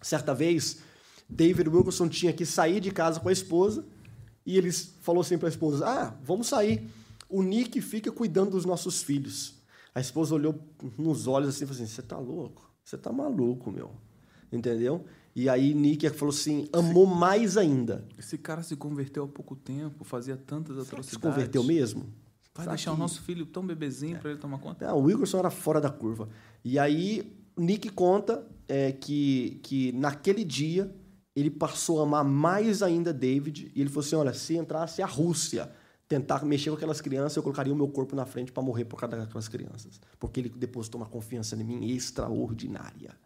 certa 0.01 0.35
vez 0.35 0.79
David 1.29 1.69
Wilkerson 1.69 2.09
tinha 2.09 2.33
que 2.33 2.47
sair 2.47 2.81
de 2.81 2.91
casa 2.91 3.21
com 3.21 3.29
a 3.29 3.33
esposa 3.33 3.85
e 4.47 4.57
eles 4.57 4.95
falou 5.03 5.21
assim 5.21 5.37
para 5.37 5.49
a 5.49 5.51
esposa: 5.51 5.87
"Ah, 5.87 6.15
vamos 6.23 6.47
sair. 6.47 6.91
O 7.29 7.43
Nick 7.43 7.79
fica 7.83 8.11
cuidando 8.11 8.53
dos 8.53 8.65
nossos 8.65 9.03
filhos." 9.03 9.57
A 9.95 10.01
esposa 10.01 10.35
olhou 10.35 10.59
nos 10.97 11.27
olhos 11.27 11.51
assim 11.51 11.65
e 11.65 11.67
falou 11.67 11.83
assim: 11.83 11.93
"Você 11.95 12.01
tá 12.01 12.19
louco?" 12.19 12.67
Você 12.87 12.97
tá 12.97 13.11
maluco, 13.11 13.73
meu. 13.73 13.91
Entendeu? 14.53 15.05
E 15.35 15.49
aí 15.49 15.75
Nick 15.75 16.09
falou 16.11 16.33
assim, 16.33 16.69
amou 16.73 17.05
mais 17.05 17.57
ainda. 17.57 18.07
Esse 18.17 18.39
cara 18.39 18.63
se 18.63 18.77
converteu 18.77 19.25
há 19.25 19.29
pouco 19.29 19.57
tempo, 19.57 20.05
fazia 20.05 20.37
tantas 20.37 20.79
atrocidades. 20.79 21.11
Se 21.11 21.19
converteu 21.19 21.65
mesmo? 21.65 22.03
Vai 22.55 22.65
Sabe 22.65 22.77
deixar 22.77 22.93
que... 22.93 22.97
o 22.97 22.99
nosso 23.01 23.21
filho 23.23 23.45
tão 23.45 23.67
bebezinho 23.67 24.17
é. 24.17 24.21
para 24.21 24.31
ele 24.31 24.39
tomar 24.39 24.59
conta? 24.59 24.87
Não, 24.87 24.99
o 24.99 25.03
Wilkerson 25.03 25.39
era 25.41 25.51
fora 25.51 25.81
da 25.81 25.91
curva. 25.91 26.29
E 26.65 26.79
aí 26.79 27.37
Nick 27.57 27.89
conta 27.89 28.47
é, 28.69 28.93
que, 28.93 29.59
que 29.65 29.91
naquele 29.91 30.45
dia 30.45 30.95
ele 31.35 31.51
passou 31.51 31.99
a 31.99 32.05
amar 32.05 32.25
mais 32.25 32.85
ainda 32.85 33.13
David. 33.13 33.73
E 33.75 33.81
ele 33.81 33.91
falou 33.91 34.07
assim, 34.07 34.17
olha, 34.17 34.33
se 34.33 34.57
entrasse 34.57 35.03
a 35.03 35.07
Rússia 35.07 35.73
tentar 36.09 36.45
mexer 36.45 36.71
com 36.71 36.77
aquelas 36.77 37.01
crianças, 37.01 37.37
eu 37.37 37.43
colocaria 37.43 37.73
o 37.73 37.77
meu 37.77 37.89
corpo 37.89 38.15
na 38.15 38.25
frente 38.25 38.53
para 38.53 38.63
morrer 38.63 38.85
por 38.85 38.99
causa 38.99 39.17
daquelas 39.17 39.49
crianças. 39.49 40.01
Porque 40.19 40.41
ele 40.41 40.49
depositou 40.49 41.01
uma 41.01 41.09
confiança 41.09 41.57
em 41.57 41.65
mim 41.65 41.91
extraordinária. 41.91 43.17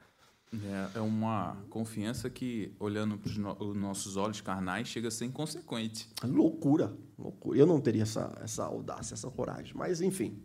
É, 0.52 0.98
é 0.98 1.00
uma 1.00 1.56
confiança 1.68 2.28
que, 2.28 2.74
olhando 2.80 3.16
para 3.16 3.28
os 3.28 3.36
no, 3.36 3.74
nossos 3.74 4.16
olhos 4.16 4.40
carnais, 4.40 4.88
chega 4.88 5.08
a 5.08 5.10
ser 5.10 5.26
inconsequente. 5.26 6.08
Loucura, 6.24 6.92
loucura. 7.16 7.58
Eu 7.58 7.66
não 7.66 7.80
teria 7.80 8.02
essa, 8.02 8.36
essa 8.42 8.64
audácia, 8.64 9.14
essa 9.14 9.30
coragem. 9.30 9.74
Mas, 9.76 10.00
enfim. 10.00 10.42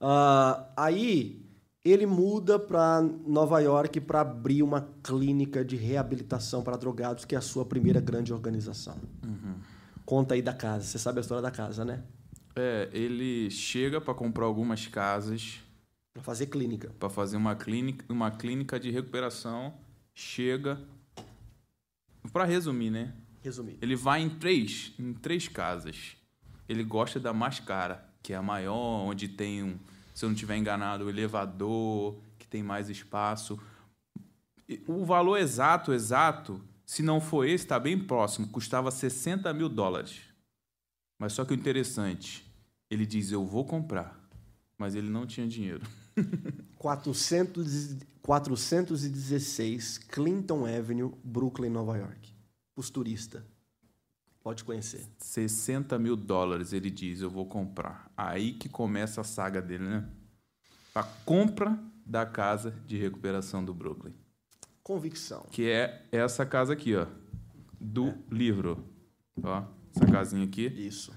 Uh, 0.00 0.66
aí, 0.76 1.48
ele 1.82 2.04
muda 2.04 2.58
para 2.58 3.00
Nova 3.26 3.60
York 3.60 4.00
para 4.00 4.20
abrir 4.20 4.62
uma 4.62 4.86
clínica 5.02 5.64
de 5.64 5.76
reabilitação 5.76 6.62
para 6.62 6.76
drogados, 6.76 7.24
que 7.24 7.34
é 7.34 7.38
a 7.38 7.42
sua 7.42 7.64
primeira 7.64 8.00
grande 8.00 8.34
organização. 8.34 8.96
Uhum. 9.24 9.53
Conta 10.04 10.34
aí 10.34 10.42
da 10.42 10.52
casa. 10.52 10.84
Você 10.84 10.98
sabe 10.98 11.18
a 11.18 11.20
história 11.20 11.42
da 11.42 11.50
casa, 11.50 11.84
né? 11.84 12.02
É, 12.56 12.88
ele 12.92 13.50
chega 13.50 14.00
para 14.00 14.14
comprar 14.14 14.44
algumas 14.44 14.86
casas. 14.86 15.60
Para 16.12 16.22
fazer 16.22 16.46
clínica. 16.46 16.92
Para 16.98 17.10
fazer 17.10 17.36
uma 17.36 17.56
clínica, 17.56 18.04
uma 18.08 18.30
clínica 18.30 18.78
de 18.78 18.90
recuperação. 18.90 19.74
Chega. 20.14 20.80
Para 22.32 22.44
resumir, 22.44 22.90
né? 22.90 23.14
Resumir. 23.42 23.78
Ele 23.82 23.96
vai 23.96 24.22
em 24.22 24.30
três, 24.30 24.92
em 24.98 25.12
três 25.12 25.48
casas. 25.48 26.16
Ele 26.68 26.84
gosta 26.84 27.20
da 27.20 27.32
mais 27.32 27.60
cara, 27.60 28.08
que 28.22 28.32
é 28.32 28.36
a 28.36 28.42
maior, 28.42 29.04
onde 29.04 29.28
tem 29.28 29.62
um, 29.62 29.78
se 30.14 30.24
eu 30.24 30.28
não 30.28 30.34
estiver 30.34 30.56
enganado, 30.56 31.04
o 31.04 31.10
elevador, 31.10 32.16
que 32.38 32.46
tem 32.46 32.62
mais 32.62 32.88
espaço. 32.88 33.60
O 34.86 35.04
valor 35.04 35.36
exato, 35.36 35.92
exato, 35.92 36.62
se 36.86 37.02
não 37.02 37.20
for 37.20 37.46
esse, 37.46 37.64
está 37.64 37.78
bem 37.78 37.98
próximo, 37.98 38.48
custava 38.48 38.90
60 38.90 39.52
mil 39.54 39.68
dólares. 39.68 40.20
Mas 41.18 41.32
só 41.32 41.44
que 41.44 41.52
o 41.52 41.56
interessante, 41.56 42.44
ele 42.90 43.06
diz: 43.06 43.30
Eu 43.32 43.44
vou 43.44 43.64
comprar, 43.64 44.20
mas 44.76 44.94
ele 44.94 45.08
não 45.08 45.26
tinha 45.26 45.48
dinheiro. 45.48 45.82
400, 46.76 47.96
416 48.20 49.98
Clinton 49.98 50.66
Avenue, 50.66 51.14
Brooklyn, 51.24 51.70
Nova 51.70 51.96
York. 51.96 52.34
Costurista. 52.74 53.46
Pode 54.42 54.62
conhecer. 54.64 55.06
60 55.18 55.98
mil 55.98 56.16
dólares, 56.16 56.74
ele 56.74 56.90
diz: 56.90 57.20
Eu 57.22 57.30
vou 57.30 57.46
comprar. 57.46 58.12
Aí 58.14 58.52
que 58.52 58.68
começa 58.68 59.22
a 59.22 59.24
saga 59.24 59.62
dele, 59.62 59.84
né? 59.84 60.06
A 60.94 61.02
compra 61.02 61.78
da 62.04 62.26
casa 62.26 62.70
de 62.86 62.98
recuperação 62.98 63.64
do 63.64 63.72
Brooklyn 63.72 64.12
convicção. 64.84 65.46
Que 65.50 65.68
é 65.68 66.00
essa 66.12 66.46
casa 66.46 66.74
aqui, 66.74 66.94
ó, 66.94 67.08
do 67.80 68.10
é. 68.10 68.14
livro. 68.30 68.84
Ó, 69.42 69.64
essa 69.96 70.06
casinha 70.06 70.44
aqui. 70.44 70.66
Isso. 70.66 71.12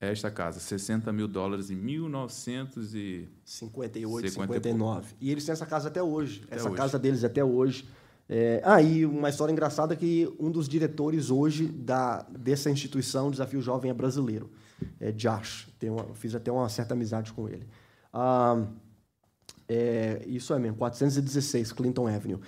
É 0.00 0.10
esta 0.12 0.30
casa, 0.30 0.60
60 0.60 1.12
mil 1.12 1.26
dólares 1.26 1.70
em 1.70 1.74
1958, 1.74 4.30
59. 4.30 5.16
E 5.20 5.30
eles 5.30 5.44
têm 5.44 5.52
essa 5.52 5.66
casa 5.66 5.88
até 5.88 6.02
hoje. 6.02 6.44
Até 6.44 6.56
essa 6.56 6.68
hoje. 6.68 6.76
casa 6.76 6.98
deles 6.98 7.24
até 7.24 7.44
hoje. 7.44 7.86
É, 8.28 8.60
ah, 8.64 8.82
e 8.82 9.06
uma 9.06 9.30
história 9.30 9.52
engraçada 9.52 9.94
é 9.94 9.96
que 9.96 10.28
um 10.38 10.50
dos 10.50 10.68
diretores 10.68 11.30
hoje 11.30 11.66
da, 11.66 12.22
dessa 12.22 12.68
instituição, 12.70 13.30
Desafio 13.30 13.62
Jovem, 13.62 13.90
é 13.90 13.94
brasileiro. 13.94 14.50
É 15.00 15.10
Josh. 15.12 15.68
Tem 15.78 15.88
uma, 15.88 16.04
fiz 16.14 16.34
até 16.34 16.52
uma 16.52 16.68
certa 16.68 16.92
amizade 16.94 17.32
com 17.32 17.48
ele. 17.48 17.66
Ah, 18.12 18.66
é, 19.68 20.22
isso 20.26 20.52
é 20.54 20.58
mesmo, 20.58 20.76
416 20.76 21.72
Clinton 21.72 22.06
Avenue. 22.06 22.40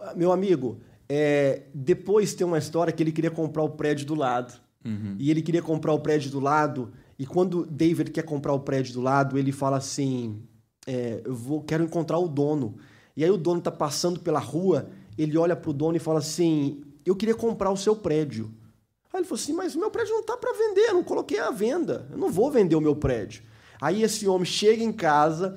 Ah, 0.00 0.14
meu 0.14 0.32
amigo, 0.32 0.80
é, 1.08 1.62
depois 1.74 2.34
tem 2.34 2.46
uma 2.46 2.58
história 2.58 2.92
que 2.92 3.02
ele 3.02 3.12
queria 3.12 3.30
comprar 3.30 3.62
o 3.62 3.70
prédio 3.70 4.06
do 4.06 4.14
lado. 4.14 4.54
Uhum. 4.84 5.16
E 5.18 5.30
ele 5.30 5.42
queria 5.42 5.62
comprar 5.62 5.92
o 5.92 6.00
prédio 6.00 6.30
do 6.30 6.40
lado. 6.40 6.92
E 7.18 7.26
quando 7.26 7.64
David 7.66 8.10
quer 8.10 8.22
comprar 8.22 8.52
o 8.52 8.60
prédio 8.60 8.94
do 8.94 9.00
lado, 9.00 9.38
ele 9.38 9.52
fala 9.52 9.78
assim: 9.78 10.42
é, 10.86 11.22
Eu 11.24 11.34
vou, 11.34 11.62
quero 11.62 11.84
encontrar 11.84 12.18
o 12.18 12.28
dono. 12.28 12.76
E 13.16 13.24
aí 13.24 13.30
o 13.30 13.36
dono 13.36 13.58
está 13.58 13.70
passando 13.70 14.20
pela 14.20 14.40
rua, 14.40 14.88
ele 15.16 15.38
olha 15.38 15.54
para 15.54 15.70
o 15.70 15.72
dono 15.72 15.96
e 15.96 16.00
fala 16.00 16.18
assim: 16.18 16.82
eu 17.04 17.14
queria 17.14 17.34
comprar 17.34 17.70
o 17.70 17.76
seu 17.76 17.94
prédio. 17.94 18.52
Aí 19.12 19.20
ele 19.20 19.28
falou 19.28 19.40
assim, 19.40 19.52
mas 19.52 19.74
o 19.74 19.78
meu 19.78 19.90
prédio 19.90 20.12
não 20.12 20.20
está 20.20 20.36
para 20.36 20.52
vender, 20.52 20.88
eu 20.88 20.94
não 20.94 21.04
coloquei 21.04 21.38
à 21.38 21.50
venda, 21.50 22.08
eu 22.10 22.18
não 22.18 22.30
vou 22.30 22.50
vender 22.50 22.74
o 22.74 22.80
meu 22.80 22.96
prédio. 22.96 23.44
Aí 23.80 24.02
esse 24.02 24.26
homem 24.26 24.44
chega 24.44 24.82
em 24.82 24.92
casa, 24.92 25.56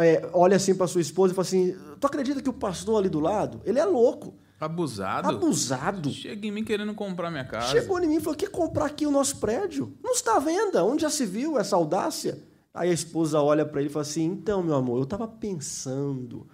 é, 0.00 0.28
olha 0.32 0.56
assim 0.56 0.74
para 0.74 0.86
sua 0.86 1.00
esposa 1.00 1.32
e 1.32 1.36
fala 1.36 1.46
assim, 1.46 1.76
tu 2.00 2.06
acredita 2.06 2.42
que 2.42 2.48
o 2.48 2.52
pastor 2.52 2.98
ali 2.98 3.08
do 3.08 3.20
lado, 3.20 3.60
ele 3.64 3.78
é 3.78 3.84
louco. 3.84 4.34
Abusado? 4.60 5.28
Abusado. 5.28 6.10
Chega 6.10 6.46
em 6.46 6.50
mim 6.50 6.64
querendo 6.64 6.94
comprar 6.94 7.30
minha 7.30 7.44
casa. 7.44 7.68
Chegou 7.68 8.02
em 8.02 8.08
mim 8.08 8.16
e 8.16 8.20
falou, 8.20 8.36
quer 8.36 8.50
comprar 8.50 8.86
aqui 8.86 9.06
o 9.06 9.10
nosso 9.10 9.36
prédio? 9.38 9.96
Não 10.02 10.12
está 10.12 10.36
à 10.36 10.40
venda, 10.40 10.84
onde 10.84 11.02
já 11.02 11.10
se 11.10 11.24
viu 11.24 11.58
essa 11.58 11.76
audácia? 11.76 12.42
Aí 12.74 12.90
a 12.90 12.92
esposa 12.92 13.40
olha 13.40 13.64
para 13.64 13.80
ele 13.80 13.88
e 13.88 13.92
fala 13.92 14.02
assim, 14.02 14.24
então, 14.24 14.62
meu 14.62 14.74
amor, 14.74 14.98
eu 14.98 15.04
estava 15.04 15.28
pensando 15.28 16.48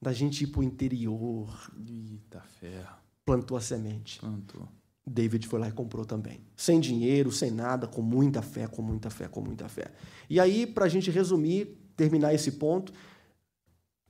da 0.00 0.12
gente 0.12 0.44
ir 0.44 0.48
para 0.48 0.60
o 0.60 0.64
interior. 0.64 1.70
Eita 1.88 2.42
ferro. 2.60 2.96
Plantou 3.24 3.56
a 3.56 3.60
semente. 3.60 4.20
Plantou. 4.20 4.68
David 5.06 5.46
foi 5.46 5.60
lá 5.60 5.68
e 5.68 5.72
comprou 5.72 6.04
também. 6.04 6.40
Sem 6.56 6.80
dinheiro, 6.80 7.30
sem 7.30 7.50
nada, 7.50 7.86
com 7.86 8.02
muita 8.02 8.42
fé, 8.42 8.66
com 8.66 8.82
muita 8.82 9.08
fé, 9.08 9.28
com 9.28 9.40
muita 9.40 9.68
fé. 9.68 9.92
E 10.28 10.40
aí, 10.40 10.66
para 10.66 10.84
a 10.84 10.88
gente 10.88 11.10
resumir, 11.10 11.78
terminar 11.96 12.34
esse 12.34 12.52
ponto, 12.52 12.92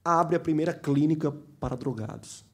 abre 0.05 0.37
a 0.37 0.41
primeira 0.41 0.73
clínica 0.73 1.31
para 1.61 1.77
drogados. 1.77 2.45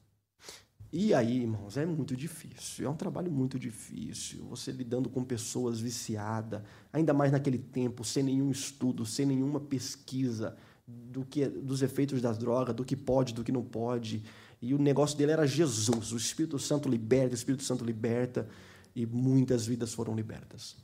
E 0.95 1.11
aí, 1.11 1.41
irmãos, 1.41 1.75
é 1.75 1.87
muito 1.87 2.15
difícil. 2.15 2.85
É 2.85 2.89
um 2.89 2.95
trabalho 2.95 3.31
muito 3.31 3.57
difícil. 3.57 4.45
Você 4.45 4.71
lidando 4.71 5.09
com 5.09 5.23
pessoas 5.23 5.79
viciadas, 5.79 6.61
ainda 6.91 7.11
mais 7.15 7.31
naquele 7.31 7.57
tempo, 7.57 8.03
sem 8.03 8.21
nenhum 8.21 8.51
estudo, 8.51 9.03
sem 9.03 9.25
nenhuma 9.25 9.59
pesquisa 9.59 10.55
do 10.87 11.25
que 11.25 11.47
dos 11.47 11.81
efeitos 11.81 12.21
das 12.21 12.37
drogas, 12.37 12.75
do 12.75 12.85
que 12.85 12.95
pode, 12.95 13.33
do 13.33 13.43
que 13.43 13.51
não 13.51 13.63
pode. 13.63 14.23
E 14.61 14.71
o 14.75 14.77
negócio 14.77 15.17
dele 15.17 15.31
era 15.31 15.47
Jesus. 15.47 16.11
O 16.11 16.17
Espírito 16.17 16.59
Santo 16.59 16.87
liberta, 16.87 17.31
o 17.31 17.37
Espírito 17.37 17.63
Santo 17.63 17.83
liberta. 17.83 18.47
E 18.95 19.03
muitas 19.03 19.65
vidas 19.65 19.95
foram 19.95 20.15
libertas. 20.15 20.75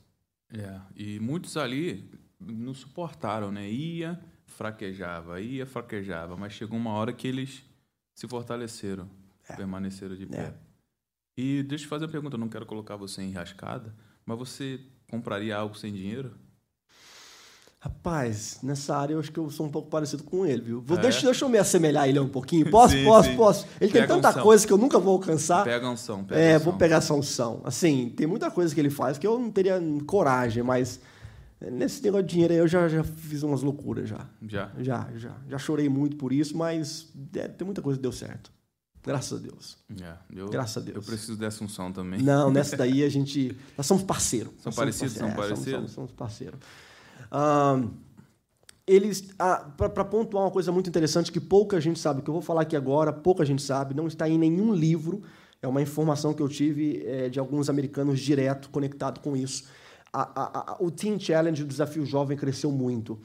É, 0.52 0.82
e 0.96 1.20
muitos 1.20 1.56
ali 1.56 2.10
não 2.40 2.74
suportaram, 2.74 3.52
né? 3.52 3.70
Ia, 3.70 4.20
fraquejava, 4.60 5.40
ia, 5.40 5.66
fraquejava. 5.66 6.36
Mas 6.36 6.52
chegou 6.52 6.78
uma 6.78 6.92
hora 6.92 7.14
que 7.14 7.26
eles 7.26 7.64
se 8.14 8.28
fortaleceram, 8.28 9.10
é. 9.48 9.56
permaneceram 9.56 10.18
de 10.18 10.26
pé. 10.26 10.38
É. 10.38 10.54
E 11.38 11.64
deixa 11.64 11.86
eu 11.86 11.90
fazer 11.90 12.04
uma 12.04 12.12
pergunta, 12.12 12.36
eu 12.36 12.40
não 12.40 12.50
quero 12.50 12.66
colocar 12.66 12.98
você 12.98 13.22
em 13.22 13.32
rascada, 13.32 13.96
mas 14.26 14.38
você 14.38 14.82
compraria 15.10 15.56
algo 15.56 15.78
sem 15.78 15.94
dinheiro? 15.94 16.36
Rapaz, 17.80 18.60
nessa 18.62 18.98
área 18.98 19.14
eu 19.14 19.20
acho 19.22 19.32
que 19.32 19.40
eu 19.40 19.50
sou 19.50 19.66
um 19.66 19.72
pouco 19.72 19.90
parecido 19.90 20.26
com 20.26 20.46
ele, 20.46 20.62
viu? 20.62 20.82
Vou, 20.82 20.98
é? 20.98 21.02
deixa, 21.04 21.26
deixa 21.26 21.46
eu 21.46 21.50
me 21.50 21.58
assemelhar 21.58 22.04
a 22.04 22.08
ele 22.10 22.20
um 22.20 22.28
pouquinho. 22.28 22.68
Posso, 22.70 22.94
sim, 22.94 23.06
posso, 23.06 23.30
sim. 23.30 23.38
posso. 23.38 23.66
Ele 23.80 23.94
pega 23.94 24.08
tem 24.08 24.16
tanta 24.18 24.32
unção. 24.32 24.44
coisa 24.44 24.68
que 24.68 24.74
eu 24.74 24.78
nunca 24.78 25.00
vou 25.00 25.14
alcançar. 25.14 25.64
Pega 25.64 25.88
a 25.88 25.92
unção, 25.92 26.26
pega 26.26 26.42
É, 26.42 26.56
unção. 26.58 26.66
vou 26.66 26.74
pegar 26.78 26.98
essa 26.98 27.14
unção. 27.14 27.62
Assim, 27.64 28.10
tem 28.10 28.28
muita 28.28 28.52
coisa 28.52 28.76
que 28.76 28.82
ele 28.82 28.90
faz 28.90 29.18
que 29.18 29.26
eu 29.26 29.40
não 29.40 29.50
teria 29.50 29.82
coragem, 30.06 30.62
mas 30.62 31.00
nesse 31.62 32.02
negócio 32.04 32.26
de 32.26 32.32
dinheiro 32.32 32.54
aí 32.54 32.60
eu 32.60 32.68
já, 32.68 32.88
já 32.88 33.04
fiz 33.04 33.44
umas 33.44 33.62
loucuras 33.62 34.08
já. 34.08 34.26
Já? 34.48 34.72
Já, 34.80 35.10
já. 35.16 35.36
Já 35.48 35.58
chorei 35.58 35.90
muito 35.90 36.16
por 36.16 36.32
isso, 36.32 36.58
mas 36.58 37.12
é, 37.36 37.48
tem 37.48 37.66
muita 37.66 37.82
coisa 37.82 37.98
que 37.98 38.04
deu 38.04 38.12
certo. 38.12 38.52
Graças 39.04 39.40
a 39.40 39.42
Deus. 39.42 39.78
É, 40.02 40.14
eu, 40.36 40.50
Graças 40.50 40.78
a 40.78 40.86
Deus. 40.86 40.96
Eu 40.98 41.02
preciso 41.02 41.38
dessa 41.38 41.64
unção 41.64 41.92
também. 41.92 42.22
Não, 42.22 42.52
nessa 42.52 42.78
daí 42.78 43.04
a 43.04 43.10
gente. 43.10 43.56
Nós 43.78 43.86
somos 43.86 44.04
parceiros. 44.04 44.54
São 44.60 44.72
parecidos? 44.72 45.14
São 45.14 45.32
parecidos? 45.32 45.68
É, 45.68 45.72
somos, 45.72 45.92
somos, 45.92 46.12
parceiros. 46.12 46.60
Eles 48.86 49.30
ah, 49.38 49.70
para 49.78 50.04
pontuar 50.04 50.46
uma 50.46 50.52
coisa 50.52 50.72
muito 50.72 50.90
interessante 50.90 51.32
que 51.32 51.40
pouca 51.40 51.80
gente 51.80 52.00
sabe, 52.00 52.24
que 52.24 52.30
eu 52.30 52.34
vou 52.34 52.42
falar 52.42 52.62
aqui 52.62 52.76
agora, 52.76 53.14
pouca 53.14 53.46
gente 53.46 53.62
sabe, 53.62 53.94
não 53.94 54.08
está 54.08 54.28
em 54.28 54.36
nenhum 54.36 54.74
livro, 54.74 55.22
é 55.62 55.68
uma 55.68 55.80
informação 55.80 56.34
que 56.34 56.42
eu 56.42 56.50
tive 56.50 57.06
é, 57.06 57.30
de 57.30 57.40
alguns 57.40 57.70
americanos 57.70 58.20
direto 58.20 58.68
conectado 58.70 59.20
com 59.20 59.38
isso. 59.38 59.66
A, 60.12 60.74
a, 60.74 60.78
o 60.80 60.90
Teen 60.90 61.20
Challenge, 61.20 61.64
o 61.64 61.68
Desafio 61.68 62.06
Jovem, 62.06 62.38
cresceu 62.38 62.72
muito. 62.72 63.20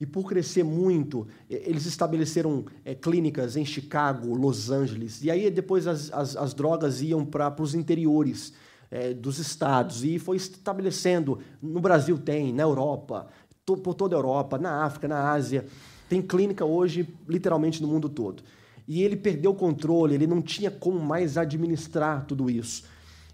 E 0.00 0.06
por 0.06 0.26
crescer 0.26 0.62
muito, 0.62 1.26
eles 1.48 1.84
estabeleceram 1.84 2.64
é, 2.84 2.94
clínicas 2.94 3.54
em 3.56 3.66
Chicago, 3.66 4.34
Los 4.34 4.70
Angeles, 4.70 5.22
e 5.22 5.30
aí 5.30 5.50
depois 5.50 5.86
as, 5.86 6.10
as, 6.10 6.36
as 6.36 6.54
drogas 6.54 7.02
iam 7.02 7.24
para 7.26 7.54
os 7.60 7.74
interiores 7.74 8.54
é, 8.90 9.12
dos 9.12 9.38
estados, 9.38 10.02
e 10.02 10.18
foi 10.18 10.38
estabelecendo, 10.38 11.38
no 11.62 11.80
Brasil 11.80 12.16
tem, 12.18 12.50
na 12.50 12.62
Europa, 12.62 13.28
por 13.64 13.94
toda 13.94 14.16
a 14.16 14.18
Europa, 14.18 14.58
na 14.58 14.84
África, 14.84 15.06
na 15.06 15.30
Ásia. 15.30 15.66
Tem 16.08 16.20
clínica 16.20 16.64
hoje, 16.64 17.08
literalmente, 17.28 17.80
no 17.80 17.86
mundo 17.86 18.08
todo. 18.08 18.42
E 18.88 19.02
ele 19.02 19.16
perdeu 19.16 19.52
o 19.52 19.54
controle, 19.54 20.14
ele 20.14 20.26
não 20.26 20.42
tinha 20.42 20.70
como 20.70 20.98
mais 20.98 21.38
administrar 21.38 22.24
tudo 22.26 22.50
isso. 22.50 22.84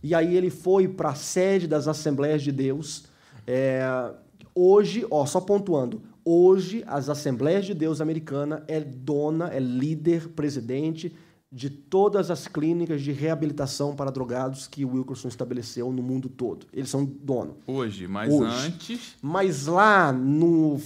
E 0.07 0.15
aí 0.15 0.37
ele 0.37 0.51
foi 0.51 0.87
para 0.87 1.09
a 1.09 1.15
sede 1.17 1.67
das 1.67 1.89
Assembleias 1.89 2.41
de 2.41 2.53
Deus. 2.53 3.07
É, 3.45 4.15
hoje, 4.55 5.05
ó, 5.11 5.27
só 5.27 5.41
pontuando, 5.41 6.01
hoje 6.25 6.85
as 6.87 7.09
Assembleias 7.09 7.67
de 7.67 7.75
Deus 7.75 8.01
americana 8.01 8.63
é 8.69 8.79
dona, 8.79 9.49
é 9.49 9.59
líder, 9.59 10.29
presidente 10.29 11.13
de 11.51 11.69
todas 11.69 12.31
as 12.31 12.47
clínicas 12.47 13.03
de 13.03 13.11
reabilitação 13.11 13.97
para 13.97 14.13
drogados 14.13 14.69
que 14.69 14.85
o 14.85 14.93
Wilkerson 14.93 15.27
estabeleceu 15.27 15.91
no 15.91 16.05
mundo 16.05 16.29
todo. 16.29 16.67
Eles 16.73 16.89
são 16.89 17.05
dono. 17.05 17.57
Hoje, 17.67 18.07
mas 18.07 18.33
Hoje. 18.33 18.69
antes. 18.69 19.17
Mas 19.21 19.67
lá 19.67 20.13
no 20.13 20.81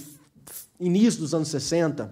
início 0.79 1.19
dos 1.19 1.35
anos 1.35 1.49
60, 1.49 2.11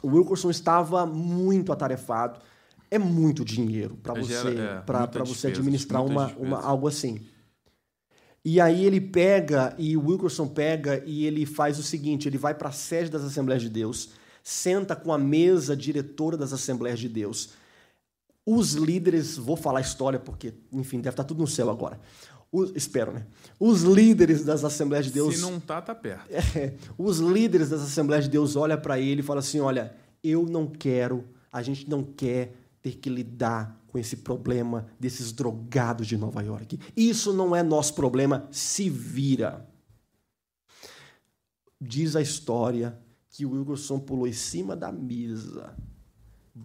o 0.00 0.10
Wilkerson 0.10 0.50
estava 0.50 1.04
muito 1.04 1.72
atarefado. 1.72 2.38
É 2.96 2.98
muito 2.98 3.44
dinheiro 3.44 3.96
para 4.02 4.14
você, 4.14 4.48
é, 4.48 4.80
para 4.80 5.24
você 5.24 5.48
administrar 5.48 6.04
uma, 6.04 6.32
uma, 6.36 6.60
algo 6.60 6.88
assim. 6.88 7.20
E 8.44 8.60
aí 8.60 8.84
ele 8.84 9.00
pega, 9.00 9.74
e 9.76 9.96
o 9.96 10.06
Wilkerson 10.08 10.48
pega, 10.48 11.02
e 11.04 11.26
ele 11.26 11.44
faz 11.44 11.78
o 11.78 11.82
seguinte: 11.82 12.28
ele 12.28 12.38
vai 12.38 12.54
para 12.54 12.68
a 12.68 12.72
sede 12.72 13.10
das 13.10 13.22
Assembleias 13.22 13.62
de 13.62 13.68
Deus, 13.68 14.10
senta 14.42 14.94
com 14.94 15.12
a 15.12 15.18
mesa 15.18 15.76
diretora 15.76 16.36
das 16.36 16.52
Assembleias 16.52 16.98
de 16.98 17.08
Deus 17.08 17.50
os 18.46 18.74
líderes, 18.74 19.36
vou 19.36 19.56
falar 19.56 19.80
história 19.80 20.20
porque, 20.20 20.54
enfim, 20.72 20.98
deve 20.98 21.14
estar 21.14 21.24
tudo 21.24 21.40
no 21.40 21.48
céu 21.48 21.68
agora. 21.68 21.98
Os, 22.52 22.70
espero, 22.76 23.12
né? 23.12 23.26
Os 23.58 23.82
líderes 23.82 24.44
das 24.44 24.64
Assembleias 24.64 25.06
de 25.06 25.12
Deus. 25.12 25.34
Se 25.34 25.42
não 25.42 25.58
tá, 25.58 25.82
tá 25.82 25.94
perto. 25.94 26.30
É, 26.56 26.74
os 26.96 27.18
líderes 27.18 27.68
das 27.68 27.82
Assembleias 27.82 28.24
de 28.24 28.30
Deus 28.30 28.54
olham 28.54 28.80
para 28.80 29.00
ele 29.00 29.20
e 29.20 29.24
falam 29.24 29.40
assim: 29.40 29.58
olha, 29.58 29.92
eu 30.22 30.44
não 30.44 30.68
quero, 30.68 31.24
a 31.52 31.60
gente 31.60 31.90
não 31.90 32.04
quer 32.04 32.54
ter 32.86 32.98
que 32.98 33.10
lidar 33.10 33.82
com 33.88 33.98
esse 33.98 34.18
problema 34.18 34.86
desses 35.00 35.32
drogados 35.32 36.06
de 36.06 36.16
Nova 36.16 36.40
York. 36.40 36.78
Isso 36.96 37.32
não 37.32 37.54
é 37.54 37.60
nosso 37.60 37.94
problema, 37.94 38.46
se 38.52 38.88
vira. 38.88 39.68
Diz 41.80 42.14
a 42.14 42.22
história 42.22 42.96
que 43.28 43.44
o 43.44 43.50
Wilkerson 43.50 43.98
pulou 43.98 44.28
em 44.28 44.32
cima 44.32 44.76
da 44.76 44.92
mesa 44.92 45.74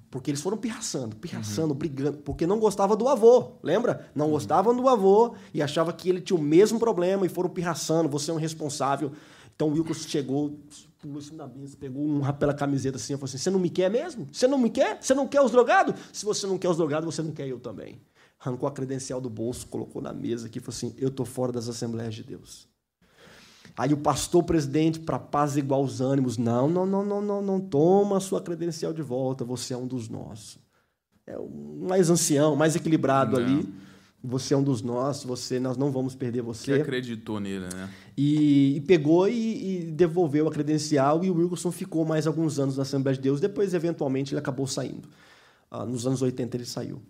porque 0.09 0.31
eles 0.31 0.41
foram 0.41 0.57
pirraçando, 0.57 1.17
pirraçando, 1.17 1.73
uhum. 1.73 1.77
brigando, 1.77 2.17
porque 2.19 2.47
não 2.47 2.59
gostava 2.59 2.95
do 2.95 3.09
avô, 3.09 3.53
lembra? 3.61 4.09
Não 4.15 4.27
uhum. 4.27 4.31
gostavam 4.31 4.73
do 4.73 4.87
avô 4.87 5.35
e 5.53 5.61
achava 5.61 5.91
que 5.91 6.07
ele 6.07 6.21
tinha 6.21 6.37
o 6.37 6.41
mesmo 6.41 6.79
problema 6.79 7.25
e 7.25 7.29
foram 7.29 7.49
pirraçando, 7.49 8.07
você 8.07 8.31
é 8.31 8.33
um 8.33 8.37
responsável. 8.37 9.11
Então 9.53 9.67
o 9.67 9.73
Wilkes 9.73 10.05
chegou, 10.07 10.57
cima 11.21 11.37
da 11.37 11.47
mesa, 11.47 11.75
pegou 11.77 12.03
um 12.03 12.21
pela 12.33 12.53
camiseta 12.53 12.97
assim 12.97 13.13
e 13.13 13.15
falou 13.15 13.25
assim: 13.25 13.37
Você 13.37 13.49
não 13.49 13.59
me 13.59 13.69
quer 13.69 13.89
mesmo? 13.89 14.27
Você 14.31 14.47
não 14.47 14.57
me 14.57 14.69
quer? 14.69 15.01
Você 15.01 15.13
não 15.13 15.27
quer 15.27 15.41
os 15.41 15.51
drogados? 15.51 15.95
Se 16.13 16.25
você 16.25 16.45
não 16.45 16.57
quer 16.57 16.69
os 16.69 16.77
drogados, 16.77 17.13
você 17.13 17.21
não 17.21 17.31
quer 17.31 17.47
eu 17.47 17.59
também. 17.59 18.01
Arrancou 18.39 18.67
a 18.67 18.71
credencial 18.71 19.21
do 19.21 19.29
bolso, 19.29 19.67
colocou 19.67 20.01
na 20.01 20.13
mesa 20.13 20.47
aqui 20.47 20.59
e 20.59 20.61
falou 20.61 20.75
assim: 20.75 20.95
Eu 20.97 21.11
tô 21.11 21.25
fora 21.25 21.51
das 21.51 21.67
Assembleias 21.67 22.13
de 22.13 22.23
Deus. 22.23 22.67
Aí 23.77 23.93
o 23.93 23.97
pastor 23.97 24.43
presidente, 24.43 24.99
para 24.99 25.17
paz 25.17 25.55
igual 25.55 25.83
os 25.83 26.01
ânimos, 26.01 26.37
não, 26.37 26.67
não, 26.69 26.85
não, 26.85 27.05
não, 27.05 27.21
não, 27.21 27.41
não 27.41 27.59
toma 27.59 28.17
a 28.17 28.19
sua 28.19 28.41
credencial 28.41 28.93
de 28.93 29.01
volta, 29.01 29.45
você 29.45 29.73
é 29.73 29.77
um 29.77 29.87
dos 29.87 30.09
nossos. 30.09 30.59
É 31.25 31.37
o 31.37 31.49
mais 31.87 32.09
ancião, 32.09 32.55
mais 32.55 32.75
equilibrado 32.75 33.39
não. 33.39 33.45
ali. 33.45 33.73
Você 34.23 34.53
é 34.53 34.57
um 34.57 34.63
dos 34.63 34.81
nossos, 34.83 35.23
você, 35.23 35.59
nós 35.59 35.77
não 35.77 35.91
vamos 35.91 36.13
perder 36.13 36.41
você. 36.41 36.75
Que 36.75 36.81
acreditou 36.81 37.39
nele, 37.39 37.65
né? 37.73 37.89
E, 38.15 38.75
e 38.77 38.81
pegou 38.81 39.27
e, 39.27 39.87
e, 39.87 39.91
devolveu 39.91 40.47
a 40.47 40.51
credencial 40.51 41.23
e 41.23 41.31
o 41.31 41.35
Wilkerson 41.35 41.71
ficou 41.71 42.05
mais 42.05 42.27
alguns 42.27 42.59
anos 42.59 42.77
na 42.77 42.83
Assembleia 42.83 43.15
de 43.15 43.21
Deus. 43.21 43.39
Depois, 43.39 43.73
eventualmente, 43.73 44.33
ele 44.33 44.39
acabou 44.39 44.67
saindo. 44.67 45.09
Ah, 45.71 45.85
nos 45.85 46.05
anos 46.05 46.21
80 46.21 46.55
ele 46.55 46.65
saiu. 46.65 47.01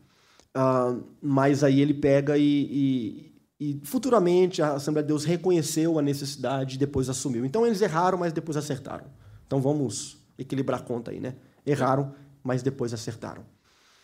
Ah, 0.53 0.97
mas 1.21 1.63
aí 1.63 1.81
ele 1.81 1.93
pega 1.93 2.37
e, 2.37 3.33
e 3.59 3.79
futuramente 3.83 4.61
a 4.61 4.73
Assembleia 4.73 5.03
de 5.03 5.09
Deus 5.09 5.23
reconheceu 5.23 5.99
a 5.99 6.01
necessidade 6.01 6.75
e 6.75 6.79
depois 6.79 7.09
assumiu. 7.09 7.45
Então 7.45 7.65
eles 7.65 7.81
erraram, 7.81 8.17
mas 8.17 8.33
depois 8.33 8.57
acertaram. 8.57 9.05
Então 9.45 9.61
vamos 9.61 10.17
equilibrar 10.37 10.79
a 10.79 10.83
conta 10.83 11.11
aí, 11.11 11.19
né? 11.19 11.35
Erraram, 11.65 12.15
mas 12.43 12.63
depois 12.63 12.93
acertaram. 12.93 13.45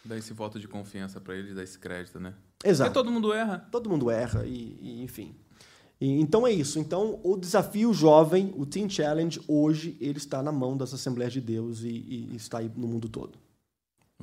Dá 0.05 0.17
esse 0.17 0.31
voto 0.31 0.59
de 0.59 0.67
confiança 0.67 1.19
para 1.19 1.35
eles, 1.35 1.55
dá 1.55 1.63
esse 1.63 1.79
crédito, 1.79 2.19
né? 2.19 2.34
Exato. 2.63 2.89
Porque 2.89 3.03
todo 3.03 3.11
mundo 3.11 3.34
erra. 3.34 3.67
Todo 3.71 3.89
mundo 3.89 4.09
erra, 4.09 4.45
e, 4.45 4.77
e 4.81 5.03
enfim. 5.03 5.35
E, 5.99 6.19
então 6.19 6.45
é 6.45 6.51
isso. 6.51 6.79
Então 6.79 7.19
o 7.23 7.38
desafio 7.38 7.93
jovem, 7.93 8.53
o 8.55 8.65
Teen 8.65 8.89
Challenge, 8.89 9.41
hoje 9.47 9.97
ele 9.99 10.17
está 10.17 10.41
na 10.41 10.51
mão 10.51 10.77
das 10.77 10.93
Assembleias 10.93 11.34
de 11.34 11.41
Deus 11.41 11.81
e, 11.81 11.89
e 11.89 12.35
está 12.35 12.59
aí 12.59 12.71
no 12.75 12.88
mundo 12.88 13.09
todo. 13.09 13.38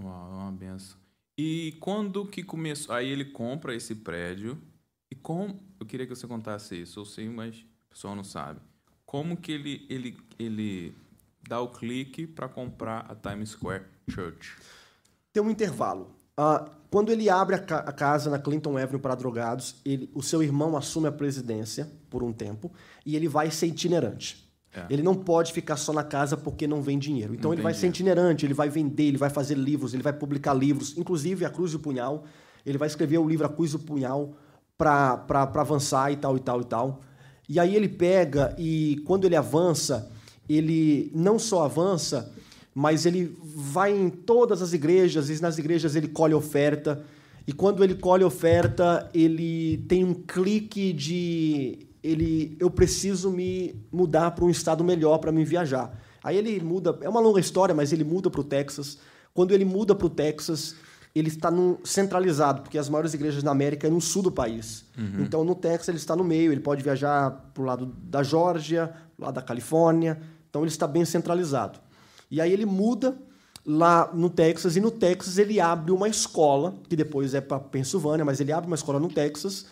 Uau, 0.01 0.33
é 0.33 0.37
uma 0.37 0.53
benção. 0.53 0.99
E 1.37 1.77
quando 1.81 2.27
que 2.27 2.43
começou? 2.43 2.95
Aí 2.95 3.09
ele 3.09 3.25
compra 3.25 3.75
esse 3.75 3.95
prédio. 3.95 4.61
E 5.11 5.15
como. 5.15 5.61
Eu 5.79 5.87
queria 5.87 6.07
que 6.07 6.15
você 6.15 6.27
contasse 6.27 6.81
isso. 6.81 7.01
Eu 7.01 7.05
sei, 7.05 7.29
mas 7.29 7.57
o 7.57 7.91
pessoal 7.91 8.15
não 8.15 8.25
sabe. 8.25 8.61
Como 9.05 9.37
que 9.37 9.53
ele, 9.53 9.87
ele, 9.89 10.17
ele 10.39 10.95
dá 11.47 11.61
o 11.61 11.69
clique 11.69 12.27
para 12.27 12.49
comprar 12.49 13.01
a 13.11 13.15
Times 13.15 13.51
Square 13.51 13.85
Church? 14.09 14.57
Tem 15.33 15.43
um 15.43 15.51
intervalo. 15.51 16.15
Uh, 16.39 16.69
quando 16.91 17.11
ele 17.11 17.29
abre 17.29 17.57
a, 17.57 17.59
ca 17.59 17.79
a, 17.79 17.93
casa 17.93 18.31
na 18.31 18.39
Clinton 18.39 18.79
Avenue 18.79 19.01
para 19.01 19.15
drogados, 19.15 19.77
ele, 19.85 20.09
o 20.15 20.23
seu 20.23 20.43
irmão 20.43 20.77
assume 20.77 21.09
a 21.09 21.13
presidência 21.13 21.91
por 22.09 22.23
um 22.23 22.33
tempo 22.33 22.71
e 23.05 23.17
ele 23.17 23.27
vai 23.29 23.51
ser 23.51 23.67
itinerante. 23.67 24.49
É. 24.73 24.85
Ele 24.91 25.03
não 25.03 25.15
pode 25.15 25.53
ficar 25.53 25.77
só 25.77 25.93
na 25.93 26.03
casa 26.03 26.37
porque 26.37 26.67
não 26.67 26.83
vem 26.83 26.99
dinheiro. 26.99 27.35
Então 27.35 27.49
não 27.51 27.55
ele 27.55 27.63
vai 27.63 27.73
dinheiro. 27.73 27.95
ser 27.95 28.01
itinerante, 28.01 28.47
ele 28.47 28.55
vai 28.55 28.69
vender, 28.69 29.05
ele 29.05 29.19
vai 29.19 29.31
fazer 29.31 29.57
livros, 29.57 29.95
ele 29.95 30.03
vai 30.03 30.13
publicar 30.13 30.55
livros, 30.55 30.97
inclusive 30.97 31.45
A 31.45 31.51
Cruz 31.51 31.73
e 31.73 31.77
o 31.77 31.79
Punhal. 31.79 32.25
Ele 32.67 32.79
vai 32.79 32.89
escrever 32.89 33.19
o 33.19 33.29
livro 33.29 33.47
A 33.47 33.49
Cruz 33.49 33.73
e 33.73 33.77
o 33.77 33.81
Punhal 33.81 34.37
para 34.77 35.25
avançar 35.55 36.13
e 36.13 36.17
tal, 36.17 36.37
e 36.37 36.41
tal, 36.41 36.61
e 36.61 36.65
tal. 36.65 37.01
E 37.49 37.61
aí 37.61 37.77
ele 37.77 37.89
pega 37.89 38.55
e 38.59 39.03
quando 39.05 39.25
ele 39.25 39.37
avança, 39.37 40.11
ele 40.49 41.11
não 41.15 41.39
só 41.39 41.65
avança, 41.65 42.33
mas 42.75 43.07
ele 43.07 43.37
vai 43.41 43.97
em 43.97 44.11
todas 44.11 44.61
as 44.61 44.73
igrejas 44.73 45.31
e 45.31 45.41
nas 45.41 45.59
igrejas 45.59 45.95
ele 45.95 46.09
colhe 46.09 46.35
oferta. 46.35 47.05
E 47.47 47.53
quando 47.53 47.85
ele 47.85 47.95
colhe 47.95 48.25
oferta, 48.25 49.09
ele 49.15 49.85
tem 49.89 50.03
um 50.03 50.15
clique 50.15 50.93
de 50.93 51.87
ele, 52.03 52.55
eu 52.61 52.71
preciso 52.71 53.31
me 53.31 53.75
mudar 53.91 54.33
para 54.33 54.45
um 54.45 54.51
estado 54.51 54.85
melhor 54.85 55.19
para 55.19 55.33
me 55.33 55.45
viajar. 55.45 55.99
Aí 56.23 56.37
ele 56.37 56.61
muda, 56.61 56.99
é 57.01 57.09
uma 57.09 57.21
longa 57.21 57.41
história, 57.41 57.75
mas 57.75 57.93
ele 57.93 58.05
muda 58.05 58.29
para 58.29 58.41
o 58.41 58.45
Texas. 58.45 58.99
Quando 59.33 59.53
ele 59.53 59.65
muda 59.65 59.95
para 59.95 60.07
o 60.07 60.11
Texas, 60.11 60.75
ele 61.15 61.29
está 61.29 61.51
num, 61.51 61.79
centralizado, 61.83 62.63
porque 62.63 62.77
as 62.77 62.89
maiores 62.89 63.15
igrejas 63.15 63.43
na 63.43 63.53
América 63.53 63.87
é 63.87 63.91
no 63.91 64.01
sul 64.01 64.23
do 64.23 64.33
país. 64.33 64.85
Uhum. 64.99 65.23
Então, 65.23 65.45
no 65.45 65.55
Texas, 65.55 65.89
ele 65.89 65.99
está 65.99 66.15
no 66.15 66.25
meio, 66.25 66.53
ele 66.53 66.61
pode 66.61 66.83
viajar 66.83 67.31
para 67.55 67.63
o 67.63 67.65
lado 67.65 67.87
da 68.03 68.23
Geórgia, 68.23 68.93
lá 69.19 69.31
da 69.31 69.41
Califórnia. 69.41 70.21
Então, 70.51 70.63
ele 70.63 70.71
está 70.71 70.87
bem 70.87 71.05
centralizado. 71.05 71.79
E 72.31 72.41
aí 72.41 72.53
ele 72.53 72.67
muda 72.67 73.17
lá 73.67 74.11
no 74.13 74.29
Texas, 74.29 74.77
e 74.77 74.81
no 74.81 74.91
Texas 74.91 75.39
ele 75.39 75.61
abre 75.61 75.91
uma 75.91 76.09
escola, 76.09 76.75
que 76.89 76.97
depois 76.97 77.35
é 77.35 77.41
para 77.41 77.59
Pensilvânia, 77.59 78.25
mas 78.25 78.41
ele 78.41 78.53
abre 78.53 78.67
uma 78.67 78.77
escola 78.77 79.01
no 79.01 79.09
Texas, 79.09 79.67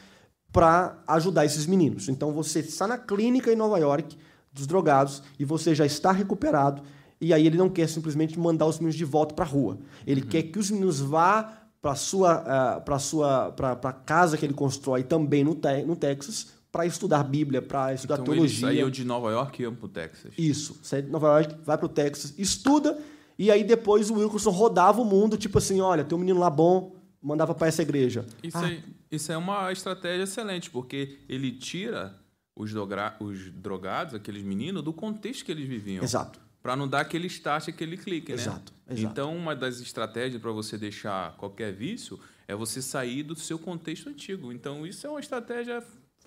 para 0.50 1.02
ajudar 1.06 1.44
esses 1.44 1.66
meninos. 1.66 2.08
Então 2.08 2.32
você 2.32 2.60
está 2.60 2.86
na 2.86 2.98
clínica 2.98 3.52
em 3.52 3.56
Nova 3.56 3.78
York 3.78 4.16
dos 4.52 4.66
drogados 4.66 5.22
e 5.38 5.44
você 5.44 5.74
já 5.74 5.86
está 5.86 6.12
recuperado 6.12 6.82
e 7.22 7.32
aí 7.32 7.46
ele 7.46 7.56
não 7.56 7.70
quer 7.70 7.88
simplesmente 7.88 8.38
mandar 8.38 8.66
os 8.66 8.78
meninos 8.78 8.96
de 8.96 9.04
volta 9.04 9.32
para 9.32 9.44
a 9.44 9.48
rua. 9.48 9.78
Ele 10.04 10.22
uhum. 10.22 10.26
quer 10.26 10.42
que 10.42 10.58
os 10.58 10.70
meninos 10.72 11.00
vá 11.00 11.52
para 11.80 11.94
sua 11.94 12.40
uh, 12.40 12.80
para 12.84 12.98
sua 12.98 13.52
para 13.52 13.72
a 13.72 13.92
casa 13.92 14.36
que 14.36 14.44
ele 14.44 14.52
constrói 14.52 15.04
também 15.04 15.44
no, 15.44 15.54
te 15.54 15.82
no 15.84 15.94
Texas 15.96 16.48
para 16.72 16.86
estudar 16.86 17.22
Bíblia, 17.22 17.60
para 17.60 17.92
estudar 17.92 18.14
então 18.14 18.24
teologia. 18.24 18.68
Ele 18.68 18.76
saiu 18.78 18.90
de 18.90 19.04
Nova 19.04 19.30
York 19.30 19.60
e 19.60 19.64
ia 19.64 19.70
para 19.70 19.84
o 19.84 19.88
Texas. 19.88 20.32
Isso, 20.38 20.80
sai 20.82 21.02
de 21.02 21.10
Nova 21.10 21.38
York, 21.38 21.56
vai 21.62 21.76
para 21.76 21.86
o 21.86 21.88
Texas, 21.88 22.34
estuda 22.38 22.98
e 23.38 23.50
aí 23.50 23.62
depois 23.62 24.08
o 24.08 24.14
Wilkerson 24.14 24.50
rodava 24.50 25.00
o 25.00 25.04
mundo, 25.04 25.36
tipo 25.36 25.58
assim, 25.58 25.80
olha, 25.80 26.02
tem 26.02 26.16
um 26.16 26.20
menino 26.20 26.40
lá 26.40 26.48
bom, 26.48 26.96
mandava 27.20 27.54
para 27.54 27.66
essa 27.66 27.82
igreja. 27.82 28.24
Isso, 28.42 28.56
ah. 28.56 28.64
aí, 28.64 28.82
isso 29.10 29.30
é 29.30 29.36
uma 29.36 29.70
estratégia 29.70 30.24
excelente, 30.24 30.70
porque 30.70 31.18
ele 31.28 31.52
tira 31.52 32.18
os, 32.56 32.72
os 33.20 33.50
drogados, 33.50 34.14
aqueles 34.14 34.42
meninos, 34.42 34.82
do 34.82 34.92
contexto 34.92 35.44
que 35.44 35.52
eles 35.52 35.68
viviam. 35.68 36.02
Exato. 36.02 36.40
Para 36.62 36.76
não 36.76 36.86
dar 36.86 37.00
aquele 37.00 37.26
start, 37.26 37.68
aquele 37.68 37.96
clique, 37.96 38.32
exato, 38.32 38.72
né? 38.86 38.94
Exato. 38.94 39.12
Então, 39.12 39.36
uma 39.36 39.54
das 39.54 39.80
estratégias 39.80 40.40
para 40.40 40.52
você 40.52 40.78
deixar 40.78 41.36
qualquer 41.36 41.72
vício 41.72 42.18
é 42.46 42.54
você 42.54 42.80
sair 42.80 43.24
do 43.24 43.34
seu 43.34 43.58
contexto 43.58 44.08
antigo. 44.08 44.52
Então, 44.52 44.86
isso 44.86 45.06
é 45.06 45.10
uma 45.10 45.18
estratégia 45.18 45.82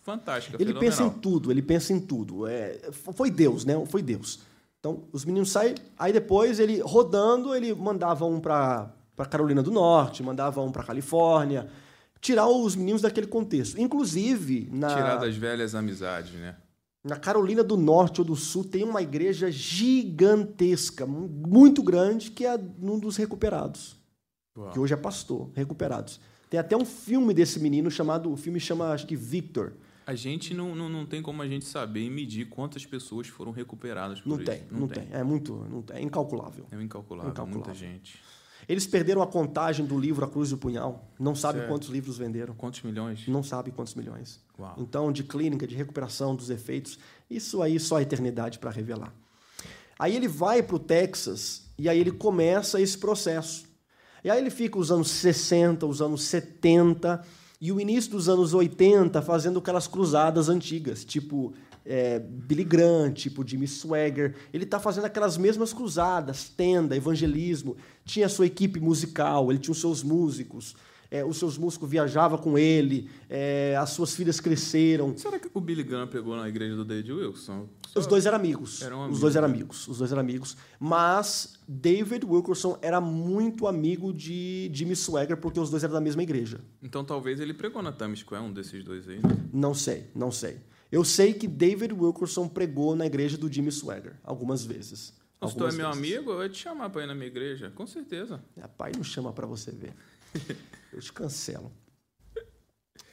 fantástica. 0.05 0.55
Ele 0.57 0.71
fenomenal. 0.71 0.91
pensa 0.91 1.03
em 1.03 1.19
tudo, 1.19 1.51
ele 1.51 1.61
pensa 1.63 1.91
em 1.91 1.99
tudo. 1.99 2.47
É, 2.47 2.79
foi 2.91 3.31
Deus, 3.31 3.65
né? 3.65 3.83
Foi 3.87 4.03
Deus. 4.03 4.39
Então, 4.79 5.05
os 5.11 5.25
meninos 5.25 5.49
saem, 5.49 5.73
aí 5.97 6.13
depois 6.13 6.59
ele 6.59 6.79
rodando, 6.79 7.55
ele 7.55 7.73
mandava 7.73 8.23
um 8.23 8.39
para 8.39 8.93
Carolina 9.31 9.63
do 9.63 9.71
Norte, 9.71 10.21
mandava 10.21 10.61
um 10.61 10.71
para 10.71 10.83
Califórnia, 10.83 11.67
tirar 12.21 12.47
os 12.47 12.75
meninos 12.75 13.01
daquele 13.01 13.25
contexto. 13.25 13.81
Inclusive, 13.81 14.69
na 14.71 14.89
tirar 14.89 15.15
das 15.17 15.35
velhas 15.35 15.73
amizades, 15.73 16.33
né? 16.33 16.55
Na 17.03 17.17
Carolina 17.17 17.63
do 17.63 17.75
Norte 17.75 18.21
ou 18.21 18.25
do 18.25 18.35
Sul 18.35 18.63
tem 18.63 18.83
uma 18.83 19.01
igreja 19.01 19.51
gigantesca, 19.51 21.05
muito 21.05 21.81
grande, 21.81 22.29
que 22.29 22.45
é 22.45 22.59
um 22.79 22.99
dos 22.99 23.15
recuperados. 23.17 23.95
Uau. 24.55 24.71
Que 24.71 24.79
hoje 24.79 24.93
é 24.93 24.97
pastor, 24.97 25.49
recuperados. 25.55 26.19
Tem 26.49 26.59
até 26.59 26.77
um 26.77 26.85
filme 26.85 27.33
desse 27.33 27.59
menino 27.59 27.89
chamado, 27.89 28.31
o 28.31 28.37
filme 28.37 28.59
chama 28.59 28.91
acho 28.91 29.07
que 29.07 29.15
Victor. 29.15 29.73
A 30.05 30.13
gente 30.13 30.53
não, 30.53 30.75
não, 30.75 30.87
não 30.87 31.05
tem 31.05 31.21
como 31.21 31.41
a 31.41 31.47
gente 31.47 31.65
saber 31.65 32.01
e 32.01 32.09
medir 32.09 32.47
quantas 32.47 32.85
pessoas 32.85 33.27
foram 33.27 33.51
recuperadas 33.51 34.21
por 34.21 34.29
não 34.29 34.35
isso. 34.37 34.45
Tem, 34.45 34.63
não, 34.69 34.81
não 34.81 34.87
tem, 34.87 35.03
não 35.03 35.09
tem. 35.09 35.19
É 35.19 35.23
muito, 35.23 35.53
não 35.69 35.81
tem, 35.81 35.97
é 35.97 36.01
incalculável. 36.01 36.67
É 36.71 36.81
incalculável, 36.81 37.31
incalculável. 37.31 37.65
muita 37.65 37.73
gente. 37.73 38.19
Eles 38.67 38.87
perderam 38.87 39.21
a 39.21 39.27
contagem 39.27 39.85
do 39.85 39.99
livro 39.99 40.25
A 40.25 40.29
Cruz 40.29 40.49
e 40.49 40.53
o 40.53 40.57
Punhal. 40.57 41.11
Não 41.19 41.35
sabe 41.35 41.59
certo. 41.59 41.71
quantos 41.71 41.89
livros 41.89 42.17
venderam. 42.17 42.53
Quantos 42.55 42.81
milhões? 42.81 43.27
Não 43.27 43.43
sabe 43.43 43.71
quantos 43.71 43.93
milhões. 43.93 44.39
Uau. 44.59 44.75
Então, 44.77 45.11
de 45.11 45.23
clínica, 45.23 45.67
de 45.67 45.75
recuperação 45.75 46.35
dos 46.35 46.49
efeitos, 46.49 46.97
isso 47.29 47.61
aí 47.61 47.79
só 47.79 47.97
a 47.97 48.01
eternidade 48.01 48.57
para 48.57 48.71
revelar. 48.71 49.13
Aí 49.97 50.15
ele 50.15 50.27
vai 50.27 50.63
para 50.63 50.75
o 50.75 50.79
Texas 50.79 51.69
e 51.77 51.87
aí 51.87 51.99
ele 51.99 52.11
começa 52.11 52.81
esse 52.81 52.97
processo. 52.97 53.65
E 54.23 54.29
aí 54.29 54.39
ele 54.39 54.49
fica 54.49 54.79
os 54.79 54.91
anos 54.91 55.09
60, 55.09 55.85
os 55.85 56.01
anos 56.01 56.23
70 56.23 57.23
e 57.59 57.71
o 57.71 57.79
início 57.79 58.11
dos 58.11 58.27
anos 58.27 58.53
80 58.53 59.21
fazendo 59.21 59.59
aquelas 59.59 59.87
cruzadas 59.87 60.49
antigas, 60.49 61.05
tipo 61.05 61.53
é, 61.85 62.19
Billy 62.19 62.63
Graham, 62.63 63.11
tipo 63.11 63.47
Jimmy 63.47 63.67
Swagger. 63.67 64.35
Ele 64.51 64.63
está 64.63 64.79
fazendo 64.79 65.05
aquelas 65.05 65.37
mesmas 65.37 65.71
cruzadas, 65.71 66.49
tenda, 66.49 66.95
evangelismo. 66.95 67.77
Tinha 68.03 68.27
sua 68.27 68.47
equipe 68.47 68.79
musical, 68.79 69.51
ele 69.51 69.59
tinha 69.59 69.71
os 69.71 69.79
seus 69.79 70.03
músicos. 70.03 70.75
É, 71.09 71.23
os 71.23 71.37
seus 71.37 71.57
músicos 71.57 71.89
viajavam 71.89 72.37
com 72.37 72.57
ele, 72.57 73.09
é, 73.29 73.75
as 73.79 73.91
suas 73.91 74.15
filhas 74.15 74.39
cresceram. 74.39 75.15
Será 75.17 75.39
que 75.39 75.49
o 75.53 75.61
Billy 75.61 75.83
Graham 75.83 76.07
pegou 76.07 76.35
na 76.35 76.47
igreja 76.47 76.75
do 76.75 76.83
David 76.83 77.11
Wilson? 77.11 77.67
Só... 77.87 77.99
Os 77.99 78.07
dois 78.07 78.25
eram 78.25 78.37
amigos. 78.37 78.81
Eram 78.81 79.03
amigos. 79.03 79.15
Os 79.15 79.21
dois 79.21 79.35
eram 79.35 79.47
amigos. 79.47 79.87
Os 79.87 79.97
dois 79.97 80.11
eram 80.11 80.21
amigos. 80.21 80.57
Mas 80.79 81.59
David 81.67 82.25
Wilkerson 82.25 82.77
era 82.81 82.99
muito 82.99 83.67
amigo 83.67 84.11
de 84.13 84.69
Jimmy 84.73 84.95
Swagger, 84.95 85.37
porque 85.37 85.59
os 85.59 85.69
dois 85.69 85.83
eram 85.83 85.93
da 85.93 86.01
mesma 86.01 86.23
igreja. 86.23 86.59
Então 86.83 87.03
talvez 87.03 87.39
ele 87.39 87.53
pregou 87.53 87.81
na 87.81 87.91
Times 87.91 88.19
Square, 88.19 88.43
um 88.43 88.51
desses 88.51 88.83
dois 88.83 89.07
aí. 89.07 89.19
Não 89.53 89.73
sei, 89.73 90.07
não 90.13 90.31
sei. 90.31 90.57
Eu 90.91 91.03
sei 91.03 91.33
que 91.33 91.47
David 91.47 91.93
Wilkerson 91.93 92.47
pregou 92.47 92.95
na 92.95 93.05
igreja 93.05 93.37
do 93.37 93.51
Jimmy 93.51 93.71
Swagger 93.71 94.13
algumas 94.23 94.63
vezes. 94.63 95.13
Se 95.47 95.55
tu 95.55 95.67
é 95.67 95.71
meu 95.71 95.87
vezes. 95.87 95.97
amigo, 95.97 96.31
eu 96.31 96.43
ia 96.43 96.49
te 96.49 96.57
chamar 96.57 96.89
para 96.89 97.03
ir 97.03 97.07
na 97.07 97.13
minha 97.13 97.27
igreja, 97.27 97.71
com 97.75 97.85
certeza. 97.85 98.43
Pai 98.77 98.91
não 98.95 99.03
chama 99.03 99.31
para 99.31 99.45
você 99.45 99.71
ver. 99.71 99.93
eu 100.95 101.01
te 101.01 101.11
cancelo. 101.11 101.71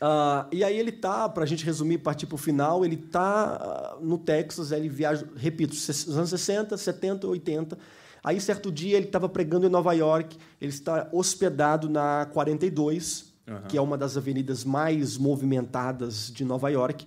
Uh, 0.03 0.49
e 0.51 0.65
aí 0.65 0.77
ele 0.77 0.91
tá, 0.91 1.29
para 1.29 1.45
a 1.45 1.47
gente 1.47 1.65
resumir, 1.65 1.99
partir 1.99 2.27
para 2.27 2.35
o 2.35 2.39
final, 2.39 2.85
ele 2.85 2.97
tá 2.97 3.97
uh, 4.01 4.05
no 4.05 4.19
Texas, 4.19 4.73
ele 4.73 4.89
viaja, 4.89 5.27
repito, 5.37 5.75
nos 5.75 6.17
anos 6.17 6.31
60, 6.31 6.77
70, 6.77 7.27
80. 7.27 7.79
Aí, 8.25 8.41
certo 8.41 8.71
dia, 8.71 8.97
ele 8.97 9.07
estava 9.07 9.29
pregando 9.29 9.67
em 9.67 9.69
Nova 9.69 9.93
York, 9.93 10.37
ele 10.61 10.71
está 10.71 11.09
hospedado 11.13 11.89
na 11.89 12.27
42, 12.33 13.33
uhum. 13.49 13.63
que 13.69 13.77
é 13.77 13.81
uma 13.81 13.99
das 13.99 14.17
avenidas 14.17 14.65
mais 14.65 15.17
movimentadas 15.17 16.31
de 16.33 16.45
Nova 16.45 16.69
York. 16.69 17.07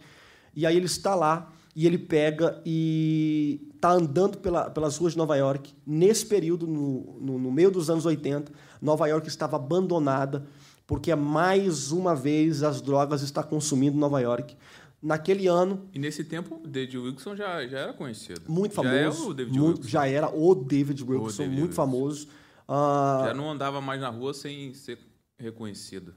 E 0.56 0.66
aí 0.66 0.76
ele 0.76 0.86
está 0.86 1.16
lá 1.16 1.52
e 1.76 1.86
ele 1.86 1.98
pega 1.98 2.62
e 2.66 3.70
está 3.76 3.92
andando 3.92 4.38
pela, 4.38 4.70
pelas 4.70 4.98
ruas 4.98 5.14
de 5.14 5.18
Nova 5.18 5.36
York. 5.36 5.74
Nesse 5.86 6.26
período, 6.26 6.66
no, 6.66 7.18
no, 7.20 7.40
no, 7.40 7.52
meio 7.52 7.70
dos 7.70 7.90
anos 7.90 8.06
80, 8.06 8.52
Nova 8.82 9.06
York 9.08 9.28
estava 9.28 9.58
abandonada 9.58 10.46
porque 10.88 11.14
mais 11.16 11.92
uma 11.92 12.16
vez 12.16 12.64
as 12.64 12.82
drogas 12.82 13.22
estão 13.22 13.44
consumindo 13.44 13.98
Nova 13.98 14.20
York. 14.20 14.56
Naquele 15.02 15.46
ano. 15.46 15.88
E 15.94 16.00
nesse 16.00 16.24
tempo, 16.24 16.60
o 16.64 16.68
David 16.68 16.98
Wilson 16.98 17.36
já, 17.36 17.68
já 17.68 17.80
era 17.80 17.94
conhecido. 17.94 18.42
Muito 18.48 18.74
famoso. 18.74 18.94
Já, 18.94 19.00
é 19.00 19.10
o 19.10 19.34
David 19.34 19.60
muito, 19.60 19.78
Wilson. 19.78 19.90
já 19.90 20.08
era 20.08 20.30
o 20.30 20.56
David 20.56 21.04
Wilson, 21.04 21.26
o 21.26 21.38
David 21.38 21.60
muito 21.60 21.70
Wilson. 21.70 21.76
famoso. 21.76 22.28
Uh... 22.68 23.26
Já 23.26 23.34
não 23.36 23.52
andava 23.52 23.80
mais 23.82 24.02
na 24.02 24.10
rua 24.10 24.34
sem 24.34 24.74
ser 24.74 24.98
reconhecido. 25.38 26.16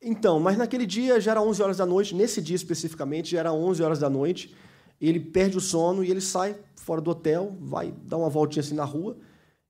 Então, 0.00 0.38
mas 0.38 0.56
naquele 0.56 0.86
dia 0.86 1.20
já 1.20 1.32
era 1.32 1.42
11 1.42 1.62
horas 1.62 1.76
da 1.78 1.86
noite, 1.86 2.14
nesse 2.14 2.40
dia 2.40 2.54
especificamente 2.54 3.32
já 3.32 3.40
era 3.40 3.52
11 3.52 3.82
horas 3.82 3.98
da 3.98 4.08
noite. 4.08 4.54
Ele 5.00 5.20
perde 5.20 5.56
o 5.56 5.60
sono 5.60 6.04
e 6.04 6.10
ele 6.10 6.20
sai 6.20 6.56
fora 6.76 7.00
do 7.00 7.10
hotel, 7.10 7.56
vai 7.60 7.92
dar 8.04 8.16
uma 8.16 8.28
voltinha 8.28 8.60
assim 8.60 8.74
na 8.74 8.84
rua, 8.84 9.16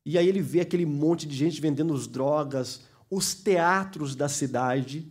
e 0.04 0.16
aí 0.16 0.28
ele 0.28 0.40
vê 0.40 0.60
aquele 0.60 0.86
monte 0.86 1.26
de 1.26 1.36
gente 1.36 1.60
vendendo 1.60 1.92
as 1.94 2.06
drogas, 2.06 2.82
os 3.10 3.34
teatros 3.34 4.14
da 4.14 4.28
cidade. 4.28 5.10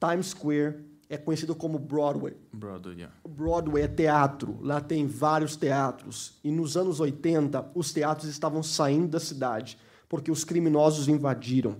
Times 0.00 0.26
Square 0.28 0.76
é 1.08 1.16
conhecido 1.16 1.54
como 1.54 1.78
Broadway. 1.78 2.36
Broadway, 2.52 2.96
yeah. 2.96 3.14
Broadway 3.28 3.84
é 3.84 3.88
teatro, 3.88 4.58
lá 4.60 4.80
tem 4.80 5.06
vários 5.06 5.56
teatros. 5.56 6.38
E 6.42 6.50
nos 6.50 6.76
anos 6.76 7.00
80, 7.00 7.70
os 7.74 7.92
teatros 7.92 8.28
estavam 8.28 8.62
saindo 8.62 9.08
da 9.08 9.20
cidade, 9.20 9.78
porque 10.08 10.30
os 10.30 10.44
criminosos 10.44 11.08
invadiram. 11.08 11.76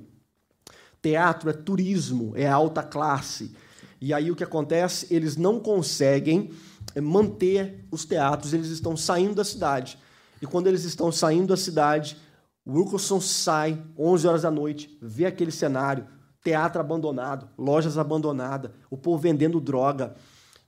Teatro 1.02 1.50
é 1.50 1.52
turismo, 1.52 2.32
é 2.34 2.46
alta 2.46 2.82
classe. 2.82 3.54
E 4.00 4.12
aí 4.12 4.30
o 4.30 4.36
que 4.36 4.44
acontece? 4.44 5.06
Eles 5.10 5.36
não 5.36 5.60
conseguem 5.60 6.50
eh, 6.94 7.00
manter 7.00 7.86
os 7.90 8.04
teatros, 8.04 8.52
eles 8.52 8.68
estão 8.68 8.96
saindo 8.96 9.34
da 9.34 9.44
cidade. 9.44 9.98
E 10.40 10.46
quando 10.46 10.66
eles 10.66 10.84
estão 10.84 11.10
saindo 11.10 11.48
da 11.48 11.56
cidade, 11.56 12.16
o 12.64 12.72
Wilkerson 12.72 13.20
sai 13.20 13.82
11 13.98 14.26
horas 14.26 14.42
da 14.42 14.50
noite, 14.50 14.96
vê 15.02 15.26
aquele 15.26 15.50
cenário, 15.50 16.06
teatro 16.42 16.80
abandonado, 16.80 17.48
lojas 17.58 17.98
abandonadas, 17.98 18.70
o 18.90 18.96
povo 18.96 19.18
vendendo 19.18 19.60
droga. 19.60 20.14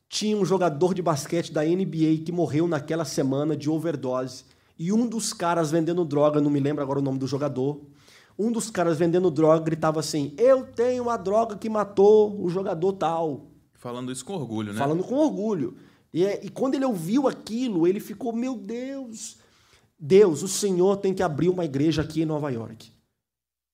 Tinha 0.08 0.36
um 0.36 0.44
jogador 0.44 0.94
de 0.94 1.02
basquete 1.02 1.52
da 1.52 1.64
NBA 1.64 2.24
que 2.24 2.32
morreu 2.32 2.68
naquela 2.68 3.04
semana 3.04 3.56
de 3.56 3.68
overdose. 3.68 4.44
E 4.78 4.92
um 4.92 5.06
dos 5.06 5.32
caras 5.32 5.70
vendendo 5.70 6.04
droga, 6.04 6.40
não 6.40 6.50
me 6.50 6.60
lembro 6.60 6.82
agora 6.82 6.98
o 6.98 7.02
nome 7.02 7.18
do 7.18 7.26
jogador, 7.26 7.80
um 8.38 8.52
dos 8.52 8.70
caras 8.70 8.98
vendendo 8.98 9.30
droga 9.30 9.64
gritava 9.64 10.00
assim: 10.00 10.34
Eu 10.36 10.64
tenho 10.64 11.08
a 11.08 11.16
droga 11.16 11.56
que 11.56 11.68
matou 11.68 12.38
o 12.44 12.48
jogador 12.50 12.92
tal. 12.92 13.46
Falando 13.74 14.12
isso 14.12 14.24
com 14.24 14.34
orgulho, 14.34 14.72
né? 14.72 14.78
Falando 14.78 15.02
com 15.02 15.14
orgulho. 15.14 15.76
E, 16.12 16.24
é, 16.24 16.44
e 16.44 16.50
quando 16.50 16.74
ele 16.74 16.84
ouviu 16.84 17.26
aquilo, 17.26 17.86
ele 17.86 18.00
ficou: 18.00 18.34
Meu 18.34 18.54
Deus, 18.54 19.38
Deus, 19.98 20.42
o 20.42 20.48
Senhor 20.48 20.98
tem 20.98 21.14
que 21.14 21.22
abrir 21.22 21.48
uma 21.48 21.64
igreja 21.64 22.02
aqui 22.02 22.22
em 22.22 22.26
Nova 22.26 22.50
York. 22.50 22.92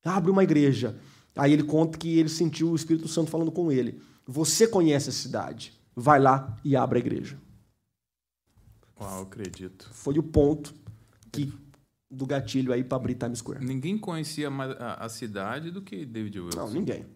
Abre 0.05 0.31
uma 0.31 0.45
igreja. 0.45 0.99
Aí 1.37 1.53
ele 1.53 1.65
conta 1.65 1.99
que 1.99 2.19
ele 2.19 2.29
sentiu 2.29 2.71
o 2.71 2.77
Espírito 2.77 3.09
Santo 3.09 3.31
falando 3.31 3.51
com 3.51 3.73
ele: 3.73 4.01
Você 4.27 4.67
conhece 4.67 5.09
a 5.09 5.13
cidade, 5.13 5.73
vai 5.95 6.21
lá 6.21 6.57
e 6.65 6.77
abre 6.77 6.99
a 6.99 7.01
igreja. 7.01 7.39
Uau, 9.01 9.23
acredito. 9.23 9.89
Foi 9.93 10.19
o 10.19 10.23
ponto 10.23 10.75
que 11.33 11.53
do 12.11 12.27
gatilho 12.27 12.73
aí 12.73 12.85
para 12.85 12.97
abrir 12.97 13.15
Times 13.15 13.39
Square. 13.39 13.65
Ninguém 13.65 13.97
conhecia 13.97 14.51
mais 14.51 14.73
a, 14.73 14.95
a, 14.95 15.09
cidade 15.09 15.71
do 15.71 15.81
que 15.81 16.05
David 16.05 16.41
Wilson. 16.41 16.59
Não, 16.59 16.71
ninguém. 16.71 17.07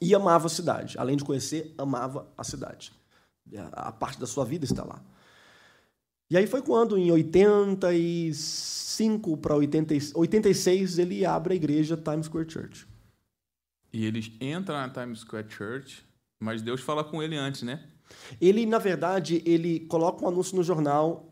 E 0.00 0.14
amava 0.14 0.46
a 0.46 0.50
cidade. 0.50 0.96
Além 0.96 1.16
de 1.16 1.24
conhecer, 1.24 1.74
amava 1.76 2.28
a 2.38 2.44
cidade. 2.44 2.92
A 3.72 3.90
parte 3.90 4.20
da 4.20 4.26
sua 4.26 4.44
vida 4.44 4.64
está 4.64 4.84
lá. 4.84 5.02
E 6.32 6.36
aí 6.38 6.46
foi 6.46 6.62
quando, 6.62 6.96
em 6.96 7.12
85 7.12 9.36
para 9.36 9.54
86, 9.54 10.98
ele 10.98 11.26
abre 11.26 11.52
a 11.52 11.56
igreja 11.56 11.94
Times 11.94 12.24
Square 12.24 12.50
Church. 12.50 12.86
E 13.92 14.06
ele 14.06 14.34
entra 14.40 14.80
na 14.80 14.88
Times 14.88 15.18
Square 15.18 15.46
Church, 15.50 16.02
mas 16.40 16.62
Deus 16.62 16.80
fala 16.80 17.04
com 17.04 17.22
ele 17.22 17.36
antes, 17.36 17.60
né? 17.60 17.84
Ele, 18.40 18.64
na 18.64 18.78
verdade, 18.78 19.42
ele 19.44 19.80
coloca 19.80 20.24
um 20.24 20.28
anúncio 20.28 20.56
no 20.56 20.62
jornal 20.62 21.30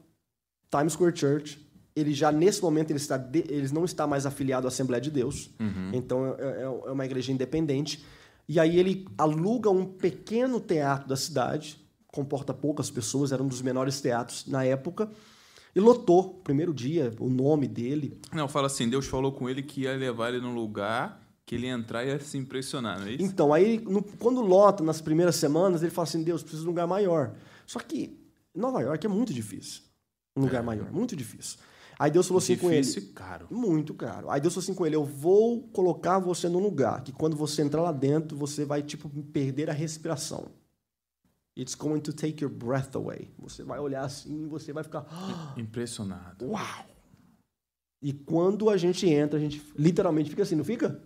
Times 0.71 0.93
Square 0.93 1.17
Church, 1.17 1.67
ele 1.97 2.13
já 2.13 2.31
nesse 2.31 2.61
momento 2.61 2.91
ele, 2.91 2.99
está 2.99 3.17
de, 3.17 3.39
ele 3.49 3.73
não 3.73 3.87
está 3.87 4.07
mais 4.07 4.27
afiliado 4.27 4.67
à 4.67 4.69
Assembleia 4.69 5.01
de 5.01 5.11
Deus, 5.11 5.49
uhum. 5.59 5.93
então 5.95 6.37
é, 6.39 6.43
é, 6.43 6.63
é, 6.65 6.69
uma 6.69 7.07
igreja 7.07 7.33
independente. 7.33 8.05
E 8.47 8.61
aí 8.61 8.79
ele 8.79 9.09
aluga 9.17 9.71
um 9.71 9.87
pequeno 9.87 10.61
teatro 10.61 11.09
da 11.09 11.17
cidade, 11.17 11.80
comporta 12.13 12.53
poucas 12.53 12.91
pessoas, 12.91 13.33
era 13.33 13.43
um 13.43 13.49
dos 13.49 13.63
menores 13.63 14.01
teatros 14.01 14.47
na 14.47 14.65
época, 14.65 15.11
e 15.75 15.81
lotou, 15.81 16.41
primeiro 16.43 16.75
dia, 16.75 17.13
o 17.21 17.29
nome 17.29 17.69
dele. 17.69 18.21
Não, 18.33 18.49
fala 18.49 18.67
assim, 18.67 18.89
Deus 18.89 19.07
falou 19.07 19.33
com 19.33 19.49
ele 19.49 19.63
que 19.63 19.83
ia 19.83 19.97
levar 19.97 20.31
ele 20.31 20.41
num 20.41 20.55
lugar 20.55 21.21
que 21.47 21.57
ele 21.57 21.67
ia 21.67 21.73
entrar 21.73 22.05
e 22.05 22.09
ia 22.09 22.21
se 22.21 22.39
impressionar, 22.39 23.01
não 23.01 23.09
é 23.09 23.13
isso? 23.13 23.25
Então, 23.25 23.53
aí 23.53 23.79
no, 23.81 24.03
quando 24.03 24.41
lota 24.41 24.85
nas 24.85 25.01
primeiras 25.01 25.35
semanas, 25.35 25.83
ele 25.83 25.91
fala 25.91 26.07
assim, 26.07 26.23
Deus, 26.23 26.43
preciso 26.43 26.63
de 26.63 26.69
um 26.69 26.71
lugar 26.71 26.87
maior. 26.87 27.35
Só 27.67 27.81
que 27.81 28.17
Nova 28.55 28.81
York 28.81 29.05
é 29.05 29.09
muito 29.09 29.35
difícil, 29.35 29.83
um 30.37 30.43
lugar 30.43 30.63
é. 30.63 30.65
maior, 30.65 30.93
muito 30.93 31.17
difícil. 31.17 31.59
Aí 31.99 32.11
Deus 32.11 32.27
falou 32.27 32.39
assim 32.39 32.57
com 32.57 32.71
ele. 32.71 32.81
Difícil 32.81 33.13
caro. 33.15 33.47
Muito 33.51 33.93
caro. 33.93 34.31
Aí 34.31 34.41
Deus 34.41 34.55
falou 34.55 34.63
assim 34.63 34.75
com 34.75 34.87
ele: 34.87 34.97
Eu 34.97 35.05
vou 35.05 35.69
colocar 35.69 36.19
você 36.19 36.49
num 36.49 36.59
lugar 36.59 37.03
que 37.03 37.13
quando 37.13 37.37
você 37.37 37.61
entrar 37.61 37.83
lá 37.83 37.93
dentro, 37.93 38.39
você 38.39 38.65
vai, 38.65 38.83
tipo, 38.83 39.11
perder 39.25 39.69
a 39.69 39.73
respiração. 39.75 40.51
It's 41.57 41.75
going 41.75 42.01
to 42.01 42.13
take 42.13 42.43
your 42.43 42.53
breath 42.53 42.95
away. 42.95 43.31
Você 43.39 43.63
vai 43.63 43.79
olhar 43.79 44.05
assim, 44.05 44.47
você 44.49 44.73
vai 44.73 44.85
ficar. 44.85 45.07
Impressionado. 45.57 46.47
Uau! 46.47 46.87
E 48.03 48.13
quando 48.13 48.71
a 48.71 48.77
gente 48.77 49.07
entra, 49.09 49.39
a 49.39 49.41
gente 49.41 49.63
literalmente 49.77 50.31
fica 50.31 50.43
assim, 50.43 50.55
não 50.55 50.65
fica? 50.65 51.03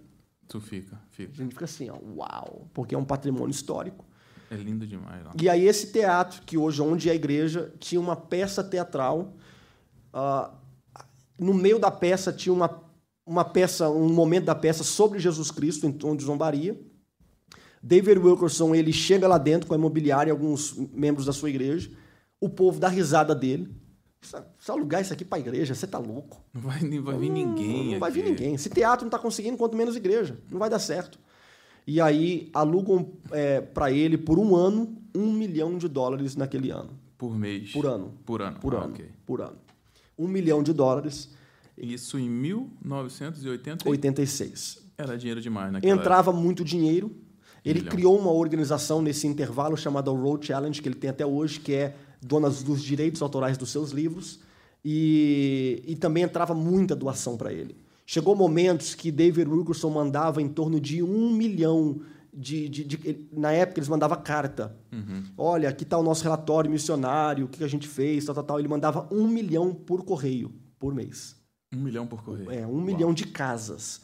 Tu 0.46 0.60
fica, 0.60 1.00
fica. 1.10 1.32
A 1.32 1.36
gente 1.36 1.52
fica 1.52 1.64
assim, 1.64 1.90
ó, 1.90 1.98
uau! 1.98 2.68
Porque 2.72 2.94
é 2.94 2.98
um 2.98 3.04
patrimônio 3.04 3.50
histórico. 3.50 4.04
É 4.50 4.56
lindo 4.56 4.86
demais. 4.86 5.24
E 5.40 5.48
aí, 5.48 5.66
esse 5.66 5.90
teatro, 5.90 6.42
que 6.42 6.56
hoje, 6.56 6.80
onde 6.82 7.08
é 7.08 7.12
a 7.12 7.14
igreja, 7.14 7.72
tinha 7.80 8.00
uma 8.00 8.14
peça 8.14 8.62
teatral. 8.62 9.34
Uh, 10.12 10.54
no 11.38 11.54
meio 11.54 11.78
da 11.78 11.90
peça 11.90 12.32
tinha 12.32 12.52
uma, 12.52 12.82
uma 13.26 13.44
peça, 13.44 13.88
um 13.88 14.12
momento 14.12 14.44
da 14.44 14.54
peça 14.54 14.84
sobre 14.84 15.18
Jesus 15.18 15.50
Cristo, 15.50 15.86
em 15.86 15.92
tom 15.92 16.14
de 16.14 16.24
zombaria. 16.24 16.80
David 17.84 18.18
Wilkerson 18.18 18.74
ele 18.74 18.92
chega 18.92 19.28
lá 19.28 19.36
dentro 19.36 19.68
com 19.68 19.74
a 19.74 19.76
imobiliária 19.76 20.30
e 20.30 20.32
alguns 20.32 20.74
membros 20.92 21.26
da 21.26 21.32
sua 21.32 21.50
igreja. 21.50 21.90
O 22.40 22.48
povo 22.48 22.80
dá 22.80 22.88
risada 22.88 23.34
dele. 23.34 23.68
Você 24.20 24.72
alugar 24.72 25.02
isso 25.02 25.12
aqui 25.12 25.24
para 25.24 25.36
a 25.36 25.40
igreja, 25.40 25.74
você 25.74 25.86
tá 25.86 25.98
louco. 25.98 26.42
Não 26.54 26.62
vai, 26.62 26.80
não 26.80 27.02
vai 27.02 27.18
vir 27.18 27.30
ninguém. 27.30 27.84
Não, 27.84 27.92
não 27.92 27.98
vai 27.98 28.10
vir 28.10 28.24
ninguém. 28.24 28.56
Se 28.56 28.70
teatro 28.70 29.04
não 29.04 29.08
está 29.08 29.18
conseguindo, 29.18 29.58
quanto 29.58 29.76
menos 29.76 29.96
igreja. 29.96 30.38
Não 30.50 30.58
vai 30.58 30.70
dar 30.70 30.78
certo. 30.78 31.18
E 31.86 32.00
aí 32.00 32.50
alugam 32.54 33.12
é, 33.30 33.60
para 33.60 33.92
ele 33.92 34.16
por 34.16 34.38
um 34.38 34.56
ano 34.56 34.96
um 35.14 35.30
milhão 35.30 35.76
de 35.76 35.86
dólares 35.86 36.34
naquele 36.36 36.70
ano. 36.70 36.98
Por 37.18 37.36
mês? 37.38 37.70
Por 37.70 37.84
ano. 37.84 38.14
Por 38.24 38.40
ano. 38.40 38.58
Por 38.60 38.74
ah, 38.74 38.78
ano. 38.84 38.94
Okay. 38.94 39.10
Por 39.26 39.42
ano 39.42 39.64
um 40.18 40.28
milhão 40.28 40.62
de 40.62 40.72
dólares. 40.72 41.30
Isso 41.76 42.18
em 42.18 42.28
1986? 42.28 43.86
86. 43.86 44.84
Era 44.96 45.18
dinheiro 45.18 45.40
demais 45.40 45.72
naquela 45.72 45.92
Entrava 45.92 46.30
época. 46.30 46.44
muito 46.44 46.64
dinheiro. 46.64 47.10
Ele 47.64 47.80
milhão. 47.80 47.92
criou 47.92 48.18
uma 48.18 48.30
organização 48.30 49.00
nesse 49.00 49.26
intervalo 49.26 49.76
chamada 49.76 50.10
Road 50.10 50.46
Challenge, 50.46 50.80
que 50.80 50.88
ele 50.88 50.96
tem 50.96 51.10
até 51.10 51.24
hoje, 51.24 51.60
que 51.60 51.72
é 51.72 51.96
dona 52.20 52.50
dos 52.50 52.82
direitos 52.82 53.22
autorais 53.22 53.56
dos 53.56 53.70
seus 53.70 53.90
livros. 53.90 54.40
E, 54.84 55.82
e 55.86 55.96
também 55.96 56.24
entrava 56.24 56.54
muita 56.54 56.94
doação 56.94 57.36
para 57.38 57.52
ele. 57.52 57.76
Chegou 58.06 58.36
momentos 58.36 58.94
que 58.94 59.10
David 59.10 59.48
Wilkerson 59.48 59.88
mandava 59.88 60.42
em 60.42 60.48
torno 60.48 60.78
de 60.78 61.02
um 61.02 61.30
milhão 61.30 62.02
de, 62.36 62.68
de, 62.68 62.84
de, 62.84 63.28
na 63.32 63.52
época 63.52 63.78
eles 63.78 63.88
mandavam 63.88 64.20
carta. 64.20 64.76
Uhum. 64.92 65.22
Olha, 65.38 65.68
aqui 65.68 65.84
está 65.84 65.96
o 65.96 66.02
nosso 66.02 66.24
relatório 66.24 66.70
missionário, 66.70 67.46
o 67.46 67.48
que 67.48 67.62
a 67.62 67.68
gente 67.68 67.86
fez, 67.86 68.24
tal, 68.24 68.34
tal, 68.34 68.44
tal. 68.44 68.58
Ele 68.58 68.68
mandava 68.68 69.08
um 69.10 69.28
milhão 69.28 69.72
por 69.72 70.04
correio 70.04 70.52
por 70.78 70.94
mês. 70.94 71.36
Um 71.72 71.80
milhão 71.80 72.06
por 72.06 72.22
correio. 72.22 72.50
É, 72.50 72.66
um 72.66 72.74
Uau. 72.74 72.80
milhão 72.84 73.14
de 73.14 73.26
casas. 73.26 74.02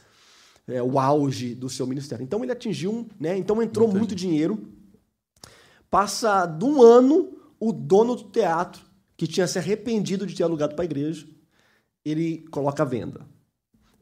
É 0.70 0.82
o 0.82 0.98
auge 0.98 1.54
do 1.54 1.68
seu 1.68 1.86
ministério. 1.86 2.22
Então 2.22 2.42
ele 2.42 2.52
atingiu, 2.52 3.08
né? 3.18 3.36
Então 3.36 3.62
entrou 3.62 3.88
muito 3.88 4.14
dinheiro. 4.14 4.68
Passa 5.90 6.46
de 6.46 6.64
um 6.64 6.82
ano, 6.82 7.36
o 7.58 7.72
dono 7.72 8.14
do 8.14 8.24
teatro, 8.24 8.82
que 9.16 9.26
tinha 9.26 9.46
se 9.46 9.58
arrependido 9.58 10.26
de 10.26 10.34
ter 10.34 10.42
alugado 10.42 10.74
para 10.74 10.84
a 10.84 10.86
igreja, 10.86 11.26
ele 12.04 12.46
coloca 12.50 12.82
a 12.82 12.86
venda 12.86 13.26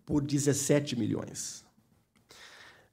por 0.05 0.23
17 0.23 0.97
milhões. 0.97 1.65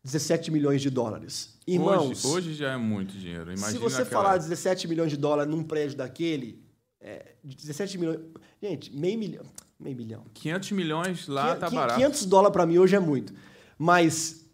17 0.03 0.52
milhões 0.52 0.81
de 0.81 0.89
dólares. 0.89 1.57
Irmãos, 1.65 2.23
hoje, 2.23 2.49
hoje 2.49 2.53
já 2.53 2.73
é 2.73 2.77
muito 2.77 3.18
dinheiro. 3.18 3.52
Imagina 3.52 3.72
se 3.72 3.77
você 3.77 4.03
aquela... 4.03 4.23
falar 4.23 4.38
17 4.38 4.88
milhões 4.88 5.10
de 5.10 5.18
dólares 5.18 5.52
num 5.52 5.64
prédio 5.64 5.97
daquele, 5.97 6.64
é, 7.02 7.34
17 7.43 7.97
milhões. 7.97 8.19
Gente, 8.61 8.95
meio 8.95 9.18
milhão. 9.18 9.45
Meio 9.80 9.95
milhão. 9.95 10.23
500 10.34 10.72
milhões 10.72 11.27
lá 11.27 11.56
500, 11.56 11.60
tá 11.60 11.69
barato. 11.69 11.95
500 11.95 12.26
dólares 12.26 12.53
para 12.53 12.65
mim 12.65 12.77
hoje 12.77 12.95
é 12.95 12.99
muito. 12.99 13.34
Mas 13.77 14.49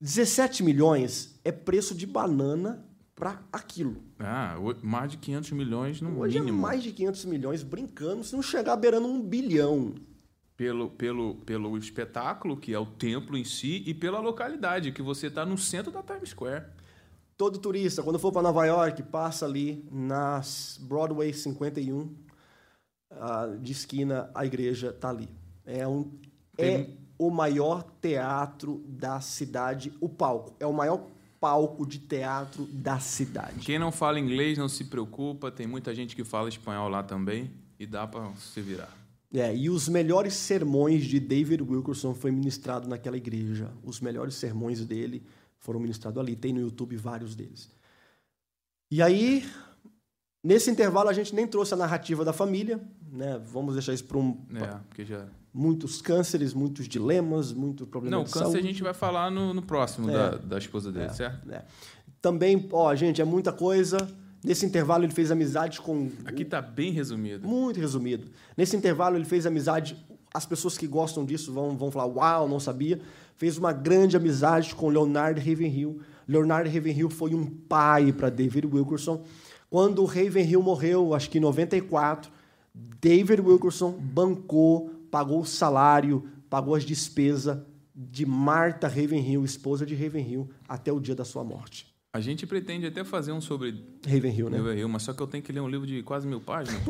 17 0.00 0.62
milhões 0.62 1.38
é 1.44 1.52
preço 1.52 1.94
de 1.94 2.06
banana 2.06 2.84
para 3.14 3.42
aquilo. 3.52 4.02
Ah, 4.18 4.56
mais 4.82 5.10
de 5.10 5.16
500 5.18 5.52
milhões 5.52 6.00
no 6.00 6.18
hoje 6.18 6.36
é 6.36 6.40
mínimo. 6.40 6.58
Hoje 6.58 6.64
é 6.64 6.68
mais 6.68 6.82
de 6.82 6.92
500 6.92 7.24
milhões 7.26 7.62
brincando, 7.62 8.24
se 8.24 8.34
não 8.34 8.42
chegar 8.42 8.76
beirando 8.76 9.06
um 9.06 9.22
bilhão 9.22 9.94
pelo, 10.56 10.90
pelo, 10.90 11.36
pelo 11.36 11.76
espetáculo, 11.78 12.56
que 12.56 12.72
é 12.72 12.78
o 12.78 12.86
templo 12.86 13.36
em 13.36 13.44
si, 13.44 13.82
e 13.86 13.94
pela 13.94 14.18
localidade, 14.18 14.92
que 14.92 15.02
você 15.02 15.28
está 15.28 15.44
no 15.44 15.56
centro 15.56 15.92
da 15.92 16.02
Times 16.02 16.30
Square. 16.30 16.66
Todo 17.36 17.58
turista, 17.58 18.02
quando 18.02 18.18
for 18.18 18.32
para 18.32 18.42
Nova 18.42 18.64
York, 18.64 19.02
passa 19.04 19.44
ali 19.44 19.84
na 19.90 20.40
Broadway 20.80 21.32
51, 21.32 22.00
uh, 22.00 23.58
de 23.60 23.72
esquina, 23.72 24.30
a 24.34 24.46
igreja 24.46 24.90
está 24.90 25.10
ali. 25.10 25.28
É, 25.66 25.86
um, 25.86 26.12
Tem... 26.56 26.96
o 27.26 27.30
maior 27.30 27.84
teatro 28.00 28.82
da 28.86 29.20
cidade, 29.20 29.92
o 30.00 30.08
palco. 30.08 30.54
É 30.58 30.66
o 30.66 30.72
maior 30.72 31.06
palco 31.40 31.86
de 31.86 31.98
teatro 31.98 32.64
da 32.66 32.98
cidade. 32.98 33.60
Quem 33.60 33.78
não 33.78 33.92
fala 33.92 34.18
inglês 34.18 34.56
não 34.56 34.68
se 34.68 34.84
preocupa, 34.84 35.50
tem 35.50 35.66
muita 35.66 35.94
gente 35.94 36.16
que 36.16 36.24
fala 36.24 36.48
espanhol 36.48 36.88
lá 36.88 37.02
também, 37.02 37.50
e 37.78 37.86
dá 37.86 38.06
para 38.06 38.32
se 38.34 38.60
virar. 38.60 39.04
É, 39.32 39.54
e 39.54 39.68
os 39.68 39.88
melhores 39.88 40.34
sermões 40.34 41.04
de 41.04 41.18
David 41.18 41.62
Wilkerson 41.62 42.14
foi 42.14 42.30
ministrado 42.30 42.88
naquela 42.88 43.16
igreja. 43.16 43.70
Os 43.82 44.00
melhores 44.00 44.36
sermões 44.36 44.84
dele 44.86 45.26
foram 45.58 45.80
ministrados 45.80 46.18
ali. 46.20 46.36
Tem 46.36 46.52
no 46.52 46.60
YouTube 46.60 46.96
vários 46.96 47.34
deles. 47.34 47.68
E 48.90 49.02
aí, 49.02 49.44
Nesse 50.44 50.70
intervalo, 50.70 51.08
a 51.08 51.12
gente 51.14 51.34
nem 51.34 51.46
trouxe 51.46 51.72
a 51.72 51.76
narrativa 51.76 52.22
da 52.24 52.32
família, 52.32 52.78
né? 53.10 53.40
Vamos 53.50 53.72
deixar 53.74 53.94
isso 53.94 54.04
para 54.04 54.18
um, 54.18 54.36
É, 54.54 54.66
porque 54.88 55.02
já. 55.04 55.24
muitos 55.54 56.02
cânceres, 56.02 56.52
muitos 56.52 56.86
dilemas, 56.86 57.50
muito 57.50 57.86
problema 57.86 58.18
Não, 58.18 58.24
de 58.24 58.30
câncer 58.30 58.44
saúde. 58.44 58.58
a 58.58 58.62
gente 58.62 58.82
vai 58.82 58.92
falar 58.92 59.30
no, 59.30 59.54
no 59.54 59.62
próximo 59.62 60.10
É. 60.10 60.12
da, 60.12 60.30
da 60.36 60.58
esposa 60.58 60.92
dele, 60.92 61.08
certo? 61.14 61.46
né? 61.48 61.62
Também, 62.20 62.68
ó, 62.72 62.94
gente, 62.94 63.22
é 63.22 63.24
muita 63.24 63.52
coisa. 63.52 63.96
Nesse 64.44 64.66
intervalo, 64.66 65.04
ele 65.04 65.12
fez 65.14 65.30
amizade 65.30 65.80
com. 65.80 66.10
Aqui 66.26 66.44
tá 66.44 66.60
bem 66.60 66.92
resumido. 66.92 67.48
Muito 67.48 67.80
resumido. 67.80 68.26
Nesse 68.56 68.76
intervalo, 68.76 69.16
ele 69.16 69.24
fez 69.24 69.46
amizade. 69.46 69.96
As 70.32 70.44
pessoas 70.44 70.76
que 70.76 70.86
gostam 70.86 71.24
disso 71.24 71.50
vão, 71.52 71.74
vão 71.76 71.90
falar: 71.90 72.06
Uau, 72.06 72.46
não 72.48 72.60
sabia. 72.60 73.00
Fez 73.36 73.56
uma 73.56 73.72
grande 73.72 74.16
amizade 74.16 74.74
com 74.74 74.88
Leonard 74.90 75.38
Ravenhill. 75.40 76.00
Leonard 76.28 76.68
Ravenhill 76.68 77.08
foi 77.08 77.34
um 77.34 77.44
pai 77.46 78.12
para 78.12 78.28
David 78.28 78.66
Wilkerson. 78.66 79.22
Quando 79.74 80.02
o 80.02 80.04
Ravenhill 80.04 80.62
morreu, 80.62 81.14
acho 81.14 81.28
que 81.28 81.38
em 81.38 81.40
94, 81.40 82.30
David 82.72 83.40
Wilkerson 83.40 83.90
bancou, 83.90 84.88
pagou 85.10 85.40
o 85.40 85.44
salário, 85.44 86.28
pagou 86.48 86.76
as 86.76 86.84
despesas 86.84 87.58
de 87.92 88.24
Martha 88.24 88.86
Ravenhill, 88.86 89.44
esposa 89.44 89.84
de 89.84 89.96
Ravenhill, 89.96 90.48
até 90.68 90.92
o 90.92 91.00
dia 91.00 91.16
da 91.16 91.24
sua 91.24 91.42
morte. 91.42 91.92
A 92.12 92.20
gente 92.20 92.46
pretende 92.46 92.86
até 92.86 93.02
fazer 93.02 93.32
um 93.32 93.40
sobre 93.40 93.84
Ravenhill, 94.06 94.48
né? 94.48 94.58
Beverly 94.58 94.78
Hills, 94.78 94.92
mas 94.92 95.02
só 95.02 95.12
que 95.12 95.20
eu 95.20 95.26
tenho 95.26 95.42
que 95.42 95.50
ler 95.50 95.58
um 95.58 95.68
livro 95.68 95.88
de 95.88 96.04
quase 96.04 96.24
mil 96.24 96.40
páginas. 96.40 96.80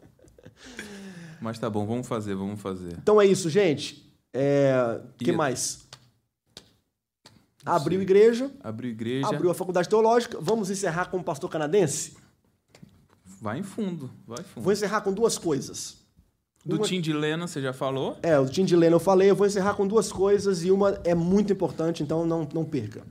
mas 1.42 1.58
tá 1.58 1.68
bom, 1.68 1.84
vamos 1.84 2.08
fazer, 2.08 2.34
vamos 2.34 2.58
fazer. 2.58 2.96
Então 3.02 3.20
é 3.20 3.26
isso, 3.26 3.50
gente. 3.50 4.10
É... 4.32 4.98
O 5.20 5.22
que 5.22 5.30
mais? 5.30 5.86
Abriu 7.64 8.00
igreja, 8.00 8.50
Abriu 8.62 8.90
igreja, 8.90 9.28
abriu 9.28 9.50
a 9.50 9.54
faculdade 9.54 9.88
teológica. 9.88 10.38
Vamos 10.40 10.70
encerrar 10.70 11.06
com 11.06 11.18
o 11.18 11.24
pastor 11.24 11.50
canadense? 11.50 12.16
vai 13.42 13.58
em 13.58 13.62
fundo, 13.62 14.10
vai 14.26 14.40
em 14.40 14.44
fundo. 14.44 14.62
Vou 14.64 14.72
encerrar 14.72 15.00
com 15.00 15.12
duas 15.12 15.38
coisas. 15.38 15.96
Do 16.64 16.76
Uma- 16.76 16.86
Tim 16.86 17.00
de 17.00 17.10
Lena, 17.12 17.46
você 17.46 17.60
já 17.62 17.72
falou? 17.72 18.18
É, 18.22 18.38
o 18.38 18.46
Tim 18.46 18.66
de 18.66 18.76
Lena 18.76 18.96
eu 18.96 19.00
falei, 19.00 19.30
eu 19.30 19.34
vou 19.36 19.46
encerrar 19.46 19.72
com 19.74 19.86
duas 19.86 20.12
coisas 20.12 20.62
e 20.62 20.70
uma 20.70 21.00
é 21.04 21.14
muito 21.14 21.50
importante, 21.50 22.02
então 22.02 22.26
não, 22.26 22.46
não 22.52 22.66
perca. 22.66 23.02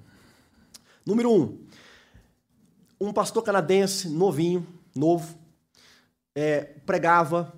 Número 1.03 1.31
um, 1.33 1.57
um 3.01 3.11
pastor 3.11 3.41
canadense, 3.41 4.07
novinho, 4.07 4.67
novo, 4.95 5.35
é, 6.35 6.61
pregava, 6.85 7.51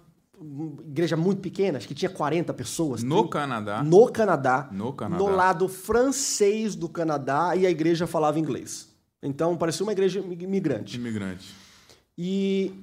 igreja 0.87 1.15
muito 1.15 1.39
pequena, 1.41 1.77
acho 1.77 1.87
que 1.87 1.93
tinha 1.93 2.09
40 2.09 2.53
pessoas. 2.53 3.03
No 3.03 3.27
Canadá. 3.27 3.83
no 3.83 4.11
Canadá, 4.11 4.69
No 4.71 4.93
Canadá. 4.93 5.23
no 5.23 5.29
lado 5.29 5.67
francês 5.67 6.75
do 6.75 6.89
Canadá, 6.89 7.55
e 7.55 7.65
a 7.65 7.69
igreja 7.69 8.07
falava 8.07 8.39
inglês. 8.39 8.89
Então, 9.21 9.55
parecia 9.55 9.83
uma 9.85 9.91
igreja 9.91 10.19
imigrante. 10.19 10.97
Imigrante. 10.97 11.53
E 12.17 12.73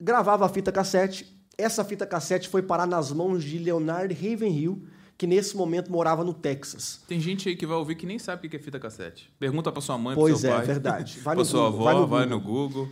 gravava 0.00 0.46
a 0.46 0.48
fita 0.48 0.72
cassete. 0.72 1.26
Essa 1.58 1.84
fita 1.84 2.06
cassete 2.06 2.48
foi 2.48 2.62
parar 2.62 2.86
nas 2.86 3.12
mãos 3.12 3.44
de 3.44 3.58
Leonard 3.58 4.12
Ravenhill, 4.14 4.82
que 5.18 5.26
nesse 5.26 5.56
momento 5.56 5.92
morava 5.92 6.24
no 6.24 6.32
Texas. 6.32 7.00
Tem 7.06 7.20
gente 7.20 7.48
aí 7.48 7.54
que 7.54 7.66
vai 7.66 7.76
ouvir 7.76 7.94
que 7.94 8.06
nem 8.06 8.18
sabe 8.18 8.46
o 8.46 8.50
que 8.50 8.56
é 8.56 8.58
fita 8.58 8.80
cassete. 8.80 9.30
Pergunta 9.38 9.70
pra 9.70 9.80
sua 9.82 9.98
mãe, 9.98 10.14
Pois 10.16 10.32
pro 10.32 10.40
seu 10.40 10.50
é, 10.50 10.56
pai. 10.56 10.66
verdade. 10.66 11.20
Vai 11.22 11.36
pra 11.36 11.44
sua 11.44 11.70
Google, 11.70 11.88
avó, 11.88 12.06
vai 12.06 12.20
vai 12.20 12.26
no 12.26 12.36
no, 12.36 12.40
Google. 12.40 12.88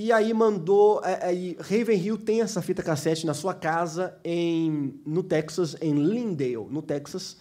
E 0.00 0.12
aí 0.12 0.32
mandou. 0.32 1.00
é, 1.04 1.26
Aí 1.26 1.56
Ravenhill 1.58 2.16
tem 2.16 2.40
essa 2.40 2.62
fita 2.62 2.84
cassete 2.84 3.26
na 3.26 3.34
sua 3.34 3.52
casa 3.52 4.16
em, 4.24 4.94
no 5.04 5.24
Texas, 5.24 5.76
em 5.80 5.92
Lindale, 5.92 6.68
no 6.70 6.80
Texas. 6.80 7.36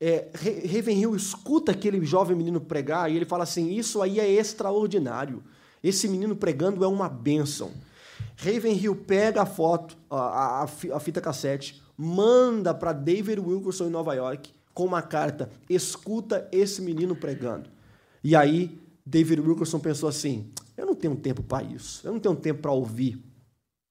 É, 0.00 0.26
Ra- 0.34 0.72
Ravenhill 0.76 1.14
escuta 1.14 1.70
aquele 1.70 2.04
jovem 2.04 2.36
menino 2.36 2.60
pregar 2.60 3.08
e 3.12 3.14
ele 3.14 3.24
fala 3.24 3.44
assim: 3.44 3.70
Isso 3.72 4.02
aí 4.02 4.18
é 4.18 4.28
extraordinário. 4.28 5.40
Esse 5.84 6.08
menino 6.08 6.34
pregando 6.34 6.82
é 6.82 6.88
uma 6.88 7.08
bênção. 7.08 7.70
Ravenhill 8.38 8.96
pega 8.96 9.42
a 9.42 9.46
foto, 9.46 9.96
a, 10.10 10.62
a- 10.64 10.68
a 10.94 10.98
fita 11.00 11.20
cassete, 11.20 11.80
manda 11.96 12.74
para 12.74 12.92
David 12.92 13.38
Wilkerson 13.38 13.86
em 13.86 13.90
Nova 13.90 14.14
York 14.14 14.50
com 14.74 14.84
uma 14.84 15.00
carta: 15.00 15.48
Escuta 15.70 16.48
esse 16.50 16.82
menino 16.82 17.14
pregando. 17.14 17.70
E 18.24 18.34
aí, 18.34 18.76
David 19.06 19.40
Wilkerson 19.40 19.78
pensou 19.78 20.08
assim: 20.08 20.50
eu 20.76 20.86
não 20.86 20.94
tenho 20.94 21.16
tempo 21.16 21.42
para 21.42 21.62
isso, 21.62 22.06
eu 22.06 22.12
não 22.12 22.20
tenho 22.20 22.36
tempo 22.36 22.62
para 22.62 22.72
ouvir 22.72 23.22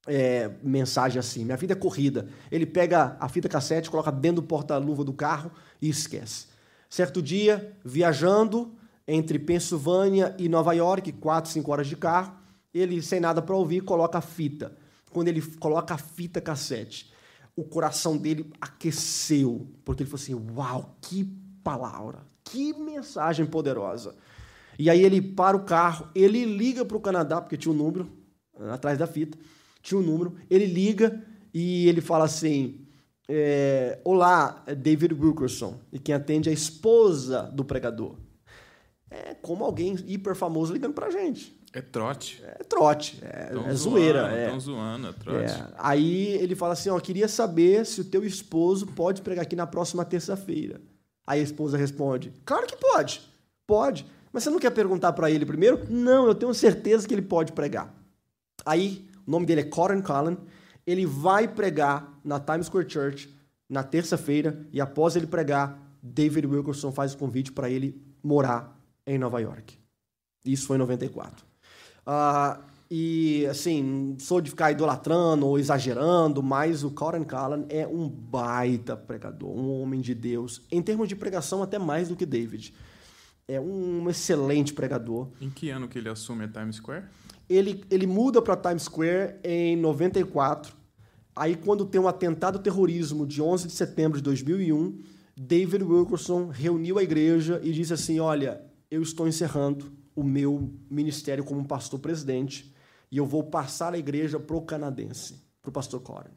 é, 0.07 0.51
mensagem 0.61 1.19
assim, 1.19 1.45
minha 1.45 1.57
vida 1.57 1.73
é 1.73 1.76
corrida. 1.76 2.27
Ele 2.51 2.65
pega 2.65 3.15
a 3.19 3.30
fita 3.30 3.47
cassete, 3.47 3.89
coloca 3.89 4.11
dentro 4.11 4.41
do 4.41 4.47
porta-luva 4.47 5.03
do 5.03 5.14
carro 5.14 5.51
e 5.81 5.89
esquece. 5.89 6.47
Certo 6.89 7.22
dia, 7.22 7.76
viajando 7.84 8.73
entre 9.07 9.39
Pensilvânia 9.39 10.35
e 10.38 10.47
Nova 10.47 10.73
York, 10.73 11.11
quatro, 11.14 11.51
cinco 11.51 11.72
horas 11.72 11.88
de 11.88 11.95
carro, 11.95 12.34
ele, 12.73 13.01
sem 13.01 13.19
nada 13.19 13.41
para 13.41 13.55
ouvir, 13.55 13.81
coloca 13.81 14.18
a 14.18 14.22
fita. 14.22 14.76
Quando 15.11 15.27
ele 15.27 15.41
coloca 15.41 15.93
a 15.93 15.97
fita 15.97 16.41
cassete, 16.41 17.11
o 17.55 17.64
coração 17.64 18.18
dele 18.18 18.51
aqueceu, 18.60 19.68
porque 19.85 20.03
ele 20.03 20.10
falou 20.10 20.22
assim: 20.22 20.51
Uau, 20.55 20.97
que 21.01 21.23
palavra, 21.64 22.26
que 22.43 22.73
mensagem 22.73 23.45
poderosa. 23.45 24.15
E 24.77 24.89
aí 24.89 25.03
ele 25.03 25.21
para 25.21 25.55
o 25.55 25.63
carro, 25.63 26.09
ele 26.15 26.45
liga 26.45 26.83
para 26.83 26.97
o 26.97 27.01
Canadá, 27.01 27.41
porque 27.41 27.57
tinha 27.57 27.73
um 27.73 27.77
número 27.77 28.09
eh, 28.59 28.69
atrás 28.71 28.97
da 28.97 29.07
fita, 29.07 29.37
tinha 29.81 29.99
um 29.99 30.03
número, 30.03 30.35
ele 30.49 30.65
liga 30.65 31.23
e 31.53 31.87
ele 31.87 32.01
fala 32.01 32.25
assim: 32.25 32.85
é, 33.27 33.99
Olá, 34.03 34.63
é 34.65 34.75
David 34.75 35.13
Wilkerson. 35.13 35.79
E 35.91 35.99
quem 35.99 36.13
atende 36.15 36.49
é 36.49 36.51
a 36.51 36.53
esposa 36.53 37.43
do 37.53 37.63
pregador. 37.63 38.15
É 39.09 39.35
como 39.35 39.63
alguém 39.63 39.95
hiper 40.07 40.35
famoso 40.35 40.73
ligando 40.73 40.93
pra 40.93 41.11
gente. 41.11 41.61
É 41.71 41.81
trote. 41.81 42.43
É 42.43 42.63
trote, 42.63 43.19
é, 43.23 43.45
Tão 43.45 43.67
é 43.67 43.73
zoando, 43.73 43.77
zoeira. 43.77 44.19
É. 44.31 44.49
Tão 44.49 44.59
zoando, 44.59 45.07
é 45.07 45.13
trote. 45.13 45.53
É. 45.53 45.67
Aí 45.77 46.27
ele 46.33 46.55
fala 46.55 46.73
assim: 46.73 46.89
ó, 46.89 46.99
queria 46.99 47.27
saber 47.27 47.85
se 47.85 48.01
o 48.01 48.05
teu 48.05 48.23
esposo 48.23 48.87
pode 48.87 49.21
pregar 49.21 49.43
aqui 49.43 49.55
na 49.55 49.65
próxima 49.65 50.05
terça-feira. 50.05 50.81
Aí 51.25 51.39
a 51.39 51.43
esposa 51.43 51.77
responde: 51.77 52.31
Claro 52.45 52.67
que 52.67 52.75
pode, 52.75 53.21
pode. 53.65 54.05
Mas 54.34 54.43
você 54.43 54.49
não 54.49 54.60
quer 54.60 54.72
perguntar 54.72 55.14
para 55.14 55.30
ele 55.30 55.45
primeiro? 55.45 55.85
Não, 55.88 56.26
eu 56.26 56.34
tenho 56.34 56.53
certeza 56.55 57.07
que 57.07 57.14
ele 57.14 57.22
pode 57.22 57.51
pregar. 57.51 57.93
Aí, 58.65 59.07
o 59.27 59.31
nome 59.31 59.45
dele 59.45 59.61
é 59.61 59.65
Corin 59.65 60.01
Cullen. 60.01 60.38
Ele 60.85 61.05
vai 61.05 61.47
pregar 61.47 62.19
na 62.23 62.39
Times 62.39 62.65
Square 62.65 62.89
Church 62.89 63.30
na 63.69 63.84
terça-feira 63.84 64.68
e 64.72 64.81
após 64.81 65.15
ele 65.15 65.27
pregar, 65.27 65.80
David 66.01 66.47
Wilkerson 66.47 66.91
faz 66.91 67.14
o 67.14 67.18
convite 67.18 67.51
para 67.51 67.69
ele 67.69 68.01
morar 68.23 68.77
em 69.05 69.18
Nova 69.18 69.39
York. 69.39 69.77
Isso 70.43 70.65
foi 70.68 70.77
em 70.77 70.80
94. 70.80 71.45
Ah, 72.05 72.60
e, 72.91 73.45
assim, 73.47 74.18
sou 74.19 74.41
de 74.41 74.49
ficar 74.49 74.72
idolatrando 74.72 75.47
ou 75.47 75.57
exagerando, 75.57 76.43
mas 76.43 76.84
o 76.84 76.91
Corin 76.91 77.23
Cullen 77.23 77.65
é 77.69 77.88
um 77.88 78.10
baita 78.10 78.97
pregador, 78.97 79.49
um 79.49 79.81
homem 79.81 80.01
de 80.01 80.14
Deus. 80.14 80.61
Em 80.72 80.81
termos 80.81 81.07
de 81.07 81.15
pregação, 81.15 81.64
até 81.64 81.80
mais 81.80 82.10
do 82.10 82.15
que 82.15 82.26
David. 82.26 82.73
É 83.48 83.60
um 83.60 84.10
excelente 84.10 84.74
pregador. 84.74 85.30
Em 85.41 85.49
que 85.49 85.70
ano 85.70 85.88
que 85.88 85.98
ele 85.98 86.10
assume 86.10 86.45
a 86.45 86.48
Times 86.48 86.78
Square? 86.78 87.06
Ele, 87.49 87.84
ele 87.90 88.07
muda 88.07 88.41
para 88.41 88.56
Times 88.56 88.84
Square 88.84 89.36
em 89.44 89.76
94. 89.76 90.74
Aí, 91.36 91.56
quando 91.56 91.86
tem 91.86 91.99
um 91.99 92.07
atentado 92.07 92.60
terrorismo 92.60 93.26
de 93.28 93.41
11 93.41 93.68
de 93.68 93.74
setembro 93.74 94.18
de 94.18 94.24
2001, 94.24 94.99
David 95.36 95.84
Wilkerson 95.84 96.48
reuniu 96.48 96.99
a 96.99 97.03
igreja 97.03 97.60
e 97.64 97.72
disse 97.72 97.94
assim: 97.94 98.20
Olha, 98.20 98.61
eu 98.90 99.02
estou 99.02 99.28
encerrando 99.28 99.91
o 100.15 100.24
meu 100.24 100.72
ministério 100.90 101.44
como 101.44 101.68
pastor 101.68 101.99
presidente 101.99 102.74
e 103.11 103.18
eu 103.18 103.26
vou 103.26 103.44
passar 103.44 103.94
a 103.94 103.98
igreja 103.98 104.40
para 104.40 104.56
o 104.56 104.61
canadense, 104.61 105.41
para 105.61 105.70
o 105.70 105.74
pastor 105.74 106.02
Corin. 106.02 106.32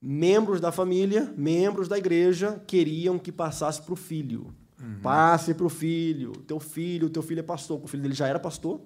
Membros 0.00 0.60
da 0.60 0.70
família, 0.72 1.32
membros 1.36 1.88
da 1.88 1.98
igreja 1.98 2.62
queriam 2.66 3.18
que 3.18 3.32
passasse 3.32 3.82
para 3.82 3.92
o 3.92 3.96
filho. 3.96 4.54
Passe 5.02 5.54
para 5.54 5.66
o 5.66 5.68
filho. 5.68 6.32
Teu 6.46 6.58
filho, 6.58 7.10
teu 7.10 7.22
filho 7.22 7.40
é 7.40 7.42
pastor. 7.42 7.82
O 7.82 7.86
filho 7.86 8.02
dele 8.02 8.14
já 8.14 8.26
era 8.26 8.38
pastor. 8.38 8.80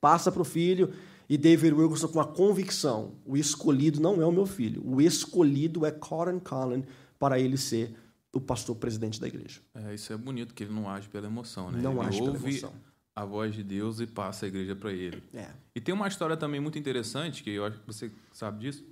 Passa 0.00 0.30
para 0.30 0.42
o 0.42 0.44
filho. 0.44 0.92
E 1.28 1.36
David 1.36 1.74
Wilkerson 1.74 2.08
com 2.08 2.20
a 2.20 2.26
convicção: 2.26 3.14
o 3.24 3.36
escolhido 3.36 4.00
não 4.00 4.20
é 4.20 4.26
o 4.26 4.32
meu 4.32 4.46
filho. 4.46 4.82
O 4.84 5.00
escolhido 5.00 5.84
é 5.84 5.90
Corin 5.90 6.38
Cullen 6.38 6.84
para 7.18 7.38
ele 7.38 7.56
ser 7.56 7.94
o 8.32 8.40
pastor 8.40 8.76
presidente 8.76 9.20
da 9.20 9.26
igreja. 9.26 9.60
É, 9.74 9.94
isso 9.94 10.12
é 10.12 10.16
bonito, 10.16 10.54
que 10.54 10.64
ele 10.64 10.72
não 10.72 10.88
age 10.88 11.08
pela 11.08 11.26
emoção, 11.26 11.70
né? 11.70 11.80
Não 11.80 11.92
ele 11.92 12.08
age 12.08 12.18
pela 12.18 12.30
ouve 12.32 12.50
emoção. 12.50 12.72
a 13.14 13.24
voz 13.24 13.54
de 13.54 13.62
Deus 13.62 14.00
e 14.00 14.06
passa 14.06 14.46
a 14.46 14.48
igreja 14.48 14.76
para 14.76 14.92
ele. 14.92 15.22
É. 15.34 15.48
E 15.74 15.80
tem 15.80 15.94
uma 15.94 16.08
história 16.08 16.36
também 16.36 16.60
muito 16.60 16.78
interessante, 16.78 17.42
que 17.42 17.50
eu 17.50 17.64
acho 17.64 17.78
que 17.78 17.86
você 17.86 18.10
sabe 18.32 18.60
disso, 18.60 18.84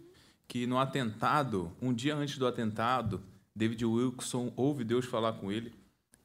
que 0.49 0.66
no 0.66 0.78
atentado, 0.78 1.73
um 1.81 1.93
dia 1.93 2.16
antes 2.16 2.39
do 2.39 2.47
atentado, 2.47 3.23
David 3.55 3.85
Wilson 3.85 4.53
ouve 4.57 4.85
Deus 4.85 5.05
falar 5.05 5.35
com 5.35 5.51
ele 5.51 5.73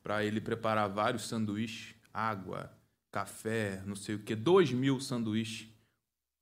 para 0.03 0.23
ele 0.25 0.41
preparar 0.41 0.89
vários 0.89 1.27
sanduíches, 1.27 1.95
água, 2.13 2.71
café, 3.11 3.81
não 3.85 3.95
sei 3.95 4.15
o 4.15 4.19
que, 4.19 4.35
dois 4.35 4.71
mil 4.71 4.99
sanduíches 4.99 5.67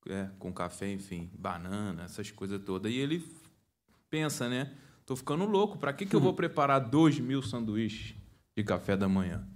é, 0.08 0.28
com 0.38 0.52
café, 0.52 0.90
enfim, 0.92 1.30
banana, 1.38 2.04
essas 2.04 2.30
coisas 2.30 2.60
todas. 2.64 2.90
E 2.92 2.96
ele 2.96 3.24
pensa, 4.08 4.48
né? 4.48 4.72
Tô 5.04 5.14
ficando 5.16 5.44
louco, 5.44 5.76
para 5.78 5.92
que, 5.92 6.06
que 6.06 6.14
eu 6.14 6.20
vou 6.20 6.32
preparar 6.34 6.78
dois 6.80 7.18
mil 7.18 7.42
sanduíches 7.42 8.14
de 8.56 8.64
café 8.64 8.96
da 8.96 9.08
manhã? 9.08 9.46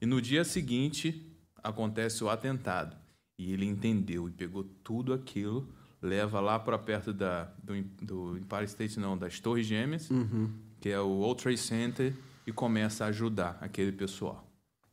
E 0.00 0.06
no 0.06 0.20
dia 0.20 0.44
seguinte 0.44 1.26
acontece 1.62 2.22
o 2.24 2.30
atentado. 2.30 2.96
E 3.38 3.52
ele 3.52 3.66
entendeu 3.66 4.28
e 4.28 4.32
pegou 4.32 4.64
tudo 4.84 5.12
aquilo, 5.12 5.68
leva 6.00 6.40
lá 6.40 6.58
para 6.58 6.78
perto 6.78 7.12
da, 7.12 7.44
do, 7.62 7.80
do 8.00 8.38
Empire 8.38 8.64
State, 8.64 8.98
não, 9.00 9.16
das 9.18 9.40
Torres 9.40 9.66
Gêmeas, 9.66 10.10
Uhum. 10.10 10.50
que 10.80 10.88
é 10.88 11.00
o 11.00 11.08
World 11.08 11.42
Trade 11.42 11.58
Center, 11.58 12.14
e 12.46 12.52
começa 12.52 13.04
a 13.04 13.08
ajudar 13.08 13.58
aquele 13.60 13.92
pessoal. 13.92 14.44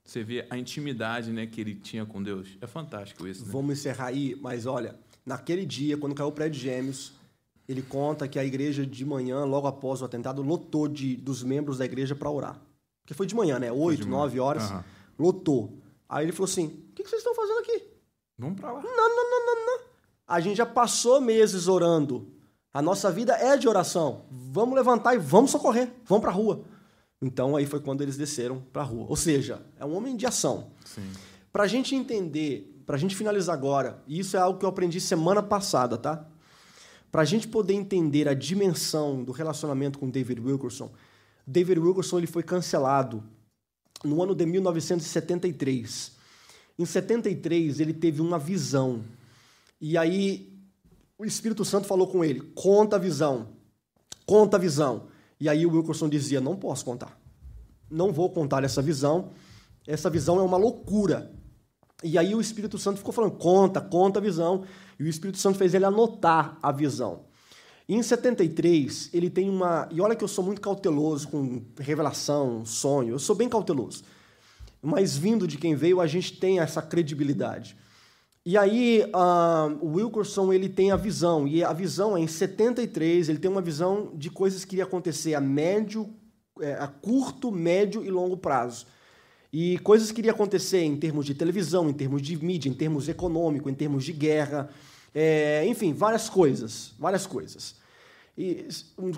Você 0.03 0.23
vê 0.23 0.45
a 0.49 0.57
intimidade 0.57 1.31
né, 1.31 1.45
que 1.45 1.61
ele 1.61 1.75
tinha 1.75 2.05
com 2.05 2.21
Deus. 2.21 2.57
É 2.61 2.67
fantástico 2.67 3.27
isso. 3.27 3.45
Né? 3.45 3.51
Vamos 3.51 3.77
encerrar 3.77 4.07
aí, 4.07 4.35
mas 4.41 4.65
olha, 4.65 4.95
naquele 5.25 5.65
dia, 5.65 5.97
quando 5.97 6.15
caiu 6.15 6.29
o 6.29 6.31
prédio 6.31 6.59
Gêmeos, 6.59 7.13
ele 7.67 7.83
conta 7.83 8.27
que 8.27 8.39
a 8.39 8.43
igreja 8.43 8.85
de 8.85 9.05
manhã, 9.05 9.45
logo 9.45 9.67
após 9.67 10.01
o 10.01 10.05
atentado, 10.05 10.41
lotou 10.41 10.87
de, 10.87 11.15
dos 11.15 11.43
membros 11.43 11.77
da 11.77 11.85
igreja 11.85 12.15
para 12.15 12.29
orar. 12.29 12.59
Porque 13.03 13.13
foi 13.13 13.27
de 13.27 13.35
manhã, 13.35 13.59
né? 13.59 13.71
Oito, 13.71 14.07
manhã. 14.07 14.17
nove 14.17 14.39
horas, 14.39 14.63
Aham. 14.71 14.83
lotou. 15.17 15.77
Aí 16.07 16.25
ele 16.25 16.31
falou 16.31 16.45
assim: 16.49 16.65
o 16.65 16.93
que 16.93 17.03
que 17.03 17.09
vocês 17.09 17.21
estão 17.21 17.35
fazendo 17.35 17.59
aqui? 17.59 17.83
Vamos 18.37 18.59
para 18.59 18.71
lá. 18.71 18.81
Não, 18.81 18.89
não, 18.89 19.29
não, 19.29 19.45
não, 19.45 19.65
não. 19.65 19.85
A 20.27 20.39
gente 20.39 20.57
já 20.57 20.65
passou 20.65 21.21
meses 21.21 21.67
orando. 21.67 22.27
A 22.73 22.81
nossa 22.81 23.11
vida 23.11 23.33
é 23.33 23.57
de 23.57 23.67
oração. 23.67 24.25
Vamos 24.31 24.75
levantar 24.75 25.13
e 25.13 25.17
vamos 25.19 25.51
socorrer. 25.51 25.91
Vamos 26.05 26.21
para 26.21 26.31
a 26.31 26.33
rua. 26.33 26.63
Então 27.21 27.55
aí 27.55 27.65
foi 27.65 27.79
quando 27.79 28.01
eles 28.01 28.17
desceram 28.17 28.61
para 28.71 28.81
a 28.81 28.85
rua. 28.85 29.05
Ou 29.09 29.15
seja, 29.15 29.61
é 29.77 29.85
um 29.85 29.95
homem 29.95 30.15
de 30.15 30.25
ação. 30.25 30.71
Para 31.51 31.63
a 31.63 31.67
gente 31.67 31.95
entender, 31.95 32.81
para 32.85 32.95
a 32.95 32.99
gente 32.99 33.15
finalizar 33.15 33.53
agora, 33.53 34.01
e 34.07 34.19
isso 34.19 34.37
é 34.37 34.39
algo 34.39 34.59
que 34.59 34.65
eu 34.65 34.69
aprendi 34.69 35.01
semana 35.01 35.43
passada, 35.43 35.97
tá? 35.97 36.25
Para 37.11 37.23
a 37.23 37.25
gente 37.25 37.47
poder 37.47 37.73
entender 37.73 38.27
a 38.27 38.33
dimensão 38.33 39.23
do 39.23 39.31
relacionamento 39.31 39.97
com 39.99 40.09
David 40.09 40.39
Wilkerson, 40.39 40.91
David 41.45 41.79
Wilkerson 41.79 42.19
ele 42.19 42.27
foi 42.27 42.43
cancelado 42.43 43.23
no 44.03 44.21
ano 44.21 44.35
de 44.35 44.45
1973. 44.45 46.11
Em 46.77 46.85
73 46.85 47.79
ele 47.79 47.93
teve 47.93 48.21
uma 48.21 48.39
visão 48.39 49.03
e 49.81 49.97
aí 49.97 50.53
o 51.17 51.25
Espírito 51.25 51.63
Santo 51.63 51.87
falou 51.87 52.07
com 52.07 52.23
ele: 52.23 52.41
conta 52.55 52.95
a 52.95 52.99
visão, 52.99 53.49
conta 54.25 54.57
a 54.57 54.59
visão. 54.59 55.07
E 55.39 55.47
aí 55.47 55.65
o 55.65 55.71
Wilkerson 55.71 56.09
dizia: 56.09 56.41
não 56.41 56.55
posso 56.55 56.83
contar, 56.83 57.19
não 57.89 58.11
vou 58.11 58.29
contar 58.29 58.63
essa 58.63 58.81
visão. 58.81 59.31
Essa 59.87 60.09
visão 60.09 60.39
é 60.39 60.43
uma 60.43 60.57
loucura. 60.57 61.31
E 62.03 62.17
aí 62.17 62.35
o 62.35 62.41
Espírito 62.41 62.77
Santo 62.77 62.97
ficou 62.97 63.13
falando: 63.13 63.31
conta, 63.31 63.81
conta 63.81 64.19
a 64.19 64.21
visão. 64.21 64.63
E 64.99 65.03
o 65.03 65.07
Espírito 65.07 65.37
Santo 65.37 65.57
fez 65.57 65.73
ele 65.73 65.85
anotar 65.85 66.57
a 66.61 66.71
visão. 66.71 67.25
Em 67.87 68.03
73, 68.03 69.09
ele 69.13 69.29
tem 69.29 69.49
uma. 69.49 69.89
E 69.91 69.99
olha 69.99 70.15
que 70.15 70.23
eu 70.23 70.27
sou 70.27 70.43
muito 70.43 70.61
cauteloso 70.61 71.27
com 71.27 71.63
revelação, 71.79 72.63
sonho. 72.63 73.15
Eu 73.15 73.19
sou 73.19 73.35
bem 73.35 73.49
cauteloso. 73.49 74.03
Mas 74.81 75.17
vindo 75.17 75.47
de 75.47 75.57
quem 75.57 75.75
veio, 75.75 75.99
a 75.99 76.07
gente 76.07 76.37
tem 76.37 76.59
essa 76.59 76.81
credibilidade. 76.81 77.75
E 78.45 78.57
aí, 78.57 79.07
ah, 79.13 79.67
o 79.81 79.95
Wilkerson 79.95 80.51
ele 80.53 80.69
tem 80.69 80.91
a 80.91 80.95
visão, 80.95 81.47
e 81.47 81.63
a 81.63 81.73
visão 81.73 82.15
é 82.15 82.21
em 82.21 82.27
73, 82.27 83.29
ele 83.29 83.37
tem 83.37 83.51
uma 83.51 83.61
visão 83.61 84.11
de 84.15 84.29
coisas 84.29 84.63
que 84.63 84.75
iria 84.75 84.85
acontecer 84.85 85.35
a 85.35 85.41
médio, 85.41 86.09
é, 86.61 86.73
a 86.73 86.87
curto, 86.87 87.51
médio 87.51 88.03
e 88.03 88.09
longo 88.09 88.37
prazo. 88.37 88.87
E 89.51 89.77
coisas 89.79 90.11
que 90.11 90.21
iriam 90.21 90.33
acontecer 90.33 90.81
em 90.83 90.95
termos 90.95 91.25
de 91.25 91.33
televisão, 91.33 91.89
em 91.89 91.93
termos 91.93 92.21
de 92.21 92.37
mídia, 92.43 92.69
em 92.69 92.73
termos 92.73 93.09
econômico, 93.09 93.69
em 93.69 93.73
termos 93.73 94.05
de 94.05 94.13
guerra, 94.13 94.69
é, 95.13 95.65
enfim, 95.67 95.91
várias 95.91 96.29
coisas, 96.29 96.93
várias 96.99 97.25
coisas. 97.25 97.75
E 98.37 98.67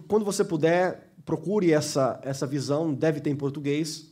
quando 0.07 0.25
você 0.25 0.43
puder, 0.43 1.13
procure 1.25 1.71
essa, 1.71 2.19
essa 2.23 2.47
visão, 2.47 2.93
deve 2.93 3.19
ter 3.19 3.29
em 3.29 3.35
português. 3.35 4.07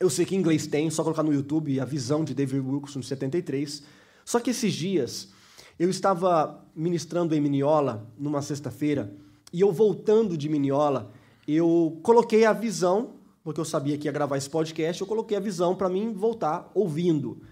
Eu 0.00 0.10
sei 0.10 0.24
que 0.24 0.34
em 0.34 0.38
inglês 0.38 0.66
tem, 0.66 0.90
só 0.90 1.02
colocar 1.02 1.22
no 1.22 1.32
YouTube 1.32 1.78
a 1.78 1.84
visão 1.84 2.24
de 2.24 2.34
David 2.34 2.60
Wilkerson 2.60 3.00
de 3.00 3.06
73. 3.06 3.82
Só 4.24 4.40
que 4.40 4.50
esses 4.50 4.72
dias 4.72 5.28
eu 5.78 5.90
estava 5.90 6.64
ministrando 6.74 7.34
em 7.34 7.40
Miniola 7.40 8.06
numa 8.18 8.42
sexta-feira 8.42 9.14
e 9.52 9.60
eu 9.60 9.72
voltando 9.72 10.36
de 10.36 10.48
Miniola, 10.48 11.10
eu 11.46 11.98
coloquei 12.02 12.44
a 12.44 12.52
visão, 12.52 13.14
porque 13.42 13.60
eu 13.60 13.64
sabia 13.64 13.98
que 13.98 14.06
ia 14.06 14.12
gravar 14.12 14.36
esse 14.36 14.48
podcast, 14.48 15.00
eu 15.00 15.06
coloquei 15.06 15.36
a 15.36 15.40
visão 15.40 15.74
para 15.74 15.88
mim 15.88 16.12
voltar 16.12 16.70
ouvindo. 16.74 17.42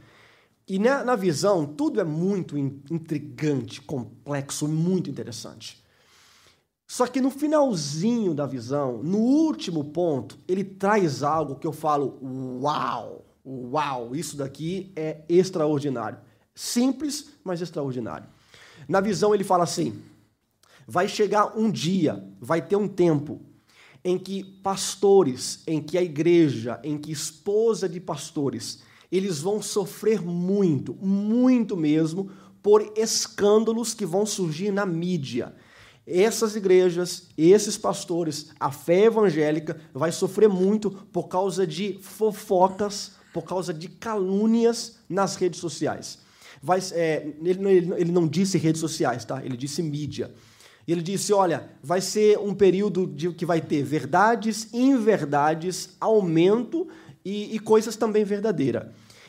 E 0.66 0.78
na, 0.78 1.02
na 1.02 1.16
visão, 1.16 1.66
tudo 1.66 2.00
é 2.00 2.04
muito 2.04 2.56
in- 2.56 2.80
intrigante, 2.90 3.82
complexo, 3.82 4.68
muito 4.68 5.10
interessante. 5.10 5.82
Só 6.86 7.06
que 7.06 7.20
no 7.20 7.30
finalzinho 7.30 8.34
da 8.34 8.46
visão, 8.46 9.02
no 9.02 9.18
último 9.18 9.84
ponto, 9.84 10.38
ele 10.46 10.64
traz 10.64 11.22
algo 11.22 11.56
que 11.56 11.66
eu 11.66 11.72
falo: 11.72 12.18
uau, 12.62 13.24
uau, 13.44 14.14
isso 14.14 14.36
daqui 14.36 14.92
é 14.94 15.22
extraordinário. 15.28 16.18
Simples, 16.60 17.30
mas 17.42 17.62
extraordinário. 17.62 18.28
Na 18.86 19.00
visão, 19.00 19.34
ele 19.34 19.42
fala 19.42 19.64
assim: 19.64 20.02
vai 20.86 21.08
chegar 21.08 21.58
um 21.58 21.70
dia, 21.70 22.22
vai 22.38 22.60
ter 22.60 22.76
um 22.76 22.86
tempo 22.86 23.40
em 24.04 24.18
que 24.18 24.44
pastores, 24.44 25.62
em 25.66 25.80
que 25.80 25.96
a 25.96 26.02
igreja, 26.02 26.78
em 26.84 26.98
que 26.98 27.10
esposa 27.10 27.88
de 27.88 27.98
pastores, 27.98 28.82
eles 29.10 29.40
vão 29.40 29.62
sofrer 29.62 30.20
muito, 30.20 30.92
muito 30.96 31.78
mesmo, 31.78 32.30
por 32.62 32.92
escândalos 32.94 33.94
que 33.94 34.04
vão 34.04 34.26
surgir 34.26 34.70
na 34.70 34.84
mídia. 34.84 35.54
Essas 36.06 36.56
igrejas, 36.56 37.28
esses 37.38 37.78
pastores, 37.78 38.50
a 38.60 38.70
fé 38.70 39.04
evangélica 39.04 39.80
vai 39.94 40.12
sofrer 40.12 40.50
muito 40.50 40.90
por 40.90 41.26
causa 41.26 41.66
de 41.66 41.98
fofocas, 42.02 43.12
por 43.32 43.44
causa 43.44 43.72
de 43.72 43.88
calúnias 43.88 44.98
nas 45.08 45.36
redes 45.36 45.58
sociais. 45.58 46.18
Vai, 46.62 46.80
é, 46.92 47.26
ele, 47.42 47.68
ele- 47.68 47.94
ele 47.96 48.12
não 48.12 48.26
disse 48.28 48.58
redes 48.58 48.80
sociais, 48.80 49.24
tá? 49.24 49.44
Ele 49.44 49.56
disse 49.56 49.82
mídia. 49.82 50.32
E 50.86 50.92
ele 50.92 51.02
disse: 51.02 51.32
olha, 51.32 51.70
vai 51.82 52.00
ser 52.00 52.38
um 52.38 52.54
período 52.54 53.06
de, 53.06 53.32
que 53.32 53.46
vai 53.46 53.60
ter 53.60 53.82
verdades, 53.82 54.68
inverdades, 54.72 55.90
aumento 56.00 56.88
e, 57.24 57.54
e 57.54 57.58
coisas 57.58 57.96
também 57.96 58.24
verdadeiras. 58.24 58.86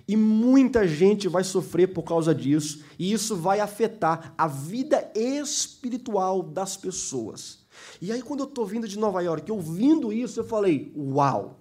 E 0.07 0.17
muita 0.17 0.87
gente 0.87 1.27
vai 1.29 1.43
sofrer 1.43 1.87
por 1.93 2.03
causa 2.03 2.33
disso, 2.35 2.83
e 2.97 3.13
isso 3.13 3.35
vai 3.35 3.59
afetar 3.59 4.33
a 4.37 4.47
vida 4.47 5.09
espiritual 5.15 6.41
das 6.41 6.75
pessoas. 6.75 7.59
E 8.01 8.11
aí, 8.11 8.21
quando 8.21 8.41
eu 8.41 8.47
estou 8.47 8.65
vindo 8.65 8.87
de 8.87 8.97
Nova 8.99 9.21
York, 9.21 9.49
ouvindo 9.51 10.11
isso, 10.11 10.39
eu 10.39 10.43
falei: 10.43 10.91
uau! 10.97 11.60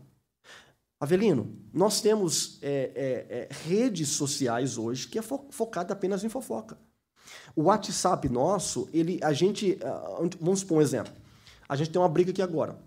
Avelino, 1.01 1.57
nós 1.73 2.03
temos 2.03 2.59
é, 2.61 2.93
é, 2.95 3.39
é, 3.39 3.49
redes 3.67 4.11
sociais 4.11 4.77
hoje 4.77 5.09
que 5.09 5.19
é 5.19 5.23
fo 5.23 5.47
focada 5.49 5.95
apenas 5.95 6.23
em 6.23 6.29
fofoca. 6.29 6.77
O 7.57 7.63
WhatsApp 7.65 8.29
nosso, 8.29 8.87
ele, 8.93 9.19
a 9.23 9.33
gente, 9.33 9.79
ah, 9.83 10.29
vamos 10.39 10.61
supor 10.61 10.79
um 10.79 10.83
exemplo. 10.83 11.13
A 11.67 11.75
gente 11.75 11.91
tem 11.91 12.01
uma 12.01 12.09
briga 12.09 12.33
aqui 12.33 12.43
agora. 12.43 12.79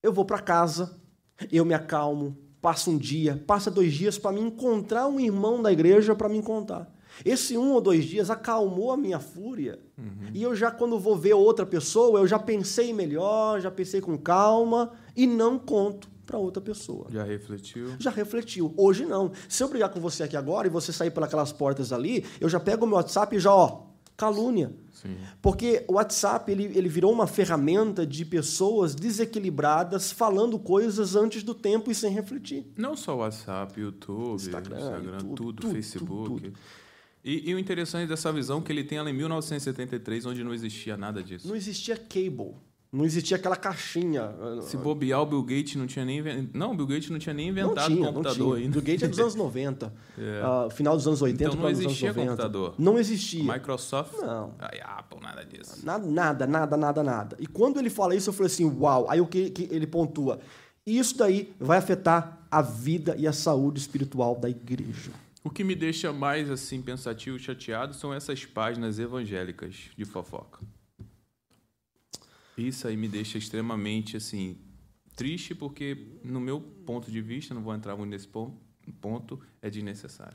Eu 0.00 0.12
vou 0.12 0.24
para 0.24 0.38
casa, 0.38 0.94
eu 1.50 1.64
me 1.64 1.74
acalmo, 1.74 2.38
passa 2.62 2.90
um 2.90 2.96
dia, 2.96 3.42
passa 3.44 3.72
dois 3.72 3.92
dias 3.92 4.16
para 4.16 4.30
me 4.30 4.40
encontrar 4.40 5.08
um 5.08 5.18
irmão 5.18 5.60
da 5.60 5.72
igreja 5.72 6.14
para 6.14 6.28
me 6.28 6.40
contar. 6.40 6.94
Esse 7.24 7.58
um 7.58 7.72
ou 7.72 7.80
dois 7.80 8.04
dias 8.04 8.30
acalmou 8.30 8.92
a 8.92 8.96
minha 8.96 9.18
fúria. 9.18 9.80
E 10.32 10.42
eu 10.42 10.54
já, 10.54 10.70
quando 10.70 11.00
vou 11.00 11.16
ver 11.16 11.34
outra 11.34 11.66
pessoa, 11.66 12.20
eu 12.20 12.26
já 12.28 12.38
pensei 12.38 12.92
melhor, 12.92 13.60
já 13.60 13.70
pensei 13.70 14.00
com 14.00 14.16
calma 14.16 14.92
e 15.16 15.26
não 15.26 15.58
conto 15.58 16.17
para 16.28 16.36
outra 16.38 16.60
pessoa 16.60 17.06
Já 17.10 17.24
refletiu? 17.24 17.88
já 17.98 18.10
refletiu. 18.10 18.74
Hoje 18.76 19.06
não. 19.06 19.32
Se 19.48 19.62
eu 19.62 19.68
brigar 19.68 19.88
com 19.88 19.98
você 19.98 20.22
aqui 20.22 20.36
agora 20.36 20.66
e 20.68 20.70
você 20.70 20.92
sair 20.92 21.10
pelas 21.10 21.52
portas 21.52 21.90
ali, 21.90 22.22
eu 22.38 22.50
já 22.50 22.60
pego 22.60 22.84
o 22.84 22.86
meu 22.86 22.96
WhatsApp 22.98 23.34
e 23.34 23.40
já, 23.40 23.50
ó, 23.52 23.86
calúnia. 24.14 24.70
Sim. 24.92 25.16
Porque 25.40 25.84
o 25.88 25.94
WhatsApp 25.94 26.52
ele, 26.52 26.64
ele 26.76 26.88
virou 26.88 27.10
uma 27.10 27.26
ferramenta 27.26 28.04
de 28.06 28.26
pessoas 28.26 28.94
desequilibradas 28.94 30.12
falando 30.12 30.58
coisas 30.58 31.16
antes 31.16 31.42
do 31.42 31.54
tempo 31.54 31.90
e 31.90 31.94
sem 31.94 32.12
refletir. 32.12 32.66
Não 32.76 32.94
só 32.94 33.14
o 33.14 33.18
WhatsApp, 33.20 33.80
YouTube, 33.80 34.34
Instagram, 34.34 34.78
Instagram, 34.78 35.18
tudo, 35.18 35.34
tudo, 35.34 35.60
tudo, 35.62 35.72
Facebook. 35.72 36.24
tudo, 36.28 36.40
tudo. 36.42 36.52
E, 37.24 37.50
e 37.50 37.54
o 37.54 37.58
interessante 37.58 38.06
dessa 38.06 38.30
visão 38.30 38.58
é 38.58 38.62
que 38.62 38.70
ele 38.70 38.84
tem 38.84 38.98
ela 38.98 39.08
em 39.08 39.14
1973, 39.14 40.26
onde 40.26 40.44
não 40.44 40.52
existia 40.52 40.96
nada 40.96 41.22
disso. 41.22 41.48
Não 41.48 41.56
existia 41.56 41.96
cable. 41.96 42.54
Não 42.90 43.04
existia 43.04 43.36
aquela 43.36 43.54
caixinha. 43.56 44.32
Se 44.62 44.76
bobear, 44.76 45.20
o 45.20 45.26
Bill 45.26 45.42
Gates 45.42 45.76
não 45.76 45.86
tinha 45.86 46.04
nem 46.06 46.18
inven- 46.20 46.48
Não, 46.54 46.72
o 46.72 46.74
Bill 46.74 46.86
Gates 46.86 47.10
não 47.10 47.18
tinha 47.18 47.34
nem 47.34 47.52
não 47.52 47.62
inventado 47.62 47.86
tinha, 47.88 48.00
o 48.00 48.04
não 48.04 48.12
computador 48.14 48.54
tinha. 48.56 48.64
ainda. 48.66 48.72
Bill 48.80 48.82
Gates 48.92 49.02
é 49.02 49.08
dos 49.08 49.18
anos 49.18 49.34
90. 49.36 49.92
É. 50.16 50.40
ah, 50.42 50.68
final 50.70 50.96
dos 50.96 51.06
anos 51.06 51.20
80 51.20 51.44
Então 51.44 51.60
não 51.62 51.68
existia 51.70 52.08
90. 52.08 52.26
computador. 52.30 52.74
Não 52.78 52.98
existia. 52.98 53.44
Microsoft? 53.52 54.14
Não. 54.20 54.54
Ai, 54.58 54.80
Apple, 54.82 55.20
nada 55.20 55.44
disso. 55.44 55.84
Nada, 55.84 56.06
nada, 56.06 56.46
nada, 56.46 56.76
nada, 56.78 57.02
nada. 57.02 57.36
E 57.38 57.46
quando 57.46 57.78
ele 57.78 57.90
fala 57.90 58.14
isso, 58.14 58.30
eu 58.30 58.32
falei 58.32 58.46
assim, 58.50 58.64
uau. 58.64 59.06
Aí 59.10 59.20
o 59.20 59.26
que, 59.26 59.50
que 59.50 59.68
ele 59.70 59.86
pontua? 59.86 60.40
Isso 60.86 61.18
daí 61.18 61.52
vai 61.60 61.76
afetar 61.76 62.38
a 62.50 62.62
vida 62.62 63.14
e 63.18 63.26
a 63.26 63.32
saúde 63.34 63.78
espiritual 63.78 64.34
da 64.34 64.48
igreja. 64.48 65.10
O 65.44 65.50
que 65.50 65.62
me 65.62 65.74
deixa 65.74 66.10
mais 66.10 66.50
assim 66.50 66.80
pensativo 66.80 67.36
e 67.36 67.40
chateado 67.40 67.92
são 67.94 68.14
essas 68.14 68.46
páginas 68.46 68.98
evangélicas 68.98 69.74
de 69.96 70.04
fofoca. 70.06 70.60
Isso 72.58 72.86
aí 72.88 72.96
me 72.96 73.08
deixa 73.08 73.38
extremamente 73.38 74.16
assim 74.16 74.56
triste 75.16 75.54
porque 75.54 76.06
no 76.22 76.40
meu 76.40 76.60
ponto 76.60 77.10
de 77.10 77.20
vista, 77.20 77.54
não 77.54 77.62
vou 77.62 77.74
entrar 77.74 77.96
muito 77.96 78.10
nesse 78.10 78.28
pon- 78.28 78.56
ponto, 79.00 79.40
é 79.62 79.68
desnecessário. 79.70 80.34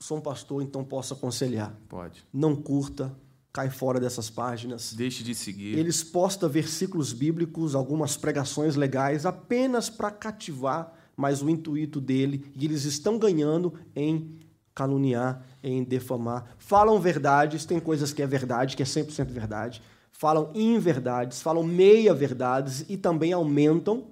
sou 0.00 0.18
um 0.18 0.20
pastor, 0.20 0.62
então 0.62 0.84
posso 0.84 1.14
aconselhar. 1.14 1.74
Pode. 1.88 2.24
Não 2.32 2.54
curta, 2.56 3.14
cai 3.52 3.70
fora 3.70 3.98
dessas 4.00 4.28
páginas. 4.28 4.92
Deixe 4.92 5.22
de 5.22 5.34
seguir. 5.34 5.78
Eles 5.78 6.02
postam 6.02 6.48
versículos 6.48 7.12
bíblicos, 7.12 7.74
algumas 7.74 8.16
pregações 8.16 8.76
legais, 8.76 9.24
apenas 9.24 9.88
para 9.88 10.10
cativar, 10.10 10.92
mas 11.16 11.40
o 11.42 11.48
intuito 11.48 12.00
dele, 12.00 12.44
e 12.56 12.64
eles 12.64 12.84
estão 12.84 13.18
ganhando 13.18 13.72
em 13.94 14.38
caluniar, 14.74 15.44
em 15.62 15.84
defamar. 15.84 16.54
Falam 16.58 16.98
verdades, 17.00 17.64
tem 17.64 17.78
coisas 17.78 18.12
que 18.12 18.22
é 18.22 18.26
verdade, 18.26 18.74
que 18.76 18.82
é 18.82 18.86
100% 18.86 19.26
verdade. 19.30 19.82
Falam 20.22 20.52
inverdades, 20.54 21.42
falam 21.42 21.64
meia-verdades 21.64 22.86
e 22.88 22.96
também 22.96 23.32
aumentam, 23.32 24.06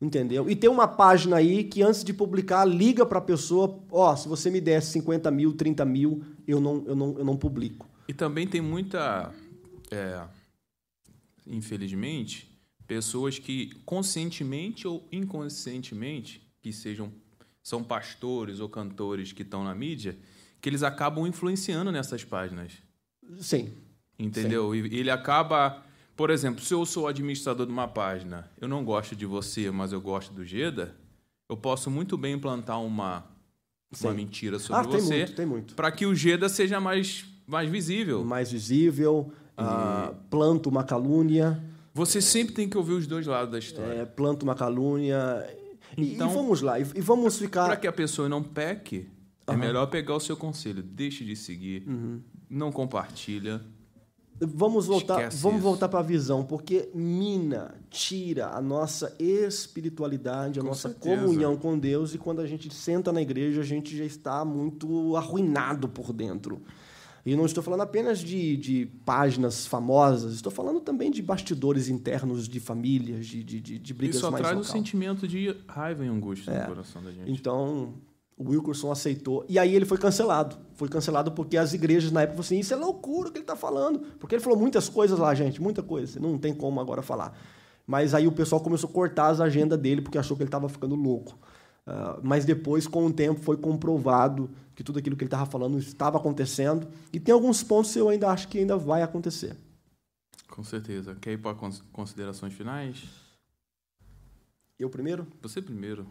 entendeu? 0.00 0.48
E 0.48 0.54
tem 0.54 0.70
uma 0.70 0.86
página 0.86 1.38
aí 1.38 1.64
que 1.64 1.82
antes 1.82 2.04
de 2.04 2.14
publicar, 2.14 2.64
liga 2.64 3.04
para 3.04 3.18
a 3.18 3.20
pessoa, 3.20 3.82
ó, 3.90 4.12
oh, 4.12 4.16
se 4.16 4.28
você 4.28 4.50
me 4.50 4.60
der 4.60 4.80
50 4.80 5.28
mil, 5.32 5.52
30 5.52 5.84
mil, 5.84 6.22
eu 6.46 6.60
não, 6.60 6.84
eu 6.86 6.94
não, 6.94 7.18
eu 7.18 7.24
não 7.24 7.36
publico. 7.36 7.88
E 8.06 8.14
também 8.14 8.46
tem 8.46 8.60
muita, 8.60 9.34
é, 9.90 10.22
infelizmente, 11.44 12.56
pessoas 12.86 13.40
que 13.40 13.70
conscientemente 13.84 14.86
ou 14.86 15.08
inconscientemente, 15.10 16.40
que 16.62 16.72
sejam 16.72 17.10
são 17.64 17.82
pastores 17.82 18.60
ou 18.60 18.68
cantores 18.68 19.32
que 19.32 19.42
estão 19.42 19.64
na 19.64 19.74
mídia, 19.74 20.16
que 20.60 20.68
eles 20.68 20.84
acabam 20.84 21.26
influenciando 21.26 21.90
nessas 21.90 22.22
páginas. 22.22 22.74
Sim. 23.40 23.87
Entendeu? 24.18 24.72
Sim. 24.72 24.88
E 24.90 24.98
ele 24.98 25.10
acaba, 25.10 25.82
por 26.16 26.30
exemplo, 26.30 26.64
se 26.64 26.74
eu 26.74 26.84
sou 26.84 27.06
administrador 27.06 27.66
de 27.66 27.72
uma 27.72 27.86
página, 27.86 28.50
eu 28.60 28.66
não 28.66 28.84
gosto 28.84 29.14
de 29.14 29.24
você, 29.24 29.70
mas 29.70 29.92
eu 29.92 30.00
gosto 30.00 30.32
do 30.32 30.44
Geda, 30.44 30.94
eu 31.48 31.56
posso 31.56 31.90
muito 31.90 32.18
bem 32.18 32.34
implantar 32.34 32.82
uma, 32.82 33.24
uma 34.02 34.12
mentira 34.12 34.58
sobre 34.58 34.82
ah, 34.82 34.90
tem 34.90 35.00
você. 35.00 35.16
Muito, 35.18 35.34
tem 35.34 35.46
muito. 35.46 35.74
Para 35.74 35.92
que 35.92 36.04
o 36.04 36.14
Geda 36.14 36.48
seja 36.48 36.80
mais 36.80 37.24
mais 37.48 37.68
visível. 37.70 38.22
Mais 38.24 38.52
visível, 38.52 39.32
e... 39.58 39.62
uh, 39.62 40.14
planta 40.28 40.68
uma 40.68 40.84
calúnia. 40.84 41.60
Você 41.94 42.20
sempre 42.20 42.54
tem 42.54 42.68
que 42.68 42.76
ouvir 42.76 42.92
os 42.92 43.06
dois 43.06 43.26
lados 43.26 43.50
da 43.50 43.58
história. 43.58 44.02
É, 44.02 44.04
planta 44.04 44.44
uma 44.44 44.54
calúnia. 44.54 45.48
Então, 45.96 46.30
e, 46.30 46.34
vamos 46.34 46.60
lá, 46.60 46.78
e, 46.78 46.84
vamos 46.84 47.38
ficar. 47.38 47.66
Para 47.66 47.76
que 47.76 47.86
a 47.86 47.92
pessoa 47.92 48.28
não 48.28 48.42
peque, 48.42 49.08
uhum. 49.48 49.54
é 49.54 49.56
melhor 49.56 49.86
pegar 49.86 50.14
o 50.14 50.20
seu 50.20 50.36
conselho. 50.36 50.82
Deixe 50.82 51.24
de 51.24 51.34
seguir, 51.34 51.82
uhum. 51.88 52.20
não 52.50 52.70
compartilha. 52.70 53.62
Vamos 54.40 54.86
voltar, 54.86 55.30
vamos 55.30 55.60
voltar 55.60 55.88
para 55.88 55.98
a 55.98 56.02
visão, 56.02 56.44
porque 56.44 56.88
mina, 56.94 57.74
tira 57.90 58.48
a 58.48 58.62
nossa 58.62 59.14
espiritualidade, 59.18 60.60
a 60.60 60.62
com 60.62 60.68
nossa 60.68 60.90
certeza. 60.90 61.20
comunhão 61.20 61.56
com 61.56 61.76
Deus, 61.76 62.14
e 62.14 62.18
quando 62.18 62.40
a 62.40 62.46
gente 62.46 62.72
senta 62.72 63.12
na 63.12 63.20
igreja, 63.20 63.60
a 63.60 63.64
gente 63.64 63.96
já 63.96 64.04
está 64.04 64.44
muito 64.44 65.16
arruinado 65.16 65.88
por 65.88 66.12
dentro. 66.12 66.62
E 67.26 67.34
não 67.36 67.44
estou 67.44 67.62
falando 67.62 67.82
apenas 67.82 68.20
de, 68.20 68.56
de 68.56 68.86
páginas 69.04 69.66
famosas, 69.66 70.32
estou 70.32 70.52
falando 70.52 70.80
também 70.80 71.10
de 71.10 71.20
bastidores 71.20 71.88
internos 71.88 72.48
de 72.48 72.60
famílias, 72.60 73.26
de, 73.26 73.42
de, 73.42 73.60
de, 73.60 73.78
de 73.78 73.94
brigas 73.94 74.16
Isso 74.16 74.30
mais 74.30 74.40
traz 74.40 74.56
local. 74.56 74.70
um 74.70 74.72
sentimento 74.72 75.28
de 75.28 75.54
raiva 75.66 76.04
e 76.04 76.08
angústia 76.08 76.52
é. 76.52 76.60
no 76.60 76.66
coração 76.68 77.02
da 77.02 77.10
gente. 77.10 77.30
Então, 77.30 77.94
o 78.38 78.50
Wilkerson 78.50 78.92
aceitou. 78.92 79.44
E 79.48 79.58
aí 79.58 79.74
ele 79.74 79.84
foi 79.84 79.98
cancelado. 79.98 80.56
Foi 80.74 80.88
cancelado 80.88 81.32
porque 81.32 81.56
as 81.56 81.74
igrejas 81.74 82.12
na 82.12 82.22
época 82.22 82.36
falaram 82.36 82.46
assim, 82.46 82.60
isso 82.60 82.72
é 82.72 82.76
loucura 82.76 83.28
o 83.28 83.32
que 83.32 83.38
ele 83.38 83.42
está 83.42 83.56
falando. 83.56 83.98
Porque 84.20 84.36
ele 84.36 84.42
falou 84.42 84.58
muitas 84.58 84.88
coisas 84.88 85.18
lá, 85.18 85.34
gente, 85.34 85.60
muita 85.60 85.82
coisa. 85.82 86.20
Não 86.20 86.38
tem 86.38 86.54
como 86.54 86.80
agora 86.80 87.02
falar. 87.02 87.36
Mas 87.84 88.14
aí 88.14 88.28
o 88.28 88.32
pessoal 88.32 88.60
começou 88.60 88.88
a 88.88 88.92
cortar 88.92 89.28
as 89.28 89.40
agendas 89.40 89.78
dele 89.78 90.00
porque 90.00 90.18
achou 90.18 90.36
que 90.36 90.42
ele 90.42 90.48
estava 90.48 90.68
ficando 90.68 90.94
louco. 90.94 91.36
Uh, 91.86 92.20
mas 92.22 92.44
depois, 92.44 92.86
com 92.86 93.06
o 93.06 93.12
tempo, 93.12 93.40
foi 93.40 93.56
comprovado 93.56 94.50
que 94.76 94.84
tudo 94.84 94.98
aquilo 94.98 95.16
que 95.16 95.24
ele 95.24 95.28
estava 95.28 95.46
falando 95.46 95.78
estava 95.78 96.18
acontecendo. 96.18 96.86
E 97.12 97.18
tem 97.18 97.32
alguns 97.32 97.64
pontos 97.64 97.92
que 97.92 97.98
eu 97.98 98.08
ainda 98.08 98.30
acho 98.30 98.46
que 98.46 98.58
ainda 98.58 98.76
vai 98.76 99.02
acontecer. 99.02 99.56
Com 100.48 100.62
certeza. 100.62 101.16
Quer 101.20 101.32
ir 101.32 101.38
para 101.38 101.56
considerações 101.92 102.52
finais? 102.52 103.08
Eu 104.78 104.88
primeiro? 104.88 105.26
Você 105.42 105.60
primeiro. 105.60 106.06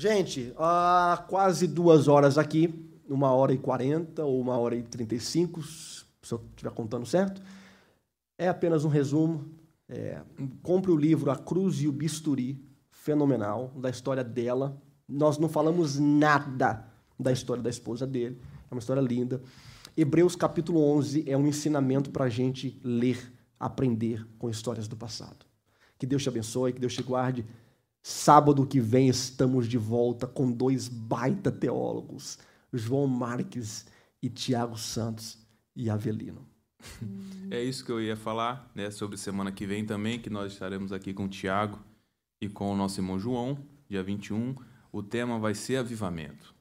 Gente, 0.00 0.54
há 0.56 1.26
quase 1.28 1.66
duas 1.66 2.08
horas 2.08 2.38
aqui, 2.38 2.90
uma 3.06 3.32
hora 3.32 3.52
e 3.52 3.58
quarenta 3.58 4.24
ou 4.24 4.40
uma 4.40 4.56
hora 4.56 4.74
e 4.74 4.82
trinta 4.82 5.14
e 5.14 5.20
cinco, 5.20 5.62
se 5.62 6.02
eu 6.30 6.42
estiver 6.52 6.70
contando 6.70 7.04
certo. 7.04 7.42
É 8.38 8.48
apenas 8.48 8.82
um 8.86 8.88
resumo. 8.88 9.44
É, 9.86 10.22
compre 10.62 10.90
o 10.90 10.96
livro 10.96 11.30
A 11.30 11.36
Cruz 11.36 11.82
e 11.82 11.86
o 11.86 11.92
Bisturi, 11.92 12.58
fenomenal, 12.90 13.74
da 13.76 13.90
história 13.90 14.24
dela, 14.24 14.80
nós 15.06 15.36
não 15.36 15.50
falamos 15.50 15.98
nada 15.98 16.82
da 17.18 17.30
história 17.30 17.62
da 17.62 17.68
esposa 17.68 18.06
dele. 18.06 18.40
É 18.70 18.74
uma 18.74 18.80
história 18.80 19.02
linda. 19.02 19.42
Hebreus 19.94 20.34
capítulo 20.34 20.82
11 20.96 21.24
é 21.28 21.36
um 21.36 21.46
ensinamento 21.46 22.08
para 22.08 22.24
a 22.24 22.30
gente 22.30 22.80
ler, 22.82 23.30
aprender 23.58 24.26
com 24.38 24.48
histórias 24.48 24.88
do 24.88 24.96
passado. 24.96 25.44
Que 25.98 26.06
Deus 26.06 26.22
te 26.22 26.30
abençoe, 26.30 26.72
que 26.72 26.80
Deus 26.80 26.94
te 26.94 27.02
guarde. 27.02 27.44
Sábado 28.02 28.66
que 28.66 28.80
vem 28.80 29.08
estamos 29.08 29.68
de 29.68 29.76
volta 29.76 30.26
com 30.26 30.50
dois 30.50 30.88
baita 30.88 31.52
teólogos, 31.52 32.38
João 32.72 33.06
Marques 33.06 33.86
e 34.22 34.28
Tiago 34.28 34.78
Santos 34.78 35.38
e 35.76 35.90
Avelino. 35.90 36.46
É 37.50 37.62
isso 37.62 37.84
que 37.84 37.92
eu 37.92 38.00
ia 38.00 38.16
falar, 38.16 38.70
né, 38.74 38.90
sobre 38.90 39.16
semana 39.16 39.52
que 39.52 39.66
vem 39.66 39.84
também, 39.84 40.18
que 40.18 40.30
nós 40.30 40.52
estaremos 40.52 40.92
aqui 40.92 41.12
com 41.12 41.24
o 41.24 41.28
Tiago 41.28 41.78
e 42.40 42.48
com 42.48 42.72
o 42.72 42.76
nosso 42.76 43.00
irmão 43.00 43.18
João, 43.18 43.58
dia 43.88 44.02
21 44.02 44.54
o 44.92 45.02
tema 45.02 45.38
vai 45.38 45.54
ser 45.54 45.76
avivamento. 45.76 46.54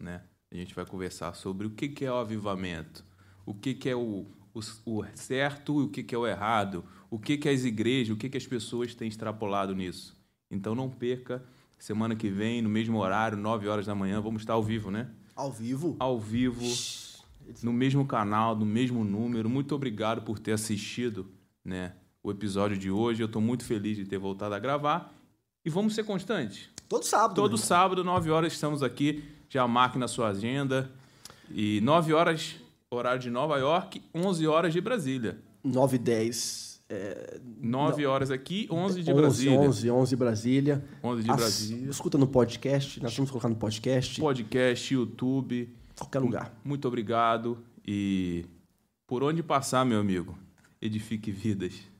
Né? 0.00 0.22
A 0.50 0.56
gente 0.56 0.74
vai 0.74 0.84
conversar 0.84 1.34
sobre 1.34 1.66
o 1.66 1.70
que, 1.70 2.04
é 2.04 2.10
o 2.10 2.16
avivamento, 2.16 3.04
o 3.46 3.54
que, 3.54 3.88
é 3.88 3.94
o, 3.94 4.26
o, 4.52 4.60
o 4.84 5.04
certo 5.14 5.80
e 5.80 5.84
o 5.84 5.88
que, 5.88 6.02
que 6.02 6.14
é 6.14 6.18
o 6.18 6.26
errado, 6.26 6.84
o 7.10 7.18
que, 7.18 7.36
que 7.36 7.48
as 7.48 7.64
igrejas, 7.64 8.14
o 8.14 8.18
que, 8.18 8.28
que 8.28 8.36
as 8.36 8.46
pessoas 8.46 8.94
têm 8.94 9.08
extrapolado 9.08 9.74
nisso. 9.74 10.16
Então 10.52 10.74
não 10.74 10.90
perca, 10.90 11.42
semana 11.78 12.14
que 12.14 12.28
vem, 12.28 12.60
no 12.60 12.68
mesmo 12.68 12.98
horário, 12.98 13.38
9 13.38 13.66
horas 13.66 13.86
da 13.86 13.94
manhã, 13.94 14.20
vamos 14.20 14.42
estar 14.42 14.52
ao 14.52 14.62
vivo, 14.62 14.90
né? 14.90 15.08
Ao 15.34 15.50
vivo? 15.50 15.96
Ao 15.98 16.20
vivo, 16.20 16.62
no 17.62 17.72
mesmo 17.72 18.06
canal, 18.06 18.54
no 18.54 18.66
mesmo 18.66 19.02
número. 19.02 19.48
Muito 19.48 19.74
obrigado 19.74 20.20
por 20.22 20.38
ter 20.38 20.52
assistido 20.52 21.26
né, 21.64 21.94
o 22.22 22.30
episódio 22.30 22.76
de 22.76 22.90
hoje. 22.90 23.22
Eu 23.22 23.26
estou 23.26 23.40
muito 23.40 23.64
feliz 23.64 23.96
de 23.96 24.04
ter 24.04 24.18
voltado 24.18 24.54
a 24.54 24.58
gravar. 24.58 25.14
E 25.64 25.70
vamos 25.70 25.94
ser 25.94 26.04
constantes. 26.04 26.68
Todo 26.86 27.04
sábado. 27.04 27.34
Todo 27.34 27.56
sábado, 27.56 28.04
9 28.04 28.30
horas, 28.30 28.52
estamos 28.52 28.82
aqui. 28.82 29.24
Já 29.48 29.66
marque 29.66 29.98
na 29.98 30.06
sua 30.06 30.28
agenda. 30.28 30.90
E 31.50 31.80
9 31.82 32.12
horas, 32.12 32.56
horário 32.90 33.20
de 33.20 33.30
Nova 33.30 33.56
York, 33.58 34.02
11 34.14 34.46
horas 34.46 34.72
de 34.72 34.80
Brasília. 34.82 35.38
9 35.64 35.96
e 35.96 35.98
10. 35.98 36.71
É... 36.94 37.40
9 37.58 38.04
horas 38.04 38.30
aqui, 38.30 38.68
11 38.70 39.02
de 39.02 39.10
11, 39.10 39.20
Brasília. 39.20 39.60
11, 39.60 39.90
11 39.90 40.16
Brasília. 40.16 40.84
11 41.02 41.22
de 41.22 41.30
As... 41.30 41.36
Brasília. 41.36 41.90
Escuta 41.90 42.18
no 42.18 42.26
podcast, 42.26 43.02
nós 43.02 43.16
vamos 43.16 43.30
colocar 43.30 43.48
no 43.48 43.56
podcast. 43.56 44.20
Podcast, 44.20 44.92
YouTube. 44.92 45.74
Qualquer 45.96 46.18
lugar. 46.18 46.54
Muito 46.62 46.86
obrigado. 46.86 47.58
E 47.86 48.44
por 49.06 49.22
onde 49.22 49.42
passar, 49.42 49.86
meu 49.86 50.00
amigo, 50.00 50.36
edifique 50.82 51.30
vidas. 51.30 51.91